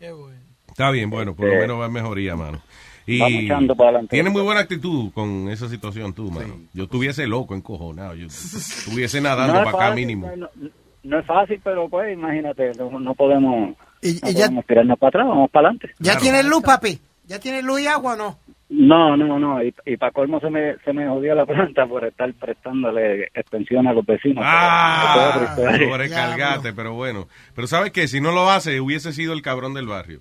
Está 0.68 0.91
bien, 0.91 1.11
bueno, 1.11 1.35
por 1.35 1.47
lo 1.47 1.53
Este, 1.53 1.62
menos 1.62 1.81
va 1.81 1.87
en 1.87 1.93
mejoría, 1.93 2.37
mano. 2.37 2.61
Y 3.17 3.45
echando 3.47 3.75
para 3.77 3.91
adelante. 3.91 4.17
tienes 4.17 4.33
muy 4.33 4.43
buena 4.43 4.61
actitud 4.61 5.11
con 5.13 5.49
esa 5.51 5.69
situación 5.69 6.13
tú, 6.15 6.31
mano. 6.31 6.55
Yo 6.75 6.85
estuviese 6.85 7.27
loco, 7.27 7.55
encojonado. 7.55 8.15
Yo 8.15 8.27
estuviese 8.27 9.21
nadando 9.21 9.55
no 9.55 9.59
es 9.61 9.65
para 9.67 9.77
acá 9.77 9.89
fácil, 9.91 10.07
mínimo. 10.07 10.31
No, 11.03 11.19
es 11.19 11.27
fácil, 11.27 11.61
pero 11.65 11.89
pues 11.89 12.13
imagínate, 12.13 12.73
no, 12.79 13.01
no 13.01 13.15
podemos, 13.15 13.71
Y- 14.03 14.21
no 14.23 14.29
y 14.31 14.35
ya- 14.35 14.45
podemos 14.47 14.67
tirarnos 14.67 14.99
para 14.99 15.09
atrás, 15.09 15.27
vamos 15.29 15.51
para 15.51 15.69
adelante. 15.69 15.95
¿Ya 15.99 16.19
tienes 16.19 16.45
luz, 16.45 16.63
papi? 16.63 16.99
¿Ya 17.27 17.39
tienes 17.39 17.65
luz 17.65 17.81
y 17.81 17.87
agua 17.87 18.15
o 18.15 18.17
no? 18.17 18.39
No, 18.73 19.17
no, 19.17 19.39
no, 19.39 19.63
y, 19.65 19.75
y 19.87 19.97
para 19.97 20.13
colmo 20.13 20.39
se 20.41 20.49
me, 20.51 20.77
se 20.85 20.93
me 20.93 21.09
jodió 21.09 21.35
la 21.35 21.45
planta 21.47 21.87
por 21.87 22.05
estar 22.05 22.33
prestándole 22.35 23.25
extensión 23.35 23.87
a 23.89 23.93
los 23.93 24.05
vecinos. 24.07 24.45
Ah, 24.47 25.55
Pero- 25.57 25.79
pero- 25.97 26.11
cargate, 26.11 26.73
pero 26.73 26.93
bueno. 26.95 27.27
Pero 27.55 27.67
¿sabes 27.67 27.93
qué? 27.93 28.07
Si 28.07 28.21
no 28.21 28.31
lo 28.33 28.51
hace, 28.51 28.81
hubiese 28.81 29.13
sido 29.13 29.33
el 29.33 29.43
cabrón 29.43 29.75
del 29.75 29.87
barrio. 29.87 30.21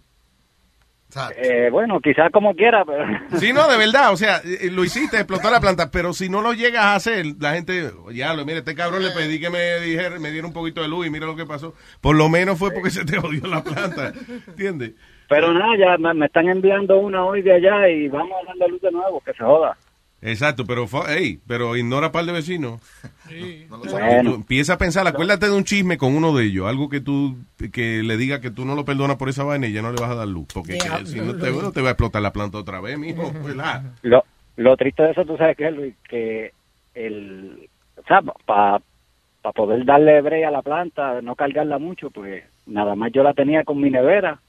Eh, 1.37 1.69
bueno, 1.71 1.99
quizás 1.99 2.31
como 2.31 2.53
quiera, 2.53 2.85
pero... 2.85 3.03
Sí, 3.39 3.51
no, 3.51 3.67
de 3.67 3.77
verdad, 3.77 4.13
o 4.13 4.17
sea, 4.17 4.41
eh, 4.45 4.69
lo 4.71 4.83
hiciste, 4.83 5.17
explotó 5.17 5.49
la 5.49 5.59
planta, 5.59 5.89
pero 5.91 6.13
si 6.13 6.29
no 6.29 6.41
lo 6.41 6.53
llegas 6.53 6.85
a 6.85 6.95
hacer, 6.95 7.25
la 7.39 7.53
gente, 7.53 7.91
ya 8.11 8.33
lo, 8.33 8.45
mire, 8.45 8.59
este 8.59 8.75
cabrón 8.75 9.03
le 9.03 9.11
pedí 9.11 9.39
que 9.39 9.49
me 9.49 9.79
dijera, 9.79 10.19
me 10.19 10.31
diera 10.31 10.45
un 10.45 10.53
poquito 10.53 10.81
de 10.81 10.87
luz 10.87 11.07
y 11.07 11.09
mira 11.09 11.25
lo 11.25 11.35
que 11.35 11.45
pasó. 11.45 11.73
Por 11.99 12.15
lo 12.15 12.29
menos 12.29 12.59
fue 12.59 12.71
porque 12.71 12.91
se 12.91 13.05
te 13.05 13.17
jodió 13.17 13.47
la 13.47 13.63
planta, 13.63 14.13
¿entiendes? 14.47 14.93
Pero 15.27 15.51
nada, 15.53 15.75
ya 15.77 15.97
me, 15.97 16.13
me 16.13 16.27
están 16.27 16.47
enviando 16.47 16.97
una 16.99 17.23
hoy 17.25 17.41
de 17.41 17.53
allá 17.53 17.87
y 17.89 18.07
vamos 18.07 18.31
a 18.43 18.47
darle 18.47 18.67
luz 18.67 18.81
de 18.81 18.91
nuevo, 18.91 19.21
que 19.21 19.33
se 19.33 19.43
joda. 19.43 19.77
Exacto, 20.21 20.65
pero, 20.65 20.85
fue- 20.87 21.17
ey, 21.17 21.39
pero 21.47 21.75
ignora 21.77 22.07
a 22.07 22.11
par 22.11 22.25
de 22.25 22.33
vecinos. 22.33 22.81
Bueno. 23.69 24.31
Tú 24.31 24.35
empieza 24.35 24.73
a 24.73 24.77
pensar, 24.77 25.07
acuérdate 25.07 25.45
de 25.47 25.53
un 25.53 25.63
chisme 25.63 25.97
con 25.97 26.15
uno 26.15 26.35
de 26.35 26.45
ellos, 26.45 26.67
algo 26.67 26.89
que 26.89 26.99
tú, 26.99 27.37
que 27.71 28.03
le 28.03 28.17
diga 28.17 28.41
que 28.41 28.51
tú 28.51 28.65
no 28.65 28.75
lo 28.75 28.83
perdonas 28.85 29.17
por 29.17 29.29
esa 29.29 29.43
vaina 29.43 29.67
y 29.67 29.71
ya 29.73 29.81
no 29.81 29.91
le 29.91 30.01
vas 30.01 30.11
a 30.11 30.15
dar 30.15 30.27
luz, 30.27 30.47
porque 30.53 30.77
que 30.77 31.05
si 31.05 31.19
no 31.21 31.35
te, 31.35 31.51
no 31.51 31.71
te 31.71 31.81
va 31.81 31.89
a 31.89 31.91
explotar 31.91 32.21
la 32.21 32.33
planta 32.33 32.57
otra 32.57 32.81
vez, 32.81 32.97
mijo, 32.97 33.31
¿verdad? 33.45 33.83
Lo, 34.01 34.23
lo 34.57 34.75
triste 34.75 35.03
de 35.03 35.11
eso, 35.11 35.23
tú 35.25 35.37
sabes 35.37 35.55
que 35.55 35.67
es, 35.67 35.73
Luis, 35.75 35.95
que 36.09 36.51
el... 36.95 37.69
O 37.97 38.03
sea, 38.07 38.21
para 38.45 38.81
poder 39.55 39.85
darle 39.85 40.21
brea 40.21 40.47
a 40.49 40.51
la 40.51 40.61
planta, 40.61 41.21
no 41.21 41.35
cargarla 41.35 41.77
mucho, 41.79 42.09
pues 42.09 42.43
nada 42.65 42.95
más 42.95 43.11
yo 43.13 43.23
la 43.23 43.33
tenía 43.33 43.63
con 43.63 43.79
mi 43.79 43.89
nevera 43.89 44.41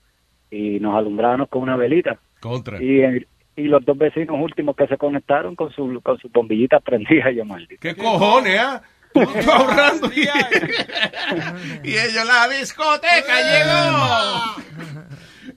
y 0.51 0.81
nos 0.81 0.97
alumbrábamos 0.97 1.49
con 1.49 1.63
una 1.63 1.77
velita. 1.77 2.19
Contra. 2.41 2.83
Y, 2.83 3.01
el- 3.03 3.27
y 3.61 3.69
los 3.69 3.85
dos 3.85 3.97
vecinos 3.97 4.37
últimos 4.41 4.75
que 4.75 4.87
se 4.87 4.97
conectaron 4.97 5.55
con, 5.55 5.71
su, 5.73 6.01
con 6.03 6.19
sus 6.19 6.33
bombillitas 6.33 6.83
prendidas, 6.83 7.35
yo 7.35 7.45
maldito. 7.45 7.81
¿Qué 7.81 7.95
cojones, 7.95 8.59
ah? 8.59 8.83
Tú, 9.13 9.23
tú 9.23 9.51
ahorrando 9.51 10.09
y, 10.15 10.21
y 11.89 11.91
ellos, 11.95 12.25
la 12.25 12.49
discoteca 12.49 13.41
llegó. 13.43 14.71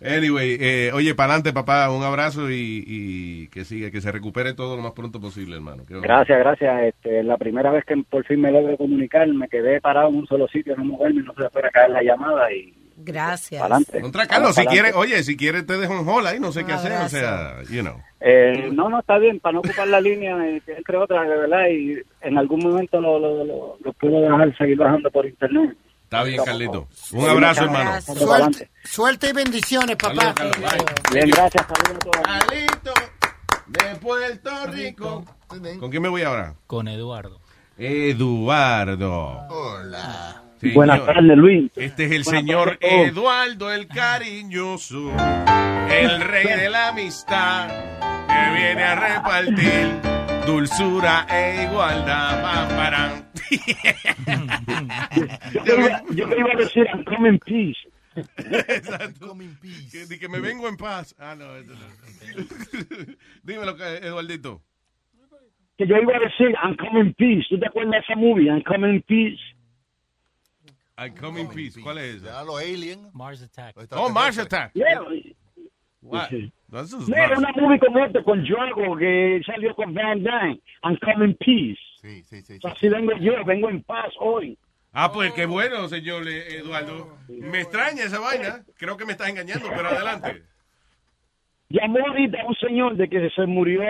Anyway, 0.04 0.58
eh, 0.60 0.92
oye, 0.92 1.14
para 1.14 1.34
adelante, 1.34 1.54
papá, 1.54 1.92
un 1.92 2.04
abrazo 2.04 2.50
y, 2.50 2.84
y 2.86 3.48
que 3.50 3.64
siga, 3.64 3.92
que 3.92 4.02
se 4.02 4.12
recupere 4.12 4.56
todo 4.56 4.76
lo 4.76 4.82
más 4.82 4.94
pronto 4.94 5.22
posible, 5.22 5.56
hermano. 5.56 5.84
Qué 5.88 5.94
bueno. 5.94 6.02
Gracias, 6.02 6.40
gracias. 6.40 6.84
Este, 6.84 7.22
la 7.22 7.38
primera 7.38 7.72
vez 7.72 7.86
que 7.86 7.96
por 8.10 8.26
fin 8.26 8.42
me 8.42 8.52
logro 8.52 8.76
comunicar, 8.76 9.28
me 9.28 9.48
quedé 9.48 9.80
parado 9.80 10.10
en 10.10 10.16
un 10.16 10.28
solo 10.28 10.48
sitio, 10.48 10.76
no 10.76 10.86
moverme, 10.86 11.22
no 11.22 11.36
se 11.36 11.48
fuera 11.50 11.68
a 11.68 11.72
caer 11.72 11.92
la 11.92 12.02
llamada 12.02 12.52
y 12.52 12.74
Gracias. 13.04 13.62
Pa'lante. 13.62 14.02
Contra 14.02 14.26
Carlos, 14.28 14.56
si 14.56 14.66
quiere, 14.66 14.94
oye, 14.94 15.24
si 15.24 15.36
quiere 15.36 15.64
te 15.64 15.78
dejo 15.78 15.94
en 16.00 16.08
hola 16.08 16.32
ahí, 16.32 16.40
no 16.40 16.52
sé 16.52 16.66
qué 16.66 16.74
Un 16.74 16.78
hacer, 16.80 16.92
o 16.94 17.10
sea, 17.10 17.62
you 17.70 17.82
know. 17.82 18.02
Eh, 18.22 18.70
no, 18.72 18.90
no, 18.90 19.00
está 19.00 19.18
bien, 19.18 19.40
para 19.40 19.54
no 19.54 19.60
ocupar 19.60 19.88
la 19.88 20.00
línea, 20.00 20.38
eh, 20.48 20.62
entre 20.66 20.98
otras, 20.98 21.28
de 21.28 21.38
verdad, 21.38 21.68
y 21.70 22.02
en 22.22 22.38
algún 22.38 22.60
momento 22.62 23.02
lo, 23.02 23.20
lo, 23.20 23.44
lo, 23.44 23.78
lo 23.84 23.94
puedo 23.94 24.22
dejar 24.22 24.56
seguir 24.58 24.78
bajando 24.78 25.12
por 25.12 25.26
internet. 25.26 25.76
Está 26.04 26.24
bien, 26.24 26.44
Carlito. 26.46 26.88
Un 27.12 27.28
abrazo, 27.28 27.64
hermano. 27.64 28.00
Suerte, 28.02 28.70
suerte 28.84 29.30
y 29.30 29.34
bendiciones, 29.34 29.96
papá. 29.96 30.34
Bien, 31.12 31.30
gracias, 31.30 31.66
saludos 31.66 31.96
a 31.96 32.00
todos. 32.00 32.24
Carlito 32.24 32.94
de 33.68 33.96
Puerto 33.96 34.52
Rico. 34.68 35.26
¿Con 35.80 35.90
quién 35.90 36.04
me 36.04 36.10
voy 36.10 36.22
ahora? 36.22 36.54
Con 36.68 36.88
Eduardo. 36.88 37.42
Eduardo. 37.78 39.48
Hola. 39.50 40.43
Buenas 40.74 41.06
tardes, 41.06 41.38
Luis. 41.38 41.72
Este 41.76 42.06
es 42.06 42.12
el 42.12 42.24
Buenas 42.24 42.42
señor 42.42 42.78
tardes. 42.78 43.12
Eduardo 43.12 43.72
el 43.74 43.88
Cariñoso, 43.88 45.12
el 45.92 46.22
rey 46.22 46.46
de 46.46 46.70
la 46.70 46.90
amistad, 46.90 47.68
que 48.28 48.58
viene 48.58 48.84
a 48.84 48.96
repartir 48.96 49.92
dulzura 50.46 51.26
e 51.30 51.64
igualdad. 51.70 52.42
Parán. 52.78 53.30
Yo, 55.66 55.76
iba- 55.78 56.02
yo 56.12 56.28
iba 56.36 56.52
a 56.54 56.58
decir, 56.58 56.86
I'm 56.94 57.04
coming 57.04 57.40
peace. 57.40 57.78
Exacto. 58.38 59.36
Que, 59.92 60.06
di 60.08 60.18
que 60.20 60.28
me 60.30 60.40
vengo 60.40 60.68
en 60.68 60.78
paz. 60.78 61.16
Ah, 61.20 61.36
no, 61.36 61.56
eso 61.56 61.72
no. 61.74 62.44
Dímelo, 63.44 63.76
que- 63.76 63.98
Eduardito. 63.98 64.62
Que 65.78 65.88
yo 65.88 65.98
iba 65.98 66.16
a 66.16 66.20
decir, 66.20 66.56
I'm 66.64 66.76
coming 66.78 67.14
peace. 67.14 67.46
¿Tú 67.50 67.60
te 67.60 67.68
acuerdas 67.68 67.92
de 67.92 67.98
esa 68.00 68.16
movie, 68.16 68.48
I'm 68.48 68.64
coming 68.64 69.02
peace? 69.02 69.40
I 70.98 71.10
come 71.10 71.40
in 71.40 71.48
peace. 71.50 71.80
¿Cuál 71.82 71.98
es 71.98 72.16
esa? 72.16 72.26
Ya 72.26 72.44
los 72.44 72.60
aliens. 72.60 73.14
Mars 73.14 73.42
Attack. 73.42 73.76
Oh, 73.92 74.10
Mars 74.10 74.38
Attack. 74.38 74.74
Yeah. 74.74 75.00
What? 76.02 76.30
Mars. 76.68 76.94
una 76.94 77.52
movie 77.56 77.80
como 77.80 78.06
esta, 78.06 78.24
con 78.24 78.44
Drago, 78.44 78.98
que 78.98 79.42
salió 79.46 79.74
con 79.76 79.94
Van 79.94 80.22
Damme. 80.24 80.62
I'm 80.84 80.98
coming 80.98 81.36
peace. 81.36 81.80
Sí, 82.02 82.24
sí, 82.24 82.42
sí. 82.42 82.60
Así 82.64 82.90
vengo 82.90 83.14
yo, 83.18 83.44
vengo 83.46 83.70
en 83.70 83.82
paz 83.84 84.14
hoy. 84.20 84.58
Ah, 84.92 85.12
pues 85.12 85.32
qué 85.34 85.46
bueno, 85.46 85.88
señor 85.88 86.28
eh, 86.28 86.58
Eduardo. 86.58 87.18
Me 87.28 87.62
extraña 87.62 88.04
esa 88.04 88.20
vaina. 88.20 88.64
Creo 88.78 88.96
que 88.96 89.06
me 89.06 89.14
estás 89.14 89.30
engañando, 89.30 89.68
pero 89.70 89.88
adelante. 89.88 90.44
Llamó 91.70 92.00
ahorita 92.06 92.38
un 92.46 92.56
señor 92.56 92.96
de 92.98 93.10
que 93.10 93.32
se 93.32 93.46
murió 93.48 93.82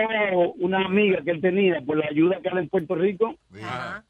una 0.56 0.86
amiga 0.86 1.20
que 1.22 1.32
él 1.32 1.42
tenía 1.42 1.82
por 1.82 1.98
la 1.98 2.06
ayuda 2.06 2.40
que 2.40 2.48
era 2.48 2.60
en 2.60 2.68
Puerto 2.70 2.94
Rico. 2.94 3.34
Ajá. 3.62 4.04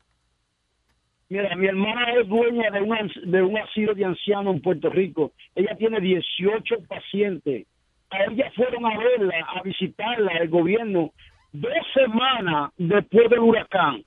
Mira, 1.34 1.56
mi 1.56 1.66
hermana 1.66 2.12
es 2.12 2.28
dueña 2.28 2.70
de, 2.70 2.80
una, 2.80 2.98
de 3.24 3.42
un 3.42 3.58
asilo 3.58 3.92
de 3.92 4.04
ancianos 4.04 4.54
en 4.54 4.62
Puerto 4.62 4.88
Rico. 4.88 5.32
Ella 5.56 5.74
tiene 5.76 5.98
18 5.98 6.76
pacientes. 6.86 7.66
A 8.10 8.22
ella 8.30 8.52
fueron 8.54 8.86
a 8.86 8.96
verla, 8.96 9.34
a 9.48 9.60
visitarla, 9.62 10.30
el 10.34 10.48
gobierno, 10.48 11.10
dos 11.50 11.72
semanas 11.92 12.70
después 12.76 13.28
del 13.30 13.40
huracán. 13.40 14.04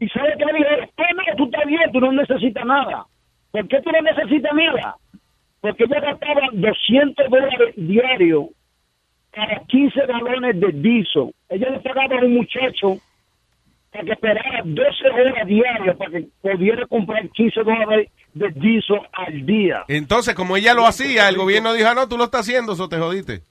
¿Y 0.00 0.08
sabe 0.08 0.34
qué 0.36 0.44
le 0.44 0.58
dijeron? 0.58 0.88
"Oh, 0.96 1.14
no, 1.14 1.36
tú 1.36 1.44
estás 1.44 1.66
bien, 1.66 1.92
tú 1.92 2.00
no 2.00 2.10
necesitas 2.10 2.66
nada. 2.66 3.06
¿Por 3.52 3.68
qué 3.68 3.80
tú 3.80 3.92
no 3.92 4.02
necesitas 4.02 4.52
nada? 4.54 4.96
Porque 5.60 5.84
ella 5.84 6.00
gastaba 6.00 6.48
200 6.52 7.30
dólares 7.30 7.74
diarios 7.76 8.46
para 9.32 9.60
15 9.66 10.04
galones 10.04 10.58
de 10.58 10.72
diésel. 10.72 11.30
Ella 11.48 11.70
le 11.70 11.78
pagaba 11.78 12.16
a 12.16 12.24
un 12.24 12.34
muchacho 12.34 12.96
que 14.02 14.12
esperara 14.12 14.62
12 14.64 14.82
horas 15.12 15.46
diarias 15.46 15.96
para 15.96 16.10
que 16.10 16.28
pudiera 16.42 16.86
comprar 16.86 17.28
15 17.30 17.60
dólares 17.62 18.10
de 18.34 18.50
diésel 18.50 19.00
al 19.12 19.46
día. 19.46 19.84
Entonces, 19.88 20.34
como 20.34 20.56
ella 20.56 20.74
lo 20.74 20.86
hacía, 20.86 21.28
el 21.28 21.36
gobierno 21.36 21.72
dijo, 21.72 21.88
ah, 21.88 21.94
no, 21.94 22.08
tú 22.08 22.16
lo 22.16 22.24
estás 22.24 22.42
haciendo, 22.42 22.72
eso 22.72 22.88
te 22.88 22.98
jodiste. 22.98 23.42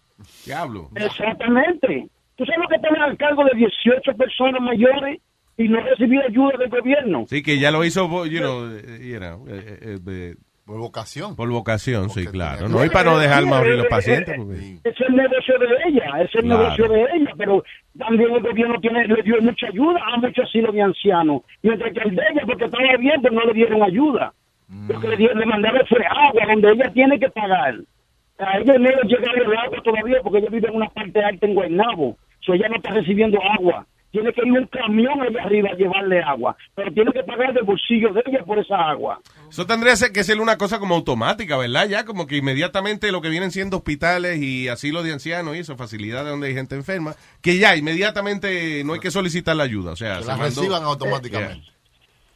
Diablo. 0.46 0.90
Exactamente. 0.96 2.08
¿Tú 2.36 2.46
sabes 2.46 2.62
lo 2.62 2.68
que 2.68 2.80
tener 2.80 3.02
al 3.02 3.18
cargo 3.18 3.44
de 3.46 3.58
18 3.58 4.14
personas 4.18 4.62
mayores 4.62 5.22
y 5.58 5.68
no 5.68 5.80
recibir 5.82 6.22
ayuda 6.22 6.58
del 6.58 6.70
gobierno? 6.70 7.26
Sí, 7.30 7.42
que 7.44 7.60
ya 7.60 7.72
lo 7.72 7.84
hizo, 7.86 8.08
you 8.26 8.40
know, 8.40 8.66
eh, 8.70 9.00
you 9.02 9.18
know, 9.18 9.46
eh, 9.48 9.80
eh, 9.82 10.00
eh, 10.08 10.36
Por 10.66 10.78
vocación. 10.80 11.36
por 11.36 11.50
vocación, 11.50 12.10
sí, 12.10 12.26
claro. 12.26 12.70
No, 12.70 12.86
y 12.86 12.90
para 12.90 13.12
no 13.12 13.20
dejar 13.20 13.44
más 13.46 13.60
abrir 13.60 13.76
los 13.76 13.88
pacientes. 13.88 14.36
porque- 14.38 14.78
Es 14.84 14.96
el 15.02 15.16
negocio 15.16 15.60
de 15.60 15.68
ella, 15.90 16.22
es 16.22 16.34
el 16.36 16.42
Claro. 16.44 16.64
negocio 16.64 16.88
de 16.88 17.02
ella, 17.16 17.32
pero 17.38 17.64
también 18.00 18.32
el 18.34 18.42
gobierno 18.42 18.80
tiene, 18.80 19.06
le 19.08 19.22
dio 19.24 19.42
mucha 19.42 19.68
ayuda 19.68 20.00
a 20.14 20.18
muchos 20.18 20.46
asilos 20.48 20.74
de 20.74 20.82
ancianos. 20.82 21.42
Mientras 21.62 21.92
que 21.94 22.00
el 22.08 22.16
de 22.16 22.22
ella, 22.32 22.44
porque 22.46 22.66
estaba 22.66 22.96
bien, 22.98 23.22
pero 23.22 23.36
no 23.36 23.42
le 23.46 23.54
dieron 23.54 23.84
ayuda. 23.84 24.34
Lo 24.88 25.00
que 25.02 25.08
le, 25.10 25.18
dieron, 25.18 25.38
le 25.40 25.46
mandaron 25.46 25.86
fue 25.88 26.00
agua, 26.10 26.46
donde 26.48 26.72
ella 26.72 26.90
tiene 26.94 27.20
que 27.20 27.30
pagar. 27.30 27.76
A 28.40 28.58
ella 28.58 28.74
no 28.74 28.90
le 28.90 29.02
llega 29.06 29.32
el 29.36 29.58
agua 29.58 29.82
todavía, 29.84 30.22
porque 30.24 30.40
ella 30.40 30.50
vive 30.50 30.70
en 30.70 30.76
una 30.76 30.90
parte 30.90 31.22
alta 31.24 31.46
en 31.46 31.54
Guaynabo. 31.56 32.18
So 32.40 32.54
ella 32.54 32.70
no 32.70 32.78
está 32.78 32.92
recibiendo 32.92 33.38
agua. 33.44 33.86
Tiene 34.14 34.32
que 34.32 34.42
ir 34.46 34.52
un 34.54 34.68
camión 34.68 35.20
allá 35.22 35.44
arriba 35.44 35.70
a 35.72 35.76
llevarle 35.76 36.22
agua, 36.22 36.56
pero 36.76 36.94
tiene 36.94 37.12
que 37.12 37.24
pagar 37.24 37.52
del 37.52 37.64
bolsillo 37.64 38.14
de 38.14 38.22
ella 38.28 38.44
por 38.46 38.60
esa 38.60 38.76
agua. 38.78 39.20
Eso 39.50 39.66
tendría 39.66 39.96
ser- 39.96 40.12
que 40.14 40.24
ser 40.24 40.40
una 40.40 40.56
cosa 40.58 40.78
como 40.80 40.94
automática, 40.96 41.58
¿verdad? 41.58 41.88
Ya 41.90 42.06
como 42.06 42.28
que 42.28 42.38
inmediatamente 42.38 43.12
lo 43.12 43.22
que 43.22 43.30
vienen 43.30 43.50
siendo 43.50 43.78
hospitales 43.78 44.38
y 44.40 44.68
asilos 44.70 45.04
de 45.04 45.14
ancianos 45.14 45.56
y 45.56 45.60
eso, 45.60 45.76
facilidades 45.78 46.30
donde 46.30 46.48
hay 46.48 46.54
gente 46.54 46.76
enferma, 46.76 47.16
que 47.42 47.58
ya 47.58 47.76
inmediatamente 47.76 48.84
no 48.86 48.94
hay 48.94 49.00
que 49.00 49.10
solicitar 49.10 49.56
la 49.56 49.64
ayuda. 49.64 49.92
O 49.94 49.96
sea, 49.96 50.18
Que 50.18 50.24
se 50.24 50.30
mandó- 50.30 50.44
reciban 50.46 50.84
automáticamente. 50.84 51.68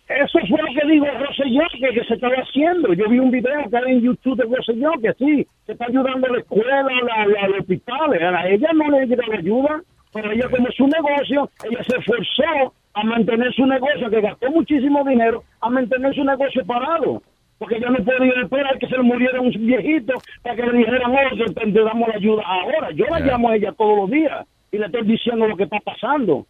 Eso 0.10 0.40
fue 0.50 0.60
lo 0.62 0.68
que 0.74 0.88
dijo 0.94 1.06
Rosselló 1.06 1.62
que, 1.80 2.00
que 2.00 2.06
se 2.08 2.14
estaba 2.16 2.34
haciendo. 2.38 2.94
Yo 2.94 3.10
vi 3.10 3.20
un 3.20 3.30
video 3.30 3.60
acá 3.60 3.82
en 3.86 4.02
YouTube 4.02 4.38
de 4.38 4.46
Rosselló 4.56 4.92
que 5.02 5.14
sí, 5.20 5.46
se 5.66 5.74
está 5.74 5.86
ayudando 5.86 6.28
a 6.28 6.32
la 6.32 6.40
escuela, 6.40 6.78
a 6.80 7.28
la, 7.28 7.44
a 7.44 7.48
los 7.50 7.60
hospitales. 7.60 8.22
A 8.22 8.48
ella 8.48 8.70
no 8.74 8.90
le 8.90 9.06
llega 9.06 9.28
la 9.28 9.36
ayuda, 9.38 9.82
pero 10.18 10.32
ella 10.32 10.50
como 10.50 10.68
su 10.72 10.88
negocio, 10.88 11.48
ella 11.70 11.84
se 11.84 11.98
esforzó 11.98 12.74
a 12.96 13.04
mantener 13.04 13.54
su 13.54 13.68
negocio, 13.68 14.10
que 14.10 14.20
gastó 14.22 14.50
muchísimo 14.50 15.04
dinero, 15.04 15.44
a 15.62 15.70
mantener 15.70 16.16
su 16.16 16.24
negocio 16.24 16.66
parado. 16.66 17.22
Porque 17.60 17.76
ella 17.76 17.90
no 17.92 18.04
podía 18.04 18.34
esperar 18.42 18.80
que 18.80 18.88
se 18.88 18.98
le 18.98 19.04
muriera 19.04 19.40
un 19.40 19.52
viejito 19.52 20.14
para 20.42 20.56
que 20.56 20.64
le 20.64 20.78
dijeran, 20.80 21.12
oh, 21.12 21.38
te, 21.54 21.72
te- 21.72 21.72
damos 21.84 22.08
la 22.08 22.16
ayuda 22.16 22.42
ahora. 22.46 22.90
Yo 22.92 23.06
la 23.12 23.20
llamo 23.20 23.50
a 23.50 23.56
ella 23.56 23.72
todos 23.74 23.98
los 24.00 24.10
días 24.10 24.46
y 24.72 24.78
le 24.80 24.86
estoy 24.88 25.04
diciendo 25.04 25.48
lo 25.48 25.56
que 25.56 25.64
está 25.66 25.80
pasando. 25.82 26.48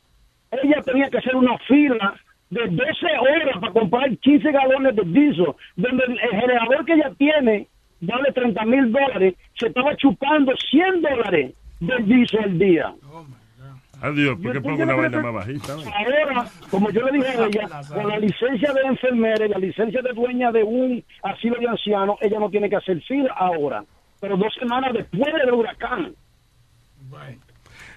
Ella 0.51 0.81
tenía 0.83 1.09
que 1.09 1.17
hacer 1.17 1.35
una 1.35 1.57
fila 1.59 2.13
de 2.49 2.61
12 2.67 2.83
horas 3.19 3.57
para 3.59 3.73
comprar 3.73 4.17
15 4.17 4.49
galones 4.49 4.95
de 4.95 5.03
diésel, 5.03 5.47
donde 5.75 6.03
el 6.05 6.19
generador 6.19 6.85
que 6.85 6.93
ella 6.93 7.11
tiene 7.17 7.67
vale 7.99 8.31
30 8.31 8.63
mil 8.65 8.91
dólares, 8.93 9.33
se 9.59 9.67
estaba 9.67 9.93
chupando 9.97 10.53
100 10.55 11.01
dólares 11.01 11.53
de 11.81 11.95
diésel 12.03 12.39
al 12.43 12.57
día. 12.59 12.93
Adiós, 14.01 14.37
porque 14.43 14.61
pongo 14.61 14.83
una 14.83 14.93
vaina 14.95 15.21
más 15.21 15.33
bajita. 15.33 15.73
Ahora, 15.73 16.45
como 16.69 16.89
yo 16.91 17.01
le 17.09 17.17
dije 17.17 17.27
a 17.29 17.45
ella, 17.47 17.69
con 17.93 18.07
la 18.07 18.19
licencia 18.19 18.71
de 18.73 18.81
enfermera 18.81 19.45
y 19.45 19.49
la 19.49 19.57
licencia 19.57 20.01
de 20.01 20.13
dueña 20.13 20.51
de 20.51 20.63
un 20.63 21.03
asilo 21.23 21.55
de 21.59 21.67
ancianos, 21.67 22.15
ella 22.21 22.39
no 22.39 22.49
tiene 22.49 22.69
que 22.69 22.75
hacer 22.75 23.01
fila 23.01 23.33
ahora, 23.35 23.83
pero 24.21 24.37
dos 24.37 24.53
semanas 24.59 24.91
después 24.93 25.33
del 25.33 25.51
huracán. 25.53 26.13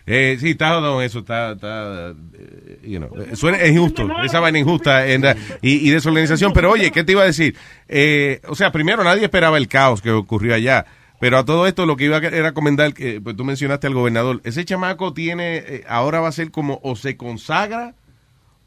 Eh, 0.07 0.37
sí, 0.41 0.51
está 0.51 0.75
jodón 0.75 1.03
eso, 1.05 1.21
está, 1.21 1.53
está 1.53 2.11
eh, 2.11 2.79
you 2.83 2.99
know, 2.99 3.11
eh, 3.21 3.37
suena, 3.37 3.59
es 3.59 3.71
injusto, 3.71 4.09
esa 4.25 4.41
vaina 4.41 4.59
injusta 4.59 5.07
en 5.07 5.23
la- 5.23 5.37
y, 5.63 5.87
y 5.87 5.91
desorganización. 5.91 6.53
Pero 6.53 6.71
oye, 6.71 6.91
¿qué 6.91 7.05
te 7.05 7.13
iba 7.13 7.23
a 7.23 7.27
decir? 7.27 7.55
Eh, 7.87 8.41
o 8.49 8.55
sea, 8.55 8.73
primero 8.73 9.05
nadie 9.05 9.25
esperaba 9.25 9.59
el 9.59 9.69
caos 9.69 10.01
que 10.03 10.11
ocurrió 10.11 10.55
allá. 10.55 10.87
Pero 11.21 11.39
a 11.39 11.45
todo 11.45 11.67
esto 11.67 11.85
lo 11.87 11.97
que 11.97 12.05
iba 12.07 12.17
a 12.17 12.21
era 12.21 12.53
comentar, 12.53 12.93
que 12.95 13.21
pues, 13.21 13.37
tú 13.37 13.45
mencionaste 13.45 13.87
al 13.87 13.95
gobernador, 13.95 14.41
ese 14.45 14.65
chamaco 14.65 15.13
tiene, 15.13 15.59
eh, 15.59 15.85
ahora 15.87 16.21
va 16.21 16.29
a 16.29 16.33
ser 16.33 16.51
como 16.51 16.81
o 16.83 16.97
se 16.97 17.17
consagra 17.17 17.95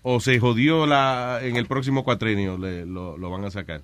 o 0.04 0.20
se 0.20 0.40
jodió 0.40 0.86
la 0.86 1.40
en 1.42 1.56
el 1.58 1.66
próximo 1.66 2.04
cuatrenio, 2.04 2.58
le- 2.58 2.86
lo, 2.86 3.18
lo 3.18 3.30
van 3.32 3.44
a 3.46 3.52
sacar. 3.52 3.82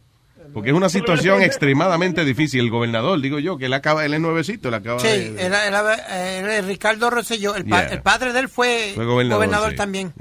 Porque 0.53 0.69
es 0.71 0.75
una 0.75 0.89
situación 0.89 1.41
extremadamente 1.43 2.25
difícil. 2.25 2.61
El 2.61 2.69
gobernador, 2.71 3.19
digo 3.21 3.37
yo, 3.39 3.57
que 3.57 3.65
él 3.65 3.73
acaba, 3.73 4.03
él 4.05 4.13
es 4.15 4.19
nuevecito, 4.19 4.69
él 4.69 4.73
acaba 4.73 4.99
Sí, 4.99 5.07
de... 5.07 5.45
era, 5.45 5.67
era- 5.67 5.95
era 6.39 6.61
Ricardo 6.67 7.09
Rosselló, 7.09 7.55
el, 7.55 7.65
pa- 7.65 7.81
Yeah. 7.83 7.93
el 7.93 8.01
padre 8.01 8.33
de 8.33 8.39
él 8.39 8.49
fue, 8.49 8.91
Fue 8.95 9.05
gobernador, 9.05 9.37
gobernador, 9.45 9.71
sí. 9.71 9.75
también. 9.77 10.13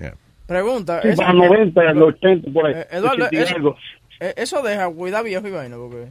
Pregunta. 0.46 1.00
Sí, 1.02 1.08
esa- 1.08 1.22
para 1.22 1.32
90, 1.34 1.92
los 1.94 2.08
80, 2.14 2.50
por 2.52 2.66
ahí. 2.66 2.74
Eh, 2.76 2.86
Eduardo, 2.92 3.24
80 3.26 3.34
y 3.36 3.38
eso, 3.42 3.76
eh, 4.20 4.34
eso 4.36 4.62
deja 4.62 4.88
cuidar 4.90 5.24
viejo 5.24 5.46
y 5.46 5.50
vaina, 5.50 5.76
porque... 5.76 6.08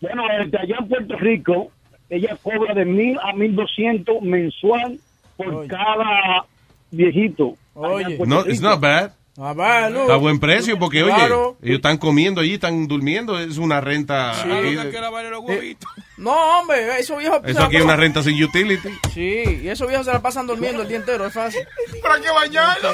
Bueno, 0.00 0.22
desde 0.44 0.58
allá 0.58 0.76
en 0.80 0.88
Puerto 0.88 1.16
Rico, 1.16 1.72
ella 2.10 2.36
cobra 2.42 2.74
de 2.74 2.84
mil 2.84 3.18
a 3.22 3.32
mil 3.34 3.54
doscientos 3.54 4.22
mensual 4.22 4.98
por 5.36 5.66
cada 5.66 6.44
viejito. 6.90 7.54
Puerto 7.74 8.26
No, 8.26 8.40
it's 8.46 8.60
not 8.60 8.80
bad. 8.80 9.12
Ah, 9.40 9.52
va, 9.52 9.88
no. 9.88 10.00
Está 10.02 10.14
a 10.14 10.16
buen 10.16 10.40
precio 10.40 10.76
porque, 10.80 11.04
Claro. 11.04 11.50
oye, 11.50 11.58
ellos 11.68 11.76
están 11.76 11.96
comiendo 11.98 12.40
allí, 12.40 12.54
están 12.54 12.88
durmiendo, 12.88 13.38
es 13.38 13.56
una 13.56 13.80
renta. 13.80 14.34
Sí. 14.34 14.50
aquí- 14.50 15.76
No, 16.16 16.58
hombre, 16.58 16.98
esos 16.98 17.16
viejos... 17.18 17.40
eso 17.44 17.62
aquí 17.62 17.76
es 17.76 17.84
una 17.84 17.94
renta 17.94 18.20
sin 18.20 18.42
utility. 18.42 18.88
Sí, 19.14 19.60
y 19.62 19.68
esos 19.68 19.86
viejos 19.86 20.06
se 20.06 20.12
la 20.12 20.20
pasan 20.20 20.48
durmiendo 20.48 20.82
el 20.82 20.88
día 20.88 20.96
entero, 20.96 21.24
es 21.24 21.32
fácil. 21.32 21.60
¿Para 22.02 22.20
qué 22.20 22.28
bañarlo? 22.30 22.88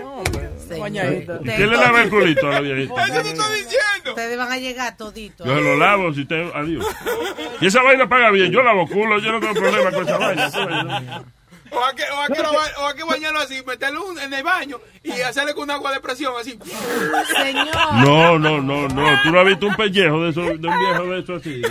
No, 0.00 0.12
hombre, 0.14 0.47
¿Quién 0.76 1.70
le 1.70 1.76
lava 1.76 2.02
el 2.02 2.10
culito 2.10 2.48
a 2.48 2.52
la 2.52 2.60
viejita? 2.60 3.04
Eso 3.06 3.22
te 3.22 3.28
estoy 3.28 3.56
diciendo. 3.56 4.10
Ustedes 4.10 4.38
van 4.38 4.52
a 4.52 4.58
llegar 4.58 4.96
toditos. 4.96 5.46
Yo 5.46 5.54
se 5.54 5.60
lo 5.62 5.76
lavo, 5.76 6.12
si 6.12 6.24
te... 6.24 6.50
Adiós. 6.54 6.86
Y 7.60 7.66
esa 7.66 7.82
vaina 7.82 8.08
paga 8.08 8.30
bien. 8.30 8.50
Yo 8.52 8.62
lavo 8.62 8.86
culo, 8.86 9.18
yo 9.18 9.32
no 9.32 9.40
tengo 9.40 9.54
problema 9.54 9.90
con 9.90 10.02
esa 10.08 10.18
vaina. 10.18 11.24
O 11.70 11.84
hay 11.84 11.94
que, 11.94 12.02
o 12.04 12.20
hay 12.20 12.28
que, 12.28 12.40
o 12.80 12.86
hay 12.88 12.94
que 12.96 13.04
bañarlo 13.04 13.40
así, 13.40 13.62
meterlo 13.66 14.06
un- 14.06 14.18
en 14.18 14.32
el 14.32 14.42
baño 14.42 14.78
y 15.02 15.12
hacerle 15.20 15.54
con 15.54 15.64
un 15.64 15.70
agua 15.72 15.92
de 15.92 16.00
presión 16.00 16.32
así. 16.40 16.58
Señor. 17.36 17.66
No, 18.04 18.38
no, 18.38 18.60
no, 18.60 18.88
no. 18.88 19.22
Tú 19.22 19.30
no 19.30 19.40
has 19.40 19.46
visto 19.46 19.66
un 19.66 19.76
pellejo 19.76 20.22
de, 20.24 20.30
eso, 20.30 20.40
de 20.42 20.48
un 20.68 20.78
viejo 20.78 21.04
de 21.06 21.20
eso 21.20 21.34
así. 21.36 21.62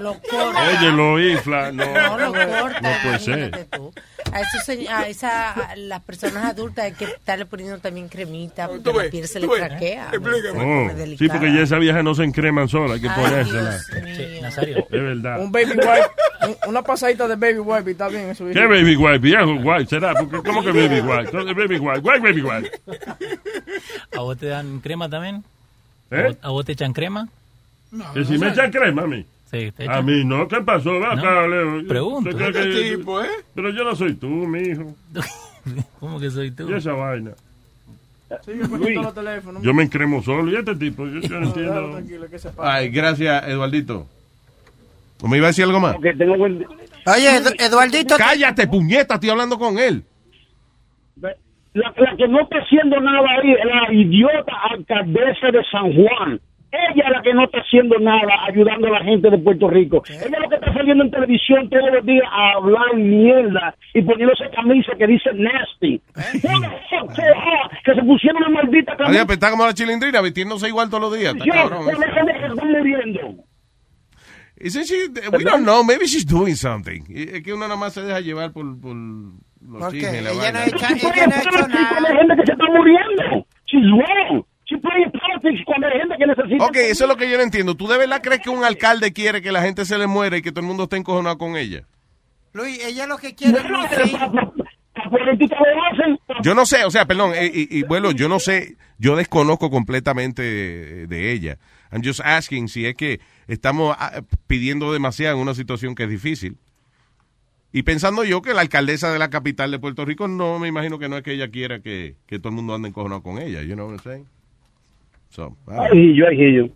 Lo 0.00 0.14
corta. 0.28 0.60
Oye, 0.80 0.90
lo 0.92 1.20
infla. 1.20 1.70
No, 1.72 1.84
No 1.86 2.18
lo 2.18 2.32
corta. 2.32 2.80
no 2.80 2.90
puede 3.02 3.18
ser. 3.20 3.66
tú. 3.70 3.92
A, 4.32 4.40
esos 4.40 4.68
a, 4.90 5.06
esa, 5.06 5.52
a 5.52 5.76
las 5.76 6.02
personas 6.02 6.44
adultas 6.46 6.86
hay 6.86 6.92
que 6.94 7.04
estarle 7.04 7.46
poniendo 7.46 7.78
también 7.78 8.08
cremita 8.08 8.66
porque 8.66 8.92
la 8.92 9.10
piel 9.10 9.28
se 9.28 9.38
le 9.38 9.46
craquea. 9.46 10.10
Oh, 10.12 10.90
sí, 11.16 11.28
porque 11.28 11.52
ya 11.54 11.60
esa 11.60 11.78
vieja 11.78 12.02
no 12.02 12.14
se 12.16 12.24
encreman 12.24 12.68
sola, 12.68 12.94
hay 12.94 13.00
que 13.02 13.10
ponérsela. 13.10 13.78
Nazario. 14.42 14.78
Es 14.78 14.90
verdad. 14.90 15.38
Un 15.40 15.52
baby 15.52 15.72
wipe, 15.72 16.10
un- 16.48 16.56
una 16.66 16.82
pasadita 16.82 17.28
de 17.28 17.36
baby 17.36 17.58
wipe 17.60 17.90
y 17.90 17.92
está 17.92 18.08
bien 18.08 18.30
eso. 18.30 18.44
¿Qué 18.52 18.66
baby 18.66 18.96
white? 18.96 19.18
Viejo 19.36 19.52
white, 19.62 19.86
¿será? 19.90 20.14
Porque, 20.14 20.48
¿Cómo 20.48 20.62
que 20.62 20.68
baby 20.72 20.88
que 20.88 21.00
baby 21.00 21.78
white? 21.78 22.00
White 22.00 22.20
baby 22.20 22.42
white. 22.42 22.70
¿A 24.16 24.20
vos 24.20 24.36
te 24.38 24.46
dan 24.46 24.80
crema 24.80 25.08
también? 25.08 25.42
¿A, 26.10 26.16
¿Eh? 26.16 26.22
vos, 26.28 26.36
a 26.42 26.48
vos 26.50 26.64
te 26.64 26.72
echan 26.72 26.92
crema? 26.92 27.28
Que 28.12 28.24
si 28.24 28.38
me 28.38 28.48
echan 28.48 28.70
crema 28.70 29.02
a 29.02 29.06
mí. 29.06 29.24
Sí, 29.50 29.70
te 29.72 29.82
A 29.84 29.86
echan. 29.86 30.04
mí 30.06 30.24
no, 30.24 30.48
¿qué 30.48 30.60
pasó? 30.62 30.92
Ve 30.98 31.06
acá, 31.06 31.46
Leo. 31.46 31.86
Pregunto. 31.86 32.30
¿Usted 32.30 32.52
cree 32.52 32.68
Este 32.70 32.82
que- 32.90 32.96
tipo, 32.96 33.22
¿eh? 33.22 33.28
Pero 33.54 33.70
yo 33.70 33.84
no 33.84 33.94
soy 33.94 34.14
tú, 34.14 34.26
mijo. 34.28 34.94
¿Cómo 36.00 36.18
que 36.20 36.30
soy 36.30 36.50
tú? 36.50 36.68
¿Y 36.70 36.74
esa 36.74 36.92
vaina? 36.92 37.30
Sí, 38.44 38.52
yo 38.60 38.68
me 38.68 38.86
quito 38.86 39.02
los 39.02 39.14
teléfonos. 39.14 39.62
Yo 39.62 39.72
me 39.74 39.82
encremo 39.84 40.22
solo. 40.22 40.50
¿Y 40.50 40.56
este 40.56 40.74
tipo? 40.74 41.06
Yo, 41.06 41.20
yo 41.20 41.28
no 41.28 41.40
No, 41.40 41.46
entiendo. 41.48 41.90
tranquilo, 41.92 42.26
que 42.28 42.38
se. 42.38 42.50
Ay, 42.58 42.88
gracias, 42.90 43.46
Eduardito. 43.46 44.06
¿O 45.20 45.28
me 45.28 45.36
iba 45.36 45.46
a 45.46 45.50
decir 45.50 45.64
algo 45.64 45.78
más? 45.78 45.96
Oye, 47.06 47.28
Edu- 47.40 47.54
Eduardito. 47.60 48.16
Cállate, 48.16 48.66
puñeta, 48.66 49.14
estoy 49.14 49.30
hablando 49.30 49.58
con 49.58 49.78
él. 49.78 50.02
La, 51.74 51.92
la 51.96 52.16
que 52.16 52.28
no 52.28 52.40
está 52.42 52.58
haciendo 52.58 53.00
nada 53.00 53.26
ahí 53.40 53.50
es 53.52 53.64
la 53.64 53.92
idiota 53.92 54.52
alcaldesa 54.70 55.50
de 55.50 55.60
San 55.72 55.92
Juan. 55.92 56.40
Ella 56.70 57.04
es 57.06 57.10
la 57.10 57.22
que 57.22 57.34
no 57.34 57.44
está 57.44 57.58
haciendo 57.58 57.98
nada 58.00 58.32
ayudando 58.48 58.88
a 58.88 58.90
la 58.98 59.04
gente 59.04 59.28
de 59.30 59.38
Puerto 59.38 59.68
Rico. 59.68 60.02
Ella 60.08 60.20
es 60.24 60.30
lo 60.40 60.48
que 60.48 60.54
está 60.56 60.72
saliendo 60.72 61.04
en 61.04 61.10
televisión 61.10 61.68
todos 61.70 61.90
los 61.92 62.04
días 62.06 62.24
a 62.30 62.52
hablar 62.52 62.94
mierda 62.96 63.74
y 63.92 64.02
poniéndose 64.02 64.44
camisa 64.50 64.92
que 64.98 65.06
dice 65.06 65.30
nasty. 65.34 66.00
Que 67.84 67.94
se 67.94 68.02
pusieron 68.02 68.42
una 68.42 68.48
maldita 68.62 68.92
Oye, 68.92 69.04
camisa. 69.04 69.26
pues 69.26 69.36
está 69.36 69.50
como 69.50 69.66
la 69.66 69.74
chilindrina, 69.74 70.20
vistiéndose 70.20 70.68
igual 70.68 70.88
todos 70.88 71.02
los 71.10 71.18
días. 71.18 71.34
Está 71.34 71.44
Yo, 71.44 71.52
cabrón. 71.52 71.86
la 71.86 72.64
muriendo. 72.64 73.20
Isn't 74.56 74.86
she, 74.86 75.08
we 75.32 75.42
don't 75.44 75.64
know, 75.64 75.82
maybe 75.82 76.06
she's 76.06 76.24
doing 76.24 76.54
something. 76.54 77.02
Y 77.08 77.36
Es 77.36 77.42
que 77.42 77.52
uno 77.52 77.66
nada 77.66 77.76
más 77.76 77.92
se 77.94 78.02
deja 78.02 78.20
llevar 78.20 78.52
por, 78.52 78.80
por 78.80 78.94
los 78.94 79.80
¿Por 79.80 79.92
qué? 79.92 80.00
chismes. 80.00 80.22
la 80.22 80.30
Ella 80.30 80.52
no 80.52 80.58
ha 80.60 80.66
hecho, 80.66 80.76
ella 80.76 81.26
no 81.26 81.34
ha 81.34 81.38
hecho 81.40 81.68
nada. 81.68 82.00
La 82.00 82.08
gente 82.16 82.34
que 82.36 82.46
se 82.46 82.52
está 82.52 82.64
muriendo. 82.72 83.46
She's 83.66 83.82
wrong. 83.90 84.44
She 84.66 84.76
plays 84.78 85.08
politics 85.12 85.62
cuando 85.66 85.88
hay 85.88 85.98
gente 86.00 86.14
que 86.18 86.26
necesita. 86.26 86.64
Ok, 86.64 86.76
eso 86.76 87.04
es 87.04 87.08
lo 87.08 87.16
que 87.16 87.28
yo 87.28 87.36
no 87.36 87.42
entiendo. 87.42 87.74
¿Tú 87.74 87.86
de 87.88 87.98
verdad 87.98 88.22
crees 88.22 88.40
que 88.40 88.48
un 88.50 88.64
alcalde 88.64 89.12
quiere 89.12 89.42
que 89.42 89.52
la 89.52 89.60
gente 89.60 89.84
se 89.84 89.98
le 89.98 90.06
muera 90.06 90.36
y 90.36 90.42
que 90.42 90.52
todo 90.52 90.60
el 90.60 90.66
mundo 90.68 90.84
esté 90.84 90.96
encojonado 90.96 91.36
con 91.36 91.56
ella? 91.56 91.82
Luis, 92.52 92.82
ella 92.84 93.06
lo 93.06 93.18
que 93.18 93.34
quiere 93.34 93.58
es 93.58 93.68
lo 93.68 93.78
hacen. 93.80 94.10
Yo 96.42 96.54
no 96.54 96.64
sé, 96.66 96.84
o 96.84 96.90
sea, 96.90 97.04
perdón, 97.06 97.32
eh, 97.34 97.50
y, 97.52 97.78
y, 97.78 97.82
bueno, 97.82 98.12
yo 98.12 98.28
no 98.28 98.38
sé, 98.38 98.76
yo 98.98 99.16
desconozco 99.16 99.70
completamente 99.70 100.42
de, 100.42 101.06
de 101.06 101.32
ella. 101.32 101.58
I'm 101.94 102.02
just 102.02 102.20
asking 102.24 102.66
si 102.68 102.86
es 102.86 102.96
que 102.96 103.20
estamos 103.46 103.94
ah, 103.98 104.22
pidiendo 104.48 104.92
demasiado 104.92 105.36
en 105.36 105.42
una 105.42 105.54
situación 105.54 105.94
que 105.94 106.02
es 106.02 106.10
difícil. 106.10 106.56
Y 107.72 107.84
pensando 107.84 108.24
yo 108.24 108.42
que 108.42 108.52
la 108.52 108.62
alcaldesa 108.62 109.12
de 109.12 109.18
la 109.20 109.30
capital 109.30 109.70
de 109.70 109.78
Puerto 109.78 110.04
Rico, 110.04 110.26
no 110.26 110.58
me 110.58 110.66
imagino 110.66 110.98
que 110.98 111.08
no 111.08 111.16
es 111.16 111.22
que 111.22 111.32
ella 111.32 111.50
quiera 111.50 111.80
que, 111.80 112.16
que 112.26 112.38
todo 112.40 112.48
el 112.48 112.56
mundo 112.56 112.74
ande 112.74 112.88
encojonado 112.88 113.22
con 113.22 113.38
ella, 113.38 113.62
you 113.62 113.74
know 113.74 113.86
what 113.86 113.94
I'm 113.94 114.02
saying? 114.02 114.26
So, 115.30 115.56
ah. 115.68 115.86
I 115.86 115.94
hear 115.94 116.14
you, 116.14 116.26
I 116.26 116.34
hear 116.36 116.50
you. 116.50 116.72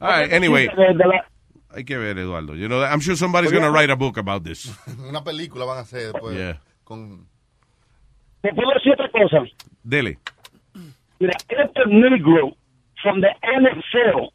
All 0.00 0.08
right, 0.08 0.32
anyway, 0.32 0.68
hay 1.74 1.84
que 1.84 1.98
ver, 1.98 2.18
Eduardo. 2.18 2.54
You 2.54 2.68
know, 2.68 2.82
I'm 2.82 3.00
sure 3.00 3.16
somebody's 3.16 3.52
going 3.52 3.64
to 3.64 3.70
write 3.70 3.90
a 3.90 3.96
book 3.96 4.16
about 4.16 4.44
this. 4.44 4.70
Una 5.08 5.22
película 5.22 5.66
van 5.66 5.78
a 5.78 5.80
hacer 5.80 6.12
después. 6.12 6.36
Yeah. 6.36 6.60
Con... 6.84 7.26
¿Te 8.42 8.52
puedo 8.52 8.70
decir 8.74 8.92
otra 8.92 9.10
cosa? 9.10 9.44
Dele. 9.82 10.18
Mira, 11.20 11.32
este 11.48 11.86
negro 11.86 12.56
from 13.02 13.20
the 13.20 13.28
NFL, 13.42 14.30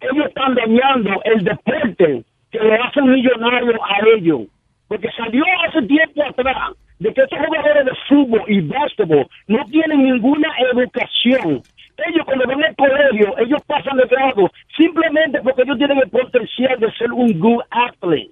ellos 0.00 0.26
están 0.26 0.54
dañando 0.54 1.20
el 1.24 1.44
deporte 1.44 2.24
que 2.50 2.58
le 2.58 2.74
hacen 2.76 3.10
millonario 3.10 3.84
a 3.84 3.98
ellos. 4.16 4.42
Porque 4.86 5.08
salió 5.16 5.44
hace 5.66 5.82
tiempo 5.82 6.24
atrás 6.24 6.72
de 6.98 7.12
que 7.12 7.22
estos 7.22 7.38
jugadores 7.38 7.84
de 7.84 7.92
fútbol 8.08 8.42
y 8.48 8.60
básquetbol 8.60 9.26
no 9.48 9.64
tienen 9.66 10.02
ninguna 10.04 10.48
educación. 10.72 11.62
Ellos 12.06 12.24
cuando 12.24 12.46
van 12.46 12.64
al 12.64 12.76
colegio, 12.76 13.38
ellos 13.38 13.60
pasan 13.66 13.96
de 13.96 14.06
grado 14.06 14.50
simplemente 14.76 15.40
porque 15.42 15.62
ellos 15.62 15.78
tienen 15.78 15.98
el 15.98 16.08
potencial 16.08 16.78
de 16.78 16.92
ser 16.92 17.12
un 17.12 17.38
good 17.38 17.62
athlete. 17.70 18.30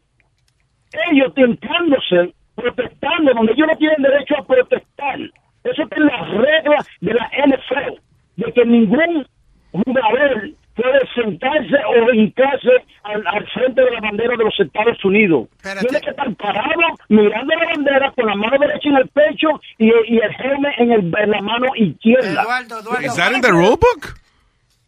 Ellos 1.10 1.34
tentándose, 1.34 2.32
protestando, 2.54 3.34
donde 3.34 3.52
ellos 3.52 3.66
no 3.68 3.76
tienen 3.76 4.02
derecho 4.02 4.36
a 4.38 4.46
protestar. 4.46 5.18
Eso 5.64 5.82
es 5.82 5.98
las 5.98 6.30
reglas 6.30 6.88
de 7.00 7.14
la 7.14 7.30
NFL, 7.44 8.00
de 8.36 8.52
que 8.52 8.64
ningún 8.64 9.26
jugador 9.72 10.50
puede 10.76 11.00
sentarse 11.14 11.76
o 11.88 12.12
hincarse 12.14 12.70
al, 13.02 13.26
al 13.26 13.46
frente 13.48 13.80
de 13.82 13.90
la 13.90 14.00
bandera 14.00 14.36
de 14.36 14.44
los 14.44 14.54
Estados 14.60 15.02
Unidos. 15.04 15.48
Tiene 15.62 16.00
que 16.00 16.10
estar 16.10 16.34
parado 16.36 16.80
mirando 17.08 17.54
la 17.54 17.66
bandera 17.74 18.12
con 18.14 18.26
la 18.26 18.34
mano 18.36 18.56
derecha 18.60 18.88
en 18.90 18.96
el 18.96 19.08
pecho 19.08 19.48
y, 19.78 19.86
y 19.86 20.18
el 20.18 20.30
helmet 20.38 20.74
en, 20.78 20.92
el, 20.92 21.12
en 21.18 21.30
la 21.30 21.40
mano 21.40 21.66
izquierda. 21.74 22.42
Eduardo, 22.42 22.80
Eduardo. 22.80 23.06
Is 23.06 23.14
that 23.16 23.32
in 23.32 23.40
the 23.40 23.50
rule 23.50 23.76
book? 23.76 24.14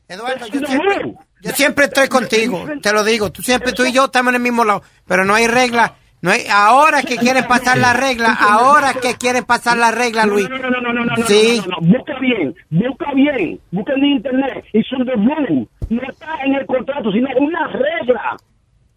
Eduardo, 0.09 0.47
yo 0.47 0.61
siempre, 0.67 1.15
yo 1.43 1.51
siempre 1.53 1.85
estoy 1.87 2.09
contigo, 2.09 2.65
te 2.83 2.93
lo 2.93 3.05
digo. 3.05 3.31
Tú 3.33 3.43
siempre, 3.43 3.73
tú 3.73 3.85
y 3.85 3.93
yo 3.93 4.07
estamos 4.07 4.31
en 4.31 4.37
el 4.37 4.43
mismo 4.43 4.65
lado, 4.65 4.83
pero 5.07 5.25
no 5.25 5.35
hay 5.35 5.47
regla. 5.47 5.95
No 6.21 6.33
hay, 6.33 6.47
ahora 6.51 7.03
que 7.03 7.17
quieren 7.17 7.47
pasar 7.47 7.79
la 7.79 7.93
regla, 7.93 8.37
ahora 8.41 8.93
que 8.95 9.15
quieren 9.15 9.45
pasar 9.45 9.77
la 9.77 9.93
regla, 9.93 10.27
Luis. 10.27 10.49
No, 10.51 10.59
no, 10.59 10.69
no, 10.69 10.81
no, 10.81 10.93
no, 10.93 11.05
no, 11.05 11.17
Sí. 11.29 11.61
no, 11.65 11.67
no, 11.67 11.77
no. 11.81 11.97
Busca 11.97 12.19
bien, 12.19 12.55
busca 12.71 13.13
bien, 13.15 13.61
busca 13.71 13.93
en 13.93 14.05
internet. 14.05 14.65
It's 14.73 14.93
on 14.95 15.07
the 15.07 15.13
rule. 15.13 15.69
No 15.91 16.03
está 16.03 16.45
en 16.45 16.55
el 16.55 16.67
contrato, 16.67 17.11
sino 17.13 17.29
una 17.39 17.67
regla 17.69 18.37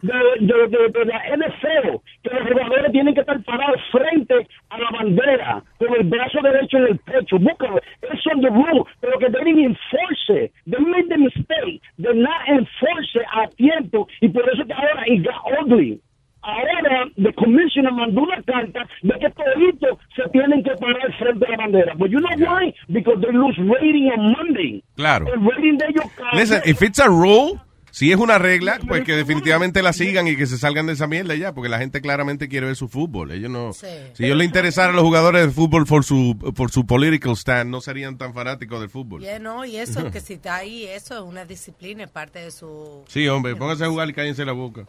de, 0.02 0.12
de, 0.40 0.88
de, 0.88 1.04
la 1.04 1.36
NFL 1.36 1.96
que 2.22 2.30
los 2.30 2.48
jugadores 2.48 2.92
tienen 2.92 3.14
que 3.14 3.20
estar 3.20 3.42
parados 3.44 3.80
frente 3.90 4.46
a 4.70 4.78
la 4.78 4.90
bandera 4.90 5.62
con 5.78 5.94
el 5.94 6.04
brazo 6.04 6.40
derecho 6.42 6.78
en 6.78 6.86
el 6.88 6.98
pecho. 6.98 7.38
Búscalo. 7.38 7.80
It's 8.02 8.26
on 8.26 8.40
the 8.40 8.50
rule. 8.50 8.84
Pero 9.00 9.18
que 9.18 9.28
deben 9.28 9.58
enforce. 9.58 10.52
They 10.66 10.80
made 10.80 11.08
the 11.08 11.18
mistake 11.18 11.80
de 11.98 12.14
not 12.14 12.48
enforce 12.48 13.20
a 13.32 13.48
tiempo 13.48 14.08
y 14.20 14.28
por 14.28 14.48
eso 14.52 14.64
que 14.66 14.72
ahora 14.72 15.04
it 15.06 15.24
got 15.24 15.40
ugly. 15.60 16.00
Ahora, 16.42 17.08
the 17.16 17.32
commissioner 17.34 17.92
mandó 17.92 18.22
una 18.22 18.42
carta 18.42 18.86
de 19.02 19.12
que 19.18 19.30
toditos 19.30 19.98
se 20.16 20.28
tienen 20.30 20.62
que 20.64 20.72
parar 20.76 21.12
frente 21.18 21.46
a 21.46 21.50
la 21.50 21.56
bandera. 21.56 21.94
But 21.94 22.10
you 22.10 22.18
know 22.18 22.36
why? 22.36 22.74
Because 22.88 23.20
they 23.20 23.32
lose 23.32 23.56
rating 23.58 24.10
on 24.10 24.32
Monday. 24.32 24.82
Claro. 24.96 25.26
El 25.32 25.40
rating 25.40 25.78
de 25.78 25.86
ellos 25.86 26.10
cae. 26.16 26.38
Listen, 26.38 26.62
if 26.64 26.82
it's 26.82 26.98
a 26.98 27.08
rule, 27.08 27.60
si 27.92 28.10
es 28.10 28.16
una 28.16 28.38
regla, 28.38 28.80
pues 28.88 29.04
que 29.04 29.14
definitivamente 29.14 29.82
la 29.82 29.92
sigan 29.92 30.26
y 30.26 30.34
que 30.34 30.46
se 30.46 30.56
salgan 30.56 30.86
de 30.86 30.94
esa 30.94 31.06
mierda 31.06 31.34
ya, 31.34 31.52
porque 31.52 31.68
la 31.68 31.78
gente 31.78 32.00
claramente 32.00 32.48
quiere 32.48 32.66
ver 32.66 32.74
su 32.74 32.88
fútbol. 32.88 33.30
Ellos 33.32 33.50
no, 33.50 33.74
si 33.74 33.86
a 33.86 34.26
ellos 34.26 34.36
les 34.38 34.46
interesara 34.46 34.88
a 34.88 34.92
los 34.94 35.02
jugadores 35.02 35.46
de 35.46 35.52
fútbol 35.52 35.84
por 35.84 36.02
su 36.02 36.34
por 36.56 36.70
su 36.70 36.86
political 36.86 37.36
stand, 37.36 37.70
no 37.70 37.82
serían 37.82 38.16
tan 38.16 38.32
fanáticos 38.32 38.80
del 38.80 38.88
fútbol. 38.88 39.20
Yeah, 39.20 39.38
no, 39.38 39.66
y 39.66 39.76
eso, 39.76 40.10
que 40.10 40.20
si 40.22 40.34
está 40.34 40.56
ahí, 40.56 40.84
eso 40.86 41.16
es 41.16 41.20
una 41.20 41.44
disciplina, 41.44 42.04
es 42.04 42.10
parte 42.10 42.38
de 42.38 42.50
su... 42.50 43.04
Sí, 43.08 43.28
hombre, 43.28 43.56
pónganse 43.56 43.84
a 43.84 43.88
jugar 43.88 44.08
y 44.08 44.14
cállense 44.14 44.42
la 44.46 44.52
boca. 44.52 44.86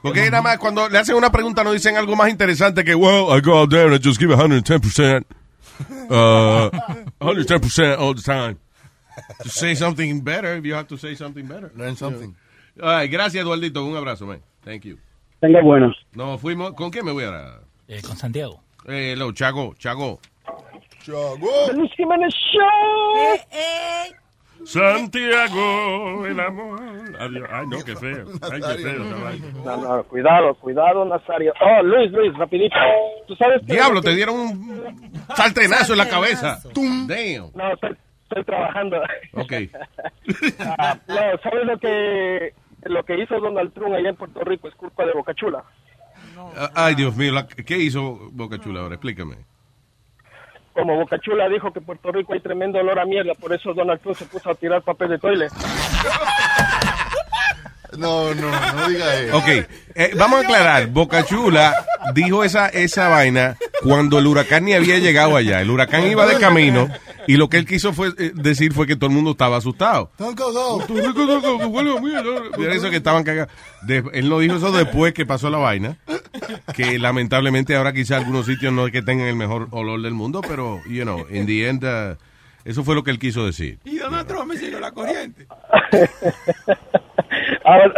Porque 0.00 0.30
nada 0.30 0.42
más 0.42 0.58
cuando 0.58 0.88
le 0.88 0.98
hacen 0.98 1.16
una 1.16 1.32
pregunta 1.32 1.64
no 1.64 1.72
dicen 1.72 1.96
algo 1.96 2.14
más 2.14 2.30
interesante 2.30 2.84
que, 2.84 2.94
well, 2.94 3.36
I 3.36 3.40
go 3.40 3.58
out 3.58 3.70
there 3.70 3.86
and 3.86 3.94
I 3.94 3.98
just 4.00 4.20
give 4.20 4.32
110%. 4.32 5.24
Uh, 6.08 6.70
110% 7.18 7.98
all 7.98 8.14
the 8.14 8.22
time. 8.22 8.56
To 9.42 9.48
say 9.48 9.74
something 9.74 10.22
better, 10.22 10.56
if 10.56 10.64
you 10.64 10.74
have 10.74 10.86
to 10.88 10.96
say 10.96 11.14
something 11.14 11.46
better. 11.46 11.70
Learn 11.76 11.96
something. 11.96 12.34
Ay, 12.82 13.08
gracias, 13.08 13.42
Eduardito. 13.42 13.84
Un 13.84 13.96
abrazo, 13.96 14.26
man. 14.26 14.40
Thank 14.64 14.84
you. 14.84 14.98
Tenga 15.40 15.60
buenos. 15.62 15.96
No, 16.14 16.38
fuimos. 16.38 16.74
¿Con 16.74 16.90
quién 16.90 17.04
me 17.04 17.12
voy 17.12 17.24
a.? 17.24 17.60
Eh, 17.88 18.00
con 18.02 18.16
Santiago. 18.16 18.62
Eh, 18.86 19.14
lo, 19.16 19.32
Chago, 19.32 19.74
Chago. 19.78 20.20
The 21.04 21.72
Luis 21.74 21.90
Jiménez 21.96 22.32
Show. 22.34 23.44
Eh, 23.50 24.12
Santiago, 24.64 26.26
el 26.26 26.38
amor. 26.38 26.80
Adiós. 27.18 27.48
Ay, 27.50 27.66
no, 27.66 27.82
qué 27.82 27.96
feo. 27.96 28.26
Ay, 28.42 28.60
qué 28.60 28.82
feo. 28.82 29.04
No, 29.64 29.76
no, 29.76 30.04
cuidado, 30.04 30.54
cuidado, 30.56 31.04
Nazario. 31.06 31.52
Oh, 31.60 31.82
Luis, 31.82 32.10
Luis, 32.12 32.36
rapidito. 32.36 32.76
¿Tú 33.26 33.34
sabes 33.36 33.60
que- 33.66 33.72
Diablo, 33.72 34.00
te 34.02 34.14
dieron 34.14 34.38
un 34.38 35.12
saltenazo 35.34 35.92
en 35.92 35.98
la 35.98 36.08
cabeza. 36.08 36.60
Damn. 36.74 37.50
No, 37.54 37.64
estoy, 38.30 38.44
trabajando. 38.44 38.98
Ok. 39.34 39.52
Ah, 40.78 40.96
no, 41.08 41.14
¿sabes 41.42 41.66
lo 41.66 41.78
que 41.78 42.54
lo 42.84 43.02
que 43.04 43.18
hizo 43.22 43.38
Donald 43.40 43.72
Trump 43.74 43.94
allá 43.94 44.10
en 44.10 44.16
Puerto 44.16 44.40
Rico 44.44 44.68
es 44.68 44.74
culpa 44.74 45.04
de 45.04 45.12
Boca 45.12 45.34
Chula? 45.34 45.64
Ah, 46.56 46.70
Ay, 46.74 46.94
Dios 46.94 47.14
mío, 47.16 47.32
la- 47.32 47.46
¿qué 47.46 47.76
hizo 47.78 48.18
Boca 48.32 48.58
Chula 48.58 48.80
ahora? 48.80 48.94
Explícame. 48.94 49.36
Como 50.72 50.96
Boca 50.96 51.18
Chula 51.18 51.48
dijo 51.48 51.72
que 51.72 51.80
en 51.80 51.84
Puerto 51.84 52.12
Rico 52.12 52.32
hay 52.32 52.40
tremendo 52.40 52.78
olor 52.78 52.98
a 53.00 53.04
mierda, 53.04 53.34
por 53.34 53.52
eso 53.52 53.74
Donald 53.74 54.00
Trump 54.00 54.16
se 54.16 54.24
puso 54.26 54.50
a 54.50 54.54
tirar 54.54 54.82
papel 54.82 55.10
de 55.10 55.18
toilet. 55.18 55.52
No, 57.96 58.34
no, 58.34 58.50
no 58.74 58.88
diga 58.88 59.14
eso. 59.20 59.36
Ok, 59.36 59.48
eh, 59.94 60.10
vamos 60.16 60.40
a 60.40 60.42
aclarar. 60.44 60.86
Boca 60.88 61.24
Chula 61.24 61.74
dijo 62.14 62.44
esa, 62.44 62.68
esa 62.68 63.08
vaina 63.08 63.56
cuando 63.82 64.18
el 64.18 64.26
huracán 64.26 64.64
ni 64.64 64.74
había 64.74 64.98
llegado 64.98 65.36
allá. 65.36 65.60
El 65.60 65.70
huracán 65.70 66.06
iba 66.06 66.26
de 66.26 66.38
camino 66.38 66.88
y 67.26 67.36
lo 67.36 67.48
que 67.48 67.56
él 67.58 67.66
quiso 67.66 67.92
fue 67.92 68.08
eh, 68.18 68.32
decir 68.34 68.72
fue 68.72 68.86
que 68.86 68.96
todo 68.96 69.06
el 69.10 69.14
mundo 69.14 69.32
estaba 69.32 69.56
asustado. 69.56 70.10
Están 70.18 70.34
cagados. 70.34 70.84
Y 72.58 72.62
era 72.64 72.74
eso 72.74 72.90
que 72.90 72.96
estaban 72.96 73.24
cagados. 73.24 73.52
De- 73.82 74.04
él 74.12 74.28
no 74.28 74.38
dijo 74.38 74.56
eso 74.56 74.70
después 74.72 75.12
que 75.12 75.26
pasó 75.26 75.50
la 75.50 75.58
vaina. 75.58 75.96
Que 76.74 76.98
lamentablemente 76.98 77.74
ahora 77.76 77.92
quizá 77.92 78.16
algunos 78.16 78.46
sitios 78.46 78.72
no 78.72 78.86
es 78.86 78.92
que 78.92 79.02
tengan 79.02 79.26
el 79.26 79.36
mejor 79.36 79.68
olor 79.72 80.00
del 80.00 80.14
mundo, 80.14 80.40
pero, 80.46 80.80
you 80.88 81.02
know, 81.02 81.26
in 81.30 81.46
the 81.46 81.68
end, 81.68 81.84
uh, 81.84 82.16
eso 82.64 82.84
fue 82.84 82.94
lo 82.94 83.02
que 83.04 83.10
él 83.10 83.18
quiso 83.18 83.44
decir. 83.46 83.78
Y 83.84 83.98
Donald 83.98 84.26
Trump 84.26 84.46
me 84.52 84.56
siguió 84.58 84.80
la 84.80 84.90
corriente. 84.92 85.46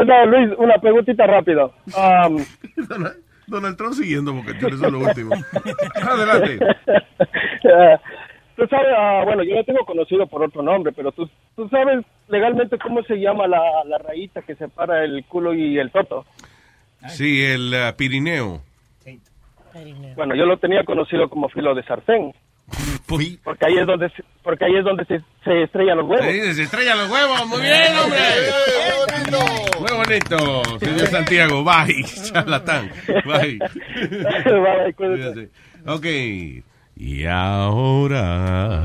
No, 0.04 0.26
Luis, 0.26 0.50
una 0.58 0.78
preguntita 0.78 1.26
rápido. 1.26 1.72
Um, 1.96 2.44
Donald 3.46 3.76
Trump 3.76 3.94
siguiendo 3.94 4.32
Boca 4.32 4.58
Chula, 4.58 4.74
eso 4.74 4.86
es 4.86 4.92
lo 4.92 4.98
último. 5.00 5.34
Adelante. 5.94 6.58
tú 8.56 8.66
sabes, 8.66 8.94
ah, 8.96 9.22
bueno, 9.24 9.42
yo 9.42 9.56
lo 9.56 9.64
tengo 9.64 9.84
conocido 9.84 10.26
por 10.26 10.42
otro 10.42 10.62
nombre, 10.62 10.92
pero 10.92 11.12
tú, 11.12 11.28
tú 11.56 11.68
sabes 11.68 12.04
legalmente 12.28 12.78
cómo 12.78 13.02
se 13.02 13.16
llama 13.16 13.46
la, 13.46 13.60
la 13.84 13.98
rayita 13.98 14.42
que 14.42 14.54
separa 14.54 15.04
el 15.04 15.24
culo 15.26 15.54
y 15.54 15.78
el 15.78 15.90
toto. 15.90 16.24
Sí, 17.08 17.44
el 17.44 17.74
uh, 17.74 17.96
Pirineo. 17.96 18.62
Bueno, 20.16 20.34
yo 20.34 20.44
lo 20.44 20.58
tenía 20.58 20.84
conocido 20.84 21.28
como 21.28 21.48
filo 21.48 21.74
de 21.74 21.82
sartén. 21.82 22.32
Porque 23.44 23.66
ahí 23.66 23.76
es 23.78 23.86
donde 23.86 24.08
se, 24.10 24.24
porque 24.42 24.64
ahí 24.64 24.76
es 24.76 24.84
donde 24.84 25.04
se, 25.04 25.20
se 25.44 25.62
estrellan 25.64 25.98
los 25.98 26.08
huevos. 26.08 26.26
Sí, 26.26 26.54
se 26.54 26.62
estrellan 26.62 26.98
los 26.98 27.10
huevos. 27.10 27.46
Muy 27.46 27.60
bien, 27.60 27.96
hombre. 28.02 28.18
Muy 29.80 29.92
bonito. 29.96 30.62
Señor 30.78 31.06
Santiago, 31.08 31.64
bye. 31.64 32.04
Charlatán. 32.32 32.90
Bye. 33.26 33.58
Bye, 33.58 34.94
cuídate. 34.96 35.50
Ok. 35.86 36.06
Y 36.96 37.24
ahora 37.26 38.84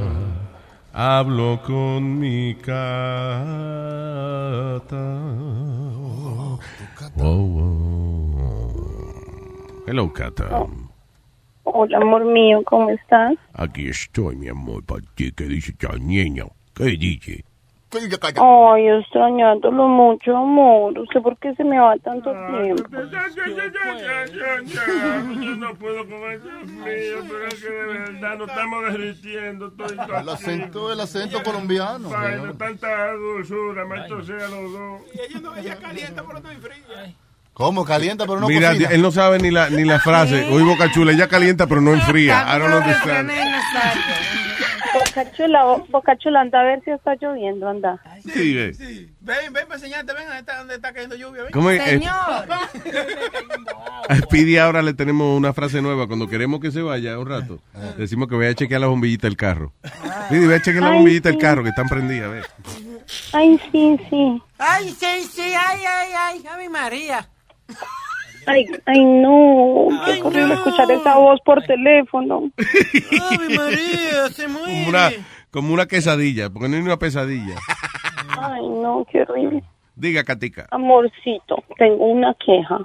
hablo 0.94 1.62
con 1.66 2.20
mi 2.20 2.56
cata. 2.56 2.78
Wow, 7.16 7.48
wow. 7.48 8.78
Hello, 9.88 10.12
Cata. 10.12 10.66
Hola, 11.80 12.00
amor 12.00 12.26
mío, 12.26 12.64
¿cómo 12.66 12.90
estás? 12.90 13.36
Aquí 13.54 13.88
estoy, 13.88 14.36
mi 14.36 14.48
amor, 14.48 14.84
para 14.84 15.02
ti. 15.14 15.32
¿Qué 15.32 15.44
dice 15.44 15.76
niña? 16.00 16.46
¿Qué 16.74 16.86
dice? 16.86 17.46
Ay, 18.42 18.88
extrañándolo 18.88 19.88
mucho, 19.88 20.36
amor. 20.36 20.98
¿Usted 20.98 21.22
por 21.22 21.38
qué 21.38 21.54
se 21.54 21.64
me 21.64 21.78
va 21.78 21.96
tanto 21.98 22.32
tiempo? 22.32 22.84
Yo 25.40 25.56
no 25.56 25.76
puedo 25.76 26.00
con 26.10 26.32
eso, 26.32 26.50
Dios 26.50 26.68
mío, 26.68 27.18
pero 27.30 27.48
es 27.48 27.64
que 27.64 27.70
de 27.70 27.86
verdad 27.86 28.38
nos 28.40 28.50
estamos 28.50 28.84
derritiendo. 28.86 29.74
El 30.20 30.30
acento, 30.30 30.92
el 30.92 31.00
acento 31.00 31.44
colombiano. 31.44 32.10
Vaina, 32.10 32.38
señor. 32.38 32.58
tanta 32.58 33.14
dulzura, 33.14 33.86
maestro 33.86 34.24
sea 34.24 34.48
los 34.48 34.72
dos. 34.74 35.02
Ella 35.60 35.78
calienta, 35.78 36.24
pero 36.24 36.40
no 36.40 36.50
enfría. 36.50 37.27
¿Cómo? 37.58 37.84
Calienta, 37.86 38.28
pero 38.28 38.40
no 38.40 38.48
Mira, 38.48 38.70
cocina. 38.70 38.90
él 38.92 39.02
no 39.02 39.12
sabe 39.12 39.40
ni 39.40 39.50
la, 39.50 39.68
ni 39.72 39.84
la 39.84 40.00
frase. 40.00 40.46
Oí 40.52 40.62
Boca 40.64 40.92
Chula, 40.92 41.12
ella 41.12 41.28
calienta 41.28 41.66
pero 41.66 41.82
no 41.82 41.92
enfría. 41.92 42.46
I 42.56 42.60
don't 42.60 42.72
understand. 42.72 43.32
Bocachula, 44.94 45.64
Bocachula, 45.90 46.42
anda 46.42 46.62
a 46.62 46.64
ver 46.64 46.82
si 46.86 46.92
está 46.92 47.16
lloviendo, 47.20 47.68
anda. 47.68 48.00
Sí, 48.32 48.54
ve. 48.54 48.72
Ven, 49.22 49.52
ven 49.54 49.66
para 49.68 49.76
enseñarte, 49.76 50.14
ven, 50.14 50.28
ahí 50.32 50.40
está 50.40 50.60
donde 50.60 50.76
está 50.76 50.94
cayendo 50.94 51.16
lluvia. 51.16 51.44
Ven. 51.44 51.52
¿Cómo 51.52 51.70
es? 51.72 51.82
Eh, 51.86 52.02
A 54.10 54.16
Speedy 54.18 54.58
ahora 54.58 54.82
le 54.82 54.94
tenemos 54.94 55.36
una 55.38 55.54
frase 55.54 55.82
nueva. 55.82 56.08
Cuando 56.08 56.28
queremos 56.28 56.60
que 56.60 56.72
se 56.72 56.82
vaya 56.82 57.18
un 57.20 57.28
rato, 57.28 57.60
decimos 57.98 58.28
que 58.28 58.36
vaya 58.36 58.52
a 58.52 58.56
chequear 58.56 58.82
la 58.82 58.88
bombillita 58.88 59.28
del 59.28 59.36
carro. 59.38 59.74
Speedy, 60.28 60.46
ve 60.48 60.56
a 60.56 60.62
chequear 60.62 60.84
la 60.84 60.90
Ay, 60.92 60.96
bombillita 60.98 61.30
del 61.30 61.38
sí. 61.38 61.42
carro 61.42 61.64
que 61.64 61.70
están 61.70 61.88
prendidas. 61.90 62.32
Ve. 62.32 62.42
Ay, 63.34 63.60
sí, 63.72 64.00
sí. 64.10 64.42
Ay, 64.60 64.90
sí, 64.90 65.28
sí, 65.32 65.42
ay, 65.42 65.80
ay, 65.86 66.10
ay, 66.18 66.44
Ave 66.54 66.70
María. 66.70 67.28
Ay, 68.46 68.66
ay, 68.86 69.04
no. 69.04 69.88
Qué 70.06 70.22
horrible 70.22 70.54
escuchar 70.54 70.90
esa 70.92 71.18
voz 71.18 71.40
por 71.42 71.62
teléfono. 71.64 72.50
Ave 73.32 73.56
María, 73.56 74.30
se 74.32 74.46
Como 74.46 74.60
muere. 74.60 74.86
una, 74.90 75.10
como 75.52 75.74
una 75.74 75.86
quesadilla, 75.86 76.50
porque 76.50 76.70
no 76.70 76.78
es 76.78 76.84
una 76.84 76.98
pesadilla. 76.98 77.56
Ay, 78.40 78.62
no, 78.68 79.06
qué 79.12 79.24
horrible. 79.24 79.64
Diga, 79.96 80.24
Catica. 80.24 80.68
Amorcito, 80.72 81.64
tengo 81.78 82.06
una 82.06 82.34
queja. 82.36 82.80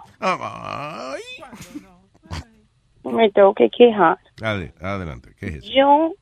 Me 3.05 3.31
tengo 3.31 3.55
que 3.55 3.69
quejar. 3.71 4.19
Ade- 4.41 4.73
adelante, 4.81 5.31
¿qué 5.39 5.47
es 5.47 5.55
eso? 5.57 5.73
Yo 5.75 6.13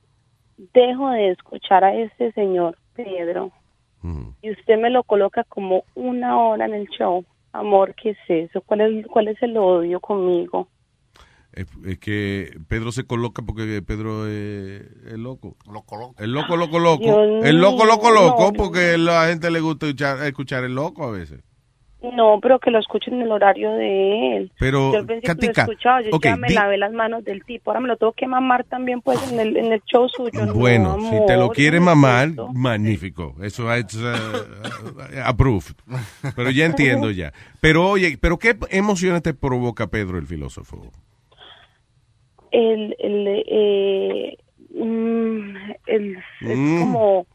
dejo 0.74 1.10
de 1.10 1.30
escuchar 1.30 1.84
a 1.84 1.94
este 1.94 2.32
señor 2.32 2.76
Pedro 2.94 3.50
y 4.42 4.50
usted 4.50 4.78
me 4.78 4.88
lo 4.90 5.02
coloca 5.04 5.44
como 5.44 5.84
una 5.94 6.38
hora 6.38 6.64
en 6.64 6.74
el 6.74 6.88
show. 6.88 7.24
Amor, 7.52 7.94
¿qué 8.00 8.10
es 8.10 8.18
eso? 8.28 8.60
¿Cuál 8.62 8.80
es, 8.82 9.06
cuál 9.06 9.28
es 9.28 9.42
el 9.42 9.56
odio 9.56 10.00
conmigo? 10.00 10.68
Es, 11.52 11.66
es 11.84 11.98
que 11.98 12.56
Pedro 12.68 12.92
se 12.92 13.04
coloca 13.04 13.42
porque 13.42 13.82
Pedro 13.82 14.28
es, 14.28 14.82
es 15.06 15.18
loco. 15.18 15.56
El 16.18 16.32
loco, 16.32 16.56
loco, 16.56 16.78
loco. 16.78 17.02
Dios 17.02 17.44
el 17.44 17.60
loco, 17.60 17.84
loco, 17.84 18.10
loco, 18.10 18.44
no. 18.46 18.52
porque 18.52 18.94
a 18.94 18.98
la 18.98 19.26
gente 19.26 19.50
le 19.50 19.60
gusta 19.60 19.86
escuchar, 19.86 20.22
escuchar 20.22 20.64
el 20.64 20.74
loco 20.74 21.04
a 21.04 21.10
veces. 21.10 21.42
No, 22.02 22.38
pero 22.40 22.58
que 22.58 22.70
lo 22.70 22.78
escuchen 22.78 23.14
en 23.14 23.22
el 23.22 23.30
horario 23.32 23.72
de 23.72 24.36
él. 24.38 24.52
Pero, 24.58 24.90
yo 24.92 24.98
al 25.00 25.06
principio 25.06 25.34
Katica, 25.34 25.66
lo 25.66 25.72
escuchaba, 25.72 26.00
yo 26.00 26.08
ok, 26.12 26.24
ya 26.24 26.36
me 26.36 26.48
di- 26.48 26.54
lavé 26.54 26.78
las 26.78 26.92
manos 26.92 27.22
del 27.24 27.44
tipo. 27.44 27.70
Ahora 27.70 27.80
me 27.80 27.88
lo 27.88 27.96
tengo 27.98 28.12
que 28.14 28.26
mamar 28.26 28.64
también, 28.64 29.02
pues, 29.02 29.18
en 29.30 29.38
el, 29.38 29.56
en 29.58 29.72
el 29.72 29.82
show 29.84 30.08
suyo. 30.08 30.46
No, 30.46 30.54
Bueno, 30.54 30.96
si 31.10 31.26
te 31.26 31.34
lo 31.36 31.42
amor, 31.42 31.54
quieres 31.56 31.72
¿qué 31.72 31.76
es 31.76 31.82
mamar, 31.84 32.28
magnífico. 32.54 33.34
Eso 33.42 33.70
es 33.74 33.94
uh, 33.96 35.20
approved. 35.24 35.74
Pero 36.34 36.50
ya 36.50 36.64
entiendo 36.64 37.10
ya. 37.10 37.32
Pero 37.60 37.86
oye, 37.90 38.16
¿pero 38.18 38.38
qué 38.38 38.56
emociones 38.70 39.22
te 39.22 39.34
provoca 39.34 39.86
Pedro 39.88 40.16
el 40.16 40.26
filósofo? 40.26 40.90
el, 42.52 42.96
el, 42.98 43.44
eh, 43.46 44.36
mm, 44.74 45.54
el- 45.86 46.16
es 46.16 46.58
Mm. 46.58 46.80
como 46.80 47.26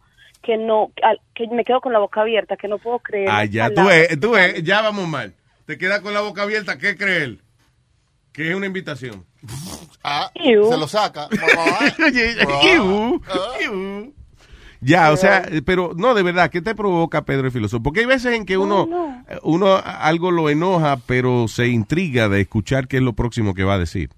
que 0.46 0.58
no, 0.58 0.92
que 1.34 1.48
me 1.48 1.64
quedo 1.64 1.82
con 1.82 1.92
la 1.92 2.00
boca 2.00 2.22
abierta, 2.22 2.56
que 2.56 2.68
no 2.68 2.78
puedo 2.78 3.00
creer. 3.00 3.30
Ah, 3.32 3.46
ya, 3.46 3.74
tú 3.74 3.86
ves, 3.86 4.20
tú 4.20 4.32
ves, 4.32 4.64
ya 4.64 4.82
vamos 4.82 5.08
mal. 5.08 5.34
Te 5.66 5.78
quedas 5.78 6.02
con 6.02 6.14
la 6.14 6.22
boca 6.22 6.44
abierta, 6.44 6.78
¿qué 6.78 6.96
creer? 6.96 7.40
Que 8.32 8.52
es 8.52 8.56
una 8.56 8.68
invitación. 8.68 9.26
Ah, 10.08 10.30
Iu. 10.36 10.70
se 10.70 10.78
lo 10.78 10.88
saca. 10.88 11.28
Iu, 12.64 13.20
iu. 13.60 14.14
Ya, 14.80 15.12
o 15.12 15.18
sea, 15.18 15.50
pero 15.66 15.94
no, 15.96 16.14
de 16.14 16.22
verdad, 16.22 16.52
¿qué 16.52 16.62
te 16.62 16.76
provoca 16.76 17.26
Pedro 17.26 17.48
el 17.48 17.52
filósofo? 17.52 17.82
Porque 17.82 18.02
hay 18.02 18.06
veces 18.06 18.36
en 18.36 18.46
que 18.46 18.56
uno, 18.56 18.88
uno 19.42 19.82
algo 19.84 20.30
lo 20.30 20.52
enoja, 20.52 20.98
pero 21.08 21.48
se 21.48 21.70
intriga 21.70 22.30
de 22.30 22.42
escuchar 22.42 22.88
qué 22.88 22.98
es 22.98 23.02
lo 23.02 23.14
próximo 23.14 23.56
que 23.56 23.64
va 23.64 23.74
a 23.74 23.80
decir. 23.80 24.12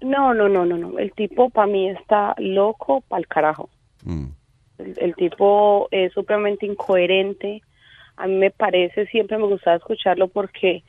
No, 0.00 0.32
no, 0.32 0.48
no, 0.48 0.64
no, 0.64 0.78
no. 0.78 0.96
El 1.00 1.10
tipo 1.12 1.50
para 1.50 1.66
mí 1.66 1.90
está 1.90 2.36
loco 2.38 3.00
pa'l 3.08 3.26
carajo. 3.26 3.68
Mm. 4.04 4.26
El, 4.82 4.94
el 4.98 5.14
tipo 5.14 5.88
es 5.90 6.12
supremamente 6.12 6.66
incoherente. 6.66 7.62
A 8.16 8.26
mí 8.26 8.34
me 8.34 8.50
parece, 8.50 9.06
siempre 9.06 9.38
me 9.38 9.46
gustaba 9.46 9.76
escucharlo 9.76 10.28
porque 10.28 10.82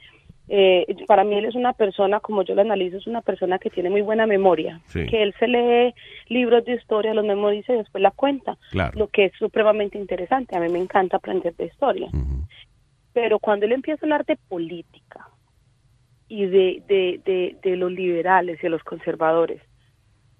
eh, 0.50 0.86
para 1.08 1.24
mí 1.24 1.36
él 1.36 1.46
es 1.46 1.56
una 1.56 1.72
persona, 1.74 2.20
como 2.20 2.44
yo 2.44 2.54
lo 2.54 2.62
analizo, 2.62 2.98
es 2.98 3.08
una 3.08 3.22
persona 3.22 3.60
que 3.60 3.70
tiene 3.70 3.90
muy 3.90 4.02
buena 4.02 4.28
memoria. 4.28 4.82
Sí. 4.88 5.06
Que 5.06 5.24
él 5.24 5.34
se 5.40 5.48
lee 5.48 5.94
libros 6.28 6.66
de 6.66 6.76
historia, 6.76 7.14
los 7.14 7.26
memoriza 7.26 7.74
y 7.74 7.78
después 7.78 8.02
la 8.02 8.12
cuenta. 8.12 8.58
Claro. 8.72 9.00
Lo 9.00 9.08
que 9.08 9.26
es 9.26 9.34
supremamente 9.40 9.98
interesante. 9.98 10.58
A 10.58 10.60
mí 10.60 10.70
me 10.70 10.80
encanta 10.80 11.18
aprender 11.18 11.56
de 11.56 11.66
historia. 11.66 12.10
Pero 13.14 13.40
cuando 13.40 13.66
él 13.66 13.72
empieza 13.72 14.02
a 14.02 14.06
hablar 14.06 14.26
de 14.26 14.36
política 14.36 15.28
y 16.28 16.46
de, 16.46 16.84
de, 16.88 17.22
de, 17.24 17.56
de 17.62 17.76
los 17.78 17.92
liberales 17.92 18.60
y 18.60 18.64
de 18.64 18.70
los 18.70 18.84
conservadores, 18.84 19.62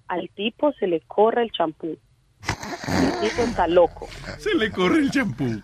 al 0.08 0.28
tipo 0.30 0.72
se 0.72 0.86
le 0.86 1.00
corre 1.00 1.42
el 1.42 1.50
champú. 1.50 1.96
El 2.88 3.30
tipo 3.30 3.42
está 3.42 3.66
loco. 3.66 4.08
Se 4.38 4.54
le 4.54 4.70
corre 4.70 4.98
el 4.98 5.10
champú. 5.10 5.62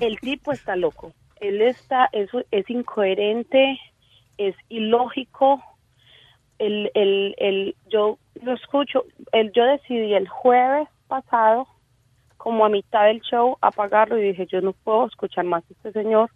El 0.00 0.18
tipo 0.20 0.52
está 0.52 0.76
loco. 0.76 1.12
Él 1.40 1.60
está, 1.62 2.08
es, 2.12 2.30
es 2.50 2.68
incoherente, 2.70 3.78
es 4.38 4.54
ilógico. 4.68 5.62
El, 6.58 6.90
el, 6.94 7.34
el, 7.38 7.76
yo 7.88 8.18
lo 8.42 8.54
escucho, 8.54 9.04
el, 9.32 9.52
yo 9.52 9.64
decidí 9.64 10.14
el 10.14 10.28
jueves 10.28 10.88
pasado, 11.08 11.66
como 12.36 12.64
a 12.64 12.68
mitad 12.68 13.06
del 13.06 13.20
show, 13.22 13.58
apagarlo 13.60 14.18
y 14.18 14.28
dije, 14.28 14.46
yo 14.46 14.60
no 14.60 14.72
puedo 14.72 15.06
escuchar 15.06 15.44
más 15.44 15.64
a 15.64 15.72
este 15.72 15.92
señor 15.92 16.30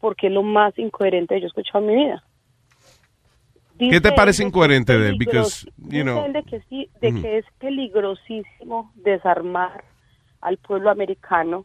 porque 0.00 0.28
es 0.28 0.32
lo 0.32 0.42
más 0.42 0.78
incoherente 0.78 1.34
que 1.34 1.40
yo 1.42 1.46
he 1.46 1.48
escuchado 1.48 1.80
en 1.80 1.86
mi 1.86 2.04
vida. 2.04 2.24
¿Qué 3.88 4.00
te 4.00 4.12
parece 4.12 4.42
incoherente 4.44 4.98
de 4.98 5.08
él? 5.10 5.16
Because, 5.18 5.66
you 5.78 6.02
dice 6.02 6.02
know. 6.02 6.24
él 6.26 6.32
de 6.32 6.42
que 6.42 6.60
sí, 6.68 6.88
de 7.00 7.14
que 7.20 7.38
es 7.38 7.44
peligrosísimo 7.58 8.92
desarmar 8.96 9.84
al 10.40 10.58
pueblo 10.58 10.90
americano, 10.90 11.64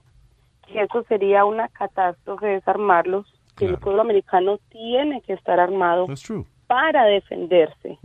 que 0.68 0.82
eso 0.82 1.04
sería 1.08 1.46
una 1.46 1.68
catástrofe 1.70 2.48
desarmarlos, 2.48 3.26
que 3.58 3.66
el 3.66 3.78
pueblo 3.78 4.02
americano 4.02 4.60
tiene 4.70 5.22
que 5.22 5.34
estar 5.34 5.60
armado 5.60 6.08
para 6.68 7.06
defenderse 7.06 8.00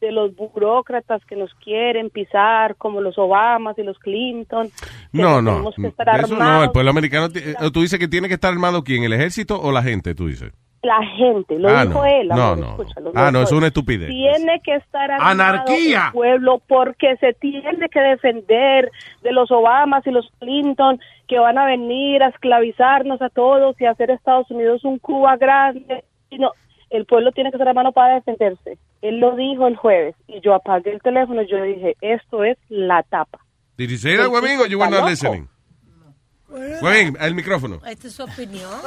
de 0.00 0.12
los 0.12 0.34
burócratas 0.36 1.24
que 1.24 1.36
nos 1.36 1.54
quieren 1.54 2.10
pisar, 2.10 2.76
como 2.76 3.00
los 3.00 3.16
Obamas 3.18 3.78
y 3.78 3.82
los 3.82 3.98
Clinton. 3.98 4.68
No, 5.12 5.40
no. 5.40 5.70
que 5.72 5.86
estar 5.86 6.20
Eso 6.20 6.36
no, 6.36 6.64
el 6.64 6.70
pueblo 6.70 6.90
americano. 6.90 7.28
eh, 7.34 7.54
¿Tú 7.72 7.80
dices 7.80 7.98
que 7.98 8.08
tiene 8.08 8.28
que 8.28 8.34
estar 8.34 8.52
armado 8.52 8.84
quién? 8.84 9.04
¿El 9.04 9.12
ejército 9.12 9.60
o 9.60 9.72
la 9.72 9.82
gente? 9.82 10.14
Tú 10.14 10.26
dices. 10.26 10.52
La 10.84 11.02
gente, 11.16 11.58
lo 11.58 11.68
Ah, 11.70 11.86
dijo 11.86 11.98
no. 12.00 12.04
él. 12.04 12.28
No, 12.28 12.34
amor, 12.42 12.58
no. 12.58 12.70
escúchalo, 12.72 13.12
Ah, 13.14 13.30
no, 13.32 13.40
es 13.42 13.52
una 13.52 13.68
estupidez. 13.68 14.08
Tiene 14.10 14.60
que 14.62 14.74
estar 14.76 15.10
¡Anarquía! 15.12 16.06
el 16.08 16.12
pueblo 16.12 16.60
porque 16.68 17.16
se 17.16 17.32
tiene 17.32 17.88
que 17.88 18.00
defender 18.00 18.90
de 19.22 19.32
los 19.32 19.50
Obamas 19.50 20.06
y 20.06 20.10
los 20.10 20.30
Clinton 20.40 21.00
que 21.26 21.38
van 21.38 21.56
a 21.56 21.64
venir 21.64 22.22
a 22.22 22.28
esclavizarnos 22.28 23.22
a 23.22 23.30
todos 23.30 23.80
y 23.80 23.86
hacer 23.86 24.10
Estados 24.10 24.50
Unidos 24.50 24.84
un 24.84 24.98
Cuba 24.98 25.36
grande. 25.38 26.04
Y 26.28 26.38
no, 26.38 26.50
el 26.90 27.06
pueblo 27.06 27.32
tiene 27.32 27.50
que 27.50 27.56
estar 27.56 27.68
armado 27.68 27.92
para 27.92 28.14
defenderse. 28.16 28.76
Él 29.00 29.20
lo 29.20 29.34
dijo 29.36 29.66
el 29.66 29.76
jueves 29.76 30.14
y 30.28 30.40
yo 30.40 30.52
apagué 30.54 30.92
el 30.92 31.00
teléfono 31.00 31.42
y 31.42 31.46
yo 31.46 31.62
dije, 31.62 31.96
esto 32.02 32.44
es 32.44 32.58
la 32.68 33.02
tapa. 33.04 33.38
Did 33.78 33.90
he 33.90 33.96
say 33.96 34.16
that, 34.16 34.26
El 34.26 34.36
amigo? 34.36 34.66
You 34.66 34.78
were 34.78 34.90
not 34.90 35.00
loco. 35.00 35.10
listening. 35.10 35.48
Muy 36.80 36.92
bien, 36.92 37.16
el 37.20 37.34
micrófono. 37.34 37.80
Esta 37.86 38.06
es 38.08 38.14
su 38.14 38.22
opinión. 38.24 38.70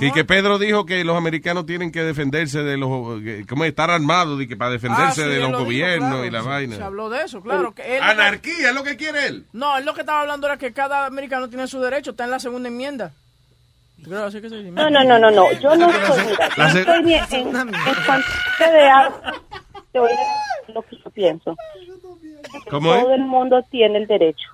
Y 0.00 0.10
que 0.12 0.24
Pedro 0.24 0.58
dijo 0.58 0.86
que 0.86 1.04
los 1.04 1.16
americanos 1.16 1.66
tienen 1.66 1.92
que 1.92 2.02
defenderse 2.02 2.62
de 2.62 2.76
los... 2.78 3.22
que- 3.22 3.44
¿Cómo 3.46 3.64
es? 3.64 3.68
estar 3.68 3.90
armados 3.90 4.40
y 4.40 4.48
que 4.48 4.56
para 4.56 4.70
defenderse 4.70 5.22
Ah, 5.22 5.24
sí, 5.26 5.30
de 5.30 5.38
los 5.38 5.50
lo 5.50 5.58
dijo, 5.58 5.64
gobiernos 5.64 6.08
claro. 6.10 6.24
y 6.24 6.30
la 6.30 6.42
Se- 6.42 6.48
vaina. 6.48 6.76
Se 6.76 6.82
habló 6.82 7.10
de 7.10 7.22
eso, 7.22 7.42
claro. 7.42 7.72
Que 7.74 7.96
él- 7.98 8.02
Anarquía 8.02 8.70
es 8.70 8.74
lo 8.74 8.82
que 8.82 8.96
quiere 8.96 9.26
él. 9.26 9.44
No, 9.52 9.76
él 9.76 9.84
lo 9.84 9.92
que 9.94 10.00
estaba 10.00 10.22
hablando 10.22 10.46
era 10.46 10.56
que 10.56 10.72
cada 10.72 11.04
americano 11.06 11.48
tiene 11.48 11.66
su 11.68 11.80
derecho, 11.80 12.12
está 12.12 12.24
en 12.24 12.30
la 12.30 12.40
segunda 12.40 12.68
enmienda. 12.68 13.12
No, 14.06 14.90
no, 14.90 15.04
no, 15.04 15.18
no, 15.18 15.30
no. 15.30 15.52
Yo 15.52 15.76
no 15.76 15.88
estoy, 15.90 16.24
mira, 16.24 16.48
yo 16.56 16.66
estoy 17.22 17.40
en, 17.40 17.56
en 17.56 17.72
cuanto 18.06 18.26
de 18.58 18.88
algo, 18.88 19.20
te 19.92 19.98
voy 19.98 20.10
a 20.10 20.14
decir 20.16 20.74
lo 20.74 20.82
que 20.82 20.96
yo 20.96 21.10
pienso. 21.10 21.56
¿Cómo 22.70 22.94
es? 22.94 23.02
Todo 23.02 23.14
el 23.14 23.22
mundo 23.22 23.62
tiene 23.70 23.98
el 23.98 24.06
derecho. 24.06 24.48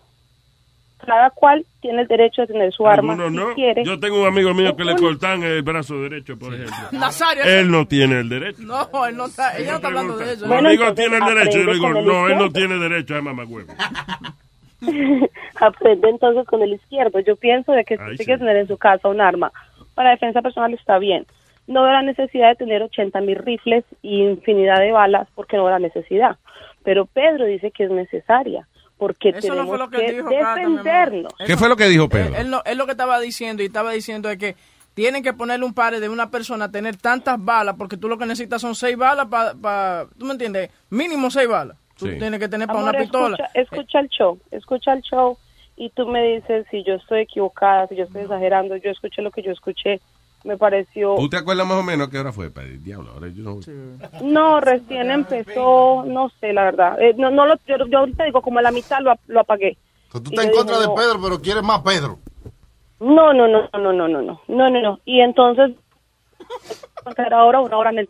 Cada 1.04 1.30
cual 1.30 1.64
tiene 1.80 2.02
el 2.02 2.08
derecho 2.08 2.42
de 2.42 2.48
tener 2.48 2.72
su 2.72 2.86
arma 2.86 3.14
Algunos 3.14 3.32
no. 3.32 3.48
si 3.50 3.54
quiere. 3.54 3.84
Yo 3.84 3.98
tengo 3.98 4.20
un 4.20 4.26
amigo 4.26 4.52
mío 4.54 4.76
que 4.76 4.84
le 4.84 4.96
cortan 4.96 5.42
el 5.42 5.62
brazo 5.62 6.00
derecho, 6.02 6.38
por 6.38 6.54
ejemplo. 6.54 6.76
Nazario. 6.92 7.42
Él 7.44 7.70
no 7.70 7.86
tiene 7.86 8.20
el 8.20 8.28
derecho. 8.28 8.62
No, 8.62 9.06
él 9.06 9.16
no 9.16 9.26
está, 9.26 9.56
ella 9.58 9.70
no 9.70 9.76
está 9.76 9.88
hablando 9.88 10.16
de 10.18 10.32
eso. 10.34 10.46
Mi 10.46 10.54
amigo 10.54 10.94
tiene 10.94 11.16
el 11.16 11.24
derecho. 11.24 11.58
Yo 11.58 11.64
le 11.64 11.74
digo, 11.74 11.88
no, 11.88 12.28
él 12.28 12.38
no 12.38 12.50
tiene 12.50 12.76
derecho 12.76 13.16
a 13.16 13.22
mamagüevo. 13.22 13.72
Aprende 15.60 16.08
entonces 16.08 16.46
con 16.46 16.62
el 16.62 16.74
izquierdo. 16.74 17.20
Yo 17.20 17.36
pienso 17.36 17.72
de 17.72 17.84
que 17.84 17.96
si 17.96 18.02
usted 18.02 18.16
sí. 18.16 18.24
quiere 18.24 18.38
tener 18.38 18.56
en 18.56 18.68
su 18.68 18.76
casa 18.78 19.08
un 19.08 19.20
arma 19.20 19.52
para 19.94 20.10
defensa 20.10 20.42
personal 20.42 20.72
está 20.74 20.98
bien. 20.98 21.26
No 21.66 21.82
veo 21.82 21.92
la 21.92 22.02
necesidad 22.02 22.48
de 22.48 22.56
tener 22.56 22.82
80 22.82 23.20
mil 23.20 23.36
rifles 23.36 23.84
y 24.02 24.22
infinidad 24.22 24.80
de 24.80 24.92
balas 24.92 25.28
porque 25.34 25.56
no 25.56 25.64
veo 25.64 25.72
la 25.72 25.78
necesidad. 25.78 26.36
Pero 26.82 27.06
Pedro 27.06 27.44
dice 27.44 27.70
que 27.70 27.84
es 27.84 27.90
necesaria 27.90 28.66
porque 29.00 29.30
Eso 29.30 29.48
no 29.48 29.54
tenemos 29.54 29.68
fue 29.68 29.78
lo 29.78 29.88
que 29.88 30.22
Cata, 30.22 30.54
defendernos. 30.54 31.32
¿Qué 31.46 31.56
fue 31.56 31.68
lo 31.70 31.76
que 31.76 31.86
dijo 31.88 32.08
Pedro? 32.08 32.36
Él, 32.36 32.50
no, 32.50 32.62
él 32.66 32.76
lo 32.78 32.84
que 32.84 32.92
estaba 32.92 33.18
diciendo 33.18 33.62
y 33.62 33.66
estaba 33.66 33.92
diciendo 33.92 34.28
es 34.30 34.36
que 34.36 34.54
tienen 34.94 35.22
que 35.22 35.32
ponerle 35.32 35.64
un 35.64 35.72
par 35.72 35.98
de 35.98 36.08
una 36.08 36.30
persona 36.30 36.66
a 36.66 36.70
tener 36.70 36.96
tantas 36.98 37.42
balas 37.42 37.76
porque 37.78 37.96
tú 37.96 38.08
lo 38.08 38.18
que 38.18 38.26
necesitas 38.26 38.60
son 38.60 38.74
seis 38.74 38.96
balas 38.96 39.26
para, 39.28 40.06
¿tú 40.18 40.26
me 40.26 40.32
entiendes? 40.32 40.70
Mínimo 40.90 41.30
seis 41.30 41.48
balas. 41.48 41.76
Tú 41.96 42.06
Sí. 42.06 42.18
tienes 42.18 42.38
que 42.38 42.48
tener 42.48 42.66
para 42.66 42.80
Amor, 42.80 42.90
una 42.94 43.00
pistola. 43.00 43.36
Escucha, 43.54 43.60
escucha 43.60 44.00
el 44.00 44.08
show, 44.10 44.40
escucha 44.50 44.92
el 44.92 45.02
show 45.02 45.38
y 45.76 45.88
tú 45.90 46.06
me 46.06 46.22
dices 46.34 46.66
si 46.70 46.84
yo 46.84 46.94
estoy 46.94 47.20
equivocada, 47.22 47.86
si 47.88 47.96
yo 47.96 48.04
estoy 48.04 48.22
exagerando. 48.22 48.76
Yo 48.76 48.90
escuché 48.90 49.22
lo 49.22 49.30
que 49.30 49.42
yo 49.42 49.52
escuché, 49.52 50.00
me 50.44 50.56
pareció... 50.56 51.16
¿Tú 51.16 51.28
te 51.28 51.36
acuerdas 51.36 51.66
más 51.66 51.78
o 51.78 51.82
menos 51.82 52.08
qué 52.08 52.18
hora 52.18 52.32
fue? 52.32 52.50
Pa- 52.50 52.62
Diablo, 52.62 53.10
ahora 53.12 53.28
yo 53.28 53.42
no... 53.42 53.60
No, 54.22 54.60
recién 54.60 55.10
empezó, 55.10 56.04
no 56.06 56.30
sé, 56.40 56.52
la 56.52 56.64
verdad. 56.64 57.00
Eh, 57.00 57.14
no, 57.16 57.30
no 57.30 57.46
lo, 57.46 57.56
yo, 57.66 57.76
yo 57.88 57.98
ahorita 57.98 58.24
digo, 58.24 58.40
como 58.42 58.58
a 58.58 58.62
la 58.62 58.70
mitad 58.72 58.98
lo, 59.00 59.14
lo 59.26 59.40
apagué. 59.40 59.76
Tú 60.12 60.22
Y 60.26 60.34
estás 60.34 60.46
en 60.46 60.52
contra 60.52 60.78
de. 60.80 60.86
Pedro, 60.88 61.20
pero 61.22 61.40
quieres 61.40 61.62
más 61.62 61.80
Pedro. 61.82 62.18
No, 62.98 63.32
no, 63.32 63.46
no, 63.48 63.68
no, 63.72 63.78
no, 63.80 63.92
no, 63.92 64.08
no, 64.08 64.22
no, 64.22 64.70
no, 64.70 64.80
no. 64.82 65.00
Y 65.04 65.20
entonces, 65.20 65.70
ahora 67.32 67.60
una 67.60 67.76
hora 67.76 67.90
en 67.90 67.98
el... 68.00 68.08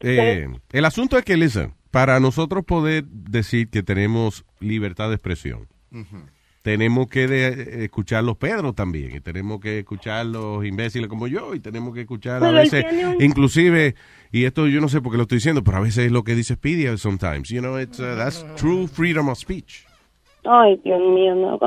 Eh, 0.00 0.48
el 0.72 0.84
asunto 0.84 1.16
es 1.16 1.24
que, 1.24 1.36
listen, 1.36 1.74
para 1.92 2.18
nosotros 2.18 2.64
poder 2.64 3.04
decir 3.04 3.70
que 3.70 3.82
tenemos 3.84 4.44
libertad 4.58 5.08
de 5.08 5.14
expresión, 5.14 5.68
tenemos 6.62 7.08
que 7.08 7.26
de- 7.26 7.84
escuchar 7.84 8.22
los 8.24 8.36
Pedros 8.36 8.74
también, 8.74 9.14
y 9.16 9.20
tenemos 9.20 9.60
que 9.60 9.80
escuchar 9.80 10.24
los 10.26 10.64
imbéciles 10.64 11.08
como 11.08 11.26
yo, 11.26 11.54
y 11.54 11.60
tenemos 11.60 11.92
que 11.92 12.02
escuchar 12.02 12.36
a 12.36 12.40
Pero 12.40 12.52
veces, 12.52 12.84
un- 13.04 13.22
inclusive, 13.22 13.94
y 14.30 14.44
esto 14.44 14.68
yo 14.68 14.80
no 14.80 14.88
sé 14.88 15.00
por 15.00 15.10
qué 15.12 15.16
lo 15.18 15.22
estoy 15.24 15.38
diciendo, 15.38 15.62
pero 15.64 15.78
a 15.78 15.80
veces 15.80 16.06
es 16.06 16.12
lo 16.12 16.22
que 16.24 16.34
dice 16.36 16.54
Speedy 16.54 16.96
sometimes, 16.98 17.48
you 17.48 17.60
know, 17.60 17.78
it's, 17.78 17.98
uh, 17.98 18.16
that's 18.16 18.46
true 18.56 18.86
freedom 18.86 19.28
of 19.28 19.38
speech. 19.38 19.84
Ay, 20.44 20.80
Dios 20.84 21.00
mío, 21.00 21.34
no. 21.34 21.58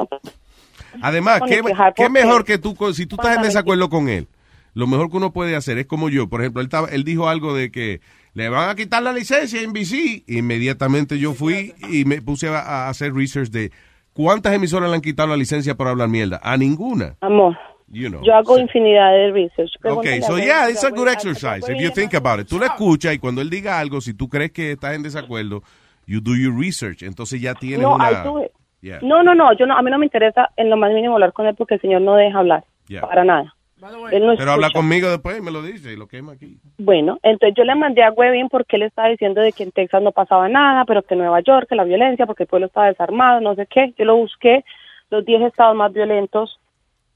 Además, 1.02 1.42
¿qué, 1.48 1.62
quejar, 1.62 1.94
qué 1.94 2.10
mejor 2.10 2.46
que 2.46 2.58
tú, 2.58 2.76
si 2.94 3.06
tú 3.06 3.16
estás 3.18 3.38
en 3.38 3.44
desacuerdo 3.44 3.90
con 3.90 4.08
él, 4.10 4.28
lo 4.74 4.88
mejor 4.88 5.10
que 5.10 5.18
uno 5.18 5.32
puede 5.34 5.56
hacer 5.56 5.78
es 5.78 5.86
como 5.86 6.10
yo, 6.10 6.28
por 6.30 6.42
ejemplo, 6.42 6.62
él, 6.62 6.68
estaba, 6.68 6.88
él 6.90 7.04
dijo 7.04 7.28
algo 7.30 7.54
de 7.54 7.72
que 7.72 8.02
le 8.34 8.50
van 8.50 8.70
a 8.70 8.76
quitar 8.76 9.02
la 9.04 9.14
licencia 9.14 9.62
en 9.62 9.72
NBC, 9.72 10.24
inmediatamente 10.28 11.18
yo 11.20 11.34
fui 11.34 11.74
y 11.90 12.04
me 12.06 12.22
puse 12.22 12.48
a, 12.50 12.60
a 12.60 12.90
hacer 12.90 13.14
research 13.14 13.50
de 13.50 13.72
cuántas 14.16 14.54
emisoras 14.54 14.90
le 14.90 14.96
han 14.96 15.02
quitado 15.02 15.30
la 15.30 15.38
licencia 15.38 15.76
por 15.76 15.88
hablar 15.88 16.08
mierda, 16.08 16.40
a 16.42 16.56
ninguna, 16.58 17.16
Amor, 17.22 17.56
you 17.90 18.10
know. 18.10 18.24
yo 18.24 18.34
hago 18.34 18.58
infinidad 18.58 19.12
de 19.12 19.32
research. 19.32 19.72
Ok, 19.84 20.08
so 20.26 20.38
yeah, 20.38 20.70
it's 20.70 20.84
a 20.84 20.90
good 20.90 21.08
exercise 21.10 21.70
if 21.70 21.80
you 21.80 21.92
think 21.92 22.14
about 22.16 22.40
it. 22.40 22.48
Tú 22.48 22.58
lo 22.58 22.66
escuchas 22.66 23.14
y 23.14 23.20
cuando 23.20 23.42
él 23.42 23.50
diga 23.50 23.78
algo, 23.80 24.00
si 24.02 24.14
tú 24.14 24.30
crees 24.30 24.52
que 24.52 24.72
estás 24.72 24.96
en 24.96 25.04
desacuerdo, 25.04 25.62
you 26.08 26.22
do 26.22 26.36
your 26.36 26.58
research, 26.58 27.04
entonces 27.04 27.42
ya 27.42 27.54
tienes 27.54 27.82
No, 27.82 27.96
una... 27.96 28.12
I 28.12 28.24
do 28.24 28.44
it. 28.44 28.52
Yeah. 28.82 29.00
No, 29.02 29.24
no, 29.24 29.34
no, 29.34 29.52
yo 29.58 29.66
no, 29.66 29.76
a 29.76 29.82
mí 29.82 29.90
no 29.90 29.98
me 29.98 30.06
interesa 30.06 30.50
en 30.58 30.70
lo 30.70 30.78
más 30.78 30.92
mínimo 30.94 31.16
hablar 31.16 31.34
con 31.34 31.48
él 31.48 31.56
porque 31.56 31.74
el 31.76 31.82
señor 31.82 32.02
no 32.02 32.16
deja 32.16 32.38
hablar. 32.38 32.64
Yeah. 32.88 33.02
Para 33.02 33.24
nada. 33.24 33.55
No 33.92 34.36
Pero 34.38 34.52
habla 34.52 34.70
conmigo 34.72 35.10
después 35.10 35.38
y 35.38 35.42
me 35.42 35.52
lo 35.52 35.62
dice 35.62 35.94
y 35.94 35.96
lo 35.96 36.08
quema 36.08 36.34
aquí. 36.34 36.58
Bueno, 36.78 37.20
entonces 37.24 37.56
yo 37.58 37.64
le 37.64 37.76
mandé 37.76 38.04
a 38.04 38.12
Webin 38.12 38.50
porque 38.50 38.78
él 38.78 38.84
estaba 38.84 39.10
diciendo 39.10 39.42
de 39.42 39.52
que 39.52 39.64
en 39.64 39.72
Texas 39.72 40.02
no 40.02 40.12
pasaba 40.12 40.50
nada, 40.50 40.86
pero 40.86 41.04
que 41.04 41.14
en 41.14 41.20
Nueva 41.20 41.42
York, 41.42 41.68
que 41.70 41.76
la 41.76 41.84
violencia, 41.84 42.26
porque 42.26 42.44
el 42.44 42.50
pueblo 42.50 42.68
estaba 42.68 42.88
desarmado, 42.88 43.42
no 43.42 43.56
sé 43.56 43.68
qué. 43.68 43.94
Yo 43.98 44.06
lo 44.06 44.16
busqué, 44.16 44.64
los 45.10 45.26
10 45.26 45.44
estados 45.44 45.76
más 45.76 45.94
violentos 45.94 46.60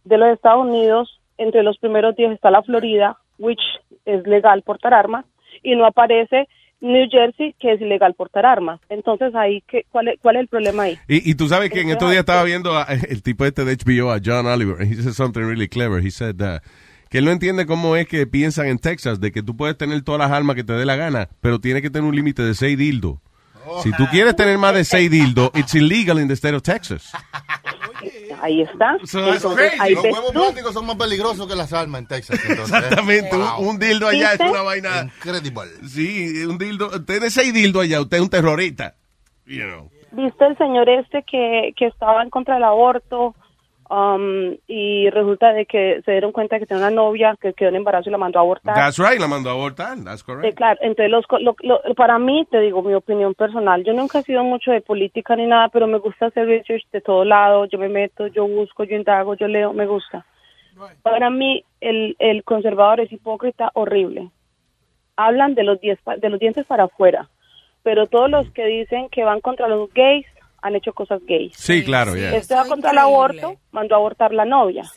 de 0.03 0.17
los 0.17 0.29
Estados 0.29 0.65
Unidos, 0.65 1.19
entre 1.37 1.63
los 1.63 1.77
primeros 1.77 2.15
10 2.15 2.31
está 2.31 2.51
la 2.51 2.61
Florida, 2.61 3.17
which 3.37 3.61
es 4.05 4.25
legal 4.27 4.61
portar 4.61 4.93
armas, 4.93 5.25
y 5.63 5.75
no 5.75 5.85
aparece 5.85 6.47
New 6.81 7.07
Jersey, 7.11 7.53
que 7.59 7.73
es 7.73 7.81
ilegal 7.81 8.13
portar 8.13 8.45
armas. 8.45 8.79
Entonces 8.89 9.35
ahí, 9.35 9.61
¿qué, 9.67 9.85
cuál, 9.91 10.07
es, 10.09 10.19
¿cuál 10.21 10.37
es 10.37 10.41
el 10.43 10.47
problema 10.47 10.83
ahí? 10.83 10.97
Y, 11.07 11.31
y 11.31 11.35
tú 11.35 11.47
sabes 11.49 11.69
que 11.71 11.81
en 11.81 11.89
estos 11.89 12.09
días 12.09 12.21
estaba 12.21 12.43
viendo 12.43 12.77
a- 12.77 12.83
el 13.09 13.21
tipo 13.21 13.45
este 13.45 13.65
de 13.65 13.75
HBO, 13.75 14.11
a 14.11 14.19
John 14.23 14.45
Oliver, 14.47 14.81
and 14.81 14.91
he 14.91 14.95
said 15.01 15.13
something 15.13 15.41
really 15.41 15.67
clever. 15.67 16.01
He 16.05 16.11
said 16.11 16.41
uh, 16.41 16.59
que 17.09 17.17
él 17.17 17.25
no 17.25 17.31
entiende 17.31 17.65
cómo 17.65 17.95
es 17.95 18.07
que 18.07 18.25
piensan 18.27 18.67
en 18.67 18.79
Texas, 18.79 19.19
de 19.19 19.31
que 19.31 19.43
tú 19.43 19.57
puedes 19.57 19.77
tener 19.77 20.01
todas 20.03 20.19
las 20.19 20.31
armas 20.31 20.55
que 20.55 20.63
te 20.63 20.73
dé 20.73 20.85
la 20.85 20.95
gana, 20.95 21.27
pero 21.41 21.59
tiene 21.59 21.81
que 21.81 21.89
tener 21.89 22.07
un 22.07 22.15
límite 22.15 22.43
de 22.43 22.53
seis 22.53 22.77
dildos. 22.77 23.17
Si 23.83 23.91
tú 23.91 24.05
quieres 24.09 24.35
tener 24.35 24.57
más 24.57 24.73
de 24.73 24.83
seis 24.83 25.11
dildos, 25.11 25.51
it's 25.53 25.75
illegal 25.75 26.19
in 26.19 26.27
the 26.27 26.33
state 26.33 26.55
of 26.55 26.63
Texas. 26.63 27.11
Ahí 28.41 28.61
está. 28.61 28.97
So 29.05 29.19
that's 29.25 29.35
Entonces, 29.43 29.69
crazy. 29.69 29.77
ahí 29.81 29.93
Los 29.95 30.03
huevos 30.05 30.31
tú. 30.33 30.39
plásticos 30.39 30.73
son 30.73 30.85
más 30.85 30.95
peligrosos 30.95 31.47
que 31.47 31.55
las 31.55 31.73
armas 31.73 32.01
en 32.01 32.07
Texas. 32.07 32.39
entonces, 32.47 32.73
¿eh? 32.75 32.77
Exactamente, 32.79 33.35
un- 33.35 33.41
Wow. 33.41 33.69
un, 33.69 33.79
dildo 33.79 34.07
allá 34.07 34.33
es 34.33 34.39
una 34.39 34.61
vaina... 34.61 35.03
Incredible. 35.17 35.61
Sí, 35.87 36.45
un 36.45 36.57
dildo, 36.57 37.03
tiene 37.05 37.29
seis 37.29 37.53
dildos 37.53 37.83
allá, 37.83 38.01
usted 38.01 38.17
es 38.17 38.23
un 38.23 38.29
terrorista. 38.29 38.95
You 39.45 39.63
know. 39.63 39.89
¿Viste 40.11 40.45
el 40.45 40.57
señor 40.57 40.89
este 40.89 41.23
que, 41.23 41.71
que 41.75 41.85
estaba 41.87 42.23
en 42.23 42.29
contra 42.29 42.55
del 42.55 42.63
aborto? 42.63 43.35
Um, 43.89 44.55
y 44.67 45.09
resulta 45.09 45.51
de 45.53 45.65
que 45.65 46.01
se 46.05 46.11
dieron 46.11 46.31
cuenta 46.31 46.59
que 46.59 46.65
tenía 46.65 46.87
una 46.87 46.95
novia 46.95 47.35
que 47.41 47.53
quedó 47.53 47.69
en 47.69 47.75
embarazo 47.77 48.09
y 48.09 48.11
la 48.11 48.17
mandó 48.17 48.39
a 48.39 48.41
abortar. 48.43 48.75
That's 48.75 48.97
right, 48.97 49.19
la 49.19 49.27
mandó 49.27 49.49
a 49.49 49.53
abortar, 49.53 49.97
that's 50.03 50.21
Eh, 50.21 50.25
correct. 50.25 50.57
claro, 50.57 50.79
entonces 50.81 51.09
los, 51.11 51.25
co- 51.27 51.39
lo- 51.39 51.55
lo- 51.61 51.81
para 51.95 52.17
mí, 52.19 52.47
te 52.51 52.59
digo 52.61 52.81
mi 52.81 52.93
opinión 52.93 53.33
personal, 53.33 53.83
yo 53.83 53.93
nunca 53.93 54.19
he 54.19 54.23
sido 54.23 54.43
mucho 54.43 54.71
de 54.71 54.81
política 54.81 55.35
ni 55.35 55.45
nada, 55.45 55.69
pero 55.69 55.87
me 55.87 55.97
gusta 55.99 56.27
hacer 56.27 56.45
research 56.47 56.83
de 56.91 57.01
todo 57.01 57.25
lado, 57.25 57.65
yo 57.65 57.77
me 57.79 57.89
meto, 57.89 58.27
yo 58.27 58.47
busco, 58.47 58.83
yo 58.83 58.95
indago, 58.95 59.33
yo 59.35 59.47
leo, 59.47 59.73
me 59.73 59.85
gusta. 59.87 60.25
Para 61.01 61.29
mí, 61.29 61.63
el, 61.81 62.15
el 62.19 62.43
conservador 62.45 63.01
es 63.01 63.11
hipócrita 63.11 63.69
horrible. 63.73 64.29
Hablan 65.17 65.53
de 65.55 65.63
los, 65.63 65.81
diez, 65.81 65.99
de 66.17 66.29
los 66.29 66.39
dientes 66.39 66.65
para 66.65 66.85
afuera, 66.85 67.27
pero 67.83 68.07
todos 68.07 68.29
los 68.29 68.49
que 68.51 68.65
dicen 68.65 69.09
que 69.09 69.25
van 69.25 69.41
contra 69.41 69.67
los 69.67 69.93
gays 69.93 70.25
han 70.61 70.75
hecho 70.75 70.93
cosas 70.93 71.21
gays. 71.25 71.53
Sí, 71.55 71.83
claro, 71.83 72.15
yeah. 72.15 72.35
Este 72.35 72.53
va 72.55 72.65
contra 72.65 72.91
el 72.91 72.97
aborto, 72.97 73.55
mandó 73.71 73.95
a 73.95 73.97
abortar 73.97 74.33
la 74.33 74.45
novia. 74.45 74.83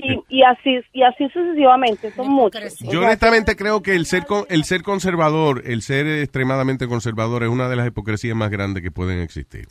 Y, 0.00 0.14
y 0.28 0.42
así 0.44 0.78
y 0.92 1.02
así 1.02 1.28
sucesivamente, 1.30 2.12
son 2.12 2.28
muchos. 2.30 2.78
Yo 2.78 3.00
honestamente 3.02 3.56
creo 3.56 3.82
que 3.82 3.94
el 3.96 4.06
ser 4.06 4.26
con- 4.26 4.44
el 4.48 4.64
ser 4.64 4.82
conservador, 4.82 5.62
el 5.66 5.82
ser 5.82 6.06
extremadamente 6.06 6.86
conservador 6.86 7.42
es 7.42 7.48
una 7.48 7.68
de 7.68 7.76
las 7.76 7.88
hipocresías 7.88 8.36
más 8.36 8.48
grandes 8.50 8.82
que 8.82 8.90
pueden 8.92 9.20
existir. 9.20 9.66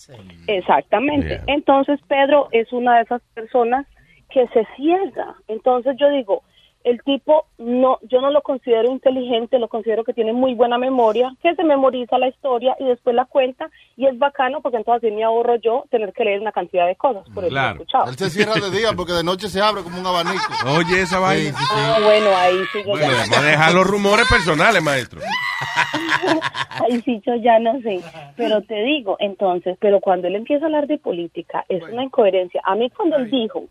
Exactamente. 0.48 1.28
Yeah. 1.30 1.44
Entonces 1.48 2.00
Pedro 2.08 2.50
es 2.52 2.72
una 2.74 2.98
de 2.98 3.04
esas 3.04 3.22
personas 3.34 3.86
que 4.30 4.46
se 4.50 4.68
ciega. 4.76 5.36
Entonces 5.48 5.96
yo 6.00 6.10
digo, 6.12 6.44
el 6.90 7.02
tipo 7.04 7.46
no, 7.58 8.00
yo 8.04 8.22
no 8.22 8.30
lo 8.32 8.42
considero 8.42 8.90
inteligente, 8.92 9.60
lo 9.60 9.68
considero 9.68 10.04
que 10.04 10.14
tiene 10.14 10.32
muy 10.34 10.54
buena 10.54 10.78
memoria, 10.78 11.32
que 11.42 11.54
se 11.56 11.64
memoriza 11.64 12.18
la 12.18 12.28
historia 12.30 12.76
y 12.80 12.86
después 12.86 13.16
la 13.16 13.26
cuenta 13.26 13.70
y 13.96 14.06
es 14.06 14.18
bacano 14.18 14.62
porque 14.62 14.78
entonces 14.78 15.04
así 15.04 15.14
me 15.16 15.24
ahorro 15.24 15.56
yo 15.56 15.84
tener 15.90 16.14
que 16.14 16.24
leer 16.24 16.40
una 16.42 16.52
cantidad 16.52 16.88
de 16.88 16.96
cosas. 16.96 17.24
Por 17.34 17.44
eso 17.44 17.52
Claro. 17.52 17.74
escuchado. 17.74 18.10
Él 18.10 18.16
se 18.18 18.30
cierra 18.30 18.54
de 18.56 18.72
día 18.72 18.90
porque 18.96 19.14
de 19.14 19.24
noche 19.24 19.50
se 19.50 19.62
abre 19.62 19.84
como 19.84 20.00
un 20.00 20.06
abanico. 20.06 20.44
Oye, 20.78 21.02
esa 21.02 21.20
vaina. 21.20 21.54
Ah, 21.72 21.98
bueno, 22.04 22.30
ahí 22.36 22.56
sí 22.72 22.80
yo 22.86 22.92
Bueno, 22.92 23.08
ya- 23.08 23.18
vamos 23.22 23.38
a 23.38 23.42
dejar 23.44 23.74
los 23.74 23.88
rumores 23.88 24.28
personales, 24.30 24.82
maestro. 24.84 25.20
Ay, 26.80 27.02
sí, 27.04 27.22
yo 27.26 27.36
ya 27.36 27.60
no 27.60 27.80
sé. 27.82 28.02
Pero 28.36 28.62
te 28.62 28.82
digo, 28.84 29.18
entonces, 29.20 29.78
pero 29.80 30.00
cuando 30.00 30.28
él 30.28 30.36
empieza 30.36 30.66
a 30.66 30.68
hablar 30.68 30.88
de 30.88 30.98
política, 30.98 31.66
es 31.70 31.84
una 31.84 32.04
incoherencia. 32.04 32.62
A 32.64 32.76
mí 32.76 32.90
cuando 32.92 33.18
él 33.18 33.30
dijo 33.30 33.64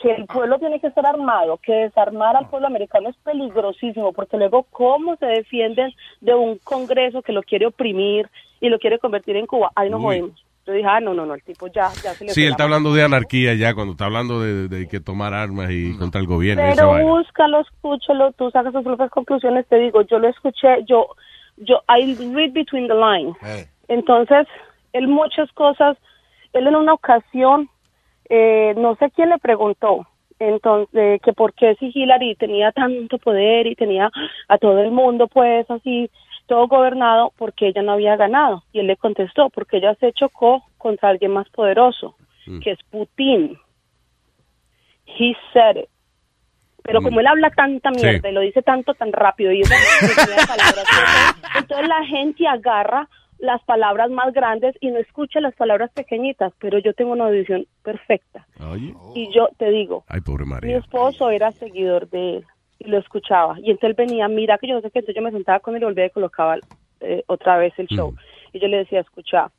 que 0.00 0.12
el 0.12 0.26
pueblo 0.26 0.58
tiene 0.58 0.80
que 0.80 0.86
estar 0.86 1.04
armado, 1.06 1.58
que 1.58 1.72
desarmar 1.72 2.36
al 2.36 2.48
pueblo 2.48 2.66
americano 2.66 3.08
es 3.10 3.16
peligrosísimo, 3.16 4.12
porque 4.12 4.38
luego 4.38 4.66
cómo 4.70 5.16
se 5.16 5.26
defienden 5.26 5.92
de 6.20 6.34
un 6.34 6.58
Congreso 6.58 7.22
que 7.22 7.32
lo 7.32 7.42
quiere 7.42 7.66
oprimir 7.66 8.28
y 8.60 8.68
lo 8.68 8.78
quiere 8.78 8.98
convertir 8.98 9.36
en 9.36 9.46
Cuba, 9.46 9.70
ahí 9.74 9.90
nos 9.90 10.00
Uy. 10.00 10.06
jodimos. 10.06 10.44
Yo 10.66 10.74
dije, 10.74 10.86
ah, 10.88 11.00
no, 11.00 11.14
no, 11.14 11.24
no, 11.24 11.34
el 11.34 11.42
tipo 11.42 11.66
ya, 11.68 11.90
ya 12.02 12.14
se 12.14 12.24
le 12.24 12.34
Sí, 12.34 12.44
él 12.44 12.50
está 12.50 12.64
hablando 12.64 12.92
de 12.92 13.02
anarquía 13.02 13.54
ya, 13.54 13.74
cuando 13.74 13.92
está 13.92 14.04
hablando 14.04 14.40
de, 14.40 14.68
de 14.68 14.88
que 14.88 15.00
tomar 15.00 15.32
armas 15.32 15.70
y 15.70 15.96
contra 15.96 16.20
el 16.20 16.26
gobierno. 16.26 16.62
Pero 16.68 16.98
búscalo, 16.98 17.60
escúchalo, 17.60 18.32
tú 18.32 18.50
sacas 18.50 18.72
tus 18.72 18.84
propias 18.84 19.10
conclusiones. 19.10 19.66
Te 19.68 19.78
digo, 19.78 20.02
yo 20.02 20.18
lo 20.18 20.28
escuché, 20.28 20.84
yo, 20.86 21.08
yo, 21.56 21.82
I 21.88 22.14
read 22.34 22.52
between 22.52 22.88
the 22.88 22.94
lines. 22.94 23.36
Entonces, 23.88 24.46
él 24.92 25.08
muchas 25.08 25.50
cosas, 25.52 25.96
él 26.52 26.66
en 26.66 26.76
una 26.76 26.92
ocasión, 26.92 27.68
eh, 28.30 28.74
no 28.78 28.94
sé 28.96 29.10
quién 29.10 29.28
le 29.28 29.38
preguntó, 29.38 30.06
entonces, 30.38 31.20
que 31.20 31.34
por 31.34 31.52
qué 31.52 31.74
si 31.78 31.90
Hillary 31.94 32.34
tenía 32.34 32.72
tanto 32.72 33.18
poder 33.18 33.66
y 33.66 33.74
tenía 33.74 34.10
a 34.48 34.56
todo 34.56 34.80
el 34.80 34.90
mundo, 34.90 35.28
pues, 35.28 35.70
así, 35.70 36.10
todo 36.46 36.66
gobernado, 36.66 37.32
porque 37.36 37.68
ella 37.68 37.82
no 37.82 37.92
había 37.92 38.16
ganado. 38.16 38.64
Y 38.72 38.80
él 38.80 38.86
le 38.86 38.96
contestó, 38.96 39.50
porque 39.50 39.76
ella 39.76 39.94
se 39.96 40.12
chocó 40.14 40.64
contra 40.78 41.10
alguien 41.10 41.32
más 41.32 41.48
poderoso, 41.50 42.16
que 42.62 42.70
es 42.70 42.78
Putin. 42.90 43.58
He 45.06 45.36
said 45.52 45.76
it. 45.76 45.88
Pero 46.82 47.02
como 47.02 47.20
él 47.20 47.26
habla 47.26 47.50
tanta 47.50 47.90
Sí. 47.92 48.00
mierda 48.02 48.30
y 48.30 48.32
lo 48.32 48.40
dice 48.40 48.62
tanto 48.62 48.94
tan 48.94 49.12
rápido 49.12 49.52
y 49.52 49.60
palabras, 50.48 50.86
entonces 51.54 51.86
la 51.86 52.04
gente 52.06 52.48
agarra 52.48 53.06
las 53.40 53.62
palabras 53.64 54.10
más 54.10 54.32
grandes 54.32 54.76
y 54.80 54.90
no 54.90 54.98
escucha 54.98 55.40
las 55.40 55.54
palabras 55.54 55.90
pequeñitas, 55.92 56.52
pero 56.58 56.78
yo 56.78 56.92
tengo 56.92 57.12
una 57.12 57.26
audición 57.26 57.66
perfecta. 57.82 58.46
Y 59.14 59.32
yo 59.34 59.48
te 59.56 59.70
digo, 59.70 60.04
Ay, 60.08 60.20
pobre 60.20 60.44
mi 60.62 60.72
esposo 60.74 61.30
era 61.30 61.50
seguidor 61.52 62.08
de 62.10 62.36
él 62.36 62.44
y 62.78 62.88
lo 62.88 62.98
escuchaba. 62.98 63.58
Y 63.60 63.70
entonces 63.70 63.90
él 63.98 64.06
venía, 64.06 64.28
mira 64.28 64.58
que 64.58 64.68
yo 64.68 64.74
no 64.74 64.80
sé 64.80 64.90
qué, 64.90 65.00
entonces 65.00 65.16
yo 65.16 65.22
me 65.22 65.32
sentaba 65.32 65.60
con 65.60 65.74
él 65.74 65.82
y 65.82 65.84
volvía 65.86 66.06
y 66.06 66.10
colocaba 66.10 66.56
eh, 67.00 67.24
otra 67.26 67.56
vez 67.56 67.72
el 67.78 67.86
show. 67.88 68.14
Y 68.52 68.60
yo 68.60 68.68
le 68.68 68.78
decía, 68.78 69.00
escucha, 69.00 69.50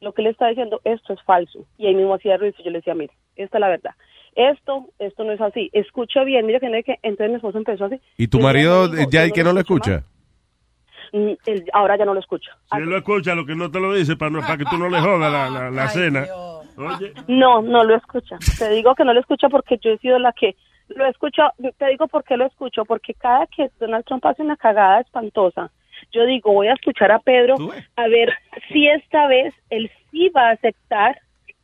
lo 0.00 0.12
que 0.12 0.22
él 0.22 0.28
está 0.28 0.48
diciendo, 0.48 0.80
esto 0.84 1.12
es 1.12 1.22
falso. 1.22 1.66
Y 1.76 1.86
ahí 1.86 1.94
mismo 1.94 2.14
hacía 2.14 2.36
ruido 2.36 2.54
y 2.58 2.62
yo 2.62 2.70
le 2.70 2.78
decía, 2.78 2.94
mire, 2.94 3.12
esta 3.36 3.58
es 3.58 3.60
la 3.60 3.68
verdad. 3.68 3.92
Esto, 4.36 4.86
esto 4.98 5.24
no 5.24 5.32
es 5.32 5.40
así. 5.40 5.70
Escucha 5.72 6.22
bien, 6.24 6.46
mira 6.46 6.60
que 6.60 6.68
no 6.68 6.76
hay 6.76 6.84
que... 6.84 6.98
Entonces 7.02 7.30
mi 7.30 7.36
esposo 7.36 7.58
empezó 7.58 7.86
así. 7.86 8.00
¿Y 8.16 8.28
tu 8.28 8.38
marido 8.38 8.88
ya 9.10 9.26
y 9.26 9.32
que 9.32 9.42
no 9.42 9.52
lo 9.52 9.60
escucha? 9.60 10.04
Él 11.12 11.64
ahora 11.72 11.96
ya 11.96 12.04
no 12.04 12.14
lo 12.14 12.20
escucha. 12.20 12.52
Si 12.70 12.76
él 12.78 12.84
lo 12.88 12.96
escucha, 12.96 13.34
lo 13.34 13.46
que 13.46 13.54
no 13.54 13.70
te 13.70 13.80
lo 13.80 13.92
dice 13.94 14.16
para, 14.16 14.30
no, 14.30 14.40
para 14.40 14.56
que 14.58 14.64
tú 14.64 14.76
no 14.78 14.88
le 14.88 15.00
jodas 15.00 15.32
la, 15.32 15.48
la, 15.50 15.70
la 15.70 15.88
cena. 15.88 16.26
Oye, 16.76 17.12
No, 17.26 17.60
no 17.62 17.84
lo 17.84 17.96
escucha. 17.96 18.36
Te 18.58 18.68
digo 18.70 18.94
que 18.94 19.04
no 19.04 19.12
lo 19.12 19.20
escucha 19.20 19.48
porque 19.48 19.78
yo 19.78 19.90
he 19.90 19.98
sido 19.98 20.18
la 20.18 20.32
que 20.32 20.54
lo 20.88 21.06
escucho. 21.06 21.42
Te 21.76 21.86
digo 21.86 22.06
por 22.08 22.24
qué 22.24 22.36
lo 22.36 22.46
escucho. 22.46 22.84
Porque 22.84 23.14
cada 23.14 23.46
que 23.46 23.70
Donald 23.80 24.04
Trump 24.04 24.24
hace 24.26 24.42
una 24.42 24.56
cagada 24.56 25.00
espantosa, 25.00 25.70
yo 26.12 26.24
digo, 26.26 26.52
voy 26.52 26.68
a 26.68 26.74
escuchar 26.74 27.10
a 27.10 27.18
Pedro 27.18 27.56
a 27.96 28.08
ver 28.08 28.32
si 28.72 28.86
esta 28.86 29.26
vez 29.26 29.52
él 29.70 29.90
sí 30.10 30.28
va 30.28 30.50
a 30.50 30.52
aceptar 30.52 31.20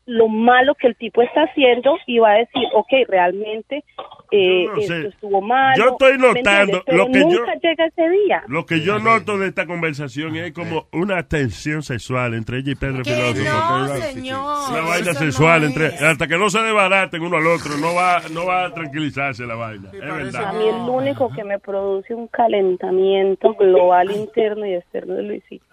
lo 0.06 0.28
malo 0.28 0.74
que 0.74 0.86
el 0.88 0.96
tipo 0.96 1.22
está 1.22 1.44
haciendo 1.44 1.96
y 2.06 2.18
va 2.18 2.32
a 2.32 2.38
decir, 2.38 2.62
ok, 2.74 2.88
realmente 3.08 3.84
eh, 4.30 4.64
Yo 4.66 4.94
no 5.00 5.08
estuvo 5.08 5.40
mal. 5.40 5.74
Yo 5.76 5.90
estoy 5.92 6.18
notando 6.18 6.82
lo 6.88 7.06
que 7.06 7.20
yo- 7.20 7.26
nunca 7.28 7.54
llega 7.62 7.86
ese 7.86 8.08
día. 8.08 8.42
Lo 8.48 8.66
que 8.66 8.80
yo 8.80 8.98
noto 8.98 9.38
de 9.38 9.48
esta 9.48 9.64
conversación 9.66 10.34
es 10.36 10.52
como 10.52 10.86
una 10.92 11.22
tensión 11.28 11.82
sexual 11.82 12.34
entre 12.34 12.58
ella 12.58 12.72
y 12.72 12.74
Pedro 12.74 13.04
Filósofo. 13.04 13.78
no, 13.78 13.86
señor, 13.96 14.70
Una 14.70 14.80
vaina 14.80 15.10
eso 15.12 15.20
sexual 15.20 15.60
no 15.62 15.66
entre 15.68 15.86
hasta 15.86 16.26
que 16.26 16.36
no 16.36 16.50
se 16.50 16.60
desbaraten 16.60 17.22
uno 17.22 17.36
al 17.36 17.46
otro, 17.46 17.76
no 17.80 17.94
va 17.94 18.20
no 18.32 18.44
va 18.46 18.66
a 18.66 18.74
tranquilizarse 18.74 19.46
la 19.46 19.54
vaina. 19.54 19.90
Es 19.92 20.02
A 20.02 20.14
verdad. 20.14 20.52
mí 20.54 20.64
el 20.68 20.88
único 20.90 21.30
que 21.32 21.44
me 21.44 21.58
produce 21.58 22.14
un 22.14 22.26
calentamiento 22.28 23.54
global 23.54 24.10
interno 24.10 24.66
y 24.66 24.74
externo 24.74 25.18
es 25.18 25.24
Luisito. 25.24 25.64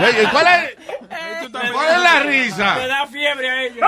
Oye, 0.00 0.28
¿cuál 0.30 0.46
es, 0.46 0.76
cuál 1.72 1.94
es 1.94 2.02
la 2.02 2.22
risa? 2.24 2.74
Me 2.76 2.86
da 2.86 3.06
fiebre 3.06 3.50
a 3.50 3.62
ellos. 3.62 3.84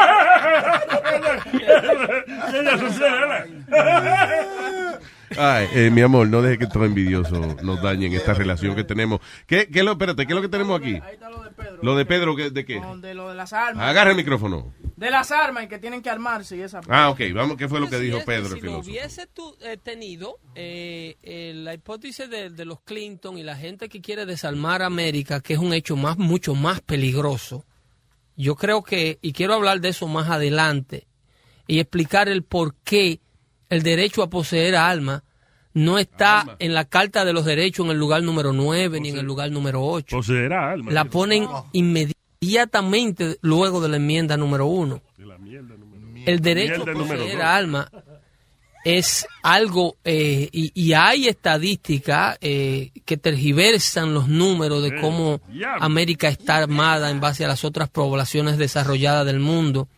Ay, 5.39 5.69
eh, 5.75 5.91
mi 5.91 6.01
amor, 6.03 6.29
no 6.29 6.41
deje 6.41 6.59
que 6.59 6.67
todo 6.67 6.85
envidioso 6.85 7.57
nos 7.63 7.83
dañen 7.83 8.13
esta 8.15 8.33
relación 8.33 8.75
que 8.77 8.85
tenemos. 8.85 9.21
¿Qué, 9.47 9.69
qué 9.69 9.81
es 9.81 9.85
lo, 9.85 9.93
espérate, 9.93 10.25
¿qué 10.27 10.33
es 10.33 10.37
lo 10.37 10.43
que 10.43 10.49
tenemos 10.49 10.79
aquí? 10.81 11.01
Lo 11.83 11.97
de 11.97 12.07
Pedro, 12.07 12.37
¿qué- 12.37 12.51
¿de 12.51 12.65
qué? 12.65 12.81
De 13.01 13.15
lo 13.15 13.29
de 13.29 13.35
las 13.35 13.53
armas. 13.53 13.89
Agarra 13.89 14.11
el 14.11 14.17
micrófono. 14.17 14.73
De 14.97 15.11
las 15.11 15.31
armas 15.31 15.65
y 15.65 15.69
que 15.69 15.79
tienen 15.79 16.01
que 16.01 16.09
armarse 16.09 16.57
y 16.57 16.63
esa. 16.63 16.81
Ah, 16.89 17.11
ok, 17.11 17.21
vamos, 17.35 17.59
¿qué 17.59 17.69
fue 17.69 17.81
lo 17.81 17.89
que 17.91 17.99
Si 17.99 18.05
dijo 18.07 18.17
es- 18.19 18.25
Pedro, 18.25 18.47
el 18.47 18.49
si 18.49 18.55
lo 18.55 18.61
filósofo? 18.61 18.89
hubiese 18.91 19.27
tu- 19.27 19.55
eh, 19.61 19.77
tenido 19.77 20.39
eh, 20.55 21.17
eh, 21.23 21.53
la 21.55 21.75
hipótesis 21.75 22.31
de, 22.31 22.49
de 22.49 22.65
los 22.65 22.81
Clinton 22.81 23.37
y 23.37 23.43
la 23.43 23.57
gente 23.57 23.91
que 23.91 24.01
quiere 24.01 24.25
desarmar 24.25 24.81
América, 24.81 25.41
que 25.43 25.53
es 25.53 25.59
un 25.59 25.75
hecho 25.75 25.97
más 25.97 26.17
mucho 26.17 26.55
más 26.55 26.81
peligroso, 26.81 27.67
yo 28.37 28.57
creo 28.57 28.83
que, 28.83 29.19
y 29.21 29.33
quiero 29.33 29.53
hablar 29.55 29.81
de 29.83 29.91
eso 29.91 30.09
más 30.09 30.31
adelante, 30.31 31.07
y 31.67 31.79
explicar 31.79 32.29
el 32.31 32.43
por 32.43 32.75
qué 32.77 33.21
el 33.69 33.83
derecho 33.83 34.23
a 34.23 34.31
poseer 34.31 34.77
armas 34.77 35.23
no 35.75 35.99
está 35.99 36.57
en 36.59 36.73
la 36.73 36.87
Carta 36.87 37.27
de 37.27 37.35
los 37.35 37.45
Derechos 37.45 37.85
en 37.85 37.93
el 37.93 37.99
lugar 37.99 38.23
número 38.23 38.55
9 38.55 38.99
ni 39.01 39.11
en 39.11 39.19
el 39.19 39.27
lugar 39.27 39.51
número 39.51 39.83
8. 39.85 40.17
Poseerá 40.17 40.71
alma. 40.71 40.91
La 40.91 41.05
ponen 41.05 41.47
inmediatamente 41.73 42.16
luego 43.41 43.81
de 43.81 43.89
la 43.89 43.97
enmienda 43.97 44.37
número 44.37 44.67
1. 44.67 45.03
El 46.27 46.41
derecho 46.41 46.83
a 46.83 46.93
poseer 46.93 47.43
armas 47.43 47.89
es 48.87 49.27
algo, 49.43 49.97
eh, 50.05 50.49
y, 50.53 50.71
y 50.73 50.93
hay 50.93 51.27
estadísticas 51.27 52.39
eh, 52.41 52.93
que 53.05 53.17
tergiversan 53.17 54.15
los 54.15 54.29
números 54.29 54.81
de 54.81 55.01
cómo. 55.01 55.41
América 55.81 56.29
está 56.29 56.59
armada 56.59 57.11
en 57.11 57.19
base 57.19 57.45
a 57.45 57.49
las 57.49 57.65
otras 57.65 57.89
poblaciones 57.89 58.59
desarrolladas 58.59 59.27
del 59.27 59.41
mundo, 59.41 59.89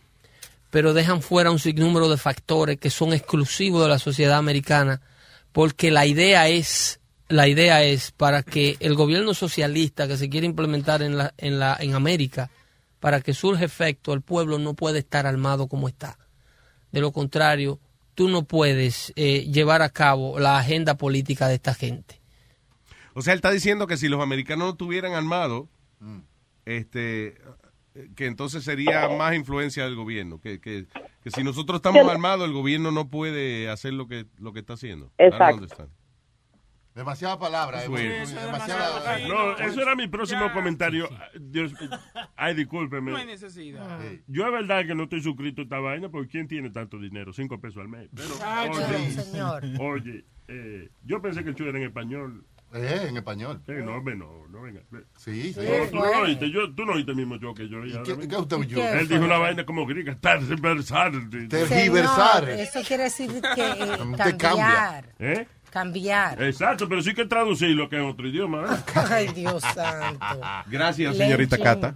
pero 0.71 0.95
dejan 0.95 1.21
fuera 1.21 1.51
un 1.51 1.59
sinnúmero 1.59 2.09
de 2.09 2.17
factores 2.17 2.79
que 2.79 2.89
son 2.89 3.13
exclusivos 3.13 3.83
de 3.83 3.89
la 3.89 3.99
sociedad 3.99 4.39
americana, 4.39 5.01
porque 5.51 5.91
la 5.91 6.07
idea 6.07 6.47
es, 6.47 6.98
la 7.29 7.47
idea 7.47 7.83
es 7.83 8.11
para 8.11 8.43
que 8.43 8.75
el 8.79 8.95
gobierno 8.95 9.33
socialista 9.33 10.07
que 10.07 10.17
se 10.17 10.29
quiere 10.29 10.47
implementar 10.47 11.03
en 11.03 11.15
la, 11.17 11.33
en 11.37 11.59
la, 11.59 11.77
en 11.79 11.93
América, 11.93 12.49
para 12.99 13.21
que 13.21 13.33
surja 13.33 13.63
efecto, 13.63 14.13
el 14.13 14.21
pueblo 14.21 14.57
no 14.57 14.73
puede 14.73 14.99
estar 14.99 15.25
armado 15.25 15.67
como 15.67 15.87
está. 15.87 16.17
De 16.91 17.01
lo 17.01 17.11
contrario, 17.11 17.79
tú 18.15 18.27
no 18.29 18.43
puedes 18.43 19.13
eh, 19.15 19.45
llevar 19.45 19.83
a 19.83 19.89
cabo 19.89 20.39
la 20.39 20.57
agenda 20.57 20.97
política 20.97 21.47
de 21.47 21.55
esta 21.55 21.73
gente. 21.75 22.19
O 23.13 23.21
sea, 23.21 23.33
él 23.33 23.37
está 23.37 23.51
diciendo 23.51 23.85
que 23.85 23.97
si 23.97 24.09
los 24.09 24.21
americanos 24.21 24.65
no 24.65 24.71
estuvieran 24.71 25.13
armados, 25.13 25.67
este, 26.65 27.35
que 28.15 28.25
entonces 28.25 28.63
sería 28.63 29.07
más 29.09 29.35
influencia 29.35 29.83
del 29.83 29.95
gobierno. 29.95 30.41
Que, 30.41 30.59
que, 30.59 30.87
que 31.23 31.31
si 31.31 31.43
nosotros 31.43 31.77
estamos 31.77 32.09
armados, 32.09 32.47
el 32.47 32.53
gobierno 32.53 32.91
no 32.91 33.07
puede 33.09 33.69
hacer 33.69 33.93
lo 33.93 34.07
que, 34.07 34.25
lo 34.39 34.51
que 34.51 34.59
está 34.61 34.73
haciendo. 34.73 35.11
Exacto. 35.17 35.89
Demasiada 36.99 37.39
palabra. 37.39 37.85
Eh, 37.85 37.87
weird. 37.87 38.27
muy- 38.27 38.33
demasiada- 38.33 39.19
No, 39.27 39.57
eso 39.57 39.81
era 39.81 39.95
mi 39.95 40.09
próximo 40.09 40.51
comentario. 40.51 41.07
Dios, 41.39 41.71
ay, 42.35 42.53
discúlpeme. 42.55 43.11
No 43.11 43.17
hay 43.17 43.25
necesidad. 43.25 43.99
Yo 44.27 44.45
es 44.45 44.51
verdad 44.51 44.85
que 44.85 44.93
no 44.95 45.03
estoy 45.03 45.21
suscrito 45.21 45.61
a 45.61 45.63
esta 45.63 45.79
vaina 45.79 46.09
porque 46.09 46.27
¿quién 46.27 46.49
tiene 46.49 46.69
tanto 46.71 46.99
dinero? 46.99 47.31
Cinco 47.31 47.57
pesos 47.61 47.77
al 47.81 47.87
mes. 47.87 48.09
Pero, 48.13 48.29
Ay, 48.43 48.69
oye, 48.69 49.11
señor. 49.11 49.63
oye 49.79 50.25
eh, 50.49 50.89
yo 51.05 51.21
pensé 51.21 51.41
que 51.43 51.51
el 51.51 51.55
show 51.55 51.67
era 51.67 51.77
en 51.77 51.85
español. 51.85 52.43
Eh, 52.73 53.05
en 53.09 53.17
español. 53.17 53.63
Eh, 53.67 53.81
no, 53.83 53.99
no, 54.01 54.47
no 54.49 54.61
venga. 54.61 54.81
Sí, 55.17 55.53
sí. 55.53 55.59
No, 55.59 55.87
tú 55.89 55.95
no 55.95 56.21
oíste, 56.21 56.51
yo, 56.51 56.71
tú 56.75 56.85
no 56.85 56.93
oíste 56.93 57.11
el 57.11 57.17
mismo 57.17 57.37
yo 57.37 57.53
que 57.53 57.67
yo 57.67 57.81
qué- 57.81 58.27
qué 58.27 58.35
usted 58.35 58.57
oyó? 58.57 58.87
Él 58.93 59.07
dijo 59.07 59.23
una 59.23 59.37
vaina 59.39 59.65
como 59.65 59.85
griega, 59.87 60.15
tergiversar. 60.19 61.13
Señor, 61.31 62.49
eso 62.59 62.81
quiere 62.87 63.03
decir 63.03 63.29
que 63.55 63.61
eh, 63.61 63.97
Te 64.23 64.37
cambiar. 64.37 65.15
¿Eh? 65.17 65.47
Cambiar. 65.69 66.41
Exacto, 66.41 66.89
pero 66.89 67.01
sí 67.01 67.13
que 67.13 67.25
traducir 67.25 67.69
lo 67.69 67.89
que 67.89 67.97
es 67.97 68.03
otro 68.03 68.27
idioma. 68.27 68.63
¿eh? 68.63 68.77
Ay, 69.09 69.27
Dios 69.27 69.63
santo. 69.73 70.25
Gracias, 70.67 71.15
señorita 71.17 71.57
Lynching. 71.57 71.81
Cata. 71.81 71.95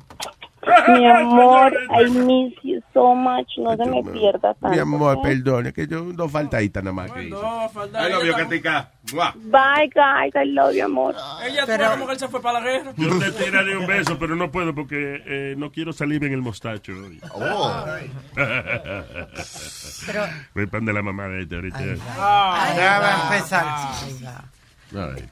Mi 0.88 1.06
amor, 1.10 1.74
I 1.90 2.10
miss 2.10 2.54
you 2.64 2.82
so 2.94 3.14
much. 3.16 3.48
No 3.58 3.76
se 3.76 3.86
me 3.86 4.02
pierda 4.04 4.54
tanto. 4.54 4.70
Mi 4.70 4.80
amor, 4.80 5.22
perdone, 5.22 5.74
que 5.74 5.88
yo 5.88 6.02
dos 6.14 6.32
faltaditas 6.32 6.84
nada 6.84 6.94
más 6.94 7.12
que. 7.12 7.24
I 7.24 7.30
love 7.30 8.26
you, 8.26 8.34
Katica. 8.34 8.90
Mua. 9.14 9.34
Bye, 9.36 9.90
guys. 9.94 10.34
I 10.36 10.46
love 10.52 10.74
you, 10.74 10.86
amor. 10.86 11.16
Ella 11.46 11.66
tuvo 11.66 11.92
como 11.92 12.06
que 12.08 12.14
él 12.14 12.20
se 12.20 12.28
fue 12.28 12.42
para 12.42 12.60
la 12.60 12.66
guerra. 12.66 12.94
Yo 12.96 13.20
te 13.20 13.32
tiraré 13.32 13.78
un 13.78 13.86
beso, 13.88 14.18
pero 14.18 14.36
no 14.36 14.50
puedo 14.52 14.74
porque 14.74 15.22
eh, 15.26 15.56
no 15.58 15.72
quiero 15.72 15.92
salir 15.94 16.24
en 16.24 16.34
el 16.34 16.42
mostacho 16.42 16.94
hoy. 16.94 17.20
Oh. 17.34 17.86
Pero- 20.06 20.26
Voy 20.56 20.68
pan 20.68 20.86
de 20.86 20.94
la 20.94 21.02
mamá 21.02 21.28
de 21.28 21.42
ella 21.42 21.56
ahorita. 21.58 21.78
Ay, 21.80 22.78
Ya 22.78 23.00
va 23.00 23.00
va. 23.00 23.30
a 23.32 23.36
empezar. 23.36 24.44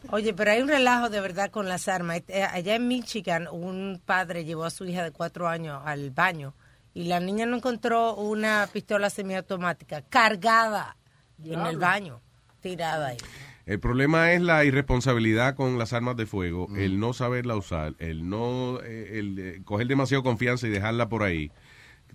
Oye, 0.09 0.33
pero 0.33 0.51
hay 0.51 0.61
un 0.61 0.67
relajo 0.67 1.09
de 1.09 1.21
verdad 1.21 1.51
con 1.51 1.67
las 1.67 1.87
armas. 1.87 2.23
Eh, 2.27 2.43
Allá 2.43 2.75
en 2.75 2.87
Michigan, 2.87 3.47
un 3.51 4.01
padre 4.03 4.45
llevó 4.45 4.65
a 4.65 4.69
su 4.69 4.85
hija 4.85 5.03
de 5.03 5.11
cuatro 5.11 5.47
años 5.47 5.81
al 5.85 6.11
baño 6.11 6.53
y 6.93 7.05
la 7.05 7.19
niña 7.19 7.45
no 7.45 7.57
encontró 7.57 8.15
una 8.15 8.67
pistola 8.71 9.09
semiautomática 9.09 10.01
cargada 10.01 10.97
en 11.43 11.65
el 11.65 11.77
baño, 11.77 12.21
tirada 12.61 13.07
ahí. 13.07 13.17
El 13.65 13.79
problema 13.79 14.33
es 14.33 14.41
la 14.41 14.65
irresponsabilidad 14.65 15.55
con 15.55 15.77
las 15.77 15.93
armas 15.93 16.17
de 16.17 16.25
fuego, 16.25 16.67
el 16.75 16.99
no 16.99 17.13
saberla 17.13 17.55
usar, 17.55 17.93
el 17.99 18.27
no 18.27 18.79
eh, 18.83 19.19
el, 19.19 19.39
eh, 19.39 19.61
coger 19.63 19.87
demasiado 19.87 20.23
confianza 20.23 20.67
y 20.67 20.71
dejarla 20.71 21.09
por 21.09 21.23
ahí. 21.23 21.51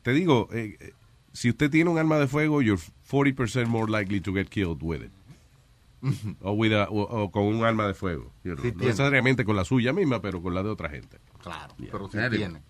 Te 0.03 0.13
digo, 0.13 0.49
eh, 0.53 0.93
si 1.33 1.51
usted 1.51 1.71
tiene 1.71 1.91
un 1.91 1.99
arma 1.99 2.19
de 2.19 2.27
fuego, 2.27 2.63
you're 2.63 2.83
40% 3.11 3.67
more 3.67 3.91
likely 3.91 4.21
to 4.21 4.33
get 4.35 4.49
killed 4.51 4.83
with 4.83 5.03
it. 5.03 5.13
O, 6.43 6.53
with 6.53 6.73
a- 6.73 6.89
o- 6.91 7.23
o 7.25 7.31
con 7.31 7.45
un 7.45 7.65
arma 7.65 7.87
de 7.87 7.95
fuego. 7.95 8.33
you 8.45 8.55
know. 8.55 8.65
Sí 8.65 8.73
no 8.77 8.85
necesariamente 8.85 9.45
con 9.45 9.57
la 9.57 9.65
suya 9.65 9.93
misma, 9.93 10.21
pero 10.21 10.41
con 10.43 10.55
la 10.55 10.63
de 10.63 10.69
otra 10.71 10.89
gente. 10.89 11.19
Claro, 11.43 11.75
pero 11.79 12.09
sí 12.11 12.19
Anyway. 12.19 12.39
tiene. 12.39 12.63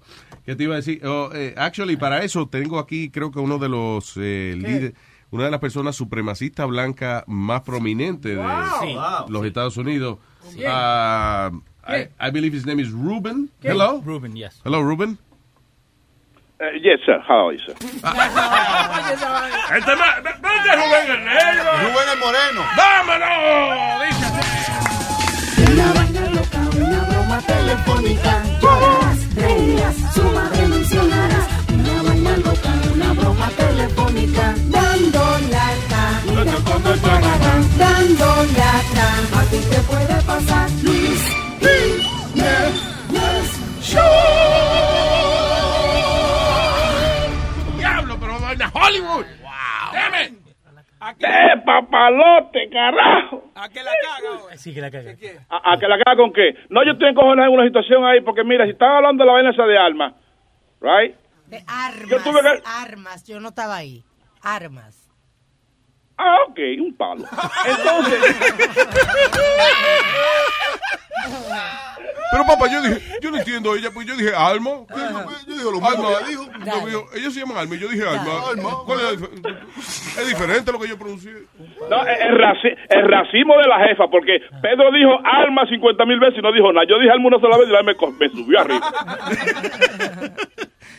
¿Qué 0.44 0.55
te 0.57 0.65
iba 0.65 0.74
a 0.74 0.77
decir? 0.77 1.05
Oh, 1.07 1.31
eh, 1.35 1.55
actually, 1.57 1.97
para 1.97 2.23
eso 2.23 2.47
tengo 2.48 2.78
aquí, 2.78 3.11
creo 3.11 3.31
que 3.31 3.39
uno 3.40 3.59
de 3.59 3.69
los 3.69 4.12
eh, 4.16 4.55
líderes, 4.57 4.93
una 5.31 5.44
de 5.44 5.51
las 5.51 5.61
personas 5.61 5.97
supremacistas 5.97 6.69
blancas 6.69 7.24
más 7.27 7.62
prominentes 7.62 8.36
de 8.36 8.43
Sí. 8.81 8.94
Wow. 8.94 9.28
los 9.28 9.44
Estados 9.44 9.77
Unidos. 9.77 10.19
Sí. 10.51 10.61
I, 11.89 12.09
I 12.20 12.31
believe 12.32 12.57
his 12.57 12.66
name 12.66 12.81
is 12.82 12.90
Ruben. 12.93 13.51
Hello. 13.62 14.03
Ruben, 14.05 14.35
yes. 14.35 14.61
Hello, 14.65 14.82
Ruben. 14.82 15.19
Uh, 16.59 16.70
yes, 16.81 16.99
sir. 17.05 17.19
How 17.27 17.49
are 17.49 17.53
you, 17.53 17.59
sir? 17.59 17.74
Este 19.77 19.95
ma- 19.97 20.20
¿Dónde 20.41 20.70
es 20.70 20.77
Rubén 20.81 21.11
el 21.11 21.24
Negro? 21.24 21.70
Rubén 21.85 22.09
el 22.12 22.19
Moreno. 22.19 22.62
¡Vámonos! 22.77 24.16
Una 25.70 25.93
vaina 25.93 26.20
loca, 26.31 26.61
una 26.77 27.01
broma 27.09 27.39
telefónica. 27.43 28.43
Llorarás, 28.62 29.35
reirás, 29.35 29.97
su 30.15 30.23
madre 30.23 30.66
mencionarás. 30.69 31.47
Una 31.74 32.03
vaina 32.05 32.37
loca, 32.39 32.73
una 32.95 33.12
broma 33.12 33.49
telefónica. 33.51 34.55
Dando 34.77 35.39
lata, 35.51 36.03
mira 36.24 36.55
cómo 36.65 36.95
llorarán. 36.95 37.78
Dando 37.78 38.27
lata, 38.57 39.07
a 39.39 39.43
ti 39.51 39.59
te 39.70 39.78
puede 39.91 40.23
pasar. 40.23 40.70
Luis 40.83 41.20
Jiménez 41.61 43.51
Show. 43.83 44.86
Hollywood! 49.01 49.27
¡Wow! 49.43 49.93
¡Deme! 49.93 50.47
¡Eh, 51.20 51.62
papalote, 51.64 52.68
carajo! 52.70 53.51
¿A 53.55 53.68
qué 53.68 53.82
la 53.82 53.93
caga? 54.02 54.56
Sí, 54.56 54.74
que 54.74 54.81
la 54.81 54.90
caga. 54.90 55.12
¿A, 55.51 55.73
a 55.73 55.78
que 55.78 55.86
la 55.86 55.98
caga 56.02 56.16
con 56.16 56.32
qué? 56.32 56.55
No, 56.70 56.85
yo 56.85 56.93
estoy 56.93 57.10
encojonado 57.10 57.48
en 57.48 57.55
una 57.55 57.64
situación 57.66 58.05
ahí, 58.05 58.20
porque 58.23 58.43
mira, 58.44 58.64
si 58.64 58.70
están 58.73 58.90
hablando 58.90 59.23
de 59.23 59.27
la 59.27 59.32
vaina 59.35 59.51
esa 59.51 59.64
de 59.64 59.78
armas, 59.78 60.14
right? 60.81 61.14
De 61.47 61.62
armas, 61.68 62.09
Yo 62.09 62.18
tuve 62.23 62.40
que- 62.43 62.62
armas. 62.66 63.24
Yo 63.24 63.39
no 63.40 63.51
estaba 63.51 63.77
ahí. 63.77 64.02
Armas. 64.43 65.06
Ah, 66.18 66.36
ok, 66.48 66.59
un 66.80 66.97
palo. 66.97 67.24
Entonces, 67.66 68.36
Pero 72.32 72.44
papá, 72.47 72.66
yo 72.68 72.80
dije, 72.82 73.01
yo 73.20 73.30
no 73.30 73.38
entiendo 73.38 73.72
a 73.72 73.76
ella, 73.76 73.90
pues 73.93 74.06
yo 74.06 74.16
dije 74.16 74.34
Alma. 74.34 74.70
Yo 75.47 75.55
digo 75.56 75.70
lo 75.72 75.80
mismo 75.80 76.09
Alma, 76.09 76.26
dijo. 76.28 76.44
yo 76.90 77.05
ellos 77.14 77.32
se 77.34 77.40
llaman 77.40 77.59
Alma 77.59 77.74
y 77.74 77.78
yo 77.78 77.88
dije 77.88 78.06
Alma. 78.06 78.32
Alma. 78.51 78.70
¿Cuál 78.84 79.01
es, 79.01 80.18
es 80.18 80.28
diferente 80.28 80.72
lo 80.72 80.78
que 80.80 80.88
yo 80.88 80.98
pronuncié. 80.98 81.32
no, 81.90 82.02
el, 82.06 82.34
raci- 82.38 82.76
el 82.88 83.09
racismo 83.09 83.56
de 83.59 83.68
la 83.68 83.78
jefa, 83.86 84.09
porque 84.10 84.40
Pedro 84.62 84.90
dijo 84.93 85.18
alma 85.24 85.66
50 85.68 86.05
mil 86.06 86.18
veces 86.18 86.38
y 86.38 86.43
no 86.43 86.52
dijo 86.52 86.72
nada. 86.72 86.86
Yo 86.88 86.98
dije 86.98 87.10
alma 87.12 87.28
una 87.28 87.40
sola 87.40 87.59
vez 87.59 87.68
y 87.68 87.72
la 87.72 87.82
me, 87.82 87.94
me 88.18 88.28
subió 88.30 88.60
arriba. 88.60 88.90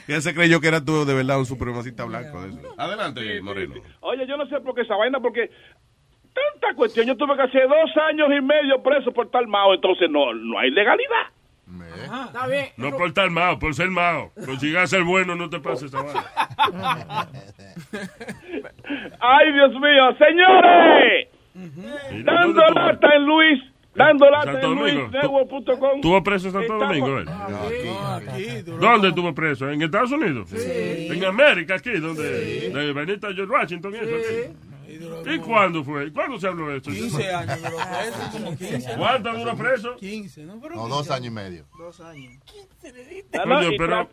Ella 0.08 0.22
se 0.22 0.34
creyó 0.34 0.60
que 0.62 0.68
era 0.70 0.84
tú 0.84 1.06
de 1.06 1.14
verdad 1.14 1.40
un 1.40 1.46
supremacista 1.46 2.06
blanco. 2.06 2.42
de 2.42 2.50
eso. 2.50 2.74
Adelante, 2.78 3.42
Moreno. 3.42 3.76
Oye, 4.02 4.26
yo 4.28 4.38
no 4.38 4.46
sé 4.48 4.60
por 4.62 4.74
qué 4.76 4.82
esa 4.82 4.96
vaina, 4.96 5.20
porque 5.20 5.50
tanta 6.34 6.76
cuestión. 6.76 7.06
Yo 7.08 7.18
tuve 7.18 7.36
que 7.36 7.42
hacer 7.44 7.68
dos 7.68 7.98
años 8.10 8.28
y 8.38 8.42
medio 8.42 8.82
preso 8.82 9.12
por 9.12 9.30
tal 9.30 9.48
mao, 9.48 9.74
entonces 9.74 10.10
no, 10.10 10.34
no 10.34 10.60
hay 10.60 10.72
legalidad. 10.72 11.28
Está 12.28 12.48
bien. 12.48 12.68
No 12.78 12.92
por 12.96 13.08
estar 13.10 13.30
mao, 13.30 13.60
por 13.60 13.74
ser 13.76 13.90
mao. 13.90 14.32
Por 14.34 14.58
si 14.58 14.68
llegas 14.68 14.84
a 14.84 14.88
ser 14.88 15.04
bueno, 15.04 15.36
no 15.36 15.50
te 15.50 15.60
pases 15.60 15.94
esa 15.94 16.02
vaina. 16.02 16.24
Ay, 19.20 19.54
Dios 19.54 19.72
mío, 19.74 20.16
señores. 20.18 21.28
Mira, 21.54 22.34
Dando 22.34 22.62
¿dónde 22.62 22.64
tú- 22.68 22.74
lata 22.80 23.16
en 23.16 23.26
Luis, 23.26 23.64
dando 23.98 24.30
lata 24.30 24.52
Santo 24.53 24.68
en 24.72 24.76
Domingo. 24.78 25.02
luisnetwork.com. 25.02 26.02
¿Tuvo 26.02 26.24
preso 26.24 26.48
en 26.48 26.53
Santo 26.53 26.74
Domingo 26.78 27.18
él? 27.18 27.26
¿Dónde 28.80 29.10
estuvo 29.10 29.34
preso? 29.34 29.69
¿En 29.69 29.82
Estados 29.82 30.11
Unidos? 30.11 30.49
En 30.53 31.24
América, 31.26 31.76
aquí, 31.76 31.91
donde 31.98 32.69
de 32.69 32.94
Benita 32.94 33.34
George 33.34 33.52
Washington 33.53 33.94
y 33.94 33.98
eso. 33.98 34.15
aquí. 34.15 35.30
¿Y 35.30 35.40
cuándo 35.40 35.84
fue? 35.84 36.11
¿Cuándo 36.14 36.40
se 36.40 36.48
habló 36.48 36.69
de 36.69 36.78
esto? 36.78 36.90
15 36.91 37.34
años 37.34 37.57
duró 37.61 37.78
preso, 37.78 38.32
como 38.32 38.57
15. 38.57 38.94
¿Cuánto 38.98 39.34
duró 39.34 39.56
preso? 39.57 39.95
15, 39.98 40.44
¿no? 40.45 40.60
Pero 40.61 40.76
No, 40.76 40.88
dos 40.88 41.11
años 41.11 41.28
y 41.28 41.32
medio. 41.32 41.65
Dos 41.78 41.99
años. 41.99 42.34
Coño, 43.44 43.72
y 43.74 43.78
pero 43.78 44.10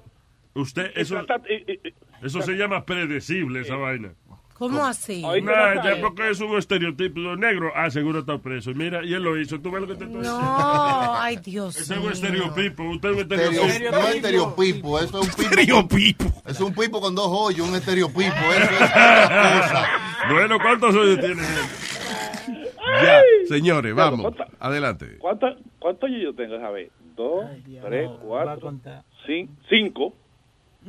usted, 0.55 0.91
y 0.97 1.01
eso, 1.01 1.25
y- 1.49 1.73
y- 1.73 1.81
y- 1.89 1.95
eso 2.27 2.43
se 2.43 2.53
llama 2.55 2.85
predecible, 2.85 3.61
esa 3.61 3.77
vaina. 3.77 4.15
¿Cómo 4.55 4.85
así? 4.85 5.21
Nah, 5.43 5.75
ya 5.85 6.01
porque 6.01 6.31
es 6.31 6.41
un 6.41 6.57
estereotipo 6.57 7.19
negro, 7.37 7.73
ah, 7.75 7.91
seguro 7.91 8.21
está 8.21 8.39
preso. 8.39 8.71
Mira, 8.73 9.05
y 9.05 9.13
él 9.13 9.23
lo 9.23 9.39
hizo. 9.39 9.61
¿Tú 9.61 9.71
ves 9.73 9.81
lo 9.83 9.89
que 9.89 9.95
te 9.97 10.05
estoy 10.05 10.19
diciendo? 10.21 10.41
No, 10.41 11.15
ay 11.17 11.37
Dios 11.39 11.77
Ese 11.77 11.95
es 11.95 12.01
un 12.01 12.13
estereotipo. 12.13 12.85
Usted 12.85 13.09
es 13.11 13.15
un 13.17 13.21
Estereo- 13.23 13.51
estereotipo. 13.51 13.91
no 14.01 14.09
es 14.09 14.15
estereopipo, 14.15 14.99
eso 15.01 15.21
es 15.21 15.73
un 15.73 15.89
pipo. 15.89 16.25
Es 16.47 16.61
un 16.61 16.73
pipo 16.73 17.01
con 17.01 17.15
dos 17.17 17.29
hoyos, 17.31 17.69
un 17.69 17.75
estereopipo. 17.75 18.23
Eso 18.31 18.63
es 18.63 18.71
otra 18.83 19.61
cosa. 19.61 19.89
Bueno, 20.33 20.59
¿cuántos 20.61 20.95
hoyos 20.95 21.19
tiene 21.19 21.43
él? 21.43 22.57
Ya, 23.03 23.21
señores, 23.49 23.95
vamos. 23.95 24.33
Adelante. 24.61 25.19
¿Cuántos 25.19 25.57
cuántos 25.81 26.11
yo 26.23 26.33
tengo? 26.35 26.55
A 26.65 26.71
ver, 26.71 26.91
dos, 27.17 27.45
tres, 27.85 28.09
cuatro, 28.23 28.73
cin- 29.27 29.49
cinco. 29.69 30.15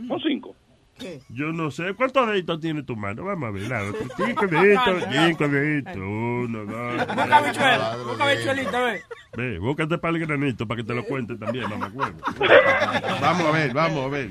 Son 0.07 0.19
cinco. 0.21 0.55
Yo 1.29 1.51
no 1.51 1.71
sé. 1.71 1.93
¿Cuántos 1.93 2.27
deditos 2.27 2.59
tiene 2.61 2.83
tu 2.83 2.95
mano? 2.95 3.25
Vamos 3.25 3.49
a 3.49 3.51
ver. 3.51 3.69
la 3.69 3.83
otra. 3.83 4.07
Cinco 4.25 4.47
deditos, 4.47 5.03
cinco 5.11 5.47
deditos. 5.47 5.95
Uno, 5.97 6.65
dos. 6.65 7.07
Busca 7.07 7.41
bichuela, 7.41 7.97
busca 8.05 8.27
bichuelita, 8.33 8.81
ve. 8.81 9.01
Ve, 9.35 9.59
búscate 9.59 9.97
para 9.97 10.17
el 10.17 10.25
granito 10.25 10.65
para 10.67 10.77
que 10.81 10.87
te 10.87 10.93
lo 10.93 11.03
cuente 11.03 11.35
también, 11.35 11.69
mamá. 11.69 11.91
Vamos 13.21 13.45
a 13.47 13.51
ver, 13.51 13.73
vamos 13.73 14.05
a 14.05 14.09
ver. 14.09 14.29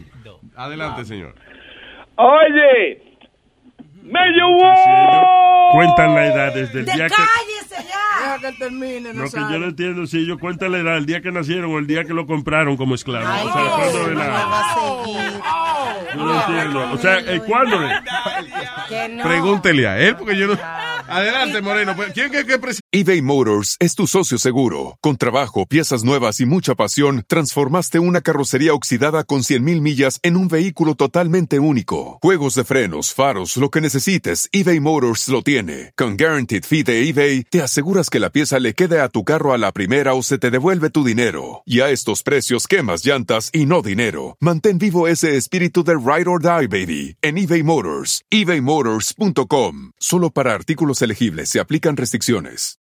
Adelante, 0.57 1.05
señor. 1.05 1.35
Oye, 2.16 3.19
me 4.03 4.20
llevó. 4.31 5.73
Cuentan 5.73 6.15
la 6.15 6.27
edad 6.27 6.55
desde 6.55 6.81
el 6.81 6.86
día 6.86 7.09
que... 7.09 7.15
¡Cállese 7.15 7.89
ya! 7.89 8.36
Deja 8.36 8.39
que 8.53 8.59
termine, 8.59 9.12
no 9.12 9.19
Lo 9.19 9.24
que 9.24 9.31
sabe. 9.31 9.53
yo 9.53 9.59
no 9.59 9.66
entiendo 9.66 10.07
si 10.07 10.19
ellos 10.19 10.39
cuentan 10.39 10.73
la 10.73 10.78
edad 10.78 10.97
el 10.97 11.07
día 11.07 11.20
que 11.20 11.32
nacieron 11.32 11.74
o 11.74 11.78
el 11.78 11.86
día 11.86 12.05
que 12.05 12.15
lo 12.15 12.27
compraron 12.27 12.77
como 12.77 12.95
esclavo. 12.95 13.27
Ay, 13.28 13.47
o 13.47 13.53
sea, 13.53 13.62
¿cuándo 13.77 14.01
es 14.03 14.09
no 14.09 14.15
la-. 14.15 15.64
Yo 16.15 16.25
no 16.25 16.41
entiendo. 16.41 16.93
O 16.93 16.99
sea, 16.99 17.19
¿el 17.19 17.43
¿cuándo? 17.43 17.79
Que 18.89 19.09
no. 19.09 19.25
Pregúntele 19.25 19.87
a 19.87 19.99
él, 19.99 20.16
porque 20.16 20.37
yo 20.37 20.47
no. 20.49 20.59
Adelante, 21.07 21.61
Moreno. 21.61 21.95
pues, 21.95 22.12
¿Quién 22.12 22.35
es 22.35 22.45
que 22.45 22.59
presenta? 22.59 22.87
eBay 22.91 23.21
Motors 23.21 23.77
es 23.79 23.95
tu 23.95 24.07
socio 24.07 24.39
seguro. 24.39 24.97
Con 25.03 25.16
trabajo, 25.16 25.66
piezas 25.66 26.03
nuevas 26.03 26.41
y 26.41 26.47
mucha 26.47 26.75
pasión, 26.75 27.25
transformaste 27.29 27.99
una 27.99 28.23
carrocería 28.23 28.73
oxidada 28.73 29.23
con 29.25 29.41
100.000 29.41 29.81
millas 29.81 30.19
en 30.23 30.37
un 30.37 30.49
vehículo 30.49 30.95
totalmente 30.95 31.59
único. 31.59 32.19
Juegos 32.23 32.55
de 32.55 32.65
frenos, 32.65 33.12
faros, 33.12 33.57
lo 33.59 33.71
que 33.71 33.83
necesites, 33.83 34.49
eBay 34.51 34.81
Motors 34.81 35.29
lo 35.29 35.43
tiene. 35.43 35.93
Con 35.97 36.16
Guaranteed 36.16 36.65
Fee 36.65 36.85
de 36.85 37.09
eBay, 37.09 37.45
te 37.45 37.61
aseguras 37.62 38.09
que 38.09 38.21
la 38.21 38.31
pieza 38.31 38.59
le 38.59 38.73
quede 38.75 39.01
a 39.01 39.09
tu 39.09 39.25
carro 39.25 39.53
a 39.53 39.59
la 39.59 39.73
primera 39.73 40.15
o 40.15 40.23
se 40.23 40.39
te 40.39 40.51
devuelve 40.51 40.89
tu 40.89 41.05
dinero. 41.05 41.62
Y 41.66 41.81
a 41.81 41.91
estos 41.91 42.23
precios, 42.23 42.66
quemas 42.66 43.05
llantas 43.05 43.51
y 43.53 43.66
no 43.66 43.83
dinero. 43.83 44.37
Mantén 44.41 44.79
vivo 44.79 45.07
ese 45.07 45.37
espíritu 45.37 45.84
de 45.85 45.97
Ride 45.97 46.27
or 46.27 46.40
Die, 46.40 46.66
baby, 46.66 47.16
en 47.23 47.39
eBay 47.39 47.62
Motors. 47.62 48.23
ebaymotors.com. 48.31 49.93
Solo 50.01 50.31
para 50.31 50.52
artículos 50.52 51.02
elegibles 51.02 51.51
se 51.51 51.61
aplican 51.61 51.97
restricciones. 51.97 52.77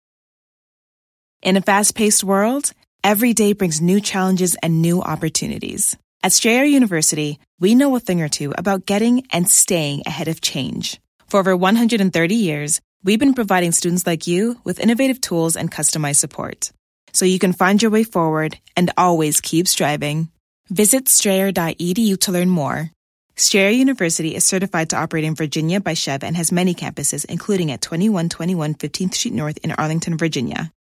In 1.41 1.57
a 1.57 1.61
fast 1.61 1.95
paced 1.95 2.25
world, 2.25 2.73
every 3.05 3.33
day 3.33 3.53
brings 3.53 3.81
new 3.81 4.01
challenges 4.01 4.57
and 4.57 4.83
new 4.83 5.01
opportunities. 5.01 5.97
At 6.21 6.33
Strayer 6.33 6.65
University, 6.65 7.39
we 7.61 7.77
know 7.77 7.95
a 7.95 8.01
thing 8.01 8.21
or 8.21 8.29
two 8.29 8.53
about 8.59 8.87
getting 8.87 9.25
and 9.31 9.49
staying 9.49 10.03
ahead 10.05 10.27
of 10.27 10.41
change. 10.41 11.01
For 11.29 11.39
over 11.39 11.57
130 11.57 12.35
years, 12.35 12.81
we've 13.05 13.21
been 13.21 13.35
providing 13.35 13.71
students 13.71 14.05
like 14.05 14.27
you 14.27 14.59
with 14.65 14.81
innovative 14.81 15.21
tools 15.21 15.57
and 15.57 15.71
customized 15.71 16.17
support. 16.17 16.73
So 17.13 17.25
you 17.25 17.39
can 17.39 17.53
find 17.53 17.81
your 17.81 17.93
way 17.93 18.03
forward 18.03 18.59
and 18.77 18.91
always 18.97 19.41
keep 19.41 19.69
striving. 19.69 20.29
Visit 20.71 21.09
strayer.edu 21.09 22.21
to 22.21 22.33
learn 22.33 22.51
more. 22.51 22.91
Strayer 23.37 23.71
University 23.71 24.35
is 24.35 24.45
certified 24.45 24.91
to 24.91 24.97
operate 24.97 25.25
in 25.25 25.35
Virginia 25.35 25.81
by 25.81 25.95
Chev 25.95 26.25
and 26.25 26.37
has 26.37 26.51
many 26.53 26.75
campuses, 26.75 27.25
including 27.25 27.71
at 27.71 27.81
2121 27.81 28.75
15th 28.75 29.15
Street 29.15 29.35
North 29.35 29.59
in 29.63 29.71
Arlington, 29.73 30.17
Virginia. 30.17 30.73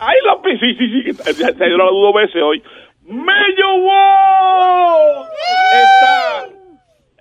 Ay, 0.00 0.14
la 0.24 0.40
pi- 0.42 0.56
sí, 0.60 0.74
sí, 0.78 0.86
sí, 0.88 1.12
se 1.12 1.34
se 1.34 1.52
dio 1.64 1.76
la 1.76 1.84
dos 1.90 2.14
veces 2.14 2.40
hoy. 2.42 2.62
¡Me 3.02 3.32
llevó! 3.56 5.26
Está 5.74 6.48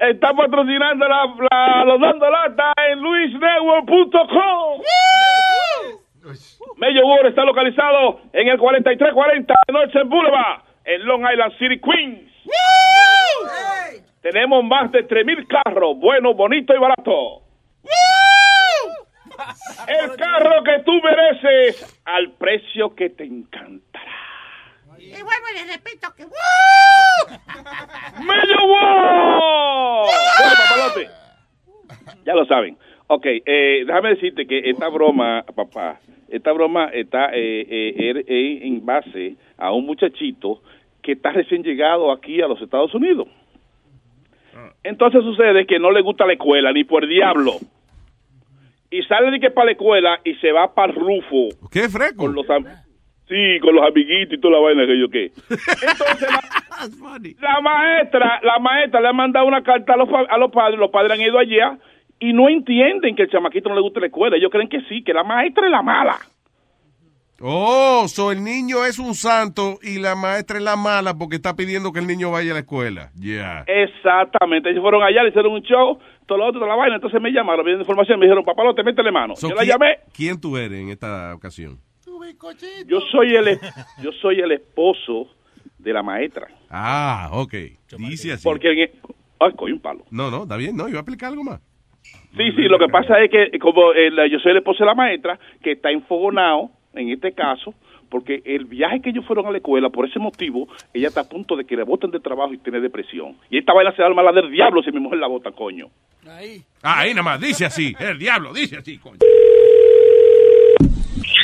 está 0.09 0.33
patrocinando 0.33 1.07
la, 1.07 1.25
la- 1.51 1.85
los 1.85 1.99
dando 1.99 2.29
lata 2.29 2.71
en 2.91 2.99
luisnetwork.com. 3.01 4.81
Mello 6.77 7.05
World 7.05 7.29
está 7.29 7.43
localizado 7.43 8.21
en 8.33 8.47
el 8.47 8.57
4340 8.57 9.53
de 9.67 9.73
Northern 9.73 10.09
Boulevard, 10.09 10.61
en 10.85 11.05
Long 11.05 11.25
Island 11.31 11.53
City, 11.57 11.79
Queens. 11.79 12.31
Tenemos 14.21 14.63
más 14.63 14.91
de 14.91 15.07
3.000 15.07 15.47
carros, 15.47 15.97
buenos, 15.97 16.35
bonitos 16.35 16.75
y 16.75 16.79
baratos. 16.79 17.43
El 19.87 20.15
carro 20.17 20.63
que 20.63 20.79
tú 20.83 20.91
mereces 21.01 22.01
al 22.05 22.31
precio 22.33 22.93
que 22.95 23.09
te 23.11 23.23
encanta. 23.23 24.01
Y 24.97 25.11
vuelvo 25.11 25.47
y 25.53 25.65
le 25.65 25.73
repito 25.73 26.13
que... 26.15 26.25
¡Mello 28.23 28.65
World! 28.65 30.09
Bueno, 30.39 30.53
papalote, 30.57 31.09
ya 32.25 32.33
lo 32.33 32.45
saben. 32.45 32.77
Ok, 33.07 33.25
eh, 33.25 33.83
déjame 33.85 34.09
decirte 34.09 34.45
que 34.45 34.69
esta 34.69 34.89
broma, 34.89 35.43
papá, 35.55 35.99
esta 36.29 36.51
broma 36.51 36.85
está 36.93 37.29
eh, 37.33 37.61
eh, 37.69 37.95
er- 37.97 38.25
eh, 38.27 38.59
en 38.67 38.85
base 38.85 39.35
a 39.57 39.71
un 39.73 39.85
muchachito 39.85 40.61
que 41.01 41.13
está 41.13 41.31
recién 41.31 41.63
llegado 41.63 42.11
aquí 42.11 42.41
a 42.41 42.47
los 42.47 42.61
Estados 42.61 42.93
Unidos. 42.93 43.27
Entonces 44.83 45.21
sucede 45.23 45.65
que 45.65 45.79
no 45.79 45.91
le 45.91 46.01
gusta 46.01 46.25
la 46.25 46.33
escuela, 46.33 46.71
ni 46.71 46.83
por 46.83 47.07
diablo. 47.07 47.53
Y 48.89 49.03
sale 49.03 49.31
de 49.31 49.39
que 49.39 49.51
para 49.51 49.65
la 49.65 49.71
escuela 49.73 50.19
y 50.23 50.33
se 50.35 50.51
va 50.51 50.73
para 50.73 50.93
Rufo. 50.93 51.49
¿Qué 51.71 51.89
fresco? 51.89 52.23
Con 52.23 52.33
los 52.33 52.45
sí, 53.27 53.59
con 53.61 53.75
los 53.75 53.85
amiguitos 53.85 54.37
y 54.37 54.41
toda 54.41 54.53
la 54.55 54.59
vaina 54.61 54.85
que 54.85 54.99
yo 54.99 55.09
qué. 55.09 55.25
Entonces 55.25 56.29
la, 56.31 57.19
la 57.41 57.61
maestra, 57.61 58.39
la 58.43 58.59
maestra 58.59 59.01
le 59.01 59.07
ha 59.09 59.13
mandado 59.13 59.45
una 59.45 59.61
carta 59.61 59.93
a 59.93 59.97
los, 59.97 60.07
a 60.29 60.37
los 60.37 60.51
padres, 60.51 60.79
los 60.79 60.89
padres 60.89 61.11
han 61.11 61.21
ido 61.21 61.37
allá 61.37 61.77
y 62.19 62.33
no 62.33 62.49
entienden 62.49 63.15
que 63.15 63.23
el 63.23 63.29
chamaquito 63.29 63.69
no 63.69 63.75
le 63.75 63.81
gusta 63.81 63.99
la 63.99 64.07
escuela. 64.07 64.37
Ellos 64.37 64.49
creen 64.51 64.69
que 64.69 64.81
sí, 64.89 65.03
que 65.03 65.13
la 65.13 65.23
maestra 65.23 65.65
es 65.65 65.71
la 65.71 65.81
mala. 65.81 66.17
Oh, 67.39 68.07
so 68.07 68.31
el 68.31 68.43
niño 68.43 68.83
es 68.85 68.97
un 68.97 69.13
santo 69.13 69.77
y 69.83 69.99
la 69.99 70.15
maestra 70.15 70.57
es 70.57 70.63
la 70.63 70.75
mala 70.75 71.13
porque 71.15 71.35
está 71.35 71.55
pidiendo 71.55 71.93
que 71.93 71.99
el 71.99 72.07
niño 72.07 72.31
vaya 72.31 72.49
a 72.51 72.53
la 72.55 72.59
escuela. 72.61 73.11
Ya. 73.15 73.63
Exactamente. 73.67 74.71
Ellos 74.71 74.81
fueron 74.81 75.03
allá, 75.03 75.21
le 75.21 75.29
hicieron 75.29 75.51
un 75.53 75.61
show, 75.61 75.99
todo 76.25 76.39
lo 76.39 76.45
otro, 76.47 76.59
toda 76.59 76.71
la 76.71 76.75
vaina. 76.75 76.95
Entonces 76.95 77.21
me 77.21 77.29
llamaron, 77.31 77.63
me 77.63 77.69
dieron 77.69 77.81
información, 77.81 78.19
me 78.19 78.25
dijeron, 78.25 78.43
papalote, 78.43 78.83
métele 78.83 79.11
mano. 79.11 79.35
So, 79.35 79.49
yo 79.49 79.55
la 79.55 79.61
¿quién- 79.61 79.71
llamé. 79.73 79.99
¿Quién 80.15 80.41
tú 80.41 80.57
eres 80.57 80.79
en 80.81 80.89
esta 80.89 81.35
ocasión? 81.35 81.79
Yo 82.87 82.99
soy 83.11 83.35
el, 83.35 83.59
yo 84.01 84.11
soy 84.19 84.39
el 84.39 84.51
esposo 84.53 85.27
de 85.77 85.93
la 85.93 86.01
maestra. 86.01 86.47
Ah, 86.71 87.29
ok. 87.33 87.53
Dice 87.99 88.33
así. 88.33 88.43
Porque 88.43 88.71
en, 88.71 88.79
e- 88.79 88.91
ay, 89.39 89.51
coño, 89.55 89.75
un 89.75 89.79
palo. 89.79 90.03
No, 90.09 90.31
no, 90.31 90.43
está 90.43 90.57
bien. 90.57 90.75
No, 90.75 90.89
iba 90.89 90.97
a 90.97 91.01
explicar 91.01 91.29
algo 91.29 91.43
más. 91.43 91.61
Sí, 92.35 92.51
sí, 92.55 92.61
lo 92.63 92.77
que 92.77 92.87
pasa 92.87 93.19
es 93.21 93.31
que 93.31 93.43
eh, 93.43 93.59
como 93.59 93.93
el- 93.93 94.29
yo 94.31 94.39
soy 94.39 94.51
el 94.51 94.57
esposo 94.57 94.79
de 94.83 94.85
la 94.87 94.95
maestra, 94.95 95.39
que 95.63 95.71
está 95.73 95.89
enfogonado, 95.91 96.69
en 96.93 97.09
este 97.09 97.31
caso, 97.31 97.73
porque 98.09 98.41
el 98.45 98.65
viaje 98.65 99.01
que 99.01 99.09
ellos 99.09 99.25
fueron 99.25 99.47
a 99.47 99.51
la 99.51 99.57
escuela, 99.57 99.89
por 99.89 100.07
ese 100.07 100.19
motivo, 100.19 100.67
ella 100.93 101.07
está 101.09 101.21
a 101.21 101.29
punto 101.29 101.55
de 101.55 101.65
que 101.65 101.75
le 101.75 101.83
boten 101.83 102.11
de 102.11 102.19
trabajo 102.19 102.53
y 102.53 102.57
tiene 102.59 102.79
depresión. 102.79 103.35
Y 103.49 103.57
esta 103.57 103.73
vaina 103.73 103.91
se 103.95 104.01
da 104.01 104.07
la 104.09 104.15
del 104.31 104.51
diablo 104.51 104.81
si 104.83 104.91
mi 104.91 104.99
mujer 104.99 105.19
la 105.19 105.27
bota, 105.27 105.51
coño. 105.51 105.87
Ah, 106.83 106.99
ahí 106.99 107.09
nada 107.09 107.23
más, 107.23 107.41
dice 107.41 107.65
así. 107.65 107.93
El 107.99 108.17
diablo, 108.19 108.53
dice 108.53 108.77
así, 108.77 108.97
coño. 108.97 109.17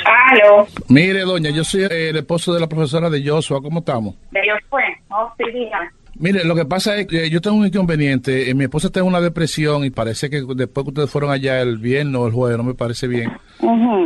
Aló, 0.06 0.68
Mire, 0.90 1.22
doña, 1.22 1.50
yo 1.50 1.64
soy 1.64 1.84
el 1.90 2.16
esposo 2.18 2.54
de 2.54 2.60
la 2.60 2.68
profesora 2.68 3.10
de 3.10 3.26
Joshua. 3.28 3.62
¿Cómo 3.62 3.80
estamos? 3.80 4.16
de 4.32 4.42
fue. 4.70 4.84
Oh, 5.10 5.32
sí, 5.38 5.46
dígame. 5.52 5.90
Mire, 6.24 6.46
lo 6.46 6.56
que 6.56 6.64
pasa 6.64 6.96
es 6.96 7.06
que 7.06 7.30
yo 7.30 7.42
tengo 7.42 7.58
un 7.58 7.68
inconveniente. 7.68 8.50
Eh, 8.50 8.54
Mi 8.54 8.64
esposa 8.64 8.90
en 8.96 9.04
una 9.04 9.20
depresión 9.20 9.84
y 9.84 9.90
parece 9.90 10.30
que 10.30 10.42
después 10.56 10.86
que 10.86 10.90
ustedes 10.92 11.10
fueron 11.10 11.32
allá 11.32 11.60
el 11.62 11.78
viernes 11.78 12.16
o 12.16 12.26
el 12.28 12.32
jueves, 12.32 12.58
no 12.58 12.64
me 12.64 12.74
parece 12.76 13.08
bien, 13.08 13.30